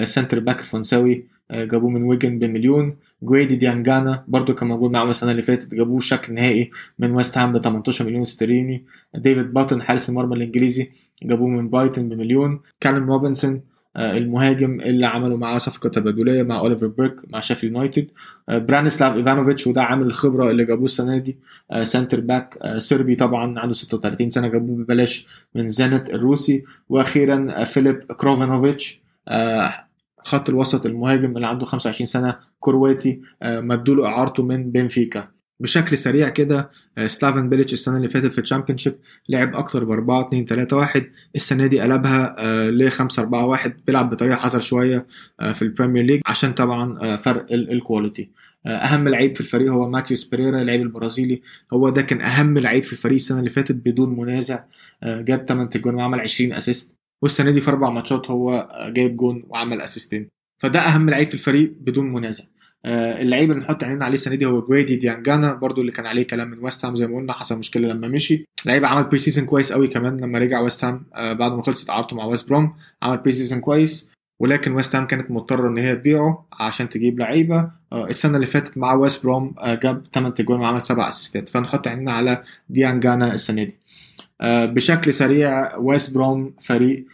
centre 0.04 0.40
back 0.40 0.60
الفرنساوي 0.60 1.26
جابوه 1.52 1.90
من 1.90 2.04
ويجن 2.04 2.40
بمليون. 2.40 2.96
جرايدي 3.24 3.56
ديانجانا 3.56 4.24
برضو 4.28 4.56
كان 4.56 4.68
موجود 4.68 4.92
معاهم 4.92 5.10
السنة 5.10 5.32
اللي 5.32 5.42
فاتت 5.42 5.76
جابوه 5.76 5.98
بشكل 5.98 6.34
نهائي 6.34 6.72
من 7.00 7.12
ويست 7.12 7.38
هام 7.38 7.54
ب 7.54 7.58
18 7.58 8.06
مليون 8.06 8.22
استرليني. 8.22 8.84
ديفيد 9.16 9.54
باتن 9.54 9.82
حارس 9.82 10.10
المرمى 10.10 10.36
الإنجليزي 10.36 10.90
جابوه 11.24 11.48
من 11.48 11.70
برايتون 11.70 12.10
بمليون. 12.10 12.60
كالم 12.80 13.12
روبنسون 13.12 13.62
المهاجم 13.98 14.82
اللي 14.82 15.06
عملوا 15.06 15.38
معاه 15.38 15.58
صفقة 15.58 15.90
تبادلية 15.90 16.44
مع 16.44 16.60
أوليفر 16.60 16.88
بيرك 16.88 17.16
مع 17.34 17.40
شيفيلد 17.40 17.64
يونايتد. 17.64 18.12
برانيسلاف 18.48 19.16
إيفانوفيتش 19.16 19.68
وده 19.68 19.84
عامل 19.84 20.06
الخبرة 20.06 20.52
اللي 20.52 20.66
جابوه 20.66 20.86
السنة 20.86 21.18
دي. 21.18 21.38
centre 21.84 22.20
back 22.20 22.78
سربي 22.78 23.16
طبعا 23.16 23.60
عنده 23.60 23.74
36 23.74 24.30
سنة 24.30 24.48
جابوه 24.48 24.78
ببلاش 24.78 25.28
من 25.56 25.68
زينت 25.68 26.10
الروسي. 26.10 26.64
وأخيرا 26.90 27.64
فيليب 27.64 27.98
كروفينوفيتش 27.98 29.02
خط 30.24 30.50
الوسط 30.50 30.86
المهاجم 30.86 31.36
اللي 31.36 31.48
عنده 31.48 31.66
25 31.66 32.08
سنة 32.08 32.36
كرواتي 32.60 33.22
مدوا 33.44 33.96
له 33.96 34.06
إعارته 34.06 34.44
من 34.44 34.72
بنفيكا. 34.72 35.28
بشكل 35.62 35.98
سريع 35.98 36.30
كده 36.30 36.70
سلافن 37.06 37.50
بيليتش 37.50 37.74
السنة 37.74 37.98
اللي 37.98 38.08
فاتت 38.08 38.32
في 38.32 38.42
الشامبيونشيب 38.42 38.96
لعب 39.30 39.56
أكتر 39.56 39.84
ب 39.84 39.92
4 39.92 40.28
2 40.28 40.46
3 40.46 40.78
1 40.78 41.12
السنة 41.36 41.68
دي 41.68 41.80
قلبها 41.82 42.36
ل 42.72 42.92
5 42.92 43.22
4 43.22 43.46
1 43.46 43.74
بيلعب 43.88 44.10
بطريقة 44.10 44.36
حذر 44.36 44.60
شوية 44.60 45.06
في 45.54 45.62
البريمير 45.62 46.04
ليج 46.04 46.22
عشان 46.26 46.54
طبعا 46.54 47.18
فرق 47.18 47.46
ال 47.52 47.61
quality 47.62 48.30
أهم 48.66 49.08
لعيب 49.08 49.36
في 49.36 49.42
الفريق 49.42 49.72
هو 49.72 49.90
ماتيوس 49.90 50.24
بيريرا 50.24 50.62
اللعيب 50.62 50.82
البرازيلي. 50.82 51.42
هو 51.74 51.90
ده 51.90 52.02
كان 52.02 52.22
أهم 52.22 52.58
لعيب 52.58 52.84
في 52.84 52.94
الفريق 52.94 53.16
السنة 53.16 53.40
اللي 53.40 53.50
فاتت 53.50 53.76
بدون 53.76 54.20
منازع 54.20 54.64
جاب 55.04 55.46
8 55.48 55.70
جون 55.76 55.96
وعمل 55.96 56.20
20 56.20 56.54
assist 56.54 56.94
والسنة 57.24 57.52
دي 57.52 57.62
في 57.62 57.70
أربع 57.70 57.90
ماتشات 57.90 58.32
هو 58.32 58.70
جايب 58.96 59.18
جون 59.18 59.44
وعمل 59.50 59.82
assistين 59.82 60.28
فده 60.62 60.80
أهم 60.80 61.10
لعيب 61.10 61.28
في 61.28 61.34
الفريق 61.34 61.74
بدون 61.80 62.14
منازع. 62.14 62.44
اللعيب 62.86 63.52
اللي 63.52 63.64
نحط 63.64 63.84
عينينا 63.84 64.06
عليه 64.06 64.16
السنة 64.16 64.36
دي 64.36 64.46
هو 64.46 64.62
جرايدي 64.62 64.96
ديانجانا 64.96 65.54
برضو 65.54 65.82
اللي 65.82 65.92
كان 65.92 66.06
عليه 66.06 66.28
كلام 66.28 66.48
من 66.50 66.60
ويست 66.60 66.86
هام 66.86 66.96
زي 66.96 67.08
ما 67.08 67.18
قلنا 67.18 67.34
حصل 67.34 67.60
مشكلة 67.60 67.88
لما 67.88 68.08
مشي. 68.08 68.46
لعيب 68.66 68.86
عمل 68.86 69.04
pre-season 69.04 69.46
كويس 69.46 69.74
قوي 69.74 69.88
كمان 69.88 70.18
لما 70.18 70.40
رجع 70.40 70.60
ويست 70.60 70.84
هام 70.84 71.06
بعد 71.14 71.52
ما 71.52 71.64
خلصت 71.64 71.90
اعارته 71.90 72.16
مع 72.16 72.26
ويست 72.26 72.50
بروم 72.50 72.74
عمل 73.04 73.18
pre-season 73.18 73.60
كويس. 73.60 74.12
ولكن 74.40 74.72
ويست 74.72 74.96
هام 74.96 75.08
كانت 75.08 75.32
مضطرة 75.32 75.70
إن 75.70 75.78
هي 75.78 75.96
تبيعه 75.96 76.48
عشان 76.54 76.90
تجيب 76.90 77.20
لعيبة. 77.20 77.72
السنة 77.94 78.36
اللي 78.36 78.48
فاتت 78.48 78.78
مع 78.78 78.94
ويست 78.94 79.24
بروم 79.24 79.56
جاب 79.64 80.04
8 80.14 80.36
جوان 80.40 80.60
وعمل 80.60 80.84
7 80.84 81.08
assistات 81.08 81.50
فنحط 81.50 81.88
عينينا 81.88 82.12
على 82.12 82.44
ديانجانا 82.70 83.34
السنة 83.34 83.64
دي. 83.64 83.76
بشكل 84.44 85.14
سريع 85.14 85.78
ويست 85.78 86.14
بروم 86.14 86.54
فريق 86.62 87.06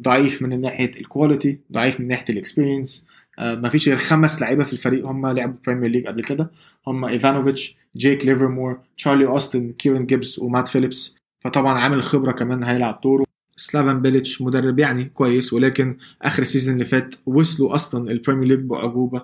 ضعيف 0.00 0.42
من 0.42 0.60
ناحية 0.60 0.90
ال 1.00 1.07
quality 1.07 1.58
ضعيف 1.72 2.00
من 2.00 2.08
ناحية 2.08 2.24
ال 2.30 2.37
experience 2.37 3.06
ما 3.40 3.68
فيش 3.68 3.88
غير 3.88 3.98
خمس 3.98 4.42
لعيبة 4.42 4.64
في 4.64 4.72
الفريق 4.72 5.06
هم 5.06 5.26
لعبوا 5.26 5.54
بريمير 5.66 5.90
ليج 5.90 6.06
قبل 6.06 6.22
كده. 6.22 6.50
هم 6.86 7.04
ايفانوفيتش 7.04 7.76
جيك 7.96 8.26
ليفرمور 8.26 8.80
تشارلي 8.96 9.26
اوستن 9.26 9.72
كيرن 9.72 10.06
جيبس 10.06 10.38
ومات 10.38 10.68
فيليبس 10.68 11.16
فطبعا 11.44 11.78
عامل 11.78 12.02
خبرة 12.02 12.32
كمان 12.32 12.64
هيلعب 12.64 13.00
دوره. 13.04 13.24
سلافان 13.56 14.02
بيليتش 14.02 14.42
مدرب 14.42 14.78
يعني 14.78 15.04
كويس 15.04 15.52
ولكن 15.52 15.96
آخر 16.22 16.42
ال 16.42 16.47
season 16.47 16.74
اللي 16.74 16.84
فات 16.84 17.14
وصلوا 17.26 17.74
أصلا 17.74 18.10
البريمير 18.10 18.48
ليج 18.48 18.60
بأعجوبة. 18.60 19.22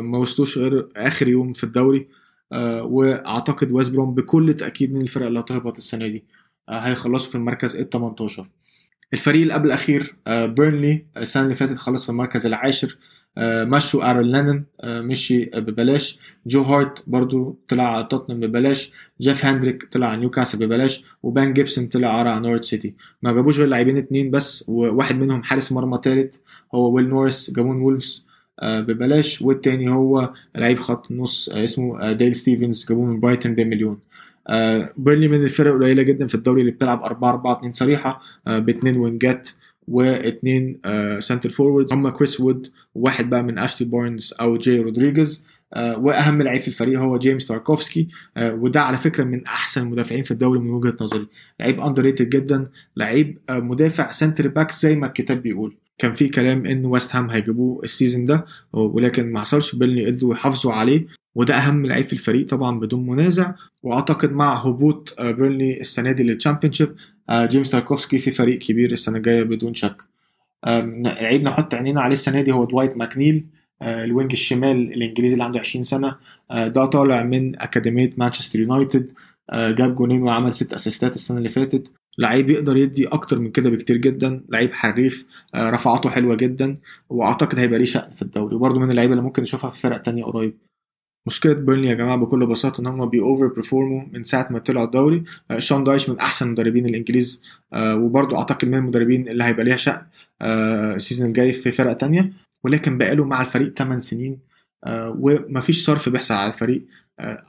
ما 0.00 0.18
وصلوش 0.18 0.58
غير 0.58 0.88
آخر 0.96 1.28
يوم 1.28 1.52
في 1.52 1.64
الدوري. 1.64 2.08
وأعتقد 2.82 3.72
ويست 3.72 3.92
بروم 3.92 4.14
بكل 4.14 4.54
تأكيد 4.54 4.94
من 4.94 5.02
الفرق 5.02 5.26
اللي 5.26 5.40
هتهبط 5.40 5.76
السنة 5.76 6.06
دي. 6.06 6.24
هيخلصوا 6.68 7.30
في 7.30 7.34
المركز 7.34 7.76
ال 7.76 7.90
18 7.90 8.46
الفريق 9.12 9.42
اللي 9.42 9.54
قبل 9.54 9.66
الأخير 9.66 10.14
بيرنلي 10.28 11.04
السنة 11.16 11.42
اللي 11.44 11.54
فاتت 11.54 11.76
خلص 11.76 12.04
في 12.04 12.10
المركز 12.10 12.46
العاشر. 12.46 12.96
مشوا 13.40 14.10
أرون 14.10 14.24
لينون 14.24 14.64
مشي 14.84 15.44
ببلاش. 15.44 16.18
جو 16.46 16.62
هارت 16.62 17.02
برضو 17.06 17.58
طلع 17.68 18.02
توتنهام 18.02 18.40
ببلاش. 18.40 18.92
جيف 19.20 19.44
هندريك 19.44 19.88
طلع 19.92 20.14
نيوكاسل 20.14 20.58
ببلاش. 20.58 21.04
وبن 21.22 21.52
جيبسون 21.52 21.86
طلع 21.86 22.18
على 22.18 22.40
نورتش 22.40 22.64
سيتي. 22.64 22.94
ما 23.22 23.32
جابوش 23.32 23.58
غير 23.58 23.68
لاعبين 23.68 23.96
اتنين 23.96 24.30
بس 24.30 24.64
وواحد 24.68 25.16
منهم 25.16 25.42
حارس 25.42 25.72
مرمى 25.72 25.98
تالت 26.02 26.40
هو 26.74 26.90
ويل 26.90 27.08
نورس 27.08 27.50
جابوه 27.50 27.67
من 27.67 27.76
وولفز 27.76 28.24
ببلاش. 28.62 29.42
والتاني 29.42 29.90
هو 29.90 30.32
لعيب 30.54 30.78
خط 30.78 31.12
نص 31.12 31.48
اسمه 31.48 32.12
ديل 32.12 32.34
ستيفنز 32.34 32.86
جابوه 32.88 33.06
من 33.06 33.20
برايتون 33.20 33.54
بمليون 33.54 33.98
بيرنلي 34.96 35.28
من 35.28 35.42
الفرق 35.44 35.74
القليلة 35.74 36.02
جدا 36.02 36.26
في 36.26 36.34
الدوري 36.34 36.60
اللي 36.60 36.72
بتلعب 36.72 37.02
4 37.02 37.30
4 37.30 37.58
2 37.58 37.72
صريحة 37.72 38.20
باثنين 38.46 38.96
وينج 38.96 39.31
ات. 39.31 39.48
واثنين 39.90 40.80
centre 41.18 41.48
forward 41.48 41.92
هم 41.92 42.08
كريس 42.08 42.40
وود 42.40 42.70
وواحد 42.94 43.30
بقى 43.30 43.42
من 43.42 43.58
اشلي 43.58 43.88
بارنز 43.88 44.34
أو 44.40 44.56
جاي 44.56 44.78
رودريجيز 44.78 45.46
وأهم 45.76 46.42
لعيب 46.42 46.60
في 46.60 46.68
الفريق 46.68 47.00
هو 47.00 47.18
جيمس 47.18 47.46
تاركوفسكي 47.46 48.08
وده 48.38 48.80
على 48.82 48.98
فكرة 48.98 49.24
من 49.24 49.46
أحسن 49.46 49.82
المدافعين 49.82 50.22
في 50.22 50.30
الدوري 50.30 50.60
من 50.60 50.70
وجهة 50.70 50.96
نظري. 51.00 51.26
لعيب 51.60 51.80
underrated 51.80 52.28
جدا. 52.28 52.68
لعيب 52.96 53.38
مدافع 53.50 54.10
centre 54.10 54.48
back 54.48 54.72
زي 54.72 54.96
ما 54.96 55.06
الكتاب 55.06 55.42
بيقول. 55.42 55.76
كان 55.98 56.14
في 56.14 56.28
كلام 56.28 56.66
إن 56.66 56.84
ويست 56.86 57.16
هام 57.16 57.30
هيجيبوه 57.30 57.80
ال 57.84 57.90
season 57.90 58.24
ده 58.26 58.46
ولكن 58.72 59.32
ما 59.32 59.40
حصلش. 59.40 59.74
بيرنلي 59.74 60.06
قدروا 60.06 60.34
يحافظوا 60.34 60.72
عليه. 60.72 61.06
وده 61.34 61.54
أهم 61.54 61.86
لعيب 61.86 62.06
في 62.06 62.12
الفريق 62.12 62.48
طبعا 62.48 62.80
بدون 62.80 63.06
منازع. 63.06 63.54
وأعتقد 63.82 64.32
مع 64.32 64.54
هبوط 64.54 65.14
بيرنلي 65.20 65.80
السنة 65.80 66.12
دي 66.12 66.22
لل 66.22 66.32
Championship 66.32 66.94
جيمس 67.32 67.70
تاركوفسكي 67.70 68.18
في 68.18 68.30
فريق 68.30 68.58
كبير 68.58 68.92
السنة 68.92 69.16
الجاية 69.16 69.42
بدون 69.42 69.74
شك. 69.74 69.96
لعيب 70.66 71.42
نحط 71.42 71.74
عينينا 71.74 72.00
عليه 72.00 72.12
السنة 72.12 72.40
دي 72.42 72.52
هو 72.52 72.64
دوايت 72.64 72.96
ماكنيل 72.96 73.46
ال 73.82 73.92
wing 73.92 74.32
الشمال 74.32 74.92
الإنجليزي 74.92 75.32
اللي 75.32 75.44
عنده 75.44 75.58
20 75.60 75.82
سنة 75.82 76.14
ده 76.50 76.84
طالع 76.86 77.22
من 77.22 77.60
أكاديمية 77.62 78.10
مانشستر 78.16 78.60
يونايتد 78.60 79.12
جاب 79.52 79.94
جونين 79.94 80.22
وعمل 80.22 80.52
ست 80.52 80.72
assist 80.74 81.08
ات 81.08 81.14
السنة 81.14 81.38
اللي 81.38 81.48
فاتت. 81.48 81.90
لعيب 82.18 82.50
يقدر 82.50 82.76
يدي 82.76 83.06
أكتر 83.08 83.38
من 83.38 83.50
كده 83.50 83.70
بكتير 83.70 83.96
جدا 83.96 84.40
لعيب 84.48 84.72
حريف 84.72 85.26
رفعاته 85.56 86.10
حلوة 86.10 86.34
جدا 86.34 86.76
وأعتقد 87.10 87.58
هيبقى 87.58 87.78
ليه 87.78 87.84
شأن 87.84 88.10
في 88.14 88.22
الدوري 88.22 88.54
وبرده 88.56 88.80
من 88.80 88.90
اللعيبة 88.90 89.12
اللي 89.12 89.22
ممكن 89.24 89.42
نشوفها 89.42 89.70
في 89.70 89.80
فرق 89.80 90.02
تانية 90.02 90.24
قريب. 90.24 90.54
مشكلة 91.28 91.52
بيرنلي 91.52 91.88
يا 91.88 91.94
جماعة 91.94 92.16
بكل 92.16 92.46
بساطة 92.46 92.80
إن 92.80 92.86
هم 92.86 93.06
بي 93.06 93.20
overperform 93.20 93.46
وا 93.46 94.02
من 94.12 94.24
ساعة 94.24 94.48
ما 94.50 94.58
طلعوا 94.58 94.86
الدوري، 94.86 95.24
شون 95.58 95.84
دايش 95.84 96.10
من 96.10 96.18
أحسن 96.18 96.50
مدربين 96.50 96.86
الإنجليز 96.86 97.42
وبرضه 97.76 98.38
أعتقد 98.38 98.68
من 98.68 98.74
المدربين 98.74 99.28
اللي 99.28 99.44
هيبقى 99.44 99.64
ليها 99.64 99.76
شأن 99.76 100.02
ال 100.42 100.54
season 100.54 101.28
الجاي 101.28 101.52
في 101.52 101.70
فرق 101.70 101.92
تانية. 101.92 102.32
ولكن 102.64 102.98
بقاله 102.98 103.24
مع 103.24 103.40
الفريق 103.40 103.72
8 103.78 104.00
سنين 104.00 104.38
ومفيش 104.88 105.84
صرف 105.84 106.08
بيحصل 106.08 106.34
على 106.34 106.48
الفريق. 106.48 106.86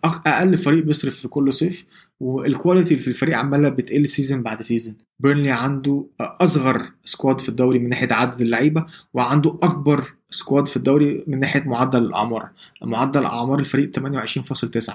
أقل 0.03 0.57
فريق 0.57 0.83
بيصرف 0.83 1.15
في 1.15 1.27
كل 1.27 1.53
صيف 1.53 1.85
وال 2.19 2.35
quality 2.35 2.91
اللي 2.91 3.01
في 3.01 3.07
الفريق 3.07 3.37
عمالة 3.37 3.69
بتقل 3.69 4.07
season 4.07 4.43
بعد 4.43 4.61
season 4.61 4.95
بيرنلي 5.19 5.51
عنده 5.51 6.05
أصغر 6.19 6.91
squad 7.05 7.41
في 7.41 7.49
الدوري 7.49 7.79
من 7.79 7.89
ناحية 7.89 8.13
عدد 8.13 8.41
اللعيبة 8.41 8.85
وعنده 9.13 9.59
أكبر 9.63 10.13
squad 10.29 10.67
في 10.67 10.77
الدوري 10.77 11.23
من 11.27 11.39
ناحية 11.39 11.63
معدل 11.63 12.03
الأعمار. 12.03 12.49
معدل 12.81 13.25
أعمار 13.25 13.59
الفريق 13.59 13.91
28.9 13.99 14.93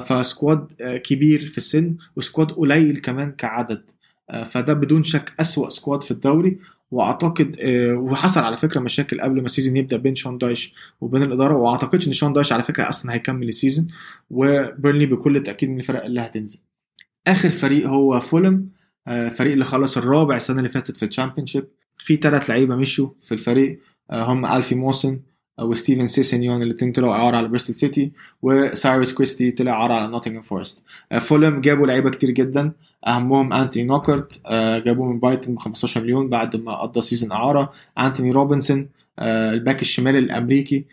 ف 0.00 0.12
squad 0.12 0.72
كبير 1.04 1.46
في 1.46 1.58
السن 1.58 1.96
و 2.16 2.22
squad 2.22 2.52
قليل 2.52 2.98
كمان 2.98 3.32
كعدد. 3.32 3.82
فده 4.50 4.72
بدون 4.72 5.04
شك 5.04 5.32
أسوأ 5.40 5.68
squad 5.68 6.02
في 6.02 6.10
الدوري 6.10 6.58
واعتقد 6.92 7.56
وحصل 7.96 8.40
على 8.40 8.56
فكرة 8.56 8.80
مشاكل 8.80 9.20
قبل 9.20 9.40
ما 9.40 9.46
ال 9.46 9.50
season 9.50 9.76
يبدأ 9.76 9.96
بين 9.96 10.14
شون 10.14 10.38
دايش 10.38 10.74
وبين 11.00 11.22
الإدارة 11.22 11.54
واعتقدش 11.54 12.08
إن 12.08 12.12
شون 12.12 12.32
دايش 12.32 12.52
على 12.52 12.62
فكرة 12.62 12.88
أصلا 12.88 13.14
هيكمل 13.14 13.48
ال 13.48 13.54
season 13.54 13.88
وبيرنلي 14.30 15.06
بكل 15.06 15.42
تأكيد 15.42 15.68
من 15.68 15.76
الفرق 15.76 16.04
اللي 16.04 16.20
هتنزل. 16.20 16.58
آخر 17.26 17.48
فريق 17.48 17.88
هو 17.88 18.20
فولهام 18.20 18.68
فريق 19.06 19.52
اللي 19.52 19.64
خلص 19.64 19.98
الرابع 19.98 20.36
السنة 20.36 20.58
اللي 20.58 20.68
فاتت 20.68 20.96
في 20.96 21.04
ال 21.04 21.08
Championship. 21.08 21.64
في 21.96 22.16
ثلاث 22.16 22.50
لعيبة 22.50 22.76
مشوا 22.76 23.08
في 23.22 23.32
الفريق 23.32 23.80
هم 24.10 24.46
ألفي 24.46 24.74
موسون 24.74 25.20
وستيفن 25.64 26.06
سيسينيون 26.06 26.62
الاثنين 26.62 26.92
طلعوا 26.92 27.14
إعارة 27.14 27.36
على 27.36 27.48
بريستول 27.48 27.76
سيتي 27.76 28.10
وسايرس 28.42 29.14
كريستي 29.14 29.50
طلع 29.50 29.72
إعارة 29.72 29.94
على 29.94 30.08
نوتنغهام 30.12 30.42
فورست 30.42 30.84
فولهام 31.20 31.60
جابوا 31.60 31.86
لعيبة 31.86 32.10
كتير 32.10 32.30
جدا. 32.30 32.72
أهمهم 33.06 33.52
انتوني 33.52 33.86
نوكرت 33.86 34.40
جابوه 34.84 35.12
من 35.12 35.20
برايتون 35.20 35.54
ب 35.54 35.58
15 35.58 36.02
مليون 36.02 36.28
بعد 36.28 36.56
ما 36.56 36.74
قضى 36.74 37.00
season 37.00 37.32
إعارة. 37.32 37.72
انتوني 37.98 38.30
روبنسون 38.30 38.88
الباك 39.20 39.82
الشمال 39.82 40.18
الأمريكي 40.18 40.84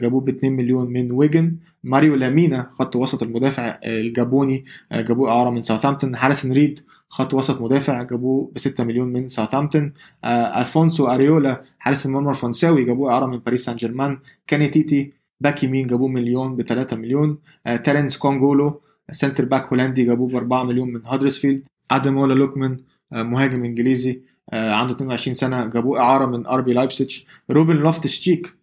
جابوه 0.00 0.20
ب 0.20 0.28
2 0.28 0.52
مليون 0.52 0.90
من 0.90 1.12
ويجن 1.12 1.56
ماريو 1.84 2.14
ليمينا 2.14 2.70
خط 2.78 2.96
وسط 2.96 3.22
المدافع 3.22 3.78
الجابوني 3.84 4.64
جابوه 4.92 5.30
إعارة 5.30 5.50
من 5.50 5.62
ساوثهامبتون 5.62 6.14
هاريسون 6.14 6.52
ريد 6.52 6.80
خط 7.14 7.34
وسط 7.34 7.60
مدافع 7.60 8.02
جابوه 8.02 8.50
ب 8.54 8.58
6 8.58 8.84
مليون 8.84 9.08
من 9.08 9.28
ساوثهامبتون. 9.28 9.92
آه 10.24 10.60
ألفونسو 10.60 11.06
أريولا 11.06 11.62
حارس 11.78 12.06
المرمى 12.06 12.30
الفرنساوي 12.30 12.84
جابوه 12.84 13.12
إعارة 13.12 13.26
من 13.26 13.38
باريس 13.38 13.64
سان 13.64 13.76
جيرمان 13.76 14.18
كاني 14.46 14.68
تيتي 14.68 15.12
باك 15.40 15.64
يمين 15.64 15.86
جابوه 15.86 16.08
من 16.08 16.24
ليون 16.24 16.56
ب 16.56 16.62
3 16.62 16.96
مليون. 16.96 17.38
آه 17.66 17.76
تيرنس 17.76 18.16
كونجولو 18.18 18.80
centre 19.10 19.44
back 19.44 19.66
هولندي 19.66 20.04
جابوه 20.04 20.28
ب 20.28 20.36
4 20.36 20.64
مليون 20.64 20.92
من 20.92 21.06
هادرسفيلد. 21.06 21.62
اديمولا 21.90 22.34
لوكمان 22.34 22.78
آه 23.12 23.22
مهاجم 23.22 23.64
إنجليزي 23.64 24.20
عنده 24.52 24.94
22 24.94 25.34
سنة 25.34 25.66
جابوه 25.66 26.00
إعارة 26.00 26.26
من 26.26 26.46
آر 26.46 26.60
بي 26.60 26.72
لايبسيتش. 26.72 27.26
روبن 27.50 27.76
لوفتوس 27.76 28.20
تشيك 28.20 28.54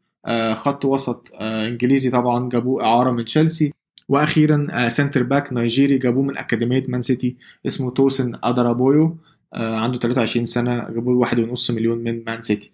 خط 0.54 0.86
وسط 0.86 1.32
إنجليزي 1.42 2.10
طبعا 2.10 2.50
جابوه 2.50 2.84
إعارة 2.84 3.12
من 3.12 3.26
تشيلسي. 3.26 3.74
وأخيرا 4.12 4.90
centre 4.90 5.24
back 5.24 5.54
نيجيري 5.54 5.98
جابوه 5.98 6.24
من 6.24 6.38
أكاديمية 6.38 6.86
مان 6.88 7.02
سيتي 7.02 7.38
اسمه 7.68 7.92
توسين 7.92 8.36
ادارابيويو 8.44 9.18
عنده 9.54 10.00
23 10.00 10.46
سنة 10.46 10.90
جابوه 10.90 11.28
1.5 11.28 11.72
مليون 11.72 11.98
من 11.98 12.24
مان 12.28 12.42
سيتي 12.42 12.72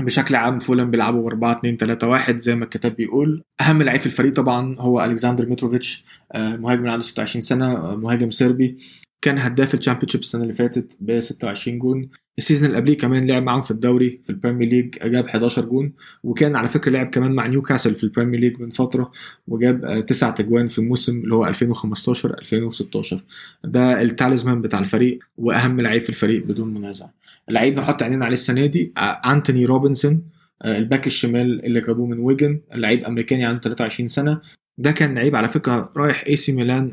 بشكل 0.00 0.34
عام 0.34 0.58
فولهام 0.58 0.90
بيلعبوا 0.90 1.26
4 1.30 1.58
2 1.58 1.76
3 1.76 2.08
1 2.08 2.38
زي 2.38 2.54
ما 2.54 2.64
الكتاب 2.64 2.96
بيقول. 2.96 3.42
أهم 3.60 3.82
لعيب 3.82 4.00
في 4.00 4.06
الفريق 4.06 4.34
طبعا 4.34 4.76
هو 4.78 5.04
ألكسندر 5.04 5.48
متروفيتش 5.48 6.04
مهاجم 6.34 6.88
عنده 6.88 7.04
26 7.04 7.40
سنة 7.40 7.96
مهاجم 7.96 8.30
صربي. 8.30 8.78
كان 9.22 9.38
هداف 9.38 9.74
ال 9.74 9.78
Championship 9.78 10.20
السنة 10.20 10.42
اللي 10.42 10.54
فاتت 10.54 10.96
ب 11.00 11.20
26 11.20 11.78
جون. 11.78 12.08
ال 12.38 12.42
season 12.42 12.68
اللي 12.68 12.78
قبليه 12.78 12.96
كمان 12.98 13.26
لعب 13.26 13.42
معاهم 13.42 13.62
في 13.62 13.70
الدوري 13.70 14.20
في 14.24 14.30
ال 14.30 14.35
Premier 14.35 14.68
League 14.68 14.90
جاب 15.04 15.26
11 15.26 15.64
جون. 15.64 15.92
وكان 16.24 16.56
على 16.56 16.68
فكرة 16.68 16.90
لعب 16.92 17.06
كمان 17.06 17.32
مع 17.32 17.46
نيوكاسل 17.46 17.94
في 17.94 18.04
ال 18.04 18.09
Premier 18.09 18.40
League 18.40 18.60
من 18.60 18.70
فترة 18.70 19.12
وجاب 19.48 20.06
تسع 20.06 20.30
تجوان 20.30 20.66
في 20.66 20.78
الموسم 20.78 21.20
اللي 21.20 21.34
هو 21.34 21.46
2015 21.46 22.38
2016 22.38 23.24
ده 23.64 24.02
ال 24.02 24.09
talisman 24.09 24.62
بتاع 24.62 24.78
الفريق 24.78 25.18
وأهم 25.38 25.80
لعيب 25.80 26.02
في 26.02 26.08
الفريق 26.08 26.44
بدون 26.44 26.74
منازع. 26.74 27.06
اللعيب 27.48 27.76
نحط 27.76 28.02
عينينا 28.02 28.24
عليه 28.24 28.34
السنة 28.34 28.66
دي 28.66 28.92
انتوني 29.26 29.64
روبنسون 29.64 30.22
الباك 30.64 31.06
الشمال 31.06 31.64
اللي 31.64 31.80
جابوه 31.80 32.06
من 32.06 32.18
ويجن 32.18 32.60
اللعيب 32.74 33.04
أمريكاني 33.04 33.44
عنده 33.44 33.60
23 33.60 34.08
سنة. 34.08 34.40
ده 34.80 34.90
كان 34.92 35.14
لعيب 35.14 35.36
على 35.36 35.48
فكرة 35.48 35.92
رايح 35.96 36.24
اي 36.26 36.36
سي 36.36 36.52
ميلان 36.52 36.90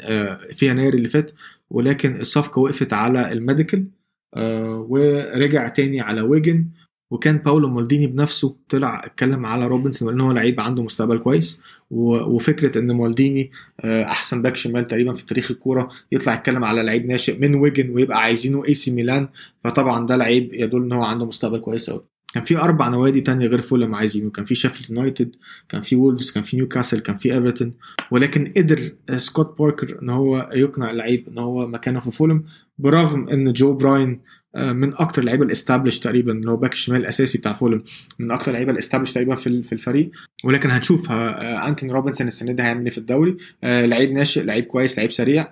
في 0.53 0.69
يناير 0.69 0.93
اللي 0.93 1.07
فات. 1.07 1.31
ولكن 1.71 2.19
الصفقة 2.19 2.59
وقفت 2.59 2.93
على 2.93 3.31
ال 3.31 3.38
medical 3.38 3.87
آه 4.35 4.85
ورجع 4.89 5.67
تاني 5.67 6.01
على 6.01 6.21
ويجن. 6.21 6.65
وكان 7.11 7.37
باولو 7.37 7.69
مالديني 7.69 8.07
بنفسه 8.07 8.55
طلع 8.69 9.05
اتكلم 9.05 9.45
على 9.45 9.67
روبنسون 9.67 10.07
وان 10.07 10.21
هو 10.21 10.31
لعيب 10.31 10.59
عنده 10.59 10.83
مستقبل 10.83 11.17
كويس. 11.17 11.61
وفكرة 11.91 12.79
إن 12.79 12.91
مالديني 12.91 13.51
آه 13.81 14.03
أحسن 14.03 14.41
باك 14.41 14.55
شمال 14.55 14.87
تقريبا 14.87 15.13
في 15.13 15.25
تاريخ 15.25 15.51
الكورة 15.51 15.89
يطلع 16.11 16.33
يتكلم 16.35 16.63
على 16.63 16.83
لعيب 16.83 17.05
ناشئ 17.05 17.39
من 17.39 17.55
ويجن 17.55 17.89
ويبقى 17.89 18.17
عايزينه 18.21 18.65
اي 18.67 18.73
سي 18.73 18.95
ميلان. 18.95 19.27
فطبعا 19.63 20.05
ده 20.07 20.15
لعيب 20.15 20.53
يدل 20.53 20.83
إن 20.83 20.91
هو 20.93 21.03
عنده 21.03 21.25
مستقبل 21.25 21.59
كويس 21.59 21.89
قوي 21.89 22.05
كان 22.35 22.43
في 22.43 22.57
أربع 22.57 22.87
نوادي 22.89 23.21
تانية 23.21 23.47
غير 23.47 23.61
فولهام 23.61 23.95
عايزينه 23.95 24.29
كان 24.29 24.45
في 24.45 24.55
شيفيلد 24.55 24.89
يونايتد 24.89 25.35
كان 25.69 25.81
في 25.81 25.95
وولفز 25.95 26.31
كان 26.31 26.43
في 26.43 26.57
نيوكاسل 26.57 26.99
كان 26.99 27.17
في 27.17 27.33
ايفرتون 27.33 27.73
ولكن 28.11 28.49
قدر 28.57 28.91
سكوت 29.15 29.59
باركر 29.59 29.99
إن 30.01 30.09
هو 30.09 30.49
يقنع 30.53 30.91
اللعيب 30.91 31.27
إن 31.27 31.37
هو 31.37 31.67
مكانه 31.67 31.99
في 31.99 32.11
فولهام 32.11 32.43
برغم 32.77 33.29
إن 33.29 33.53
جو 33.53 33.73
براين 33.73 34.19
من 34.55 34.93
أكتر 34.93 35.21
اللعيبة 35.21 35.45
ال 35.45 35.50
established 35.50 35.99
تقريبا 35.99 36.31
اللي 36.31 36.51
هو 36.51 36.57
باك 36.57 36.73
الشمال 36.73 37.01
الأساسي 37.01 37.37
بتاع 37.37 37.53
فولهام 37.53 37.83
من 38.19 38.31
أكتر 38.31 38.51
اللعيبة 38.51 38.71
ال 38.71 38.75
established 38.75 39.13
تقريبا 39.13 39.35
في 39.35 39.73
الفريق. 39.73 40.11
ولكن 40.43 40.71
هنشوف 40.71 41.11
انتوني 41.11 41.93
روبنسون 41.93 42.27
السنة 42.27 42.51
دي 42.53 42.63
هيعمل 42.63 42.83
إيه 42.83 42.89
في 42.89 42.97
الدوري؟ 42.97 43.37
لعيب 43.63 44.11
ناشئ 44.11 44.43
لعيب 44.43 44.63
كويس 44.65 44.97
لعيب 44.97 45.11
سريع 45.11 45.47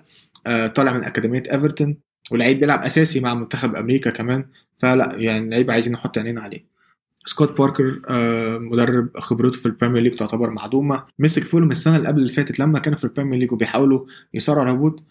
طالع 0.74 0.92
من 0.92 1.04
أكاديمية 1.04 1.42
ايفرتون 1.52 1.96
ولعيب 2.30 2.60
بيلعب 2.60 2.82
أساسي 2.82 3.20
مع 3.20 3.34
منتخب 3.34 3.74
أمريكا 3.74 4.10
كمان. 4.10 4.44
فلا 4.78 5.14
يعني 5.16 5.50
لعيب 5.50 5.70
عايزين 5.70 5.92
نحط 5.92 6.18
عينينا 6.18 6.40
عليه. 6.40 6.73
سكوت 7.26 7.58
باركر 7.58 8.00
مدرب 8.58 9.08
خبرته 9.18 9.58
في 9.58 9.66
ال 9.66 9.70
Premier 9.70 10.02
League 10.02 10.14
تعتبر 10.14 10.50
معدومة. 10.50 11.04
مسك 11.18 11.42
فولهام 11.42 11.70
السنة 11.70 11.96
اللي 11.96 12.08
قبل 12.08 12.18
اللي 12.18 12.32
فاتت 12.32 12.58
لما 12.60 12.78
كانوا 12.78 12.98
في 12.98 13.04
ال 13.04 13.08
Premier 13.08 13.38
League 13.38 13.52
وبيحاولوا 13.52 14.04
يصارعوا 14.34 14.66
الهبوط. 14.66 15.04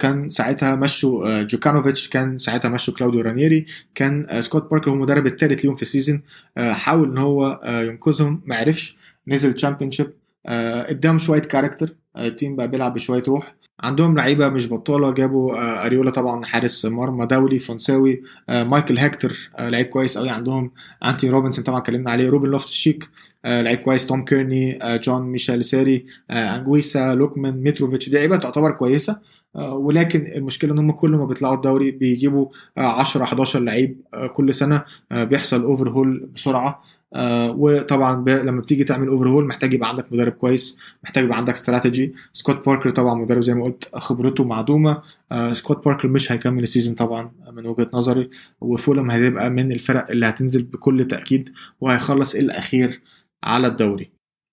كان 0.00 0.30
ساعتها 0.30 0.74
مشوا 0.76 1.42
جوكانوفيتش 1.42 2.08
كان 2.08 2.38
ساعتها 2.38 2.68
مشوا 2.68 2.94
كلاوديو 2.94 3.20
رانيري. 3.20 3.66
كان 3.94 4.40
سكوت 4.40 4.70
باركر 4.70 4.90
هو 4.90 4.94
المدرب 4.94 5.26
الثالث 5.26 5.64
ليهم 5.64 5.76
في 5.76 5.82
ال 5.82 5.88
season 5.88 6.22
حاول 6.58 7.10
إن 7.10 7.18
هو 7.18 7.60
ينقذهم 7.64 8.42
ما 8.46 8.56
عرفش. 8.56 8.96
نزل 9.28 9.54
Championship 9.54 10.12
اداهم 10.46 11.18
شوية 11.18 11.40
character 11.40 11.88
ال 12.18 12.26
team 12.26 12.56
بقى 12.56 12.68
بيلعب 12.68 12.94
بشوية 12.94 13.22
روح. 13.28 13.56
عندهم 13.80 14.16
لعيبة 14.16 14.48
مش 14.48 14.68
بطالة 14.72 15.10
جابوا 15.14 15.86
أريولا 15.86 16.10
طبعا 16.10 16.44
حارس 16.44 16.86
مرمى 16.86 17.26
دولي 17.26 17.58
فرنساوي 17.58 18.22
مايكل 18.48 18.98
هيكتور 18.98 19.32
لعيب 19.60 19.86
كويس 19.86 20.18
قوي 20.18 20.30
عندهم. 20.30 20.70
أنتوني 21.04 21.28
روبنسون 21.28 21.64
طبعا 21.64 21.78
اتكلمنا 21.78 22.10
عليه 22.10 22.30
روبن 22.30 22.48
لوفتوس 22.48 22.68
تشيك 22.68 23.08
آه 23.44 23.62
لعيب 23.62 23.78
كويس 23.78 24.06
توم 24.06 24.24
كيرني 24.24 24.82
آه 24.82 24.96
جون 24.96 25.22
ميشيل 25.22 25.64
سيري 25.64 26.06
آه 26.30 26.56
أنجويسا 26.56 27.14
لوكمان 27.14 27.62
متروفيتش 27.64 28.08
دي 28.08 28.16
لعيبة 28.16 28.36
تعتبر 28.36 28.70
كويسة. 28.70 29.20
آه 29.56 29.74
ولكن 29.74 30.26
المشكلة 30.26 30.72
إن 30.72 30.78
هم 30.78 30.92
كل 30.92 31.10
ما 31.10 31.24
بيطلعوا 31.26 31.54
الدوري 31.54 31.90
بيجيبوا 31.90 32.48
آه 32.78 32.80
10 33.00 33.22
11 33.24 33.60
لعيب 33.60 34.00
آه 34.14 34.26
كل 34.26 34.54
سنة 34.54 34.84
آه 35.12 35.24
بيحصل 35.24 35.62
overhaul 35.62 36.28
بسرعة. 36.34 36.82
آه 37.14 37.50
وطبعا. 37.50 38.24
لما 38.28 38.60
بتيجي 38.60 38.84
تعمل 38.84 39.08
overhaul 39.08 39.46
محتاج 39.46 39.72
يبقى 39.72 39.88
عندك 39.88 40.12
مدرب 40.12 40.32
كويس 40.32 40.78
محتاج 41.04 41.24
يبقى 41.24 41.36
عندك 41.36 41.52
استراتيجي 41.52 42.14
سكوت 42.32 42.66
باركر 42.66 42.90
طبعا 42.90 43.14
مدرب 43.14 43.42
زي 43.42 43.54
ما 43.54 43.64
قلت 43.64 43.88
خبرته 43.94 44.44
معدومة. 44.44 45.02
آه 45.32 45.52
سكوت 45.52 45.84
باركر 45.84 46.08
مش 46.08 46.32
هيكمل 46.32 46.62
ال 46.62 46.67
season 46.67 46.94
طبعا 46.94 47.32
من 47.52 47.66
وجهة 47.66 47.90
نظري 47.94 48.30
وفولهام 48.60 49.10
هتبقى 49.10 49.50
من 49.50 49.72
الفرق 49.72 50.10
اللي 50.10 50.26
هتنزل 50.26 50.62
بكل 50.62 51.04
تأكيد 51.04 51.52
وهيخلص 51.80 52.34
الأخير 52.34 53.00
على 53.44 53.66
الدوري. 53.66 54.10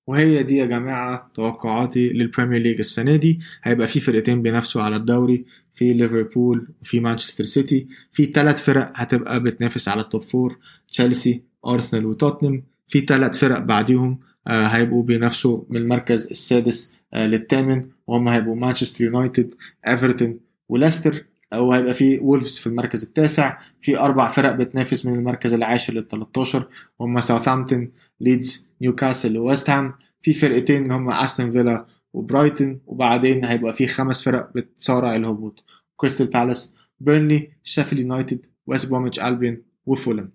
وهي 0.07 0.43
دي 0.43 0.57
يا 0.57 0.65
جماعة 0.65 1.31
توقعاتي 1.33 2.09
لل 2.09 2.21
Premier 2.21 2.61
League 2.61 2.77
السنة 2.79 3.15
دي. 3.15 3.39
هيبقى 3.63 3.87
في 3.87 3.99
فرقتين 3.99 4.41
بينافسوا 4.41 4.81
على 4.81 4.95
الدوري 4.95 5.45
في 5.73 5.93
ليفربول 5.93 6.67
وفي 6.81 6.99
مانشستر 6.99 7.43
سيتي. 7.45 7.87
في 8.11 8.25
ثلاث 8.25 8.63
فرق 8.63 8.91
هتبقى 8.95 9.39
بتنافس 9.43 9.87
على 9.89 10.01
ال 10.01 10.07
top 10.07 10.23
four 10.23 10.57
تشيلسي 10.87 11.52
أرسنال 11.67 12.05
وتوتنهام. 12.05 12.63
في 12.87 12.99
ثلاث 12.99 13.37
فرق 13.37 13.59
بعديهم 13.59 14.19
آه 14.47 14.63
هيبقوا 14.65 15.03
بينافسوا 15.03 15.61
من 15.69 15.77
المركز 15.77 16.27
السادس 16.27 16.93
آه 17.13 17.25
للثامن. 17.27 17.89
وهم 18.07 18.27
هيبقوا 18.27 18.55
مانشستر 18.55 19.03
يونايتد 19.03 19.55
إيفرتون 19.87 20.39
وليستر. 20.69 21.25
أو 21.53 21.71
هيبقى 21.73 21.93
في 21.93 22.19
وولفز 22.19 22.57
في 22.57 22.67
المركز 22.67 23.03
التاسع. 23.03 23.57
في 23.81 23.99
أربع 23.99 24.27
فرق 24.31 24.51
بتنافس 24.51 25.05
من 25.05 25.13
المركز 25.15 25.53
العاشر 25.53 25.93
لل 25.93 26.07
13 26.07 26.67
هم 27.01 27.19
ساوثهامبتون 27.21 27.91
ليدز 28.21 28.67
نيوكاسل 28.81 29.37
وويست 29.37 29.69
هام. 29.69 29.93
في 30.21 30.33
فرقتين 30.33 30.91
هم 30.91 31.09
أستون 31.09 31.51
فيلا 31.51 31.85
وبرايتون. 32.13 32.79
وبعدين 32.85 33.45
هيبقى 33.45 33.73
في 33.73 33.87
خمس 33.87 34.23
فرق 34.23 34.51
بتصارع 34.55 35.15
الهبوط. 35.15 35.63
كريستال 35.95 36.27
بالاس 36.27 36.73
بيرنلي 36.99 37.49
شيفيلد 37.63 38.01
يونايتد 38.01 38.45
ويست 38.67 38.89
بروميتش 38.89 39.19
البيون 39.19 39.57
وفولم 39.85 40.29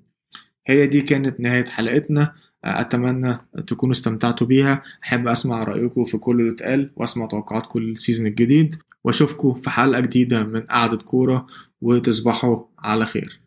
هي 0.68 0.86
دي 0.86 1.00
كانت 1.00 1.40
نهاية 1.40 1.64
حلقتنا. 1.64 2.32
أتمنى 2.64 3.38
تكونوا 3.66 3.92
استمتعتوا 3.92 4.46
بيها. 4.46 4.82
أحب 5.04 5.28
أسمع 5.28 5.64
رأيكم 5.64 6.04
في 6.04 6.18
كل 6.18 6.40
اللي 6.40 6.52
اتقال 6.52 6.90
وأسمع 6.96 7.26
توقعاتكم 7.26 7.78
لل 7.78 7.90
season 7.90 8.26
الجديد. 8.26 8.76
وأشوفكم 9.04 9.54
في 9.54 9.70
حلقة 9.70 10.00
جديدة 10.00 10.44
من 10.44 10.60
قعدة 10.60 10.96
كورة. 10.96 11.46
وتصبحوا 11.80 12.64
على 12.78 13.06
خير. 13.06 13.40